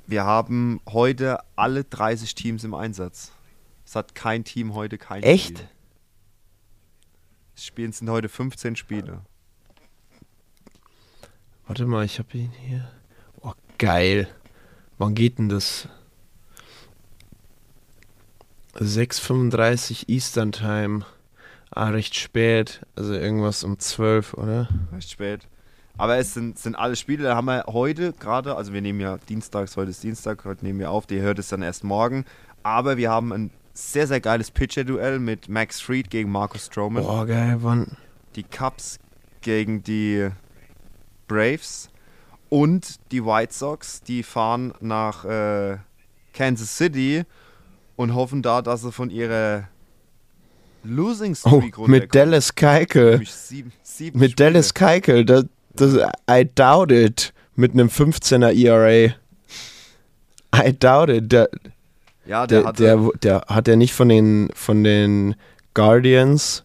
wir 0.07 0.23
haben 0.23 0.81
heute 0.89 1.39
alle 1.55 1.83
30 1.83 2.33
Teams 2.33 2.63
im 2.63 2.73
Einsatz. 2.73 3.31
Es 3.85 3.95
hat 3.95 4.15
kein 4.15 4.43
Team 4.43 4.73
heute 4.73 4.97
kein 4.97 5.21
Echt? 5.21 5.57
Spiel. 5.59 5.69
Es 7.55 7.65
spielen 7.65 7.91
sind 7.91 8.09
heute 8.09 8.29
15 8.29 8.75
Spiele. 8.75 9.21
Warte 11.67 11.85
mal, 11.85 12.05
ich 12.05 12.19
habe 12.19 12.37
ihn 12.37 12.51
hier. 12.51 12.89
Oh, 13.41 13.53
geil. 13.77 14.27
Wann 14.97 15.13
geht 15.13 15.37
denn 15.37 15.49
das? 15.49 15.89
6.35 18.77 20.07
Eastern 20.07 20.51
Time. 20.51 21.05
Ah, 21.71 21.89
recht 21.89 22.15
spät. 22.15 22.81
Also 22.95 23.13
irgendwas 23.13 23.63
um 23.63 23.77
12, 23.77 24.33
oder? 24.35 24.69
Recht 24.93 25.11
spät. 25.11 25.47
Aber 25.97 26.17
es 26.17 26.33
sind, 26.33 26.59
sind 26.59 26.75
alle 26.75 26.95
Spiele. 26.95 27.23
Da 27.23 27.35
haben 27.35 27.45
wir 27.45 27.65
heute 27.67 28.13
gerade, 28.13 28.55
also 28.55 28.71
wir 28.71 28.81
nehmen 28.81 28.99
ja 28.99 29.17
dienstags, 29.17 29.75
heute 29.77 29.91
ist 29.91 30.03
Dienstag, 30.03 30.45
heute 30.45 30.63
nehmen 30.63 30.79
wir 30.79 30.91
auf, 30.91 31.09
ihr 31.09 31.21
hört 31.21 31.39
es 31.39 31.49
dann 31.49 31.63
erst 31.63 31.83
morgen. 31.83 32.25
Aber 32.61 32.97
wir 32.97 33.09
haben 33.09 33.33
ein 33.33 33.51
sehr, 33.73 34.07
sehr 34.07 34.21
geiles 34.21 34.51
Pitcher-Duell 34.51 35.19
mit 35.19 35.49
Max 35.49 35.81
Fried 35.81 36.09
gegen 36.09 36.31
Marcus 36.31 36.67
Stroman. 36.67 37.03
Boah, 37.03 37.25
geil, 37.25 37.57
wann? 37.59 37.97
die 38.37 38.43
Cubs 38.43 38.99
gegen 39.41 39.83
die 39.83 40.29
Braves 41.27 41.89
und 42.49 43.11
die 43.11 43.25
White 43.25 43.53
Sox, 43.53 44.01
die 44.01 44.23
fahren 44.23 44.73
nach 44.79 45.25
äh, 45.25 45.77
Kansas 46.33 46.77
City 46.77 47.25
und 47.97 48.15
hoffen 48.15 48.41
da, 48.41 48.61
dass 48.61 48.83
sie 48.83 48.91
von 48.93 49.09
ihrer 49.09 49.67
Losing 50.83 51.33
Oh, 51.43 51.59
Streak 51.59 51.77
runterkommen. 51.77 51.91
mit 51.91 52.15
Dallas 52.15 52.53
sieben, 52.55 53.73
sieben 53.83 54.19
Mit 54.19 54.31
Spiele. 54.31 54.51
Dallas 54.51 54.73
Keuchel. 54.73 55.25
Das, 55.25 55.45
das, 55.75 55.97
I 56.31 56.49
doubt 56.55 56.91
it. 56.91 57.33
Mit 57.55 57.73
einem 57.73 57.87
15er 57.89 58.53
ERA. 58.55 59.13
I 60.55 60.73
doubt 60.79 61.09
it. 61.09 61.31
Der, 61.31 61.49
Ja, 62.25 62.45
der, 62.47 62.59
der, 62.61 62.67
hatte, 62.67 62.83
der, 62.83 63.11
der 63.21 63.41
hat 63.53 63.67
ja 63.67 63.75
nicht 63.75 63.93
von 63.93 64.07
den, 64.09 64.49
von 64.53 64.83
den 64.83 65.35
Guardians 65.73 66.63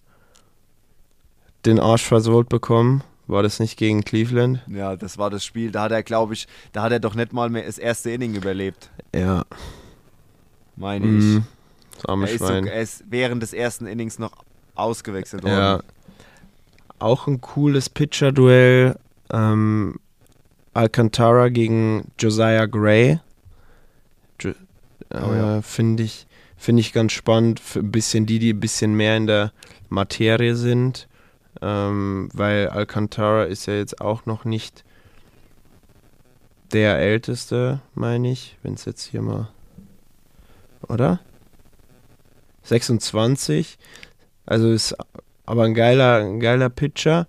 den 1.66 1.80
Arsch 1.80 2.02
versohlt 2.04 2.48
bekommen. 2.48 3.02
War 3.26 3.42
das 3.42 3.60
nicht 3.60 3.78
gegen 3.78 4.02
Cleveland? 4.04 4.60
ja, 4.68 4.96
das 4.96 5.16
war 5.16 5.30
das 5.30 5.44
Spiel. 5.44 5.70
Da 5.70 5.82
hat 5.84 5.92
er, 5.92 6.02
glaube 6.02 6.34
ich, 6.34 6.46
da 6.72 6.82
hat 6.82 6.92
er 6.92 7.00
doch 7.00 7.14
nicht 7.14 7.32
mal 7.32 7.48
mehr 7.48 7.64
das 7.64 7.78
erste 7.78 8.10
Inning 8.10 8.34
überlebt, 8.34 8.90
Ja. 9.14 9.44
Meine 10.82 11.06
Mhm. 11.06 11.38
ich. 11.38 11.94
Das 11.96 12.04
arme 12.06 12.26
Er 12.26 12.32
ist, 12.34 12.38
so, 12.40 12.46
Schwein. 12.46 12.66
er 12.66 12.80
ist 12.82 13.04
während 13.08 13.42
des 13.42 13.52
ersten 13.52 13.86
Innings 13.86 14.18
noch 14.18 14.32
ausgewechselt 14.74 15.42
worden. 15.44 15.54
Ja. 15.54 15.80
Auch 16.98 17.26
ein 17.26 17.40
cooles 17.40 17.88
Pitcher-Duell. 17.88 18.96
Ähm, 19.32 19.96
Alcantara 20.74 21.48
gegen 21.48 22.10
Josiah 22.18 22.66
Gray. 22.66 23.20
Jo 24.40 24.50
äh, 24.50 24.54
Oh 25.14 25.34
ja. 25.34 25.62
Finde 25.62 26.02
ich, 26.02 26.26
find 26.56 26.78
ich 26.80 26.92
ganz 26.92 27.12
spannend. 27.12 27.60
Für 27.60 27.80
ein 27.80 27.90
bisschen 27.92 28.26
die, 28.26 28.38
die 28.38 28.52
ein 28.52 28.60
bisschen 28.60 28.94
mehr 28.94 29.16
in 29.16 29.26
der 29.26 29.52
Materie 29.88 30.54
sind. 30.56 31.08
Ähm, 31.60 32.28
weil 32.32 32.68
Alcantara 32.68 33.44
ist 33.44 33.66
ja 33.66 33.74
jetzt 33.74 34.00
auch 34.00 34.26
noch 34.26 34.44
nicht 34.44 34.84
der 36.72 36.98
älteste, 36.98 37.80
meine 37.94 38.30
ich. 38.32 38.56
Wenn 38.62 38.74
es 38.74 38.84
jetzt 38.86 39.04
hier 39.04 39.20
mal. 39.22 39.48
Oder? 40.88 41.20
26. 42.64 43.78
Also 44.46 44.70
ist 44.70 44.96
aber 45.46 45.64
ein 45.64 45.74
geiler, 45.74 46.16
ein 46.18 46.40
geiler 46.40 46.70
Pitcher. 46.70 47.26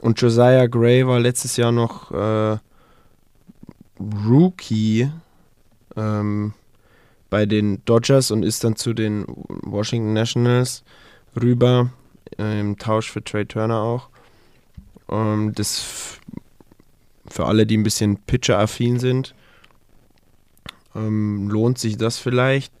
Und 0.00 0.20
Josiah 0.20 0.66
Gray 0.66 1.06
war 1.06 1.20
letztes 1.20 1.56
Jahr 1.56 1.72
noch 1.72 2.10
äh, 2.10 2.58
Rookie 4.26 5.10
ähm, 5.96 6.54
bei 7.28 7.46
den 7.46 7.84
Dodgers 7.84 8.30
und 8.30 8.42
ist 8.42 8.64
dann 8.64 8.76
zu 8.76 8.94
den 8.94 9.24
Washington 9.28 10.14
Nationals 10.14 10.82
rüber, 11.40 11.90
äh, 12.38 12.60
im 12.60 12.78
Tausch 12.78 13.10
für 13.10 13.22
Trey 13.22 13.46
Turner 13.46 13.80
auch. 13.80 14.08
Ähm, 15.10 15.52
das 15.54 16.18
für 17.28 17.46
alle, 17.46 17.66
die 17.66 17.76
ein 17.76 17.82
bisschen 17.84 18.16
Pitcher-affin 18.16 18.98
sind, 18.98 19.34
ähm, 20.94 21.48
lohnt 21.48 21.78
sich 21.78 21.96
das 21.96 22.18
vielleicht. 22.18 22.72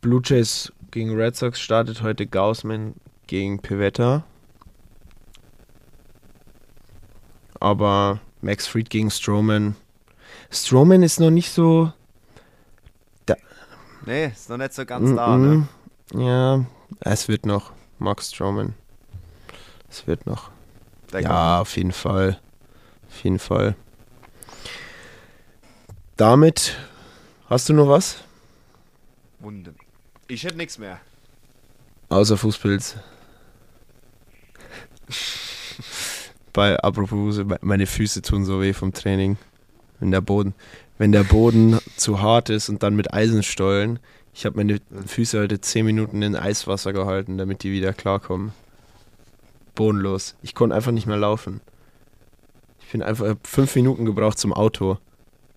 Blue 0.00 0.20
Jays 0.24 0.72
gegen 0.90 1.14
Red 1.14 1.36
Sox 1.36 1.60
startet 1.60 2.02
heute 2.02 2.26
Gaussman 2.26 2.94
gegen 3.26 3.60
Pivetta. 3.60 4.24
Aber 7.60 8.20
Max 8.40 8.66
Fried 8.66 8.90
gegen 8.90 9.10
Strowman. 9.10 9.76
Strowman 10.50 11.02
ist 11.02 11.20
noch 11.20 11.30
nicht 11.30 11.50
so. 11.50 11.92
Da, 13.26 13.36
Nee, 14.04 14.26
ist 14.26 14.50
noch 14.50 14.56
nicht 14.56 14.74
so 14.74 14.84
ganz 14.84 15.14
da, 15.14 15.36
ne? 15.36 15.68
Ja, 16.12 16.64
es 17.00 17.28
wird 17.28 17.46
noch. 17.46 17.72
Mark 17.98 18.20
Strowman. 18.22 18.74
Es 19.88 20.06
wird 20.06 20.26
noch. 20.26 20.50
Der 21.12 21.20
ja, 21.20 21.60
auf 21.60 21.76
jeden 21.76 21.92
Fall. 21.92 22.38
Auf 23.08 23.22
jeden 23.22 23.38
Fall. 23.38 23.76
Damit 26.16 26.76
hast 27.52 27.68
du 27.68 27.74
noch 27.74 27.88
was? 27.88 28.16
Wunden. 29.38 29.76
Ich 30.26 30.44
hätte 30.44 30.56
nichts 30.56 30.78
mehr. 30.78 31.00
Außer 32.08 32.38
Fußpilz. 32.38 32.96
Bei 36.52 36.78
apropos, 36.78 37.40
meine 37.60 37.86
Füße 37.86 38.22
tun 38.22 38.44
so 38.44 38.60
weh 38.60 38.72
vom 38.72 38.92
Training. 38.92 39.36
Wenn 40.00 40.10
der 40.10 40.20
Boden, 40.22 40.54
wenn 40.98 41.12
der 41.12 41.24
Boden 41.24 41.78
zu 41.96 42.22
hart 42.22 42.48
ist 42.50 42.68
und 42.68 42.82
dann 42.82 42.96
mit 42.96 43.12
Eisenstollen. 43.12 43.98
Ich 44.34 44.46
habe 44.46 44.56
meine 44.56 44.80
Füße 45.06 45.38
heute 45.38 45.60
10 45.60 45.84
Minuten 45.84 46.22
in 46.22 46.36
Eiswasser 46.36 46.94
gehalten, 46.94 47.36
damit 47.36 47.62
die 47.62 47.72
wieder 47.72 47.92
klarkommen. 47.92 48.52
Bodenlos. 49.74 50.36
Ich 50.42 50.54
konnte 50.54 50.74
einfach 50.74 50.92
nicht 50.92 51.06
mehr 51.06 51.18
laufen. 51.18 51.60
Ich 52.80 52.92
bin 52.92 53.02
einfach 53.02 53.28
hab 53.28 53.46
fünf 53.46 53.74
Minuten 53.76 54.06
gebraucht 54.06 54.38
zum 54.38 54.54
Auto. 54.54 54.98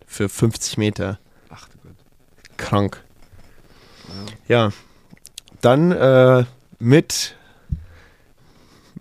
Für 0.06 0.28
50 0.28 0.78
Meter. 0.78 1.20
Krank. 2.58 3.04
Ja. 4.48 4.72
Dann 5.62 5.92
äh, 5.92 6.46
mit, 6.80 7.36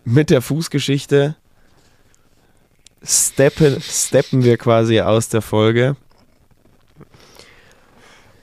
mit 0.04 0.30
der 0.30 0.40
Fußgeschichte 0.40 1.36
steppen, 3.02 3.80
steppen 3.80 4.44
wir 4.44 4.56
quasi 4.56 5.00
aus 5.00 5.28
der 5.28 5.42
Folge. 5.42 5.96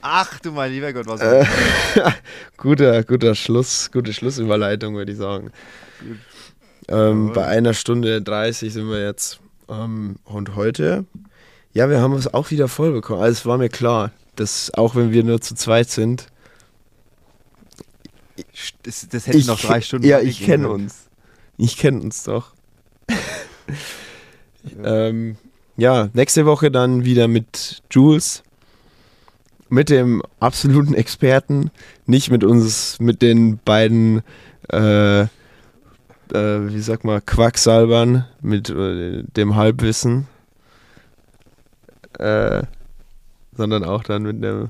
Ach 0.02 0.40
du 0.40 0.52
mein 0.52 0.72
lieber 0.72 0.94
Gott, 0.94 1.06
was 1.08 1.22
Äh, 1.22 1.46
guter, 2.58 3.04
guter 3.04 3.36
Schluss, 3.36 3.92
gute 3.92 4.14
Schlussüberleitung, 4.14 4.96
würde 4.96 5.12
ich 5.12 5.18
sagen. 5.18 5.52
Ähm, 6.88 7.32
bei 7.34 7.46
einer 7.46 7.74
Stunde 7.74 8.22
30 8.22 8.74
sind 8.74 8.90
wir 8.90 9.04
jetzt. 9.04 9.40
Ähm, 9.70 10.16
und 10.26 10.56
heute, 10.56 11.06
ja, 11.74 11.90
wir 11.90 12.02
haben 12.02 12.14
es 12.14 12.34
auch 12.34 12.50
wieder 12.50 12.68
voll 12.68 12.92
bekommen. 12.92 13.22
Also 13.22 13.34
es 13.34 13.46
war 13.46 13.58
mir 13.60 13.70
klar, 13.70 14.12
dass 14.42 14.74
auch 14.74 14.96
wenn 14.96 15.12
wir 15.12 15.24
nur 15.24 15.40
zu 15.40 15.54
zweit 15.54 15.90
sind, 15.90 16.28
Das, 18.84 19.08
das 19.08 19.28
hätte 19.28 19.46
noch 19.46 19.60
drei 19.60 19.82
Stunden. 19.82 20.08
Ja, 20.08 20.20
ich 20.20 20.42
kenne 20.42 20.70
uns. 20.70 21.08
Ich 21.58 21.78
kenne 21.78 22.02
uns 22.02 22.24
doch. 22.24 22.54
ähm, 24.84 25.38
ja, 25.78 26.10
nächste 26.14 26.46
Woche 26.46 26.72
dann 26.72 27.06
wieder 27.06 27.28
mit 27.28 27.84
Jules. 27.92 28.44
Mit 29.70 29.90
dem 29.90 30.24
absoluten 30.40 30.96
Experten. 30.96 31.70
Nicht 32.08 32.32
mit 32.32 32.44
uns, 32.44 33.00
mit 33.00 33.22
den 33.22 33.60
beiden, 33.60 34.24
äh, 34.72 35.22
äh, 35.22 35.28
wie 36.34 36.82
sag 36.82 37.04
mal, 37.04 37.22
Quacksalbern, 37.22 38.26
mit 38.42 38.70
äh, 38.70 39.24
dem 39.24 39.56
Halbwissen. 39.56 40.28
Äh, 42.18 42.64
sondern 43.54 43.84
auch 43.84 44.04
dann 44.04 44.24
mit 44.24 44.44
dem 44.44 44.70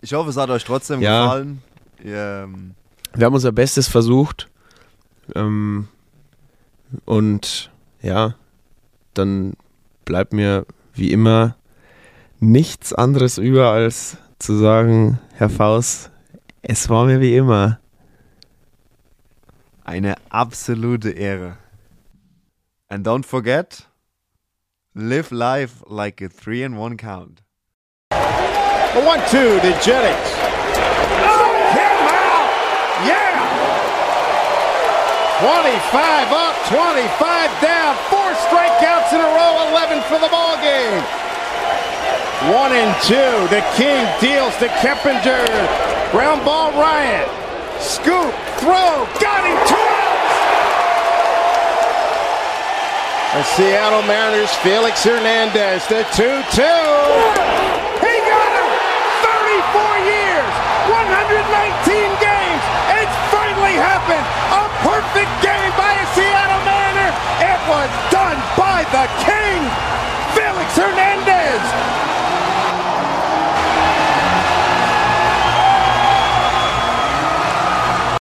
Ich 0.00 0.12
hoffe, 0.14 0.30
es 0.30 0.36
hat 0.36 0.50
euch 0.50 0.64
trotzdem 0.64 1.00
Ja. 1.00 1.22
gefallen. 1.24 1.62
Ihr, 2.02 2.42
ähm, 2.44 2.74
wir 3.14 3.26
haben 3.26 3.34
unser 3.34 3.52
Bestes 3.52 3.88
versucht. 3.88 4.48
Ähm, 5.34 5.88
und 7.04 7.70
ja, 8.02 8.34
dann 9.14 9.54
bleibt 10.04 10.32
mir 10.32 10.66
wie 10.94 11.12
immer 11.12 11.56
nichts 12.40 12.92
anderes 12.92 13.38
über, 13.38 13.70
als 13.70 14.16
zu 14.38 14.56
sagen, 14.56 15.18
Herr 15.34 15.50
Faust, 15.50 16.10
es 16.62 16.88
war 16.88 17.04
mir 17.04 17.20
wie 17.20 17.36
immer. 17.36 17.78
eine 19.84 20.14
absolute 20.30 21.10
Ehre. 21.10 21.56
And 22.88 23.06
don't 23.06 23.24
forget, 23.26 23.88
live 24.94 25.30
life 25.30 25.84
like 25.88 26.22
a 26.22 26.28
three 26.28 26.64
and 26.64 26.76
one 26.76 26.96
count. 26.96 27.42
The 28.90 29.06
one 29.06 29.20
two 29.30 29.54
to 29.62 29.70
Jennings. 29.78 30.30
Oh, 31.22 31.54
him 31.70 31.98
out! 32.10 32.50
Yeah! 33.06 33.38
25 35.38 36.34
up, 36.34 36.58
25 36.66 37.62
down, 37.62 37.94
four 38.10 38.34
strikeouts 38.50 39.14
in 39.14 39.22
a 39.22 39.30
row, 39.30 39.70
11 39.70 40.02
for 40.10 40.18
the 40.18 40.26
ball 40.26 40.58
game. 40.58 40.98
One 42.50 42.72
and 42.72 42.90
two. 43.06 43.46
The 43.54 43.62
King 43.78 44.10
deals 44.18 44.56
to 44.58 44.66
Keppinger. 44.82 45.46
Ground 46.10 46.44
ball, 46.44 46.72
Ryan. 46.72 47.30
Scoop, 47.78 48.34
throw, 48.58 49.06
got 49.22 49.46
him, 49.46 49.54
two 49.70 49.86
outs. 50.02 50.34
The 53.38 53.44
Seattle 53.54 54.02
Mariners, 54.02 54.50
Felix 54.56 55.04
Hernandez, 55.04 55.86
the 55.86 56.02
2 56.18 56.42
119 61.30 62.10
games. 62.18 62.62
It's 62.98 63.16
finally 63.30 63.78
happened. 63.78 64.26
A 64.50 64.66
perfect 64.82 65.30
game 65.38 65.70
by 65.78 65.94
a 65.94 66.06
Seattle 66.10 66.62
Mariner. 66.66 67.10
It 67.38 67.60
was 67.70 67.90
done 68.10 68.38
by 68.58 68.82
the 68.90 69.06
King, 69.22 69.62
Felix 70.34 70.74
Hernandez. 70.74 71.09